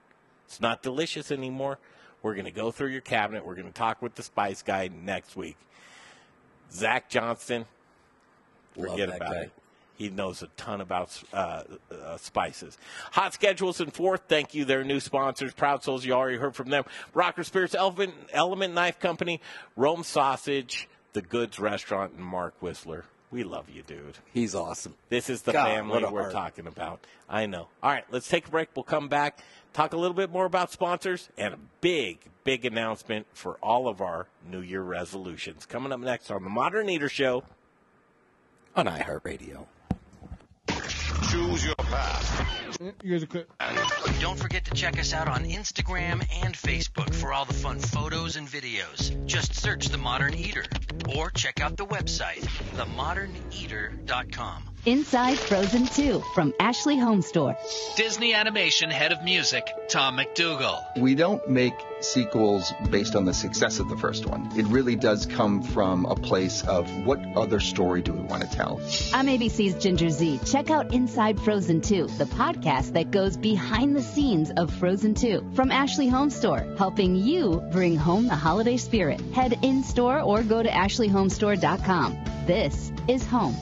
It's 0.46 0.60
not 0.60 0.82
delicious 0.82 1.30
anymore. 1.30 1.78
We're 2.26 2.34
going 2.34 2.46
to 2.46 2.50
go 2.50 2.72
through 2.72 2.88
your 2.88 3.02
cabinet. 3.02 3.46
We're 3.46 3.54
going 3.54 3.68
to 3.68 3.72
talk 3.72 4.02
with 4.02 4.16
the 4.16 4.22
Spice 4.24 4.60
Guy 4.60 4.90
next 4.92 5.36
week. 5.36 5.56
Zach 6.72 7.08
Johnston, 7.08 7.66
forget 8.74 9.10
about 9.10 9.30
guy. 9.32 9.40
it. 9.42 9.52
He 9.94 10.08
knows 10.08 10.42
a 10.42 10.48
ton 10.56 10.80
about 10.80 11.22
uh, 11.32 11.62
uh, 11.88 12.16
spices. 12.16 12.78
HotSchedules 13.12 13.78
and 13.78 13.94
Fourth, 13.94 14.22
thank 14.26 14.54
you. 14.54 14.64
They're 14.64 14.82
new 14.82 14.98
sponsors. 14.98 15.54
Proud 15.54 15.84
Souls, 15.84 16.04
you 16.04 16.14
already 16.14 16.36
heard 16.36 16.56
from 16.56 16.68
them. 16.68 16.82
Rocker 17.14 17.44
Spirits, 17.44 17.76
Element, 17.76 18.12
Element 18.32 18.74
Knife 18.74 18.98
Company, 18.98 19.40
Rome 19.76 20.02
Sausage, 20.02 20.88
The 21.12 21.22
Goods 21.22 21.60
Restaurant, 21.60 22.14
and 22.14 22.24
Mark 22.24 22.54
Whistler. 22.60 23.04
We 23.30 23.42
love 23.42 23.68
you, 23.68 23.82
dude. 23.82 24.18
He's 24.32 24.54
awesome. 24.54 24.94
This 25.08 25.28
is 25.28 25.42
the 25.42 25.52
God, 25.52 25.66
family 25.66 25.92
what 25.94 26.04
a 26.08 26.12
we're 26.12 26.22
heart. 26.22 26.32
talking 26.32 26.66
about. 26.66 27.00
I 27.28 27.46
know. 27.46 27.68
All 27.82 27.90
right, 27.90 28.04
let's 28.10 28.28
take 28.28 28.46
a 28.46 28.50
break. 28.50 28.68
We'll 28.76 28.84
come 28.84 29.08
back, 29.08 29.40
talk 29.72 29.92
a 29.92 29.96
little 29.96 30.14
bit 30.14 30.30
more 30.30 30.44
about 30.46 30.70
sponsors, 30.70 31.28
and 31.36 31.54
a 31.54 31.58
big, 31.80 32.18
big 32.44 32.64
announcement 32.64 33.26
for 33.32 33.54
all 33.62 33.88
of 33.88 34.00
our 34.00 34.28
New 34.48 34.60
Year 34.60 34.82
resolutions. 34.82 35.66
Coming 35.66 35.92
up 35.92 36.00
next 36.00 36.30
on 36.30 36.44
the 36.44 36.50
Modern 36.50 36.88
Eater 36.88 37.08
Show 37.08 37.42
on 38.76 38.86
iHeartRadio. 38.86 39.66
Choose 41.28 41.64
your 41.64 41.74
path. 41.76 42.45
Guys 42.78 43.22
are 43.22 43.26
clear. 43.26 43.46
Don't 44.20 44.38
forget 44.38 44.66
to 44.66 44.72
check 44.72 44.98
us 44.98 45.14
out 45.14 45.28
on 45.28 45.44
Instagram 45.44 46.22
and 46.42 46.54
Facebook 46.54 47.14
for 47.14 47.32
all 47.32 47.46
the 47.46 47.54
fun 47.54 47.78
photos 47.78 48.36
and 48.36 48.46
videos. 48.46 49.24
Just 49.24 49.54
search 49.54 49.88
The 49.88 49.96
Modern 49.96 50.34
Eater 50.34 50.64
or 51.16 51.30
check 51.30 51.60
out 51.60 51.78
the 51.78 51.86
website, 51.86 52.42
themoderneater.com. 52.76 54.75
Inside 54.86 55.36
Frozen 55.36 55.86
2 55.86 56.22
from 56.32 56.54
Ashley 56.60 56.96
Home 56.96 57.20
Store. 57.20 57.58
Disney 57.96 58.34
Animation 58.34 58.88
head 58.88 59.10
of 59.10 59.20
music, 59.24 59.68
Tom 59.88 60.14
MacDougall. 60.14 60.80
We 60.98 61.16
don't 61.16 61.48
make 61.50 61.74
sequels 62.00 62.72
based 62.88 63.16
on 63.16 63.24
the 63.24 63.34
success 63.34 63.80
of 63.80 63.88
the 63.88 63.96
first 63.96 64.26
one. 64.26 64.48
It 64.56 64.64
really 64.66 64.94
does 64.94 65.26
come 65.26 65.64
from 65.64 66.04
a 66.04 66.14
place 66.14 66.62
of 66.62 66.88
what 67.04 67.18
other 67.36 67.58
story 67.58 68.00
do 68.00 68.12
we 68.12 68.20
want 68.20 68.44
to 68.44 68.48
tell? 68.48 68.80
I'm 69.12 69.26
ABC's 69.26 69.82
Ginger 69.82 70.08
Z. 70.08 70.38
Check 70.46 70.70
out 70.70 70.94
Inside 70.94 71.40
Frozen 71.40 71.80
2, 71.80 72.06
the 72.06 72.26
podcast 72.26 72.92
that 72.92 73.10
goes 73.10 73.36
behind 73.36 73.96
the 73.96 74.02
scenes 74.02 74.52
of 74.56 74.72
Frozen 74.72 75.14
2 75.14 75.50
from 75.56 75.72
Ashley 75.72 76.06
Home 76.06 76.30
Store, 76.30 76.64
helping 76.78 77.16
you 77.16 77.60
bring 77.72 77.96
home 77.96 78.28
the 78.28 78.36
holiday 78.36 78.76
spirit. 78.76 79.20
Head 79.34 79.58
in 79.62 79.82
store 79.82 80.20
or 80.20 80.44
go 80.44 80.62
to 80.62 80.68
ashleyhomestore.com. 80.68 82.18
This 82.46 82.92
is 83.08 83.26
home. 83.26 83.56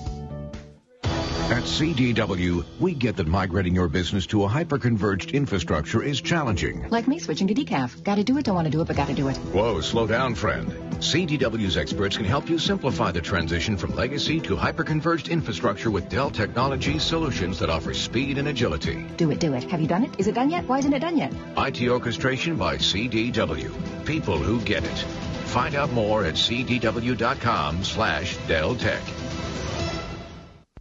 At 1.51 1.65
CDW, 1.65 2.65
we 2.81 2.95
get 2.95 3.17
that 3.17 3.27
migrating 3.27 3.75
your 3.75 3.87
business 3.89 4.27
to 4.29 4.45
a 4.45 4.49
hyper-converged 4.49 5.33
infrastructure 5.33 6.03
is 6.03 6.23
challenging. 6.23 6.89
Like 6.89 7.07
me 7.07 7.19
switching 7.19 7.47
to 7.49 7.55
decaf. 7.55 8.03
Gotta 8.03 8.25
do 8.25 8.39
it, 8.39 8.47
don't 8.47 8.55
want 8.55 8.65
to 8.65 8.71
do 8.71 8.81
it, 8.81 8.87
but 8.87 8.97
gotta 8.97 9.13
do 9.13 9.29
it. 9.29 9.37
Whoa, 9.37 9.83
slow 9.83 10.07
down, 10.07 10.35
friend. 10.35 10.73
CDW's 11.01 11.77
experts 11.77 12.17
can 12.17 12.25
help 12.25 12.49
you 12.49 12.59
simplify 12.59 13.13
the 13.13 13.21
transition 13.21 13.77
from 13.77 13.95
legacy 13.95 14.41
to 14.41 14.57
hyper-converged 14.57 15.29
infrastructure 15.29 15.91
with 15.91 16.09
Dell 16.09 16.31
Technologies 16.31 17.03
solutions 17.03 17.59
that 17.59 17.69
offer 17.69 17.93
speed 17.93 18.39
and 18.39 18.49
agility. 18.49 19.05
Do 19.19 19.31
it, 19.31 19.39
do 19.39 19.53
it. 19.53 19.65
Have 19.65 19.83
you 19.83 19.87
done 19.87 20.05
it? 20.05 20.19
Is 20.19 20.27
it 20.29 20.35
done 20.35 20.49
yet? 20.49 20.67
Why 20.67 20.79
isn't 20.79 20.95
it 20.95 21.01
done 21.01 21.19
yet? 21.19 21.33
IT 21.59 21.87
orchestration 21.89 22.57
by 22.57 22.79
CDW. 22.79 23.71
People 24.07 24.39
who 24.39 24.61
get 24.63 24.83
it. 24.83 24.99
Find 25.49 25.75
out 25.75 25.93
more 25.93 26.25
at 26.25 26.35
cdw.com 26.35 27.85
slash 27.85 28.39
Dell 28.49 28.75
Tech. 28.77 29.03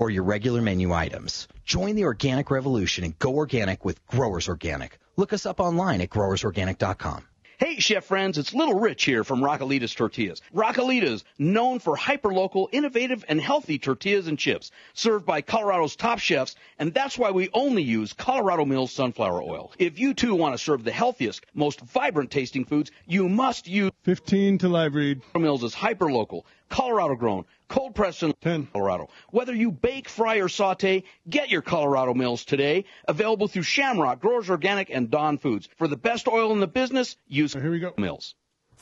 or 0.00 0.10
your 0.10 0.24
regular 0.24 0.60
menu 0.60 0.92
items. 0.92 1.46
Join 1.64 1.94
the 1.94 2.04
organic 2.04 2.50
revolution 2.50 3.04
and 3.04 3.16
go 3.20 3.36
organic 3.36 3.84
with 3.84 4.04
Growers 4.08 4.48
Organic. 4.48 4.98
Look 5.16 5.32
us 5.32 5.46
up 5.46 5.60
online 5.60 6.00
at 6.00 6.10
growersorganic.com. 6.10 7.26
Hey, 7.58 7.78
chef 7.78 8.06
friends, 8.06 8.38
it's 8.38 8.54
Little 8.54 8.80
Rich 8.80 9.04
here 9.04 9.22
from 9.22 9.42
Raquelitas 9.42 9.94
Tortillas. 9.94 10.40
Raquelitas, 10.54 11.24
known 11.38 11.78
for 11.78 11.94
hyperlocal, 11.94 12.68
innovative, 12.72 13.22
and 13.28 13.38
healthy 13.38 13.78
tortillas 13.78 14.28
and 14.28 14.38
chips, 14.38 14.70
served 14.94 15.26
by 15.26 15.42
Colorado's 15.42 15.94
top 15.94 16.20
chefs, 16.20 16.56
and 16.78 16.94
that's 16.94 17.18
why 17.18 17.32
we 17.32 17.50
only 17.52 17.82
use 17.82 18.14
Colorado 18.14 18.64
Mills 18.64 18.92
sunflower 18.92 19.42
oil. 19.42 19.72
If 19.78 19.98
you 19.98 20.14
too 20.14 20.34
want 20.34 20.54
to 20.54 20.58
serve 20.58 20.84
the 20.84 20.90
healthiest, 20.90 21.44
most 21.52 21.82
vibrant 21.82 22.30
tasting 22.30 22.64
foods, 22.64 22.90
you 23.06 23.28
must 23.28 23.68
use 23.68 23.90
15 24.04 24.56
to 24.56 24.68
live 24.70 24.94
read. 24.94 25.20
Mills 25.34 25.62
is 25.62 25.74
hyperlocal, 25.74 26.44
Colorado 26.70 27.14
grown, 27.14 27.44
cold 27.70 27.94
pressed 27.94 28.22
in 28.22 28.34
10. 28.42 28.68
Colorado. 28.72 29.08
Whether 29.30 29.54
you 29.54 29.70
bake, 29.70 30.08
fry, 30.08 30.36
or 30.36 30.48
saute, 30.48 31.04
get 31.28 31.48
your 31.48 31.62
Colorado 31.62 32.12
Mills 32.12 32.44
today. 32.44 32.84
Available 33.08 33.48
through 33.48 33.62
Shamrock, 33.62 34.20
Growers 34.20 34.50
Organic, 34.50 34.90
and 34.90 35.10
Don 35.10 35.38
Foods. 35.38 35.68
For 35.78 35.88
the 35.88 35.96
best 35.96 36.28
oil 36.28 36.52
in 36.52 36.60
the 36.60 36.66
business, 36.66 37.16
use 37.26 37.54
Here 37.54 37.70
we 37.70 37.78
go. 37.78 37.94
Mills. 37.96 38.34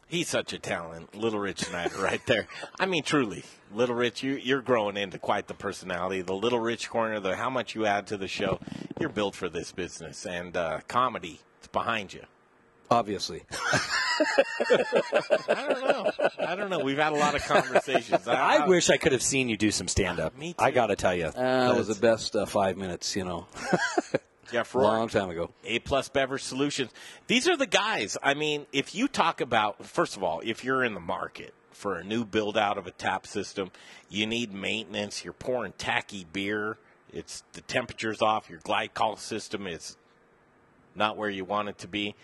He's 0.08 0.28
such 0.28 0.54
a 0.54 0.58
talent, 0.58 1.14
Little 1.14 1.38
Rich 1.38 1.64
Snyder, 1.66 1.98
right 1.98 2.24
there. 2.24 2.48
I 2.80 2.86
mean, 2.86 3.02
truly, 3.02 3.44
Little 3.74 3.94
Rich, 3.94 4.22
you, 4.22 4.36
you're 4.36 4.62
growing 4.62 4.96
into 4.96 5.18
quite 5.18 5.48
the 5.48 5.54
personality. 5.54 6.22
The 6.22 6.32
Little 6.32 6.60
Rich 6.60 6.88
corner, 6.88 7.20
the 7.20 7.36
how 7.36 7.50
much 7.50 7.74
you 7.74 7.84
add 7.84 8.06
to 8.06 8.16
the 8.16 8.26
show, 8.26 8.58
you're 8.98 9.10
built 9.10 9.34
for 9.34 9.50
this 9.50 9.70
business, 9.70 10.24
and 10.24 10.56
uh, 10.56 10.80
comedy, 10.88 11.40
it's 11.58 11.68
behind 11.68 12.14
you. 12.14 12.22
Obviously. 12.90 13.42
I 14.70 15.66
don't 15.68 15.88
know. 15.88 16.10
I 16.46 16.54
don't 16.56 16.70
know. 16.70 16.80
We've 16.80 16.98
had 16.98 17.12
a 17.12 17.16
lot 17.16 17.34
of 17.34 17.44
conversations. 17.44 18.26
I 18.26 18.66
wish 18.66 18.90
I 18.90 18.96
could 18.96 19.12
have 19.12 19.22
seen 19.22 19.48
you 19.48 19.56
do 19.56 19.70
some 19.70 19.88
stand 19.88 20.20
up. 20.20 20.36
Me 20.36 20.52
too. 20.54 20.64
I 20.64 20.70
got 20.70 20.86
to 20.88 20.96
tell 20.96 21.14
you. 21.14 21.26
Uh, 21.26 21.68
that 21.68 21.76
was 21.76 21.88
the 21.88 21.94
best 22.00 22.34
uh, 22.34 22.46
five 22.46 22.76
minutes, 22.76 23.14
you 23.16 23.24
know. 23.24 23.46
Jeff 24.50 24.74
A 24.74 24.78
Rourke. 24.78 24.86
long 24.88 25.08
time 25.08 25.28
ago. 25.30 25.50
A 25.64 25.78
plus 25.80 26.08
beverage 26.08 26.42
solutions. 26.42 26.90
These 27.26 27.46
are 27.48 27.56
the 27.56 27.66
guys. 27.66 28.16
I 28.22 28.32
mean, 28.34 28.66
if 28.72 28.94
you 28.94 29.06
talk 29.06 29.40
about 29.42 29.84
first 29.84 30.16
of 30.16 30.22
all, 30.22 30.40
if 30.42 30.64
you're 30.64 30.82
in 30.82 30.94
the 30.94 31.00
market 31.00 31.52
for 31.70 31.96
a 31.96 32.02
new 32.04 32.24
build 32.24 32.56
out 32.56 32.78
of 32.78 32.86
a 32.86 32.90
tap 32.90 33.26
system, 33.26 33.70
you 34.08 34.26
need 34.26 34.52
maintenance. 34.52 35.22
You're 35.22 35.34
pouring 35.34 35.74
tacky 35.76 36.26
beer. 36.32 36.78
It's 37.12 37.44
the 37.52 37.60
temperature's 37.60 38.22
off. 38.22 38.48
Your 38.48 38.60
glycol 38.60 39.18
system 39.18 39.66
is 39.66 39.96
not 40.94 41.16
where 41.18 41.30
you 41.30 41.44
want 41.44 41.68
it 41.68 41.78
to 41.78 41.88
be. 41.88 42.14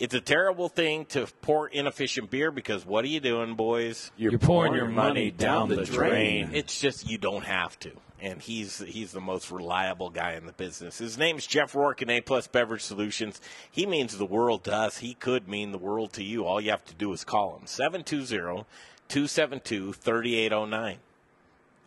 It's 0.00 0.14
a 0.14 0.20
terrible 0.20 0.68
thing 0.70 1.04
to 1.06 1.28
pour 1.42 1.68
inefficient 1.68 2.30
beer 2.30 2.50
because 2.50 2.86
what 2.86 3.04
are 3.04 3.08
you 3.08 3.20
doing, 3.20 3.54
boys? 3.54 4.10
You're, 4.16 4.38
pouring, 4.38 4.72
your 4.72 4.88
money 4.88 5.30
down 5.30 5.68
the 5.68 5.84
drain. 5.84 6.48
It's 6.54 6.80
just 6.80 7.06
you 7.08 7.18
don't 7.18 7.44
have 7.44 7.78
to. 7.80 7.92
And 8.22 8.40
he's 8.40 8.78
he's 8.78 9.12
the 9.12 9.20
most 9.20 9.50
reliable 9.50 10.08
guy 10.08 10.32
in 10.32 10.46
the 10.46 10.52
business. 10.52 10.96
His 10.98 11.18
name's 11.18 11.46
Jeff 11.46 11.74
Rourke 11.74 12.00
in 12.00 12.08
A 12.08 12.22
Plus 12.22 12.46
Beverage 12.46 12.82
Solutions. 12.82 13.42
He 13.70 13.84
means 13.84 14.16
the 14.16 14.24
world 14.24 14.64
to 14.64 14.72
us. 14.74 14.98
He 14.98 15.12
could 15.12 15.46
mean 15.48 15.70
the 15.70 15.78
world 15.78 16.14
to 16.14 16.24
you. 16.24 16.46
All 16.46 16.62
you 16.62 16.70
have 16.70 16.84
to 16.86 16.94
do 16.94 17.12
is 17.12 17.22
call 17.22 17.56
him 17.56 17.66
720-272-3809. 19.08 20.96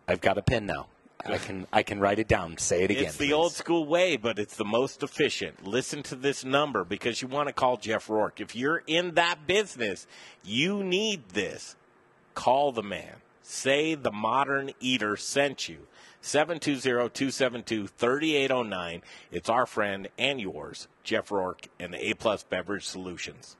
I've 0.07 0.21
got 0.21 0.37
a 0.37 0.43
pen 0.43 0.67
now. 0.67 0.87
I 1.25 1.37
can 1.37 1.67
I 1.71 1.83
can 1.83 1.99
write 1.99 2.17
it 2.19 2.27
down. 2.27 2.57
Say 2.57 2.83
it 2.83 2.91
again. 2.91 3.05
It's 3.05 3.17
the 3.17 3.27
please. 3.27 3.33
old 3.33 3.53
school 3.53 3.85
way, 3.85 4.17
but 4.17 4.37
it's 4.39 4.57
the 4.57 4.65
most 4.65 5.03
efficient. 5.03 5.65
Listen 5.65 6.03
to 6.03 6.15
this 6.15 6.43
number 6.43 6.83
because 6.83 7.21
you 7.21 7.27
want 7.27 7.47
to 7.47 7.53
call 7.53 7.77
Jeff 7.77 8.09
Rourke. 8.09 8.41
If 8.41 8.55
you're 8.55 8.83
in 8.87 9.13
that 9.15 9.47
business, 9.47 10.05
you 10.43 10.83
need 10.83 11.29
this. 11.29 11.75
Call 12.33 12.71
the 12.71 12.83
man. 12.83 13.17
Say 13.41 13.95
the 13.95 14.11
modern 14.11 14.71
eater 14.79 15.17
sent 15.17 15.69
you. 15.69 15.87
720-272-3809. 16.21 19.01
It's 19.29 19.49
our 19.49 19.65
friend 19.65 20.07
and 20.17 20.39
yours, 20.39 20.87
Jeff 21.03 21.31
Rourke 21.31 21.67
and 21.79 21.93
the 21.93 22.09
A 22.09 22.13
Plus 22.13 22.43
Beverage 22.43 22.85
Solutions. 22.85 23.57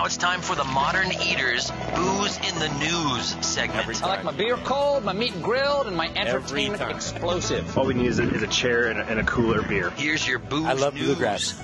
Now 0.00 0.04
it's 0.04 0.16
time 0.16 0.40
for 0.40 0.56
the 0.56 0.64
Modern 0.64 1.12
Eaters 1.12 1.70
Booze 1.94 2.36
in 2.38 2.58
the 2.58 2.68
News 2.78 3.36
segment. 3.46 4.02
I 4.02 4.06
like 4.06 4.24
my 4.24 4.32
beer 4.32 4.56
cold, 4.58 5.04
my 5.04 5.12
meat 5.12 5.40
grilled, 5.42 5.86
and 5.86 5.96
my 5.96 6.08
entertainment 6.14 6.80
time. 6.80 6.94
explosive. 6.94 7.76
All 7.76 7.86
we 7.86 7.94
need 7.94 8.06
is 8.06 8.18
a, 8.18 8.28
is 8.34 8.42
a 8.42 8.46
chair 8.46 8.86
and 8.86 9.00
a, 9.00 9.04
and 9.04 9.20
a 9.20 9.24
cooler 9.24 9.62
beer. 9.62 9.90
Here's 9.90 10.26
your 10.26 10.38
booze 10.38 10.62
news. 10.62 10.66
I 10.66 10.72
love 10.72 10.94
news. 10.94 11.06
bluegrass. 11.06 11.60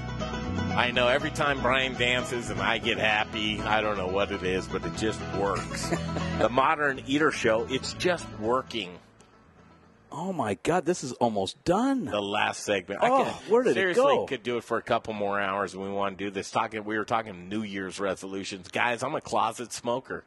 I 0.77 0.91
know 0.91 1.09
every 1.09 1.31
time 1.31 1.63
Brian 1.63 1.95
dances 1.95 2.51
and 2.51 2.61
I 2.61 2.79
get 2.79 2.99
happy, 2.99 3.61
I 3.63 3.81
don't 3.81 3.97
know 3.97 4.09
what 4.09 4.31
it 4.31 4.43
is, 4.43 4.67
but 4.67 4.85
it 4.85 4.97
just 4.97 5.21
works. 5.37 5.89
the 6.39 6.49
Modern 6.51 7.01
Eater 7.07 7.31
Show, 7.31 7.67
it's 7.71 7.95
just 7.95 8.27
working. 8.39 8.99
Oh 10.19 10.33
my 10.33 10.55
God, 10.63 10.87
this 10.87 11.05
is 11.05 11.13
almost 11.13 11.63
done. 11.65 12.07
The 12.07 12.23
last 12.23 12.63
segment. 12.63 13.01
Oh, 13.03 13.25
could, 13.45 13.53
where 13.53 13.63
did 13.63 13.73
it 13.73 13.75
seriously 13.75 14.03
go? 14.03 14.25
could 14.25 14.43
do 14.43 14.57
it 14.57 14.65
for 14.65 14.79
a 14.79 14.83
couple 14.83 15.13
more 15.13 15.39
hours 15.39 15.75
and 15.75 15.83
we 15.83 15.91
want 15.91 16.17
to 16.17 16.25
do 16.25 16.31
this. 16.31 16.51
Talking 16.51 16.85
we 16.85 16.97
were 16.97 17.05
talking 17.05 17.51
New 17.51 17.63
Year's 17.63 18.01
resolutions. 18.01 18.69
Guys, 18.69 19.03
I'm 19.03 19.15
a 19.15 19.21
closet 19.21 19.75
smoker. 19.75 20.25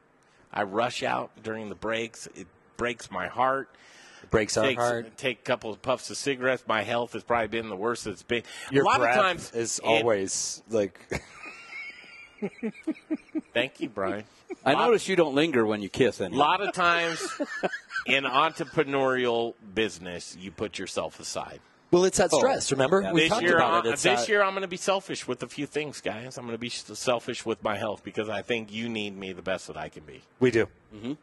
I 0.53 0.61
rush 0.63 1.01
out 1.01 1.31
during 1.41 1.69
the 1.69 1.75
breaks. 1.75 2.27
It 2.35 2.45
breaks 2.77 3.09
my 3.09 3.27
heart. 3.27 3.67
It 4.21 4.29
breaks 4.29 4.57
our 4.57 4.65
Takes- 4.65 4.79
heart. 4.83 5.17
Take 5.17 5.39
a 5.39 5.43
couple 5.43 5.71
of 5.71 5.81
puffs 5.81 6.11
of 6.11 6.17
cigarettes. 6.17 6.63
My 6.67 6.83
health 6.83 7.13
has 7.13 7.23
probably 7.23 7.47
been 7.47 7.69
the 7.69 7.75
worst 7.75 8.05
it's 8.05 8.21
been. 8.21 8.43
Your 8.69 8.83
a 8.83 8.85
lot 8.85 8.99
breath 8.99 9.17
of 9.17 9.23
times 9.23 9.51
is 9.53 9.79
it- 9.79 9.85
always 9.85 10.61
like. 10.69 10.99
Thank 13.53 13.79
you, 13.79 13.89
Brian. 13.89 14.23
I 14.65 14.73
notice 14.73 15.07
you 15.07 15.15
don't 15.15 15.35
linger 15.35 15.65
when 15.65 15.81
you 15.81 15.89
kiss 15.89 16.19
A 16.19 16.25
anyone. 16.25 16.39
lot 16.39 16.61
of 16.61 16.73
times 16.73 17.21
in 18.05 18.23
entrepreneurial 18.23 19.53
business, 19.73 20.35
you 20.39 20.51
put 20.51 20.77
yourself 20.79 21.19
aside. 21.19 21.59
Well, 21.91 22.03
it's 22.05 22.17
that 22.19 22.31
stress. 22.31 22.71
Remember, 22.71 23.09
we 23.11 23.21
this 23.21 23.29
talked 23.29 23.41
year, 23.41 23.57
about 23.57 23.85
uh, 23.85 23.89
it. 23.89 23.93
It's 23.93 24.03
this 24.03 24.21
uh, 24.21 24.31
year, 24.31 24.43
I'm 24.43 24.51
going 24.51 24.61
to 24.61 24.67
be 24.67 24.77
selfish 24.77 25.27
with 25.27 25.41
a 25.41 25.47
few 25.47 25.65
things, 25.65 26.01
guys. 26.01 26.37
I'm 26.37 26.45
going 26.45 26.53
to 26.55 26.59
be 26.59 26.69
selfish 26.69 27.45
with 27.45 27.63
my 27.63 27.77
health 27.77 28.03
because 28.03 28.29
I 28.29 28.43
think 28.43 28.71
you 28.71 28.89
need 28.89 29.17
me 29.17 29.33
the 29.33 29.41
best 29.41 29.67
that 29.67 29.77
I 29.77 29.89
can 29.89 30.03
be. 30.03 30.21
we 30.39 30.51
do. 30.51 30.67
Mm-hmm. 30.95 31.13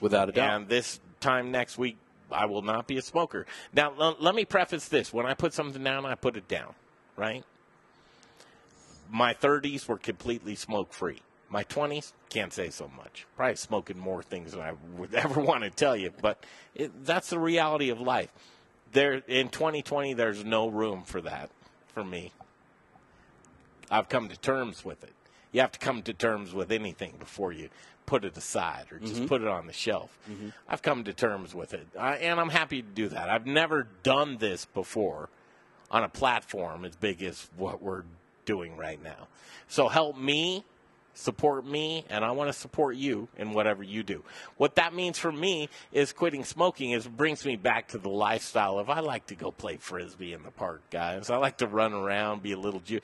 Without 0.00 0.28
a 0.30 0.32
doubt. 0.32 0.56
And 0.56 0.68
this 0.68 1.00
time 1.20 1.50
next 1.50 1.76
week, 1.78 1.96
I 2.32 2.46
will 2.46 2.62
not 2.62 2.86
be 2.86 2.96
a 2.96 3.02
smoker. 3.02 3.46
Now, 3.74 3.92
l- 3.98 4.16
let 4.20 4.34
me 4.34 4.44
preface 4.46 4.88
this: 4.88 5.12
when 5.12 5.26
I 5.26 5.34
put 5.34 5.52
something 5.52 5.82
down, 5.84 6.04
I 6.06 6.14
put 6.14 6.36
it 6.36 6.48
down, 6.48 6.74
right? 7.16 7.44
My 9.14 9.32
30s 9.32 9.86
were 9.86 9.96
completely 9.96 10.56
smoke 10.56 10.92
free. 10.92 11.20
My 11.48 11.62
20s 11.62 12.12
can't 12.30 12.52
say 12.52 12.68
so 12.68 12.90
much. 12.96 13.26
Probably 13.36 13.54
smoking 13.54 13.96
more 13.96 14.24
things 14.24 14.50
than 14.50 14.60
I 14.60 14.72
would 14.96 15.14
ever 15.24 15.40
want 15.40 15.62
to 15.62 15.70
tell 15.70 15.96
you, 15.96 16.10
but 16.20 16.42
it, 16.74 17.04
that's 17.06 17.30
the 17.30 17.38
reality 17.38 17.90
of 17.90 18.00
life. 18.00 18.32
There 18.90 19.22
in 19.28 19.50
2020, 19.50 20.14
there's 20.14 20.44
no 20.44 20.66
room 20.66 21.04
for 21.04 21.20
that 21.20 21.50
for 21.94 22.02
me. 22.02 22.32
I've 23.88 24.08
come 24.08 24.28
to 24.30 24.36
terms 24.36 24.84
with 24.84 25.04
it. 25.04 25.12
You 25.52 25.60
have 25.60 25.70
to 25.72 25.78
come 25.78 26.02
to 26.02 26.12
terms 26.12 26.52
with 26.52 26.72
anything 26.72 27.14
before 27.20 27.52
you 27.52 27.68
put 28.06 28.24
it 28.24 28.36
aside 28.36 28.86
or 28.90 28.98
just 28.98 29.22
Mhm. 29.22 29.28
put 29.28 29.42
it 29.42 29.46
on 29.46 29.68
the 29.68 29.72
shelf. 29.72 30.18
Mhm. 30.28 30.52
I've 30.68 30.82
come 30.82 31.04
to 31.04 31.12
terms 31.12 31.54
with 31.54 31.72
it, 31.72 31.86
I, 31.96 32.16
and 32.16 32.40
I'm 32.40 32.48
happy 32.50 32.82
to 32.82 32.88
do 32.88 33.08
that. 33.10 33.30
I've 33.30 33.46
never 33.46 33.84
done 34.02 34.38
this 34.38 34.64
before 34.64 35.28
on 35.88 36.02
a 36.02 36.08
platform 36.08 36.84
as 36.84 36.96
big 36.96 37.22
as 37.22 37.48
what 37.56 37.80
we're 37.80 38.02
doing 38.44 38.76
right 38.76 39.02
now. 39.02 39.28
So 39.68 39.88
help 39.88 40.16
me, 40.16 40.64
support 41.14 41.64
me, 41.64 42.04
and 42.10 42.24
I 42.24 42.32
want 42.32 42.48
to 42.48 42.52
support 42.52 42.96
you 42.96 43.28
in 43.36 43.52
whatever 43.52 43.82
you 43.82 44.02
do. 44.02 44.22
What 44.56 44.76
that 44.76 44.94
means 44.94 45.18
for 45.18 45.32
me 45.32 45.68
is 45.92 46.12
quitting 46.12 46.44
smoking 46.44 46.90
is 46.90 47.06
brings 47.06 47.44
me 47.44 47.56
back 47.56 47.88
to 47.88 47.98
the 47.98 48.08
lifestyle 48.08 48.78
of 48.78 48.90
I 48.90 49.00
like 49.00 49.26
to 49.26 49.34
go 49.34 49.50
play 49.50 49.76
frisbee 49.76 50.32
in 50.32 50.42
the 50.42 50.50
park, 50.50 50.82
guys. 50.90 51.30
I 51.30 51.36
like 51.36 51.58
to 51.58 51.66
run 51.66 51.92
around, 51.92 52.42
be 52.42 52.52
a 52.52 52.58
little 52.58 52.80
Jew, 52.80 53.00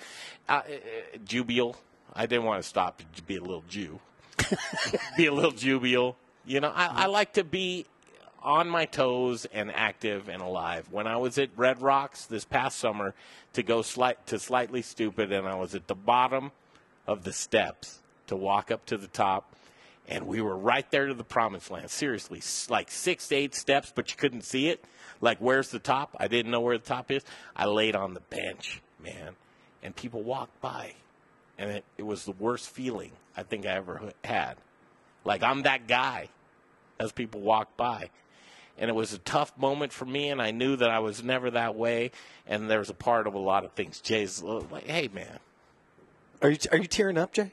uh, 0.49 0.53
uh, 0.53 1.19
jubial. 1.25 1.77
I 2.13 2.27
didn't 2.27 2.45
want 2.45 2.63
to 2.63 2.69
stop 2.69 3.03
to 3.17 3.23
be 3.23 3.37
a 3.37 3.41
little 3.41 3.65
Jew, 3.69 4.01
be 5.17 5.27
a 5.27 5.33
little 5.33 5.53
jubial. 5.53 6.17
You 6.45 6.61
know, 6.61 6.73
I, 6.75 7.05
I 7.05 7.07
like 7.07 7.35
to 7.35 7.45
be 7.45 7.87
on 8.43 8.69
my 8.69 8.85
toes 8.85 9.47
and 9.53 9.71
active 9.73 10.29
and 10.29 10.43
alive. 10.43 10.87
When 10.91 11.07
I 11.07 11.17
was 11.17 11.39
at 11.39 11.51
Red 11.57 11.83
Rocks 11.83 12.27
this 12.27 12.45
past 12.45 12.79
summer 12.79 13.15
to 13.53 13.63
go 13.63 13.83
slight 13.83 14.27
to 14.29 14.39
slightly 14.39 14.83
stupid, 14.83 15.33
and 15.33 15.47
I 15.47 15.55
was 15.55 15.75
at 15.75 15.87
the 15.87 15.95
bottom 15.95 16.53
of 17.07 17.25
the 17.25 17.33
steps 17.33 18.01
to 18.29 18.37
walk 18.37 18.71
up 18.71 18.87
to 18.87 18.97
the 18.97 19.07
top, 19.09 19.55
and 20.09 20.27
we 20.27 20.41
were 20.41 20.57
right 20.57 20.91
there 20.91 21.07
to 21.07 21.15
the 21.15 21.25
promised 21.25 21.71
land. 21.71 21.91
Seriously, 21.91 22.43
like 22.69 22.91
six 22.91 23.29
to 23.29 23.37
eight 23.37 23.55
steps, 23.55 23.93
but 23.95 24.11
you 24.11 24.17
couldn't 24.17 24.43
see 24.43 24.69
it. 24.69 24.85
Like, 25.21 25.39
where's 25.39 25.71
the 25.71 25.79
top? 25.79 26.17
I 26.19 26.29
didn't 26.29 26.51
know 26.51 26.61
where 26.61 26.79
the 26.79 26.85
top 26.85 27.11
is. 27.11 27.25
I 27.55 27.67
laid 27.67 27.95
on 27.95 28.15
the 28.15 28.21
bench, 28.21 28.81
man, 29.03 29.37
and 29.83 29.95
people 29.95 30.23
walked 30.23 30.61
by, 30.61 30.95
and 31.59 31.71
it, 31.71 31.85
it 31.99 32.05
was 32.05 32.25
the 32.25 32.33
worst 32.33 32.71
feeling 32.71 33.13
I 33.37 33.43
think 33.43 33.67
I 33.67 33.73
ever 33.73 34.13
had. 34.25 34.57
Like 35.25 35.43
I'm 35.43 35.63
that 35.63 35.87
guy 35.87 36.29
as 36.99 37.13
people 37.13 37.41
walked 37.41 37.77
by. 37.77 38.11
And 38.81 38.89
it 38.89 38.95
was 38.95 39.13
a 39.13 39.19
tough 39.19 39.57
moment 39.59 39.93
for 39.93 40.07
me, 40.07 40.31
and 40.31 40.41
I 40.41 40.51
knew 40.51 40.75
that 40.77 40.91
I 40.91 40.99
was 40.99 41.23
never 41.23 41.51
that 41.51 41.77
way. 41.77 42.11
And 42.47 42.69
there 42.71 42.79
was 42.79 42.91
a 42.91 42.95
part 42.95 43.27
of 43.27 43.35
a 43.35 43.39
lot 43.39 43.65
of 43.65 43.73
things. 43.73 44.01
Jay's 44.01 44.43
uh, 44.43 44.63
like, 44.71 44.87
"Hey, 44.87 45.09
man, 45.13 45.39
Are 46.43 46.51
you 46.51 46.59
are 46.73 46.79
you 46.79 46.87
tearing 46.87 47.19
up, 47.19 47.33
Jay? 47.33 47.53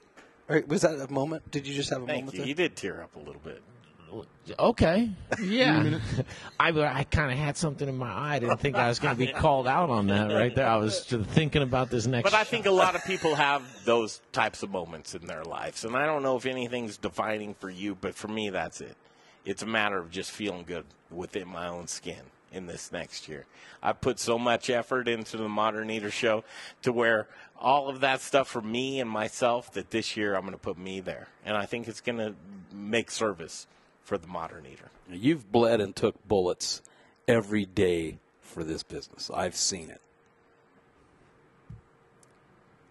Or 0.50 0.64
was 0.66 0.82
that 0.82 1.00
a 1.00 1.12
moment? 1.12 1.52
Did 1.52 1.68
you 1.68 1.76
just 1.76 1.90
have 1.90 2.02
a 2.02 2.06
thank 2.06 2.22
moment 2.22 2.34
you." 2.36 2.40
there? 2.40 2.48
You 2.48 2.56
did 2.56 2.76
tear 2.78 3.04
up 3.04 3.16
a 3.16 3.20
little 3.20 3.42
bit. 3.44 3.62
Okay. 4.58 5.10
Yeah. 5.42 6.00
I, 6.60 6.70
I 6.70 7.04
kind 7.04 7.32
of 7.32 7.38
had 7.38 7.58
something 7.58 7.88
in 7.88 7.98
my 7.98 8.12
eye. 8.12 8.36
I 8.36 8.40
didn't 8.40 8.60
think 8.60 8.76
I 8.76 8.88
was 8.88 9.00
going 9.00 9.16
to 9.16 9.20
be 9.20 9.32
called 9.34 9.68
out 9.68 9.90
on 9.90 10.08
that 10.08 10.32
right 10.32 10.54
there. 10.54 10.68
I 10.68 10.78
was 10.78 11.06
just 11.06 11.30
thinking 11.30 11.62
about 11.62 11.90
this 11.90 12.08
next. 12.08 12.24
But 12.24 12.34
I 12.34 12.44
think 12.44 12.66
a 12.66 12.72
lot 12.72 12.96
of 12.96 13.04
people 13.06 13.36
have 13.36 13.64
those 13.86 14.22
types 14.32 14.64
of 14.64 14.72
moments 14.72 15.14
in 15.16 15.28
their 15.28 15.44
lives. 15.44 15.84
And 15.84 15.96
I 15.96 16.06
don't 16.06 16.24
know 16.24 16.38
if 16.38 16.46
anything's 16.46 16.98
defining 16.98 17.54
for 17.56 17.70
you, 17.70 17.96
but 17.96 18.16
for 18.16 18.28
me, 18.28 18.50
that's 18.50 18.82
it. 18.82 18.96
It's 19.48 19.64
a 19.64 19.66
matter 19.66 19.98
of 19.98 20.12
just 20.12 20.32
feeling 20.32 20.66
good 20.68 20.84
within 21.10 21.48
my 21.48 21.70
own 21.70 21.88
skin 21.88 22.20
in 22.52 22.66
this 22.66 22.92
next 22.92 23.30
year. 23.30 23.46
I 23.82 23.94
put 23.94 24.20
so 24.20 24.38
much 24.38 24.70
effort 24.70 25.08
into 25.08 25.38
the 25.38 25.48
Modern 25.48 25.90
Eater 25.90 26.12
show 26.12 26.44
to 26.82 26.92
where 26.92 27.28
all 27.58 27.88
of 27.88 28.02
that 28.02 28.20
stuff 28.20 28.50
for 28.50 28.62
me 28.62 29.00
and 29.00 29.10
myself 29.10 29.72
that 29.72 29.90
this 29.90 30.18
year 30.18 30.36
I'm 30.36 30.42
going 30.42 30.52
to 30.52 30.58
put 30.58 30.78
me 30.78 31.00
there. 31.00 31.30
And 31.46 31.56
I 31.56 31.66
think 31.66 31.88
it's 31.88 32.02
going 32.02 32.18
to 32.18 32.36
make 32.76 33.10
service 33.10 33.68
for 34.04 34.18
the 34.18 34.28
Modern 34.28 34.66
Eater. 34.66 34.92
You've 35.10 35.50
bled 35.50 35.80
and 35.80 35.96
took 35.96 36.28
bullets 36.28 36.82
every 37.26 37.66
day 37.66 38.18
for 38.42 38.66
this 38.66 38.84
business. 38.84 39.32
I've 39.34 39.56
seen 39.56 39.90
it. 39.90 40.02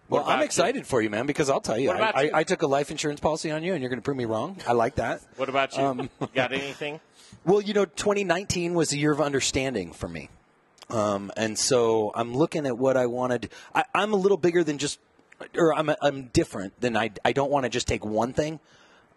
Well, 0.09 0.23
I'm 0.23 0.35
about 0.35 0.45
excited 0.45 0.87
for 0.87 1.01
you, 1.01 1.09
man, 1.09 1.25
because 1.25 1.49
I'll 1.49 1.61
tell 1.61 1.77
you, 1.77 1.91
I, 1.91 1.95
about 1.95 2.15
I. 2.15 2.29
I 2.33 2.43
took 2.43 2.61
a 2.61 2.67
life 2.67 2.91
insurance 2.91 3.19
policy 3.19 3.51
on 3.51 3.63
you, 3.63 3.73
and 3.73 3.81
you're 3.81 3.89
going 3.89 3.99
to 3.99 4.03
prove 4.03 4.17
me 4.17 4.25
wrong. 4.25 4.57
I 4.65 4.73
like 4.73 4.95
that. 4.95 5.21
What 5.35 5.49
about 5.49 5.75
you? 5.75 5.83
Um, 5.83 6.09
You 6.21 6.27
Got 6.33 6.53
anything? 6.53 6.99
Well, 7.45 7.61
you 7.61 7.73
know, 7.73 7.85
2019 7.85 8.73
was 8.73 8.91
a 8.91 8.97
year 8.97 9.11
of 9.11 9.21
understanding 9.21 9.93
for 9.93 10.09
me. 10.09 10.29
Um, 10.89 11.31
and 11.37 11.57
so 11.57 12.11
I'm 12.13 12.35
looking 12.35 12.65
at 12.65 12.77
what 12.77 12.97
I 12.97 13.05
wanted. 13.05 13.51
I, 13.73 13.85
I'm 13.93 14.11
a 14.11 14.17
little 14.17 14.37
bigger 14.37 14.63
than 14.65 14.77
just, 14.77 14.99
or 15.55 15.73
I'm, 15.73 15.89
I'm 16.01 16.23
different 16.27 16.79
than 16.81 16.97
I, 16.97 17.11
I 17.23 17.31
don't 17.31 17.49
want 17.51 17.63
to 17.63 17.69
just 17.69 17.87
take 17.87 18.03
one 18.05 18.33
thing. 18.33 18.59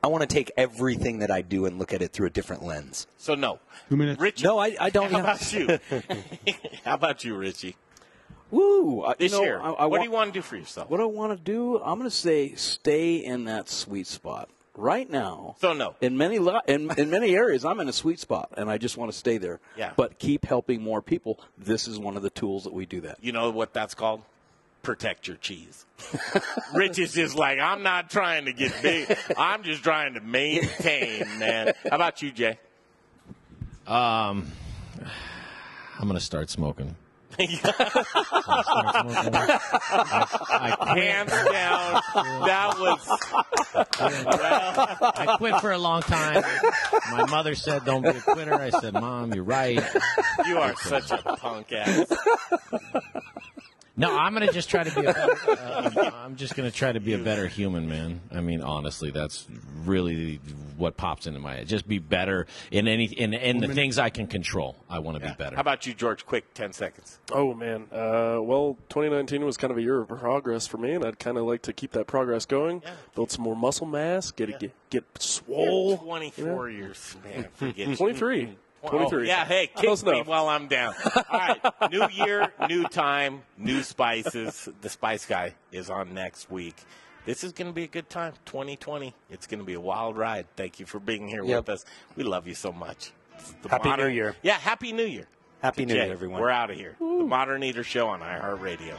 I 0.03 0.09
want 0.09 0.23
to 0.23 0.33
take 0.33 0.51
everything 0.57 1.21
that 1.21 1.31
I 1.31 1.43
do 1.43 1.67
and 1.67 1.79
look 1.79 1.93
at 1.93 2.03
it 2.03 2.13
through 2.13 2.29
a 2.29 2.31
different 2.31 2.63
lens. 2.63 3.07
So, 3.19 3.35
no. 3.35 3.59
Two 3.89 3.97
minutes. 3.97 4.21
Richie. 4.21 4.45
No, 4.45 4.59
I, 4.59 4.77
I 4.81 4.91
don't. 4.91 5.11
How 5.11 5.21
about 5.21 5.53
you? 5.53 5.79
How 6.85 6.95
about 6.95 7.25
you, 7.25 7.37
Richie? 7.37 7.77
Woo! 8.51 9.05
I- 9.05 9.15
This 9.19 9.33
you 9.33 9.39
know, 9.39 9.45
year, 9.45 9.61
I- 9.61 9.71
I 9.71 9.87
what 9.87 9.91
wa- 9.93 9.99
do 9.99 10.05
you 10.05 10.11
want 10.11 10.33
to 10.33 10.39
do 10.39 10.43
for 10.43 10.57
yourself? 10.57 10.91
What 10.91 11.01
I 11.01 11.05
want 11.05 11.37
to 11.37 11.43
do, 11.43 11.79
I'm 11.79 11.99
going 11.99 12.11
to 12.11 12.17
say, 12.17 12.55
stay 12.55 13.17
in 13.17 13.45
that 13.45 13.69
sweet 13.69 14.07
spot 14.07 14.49
right 14.77 15.09
now. 15.11 15.57
So 15.61 15.73
no. 15.73 15.95
In 16.01 16.17
many 16.17 16.39
li- 16.39 16.61
in, 16.67 16.91
in 16.99 17.11
many 17.11 17.35
areas, 17.37 17.65
I'm 17.65 17.81
in 17.81 17.89
a 17.89 17.93
sweet 17.93 18.19
spot, 18.19 18.51
and 18.57 18.71
I 18.71 18.79
just 18.79 18.97
want 18.97 19.13
to 19.13 19.17
stay 19.19 19.37
there. 19.39 19.61
Yeah. 19.77 19.93
But 19.97 20.19
keep 20.19 20.45
helping 20.47 20.83
more 20.83 21.03
people. 21.03 21.39
This 21.59 21.87
is 21.87 21.99
one 21.99 22.17
of 22.17 22.23
the 22.23 22.31
tools 22.31 22.65
that 22.65 22.73
we 22.73 22.87
do 22.87 23.01
that. 23.03 23.19
You 23.21 23.33
know 23.33 23.51
what 23.51 23.73
that's 23.73 23.95
called? 23.95 24.23
Protect 24.83 25.27
your 25.29 25.37
cheese. 25.37 25.85
Rich 26.75 26.99
is 26.99 27.13
just 27.13 27.37
like, 27.37 27.59
I'm 27.59 27.83
not 27.83 28.09
trying 28.09 28.47
to 28.47 28.55
get 28.55 28.73
big. 28.81 29.15
I'm 29.37 29.63
just 29.63 29.83
trying 29.83 30.15
to 30.15 30.21
maintain, 30.21 31.21
man. 31.39 31.75
How 31.91 31.97
about 31.97 32.23
you, 32.23 32.33
Jay? 32.33 32.59
Um, 33.87 34.51
I'm 35.99 36.05
going 36.05 36.15
to 36.15 36.21
start 36.21 36.49
smoking. 36.49 36.97
Hands 40.81 41.31
down. 41.31 42.03
That 42.47 42.77
was. 42.79 43.19
I 45.15 45.37
quit 45.39 45.61
for 45.61 45.73
a 45.73 45.79
long 45.79 46.03
time. 46.03 46.43
My 47.11 47.27
mother 47.31 47.55
said, 47.55 47.85
"Don't 47.85 48.03
be 48.03 48.09
a 48.11 48.21
quitter." 48.21 48.55
I 48.55 48.71
said, 48.71 48.95
"Mom, 48.95 49.33
you're 49.33 49.45
right." 49.45 49.83
You 50.47 50.59
are 50.59 50.75
such 50.77 51.11
a 51.11 51.19
punk 51.37 51.73
ass. 51.73 52.13
No, 54.01 54.17
I'm 54.19 54.33
gonna 54.33 54.51
just 54.51 54.71
try 54.71 54.83
to 54.83 54.95
be. 54.99 55.07
A 55.07 55.13
better, 55.13 55.37
uh, 55.51 56.11
I'm 56.25 56.37
just 56.37 56.57
gonna 56.57 56.71
try 56.71 56.91
to 56.91 57.01
be 57.01 57.13
a 57.13 57.19
better 57.19 57.47
human, 57.47 57.87
man. 57.87 58.23
I 58.33 58.41
mean, 58.41 58.63
honestly, 58.63 59.11
that's 59.11 59.47
really 59.85 60.41
what 60.79 60.97
pops 60.97 61.27
into 61.27 61.39
my 61.39 61.57
head. 61.57 61.69
Just 61.69 61.87
be 61.87 61.99
better 61.99 62.47
in 62.71 62.89
any 62.89 63.05
in 63.05 63.35
in 63.35 63.59
the 63.59 63.69
things 63.69 63.99
I 63.99 64.09
can 64.09 64.27
control. 64.27 64.75
I 64.89 65.01
want 65.01 65.21
to 65.21 65.29
be 65.29 65.35
better. 65.35 65.55
How 65.55 65.61
about 65.61 65.87
you, 65.87 65.93
George? 65.93 66.25
Quick, 66.25 66.55
10 66.55 66.73
seconds. 66.73 67.19
Oh 67.31 67.53
man, 67.53 67.89
uh, 67.93 68.39
well, 68.41 68.79
2019 68.89 69.45
was 69.45 69.59
kind 69.59 69.71
of 69.71 69.77
a 69.77 69.83
year 69.83 70.01
of 70.01 70.09
progress 70.09 70.67
for 70.67 70.79
me, 70.79 70.93
and 70.93 71.05
I'd 71.05 71.19
kind 71.19 71.37
of 71.37 71.45
like 71.45 71.61
to 71.63 71.75
keep 71.75 71.93
that 71.93 72.07
progress 72.07 72.47
going. 72.47 72.83
Build 73.15 73.31
some 73.31 73.45
more 73.45 73.57
muscle 73.57 73.87
mass, 73.87 74.31
get 74.31 74.59
get, 74.59 74.73
get 74.89 75.05
swole. 75.19 75.91
You're 75.91 75.99
24 75.99 76.71
years, 76.71 77.17
man. 77.23 77.49
Forget 77.53 77.99
23. 78.87 79.23
Oh, 79.23 79.25
yeah, 79.27 79.45
hey, 79.45 79.67
Close 79.69 80.01
kick 80.03 80.11
me 80.11 80.17
enough. 80.19 80.27
while 80.27 80.49
I'm 80.49 80.67
down. 80.69 80.95
All 81.15 81.23
right, 81.39 81.61
new 81.91 82.09
year, 82.09 82.53
new 82.69 82.85
time, 82.85 83.43
new 83.59 83.83
spices. 83.83 84.69
The 84.81 84.89
Spice 84.89 85.27
Guy 85.27 85.55
is 85.73 85.91
on 85.91 86.15
next 86.15 86.51
week. 86.51 86.77
This 87.27 87.45
is 87.45 87.53
going 87.53 87.67
to 87.69 87.75
be 87.75 87.85
a 87.85 87.89
good 87.89 88.09
time. 88.09 88.33
2020. 88.47 89.15
It's 89.29 89.47
going 89.47 89.59
to 89.61 89.65
be 89.65 89.75
a 89.75 89.81
wild 89.81 90.17
ride. 90.17 90.47
Thank 90.57 90.81
you 90.81 90.87
for 90.87 90.99
being 90.99 91.29
here 91.29 91.45
Yep. 91.45 91.57
with 91.59 91.69
us. 91.69 91.85
We 92.17 92.25
love 92.25 92.47
you 92.47 92.55
so 92.55 92.73
much. 92.73 93.13
It's 93.39 93.53
the 93.63 93.69
Happy 93.69 93.95
New 93.95 94.09
Year. 94.09 94.35
Yeah, 94.43 94.55
Happy 94.55 94.93
New 94.93 95.05
Year. 95.05 95.27
Happy 95.63 95.85
New 95.85 95.93
Jay. 95.95 96.05
Year, 96.05 96.13
everyone. 96.13 96.41
We're 96.41 96.49
out 96.51 96.71
of 96.71 96.77
here. 96.77 96.97
The 96.99 97.05
Modern 97.05 97.63
Eater 97.63 97.85
Show 97.85 98.09
on 98.09 98.21
iHeartRadio. 98.21 98.97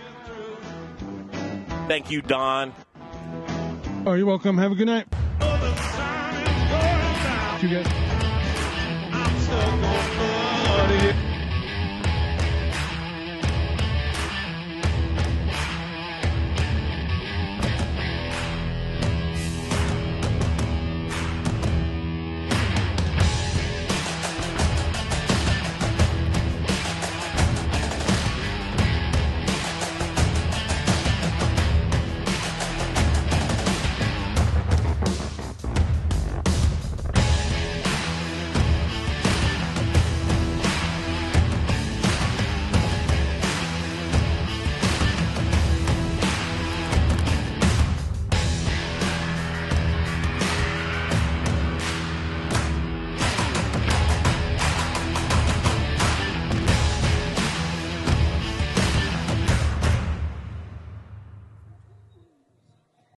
Thank 1.87 2.11
you, 2.11 2.21
Don. 2.21 2.71
Oh, 4.05 4.13
you're 4.13 4.27
welcome. 4.27 4.57
Have 4.59 4.71
a 4.71 4.75
good 4.75 4.85
night. 4.87 5.07
You 7.61 7.69
guys 7.69 8.10
yeah. 9.61 11.30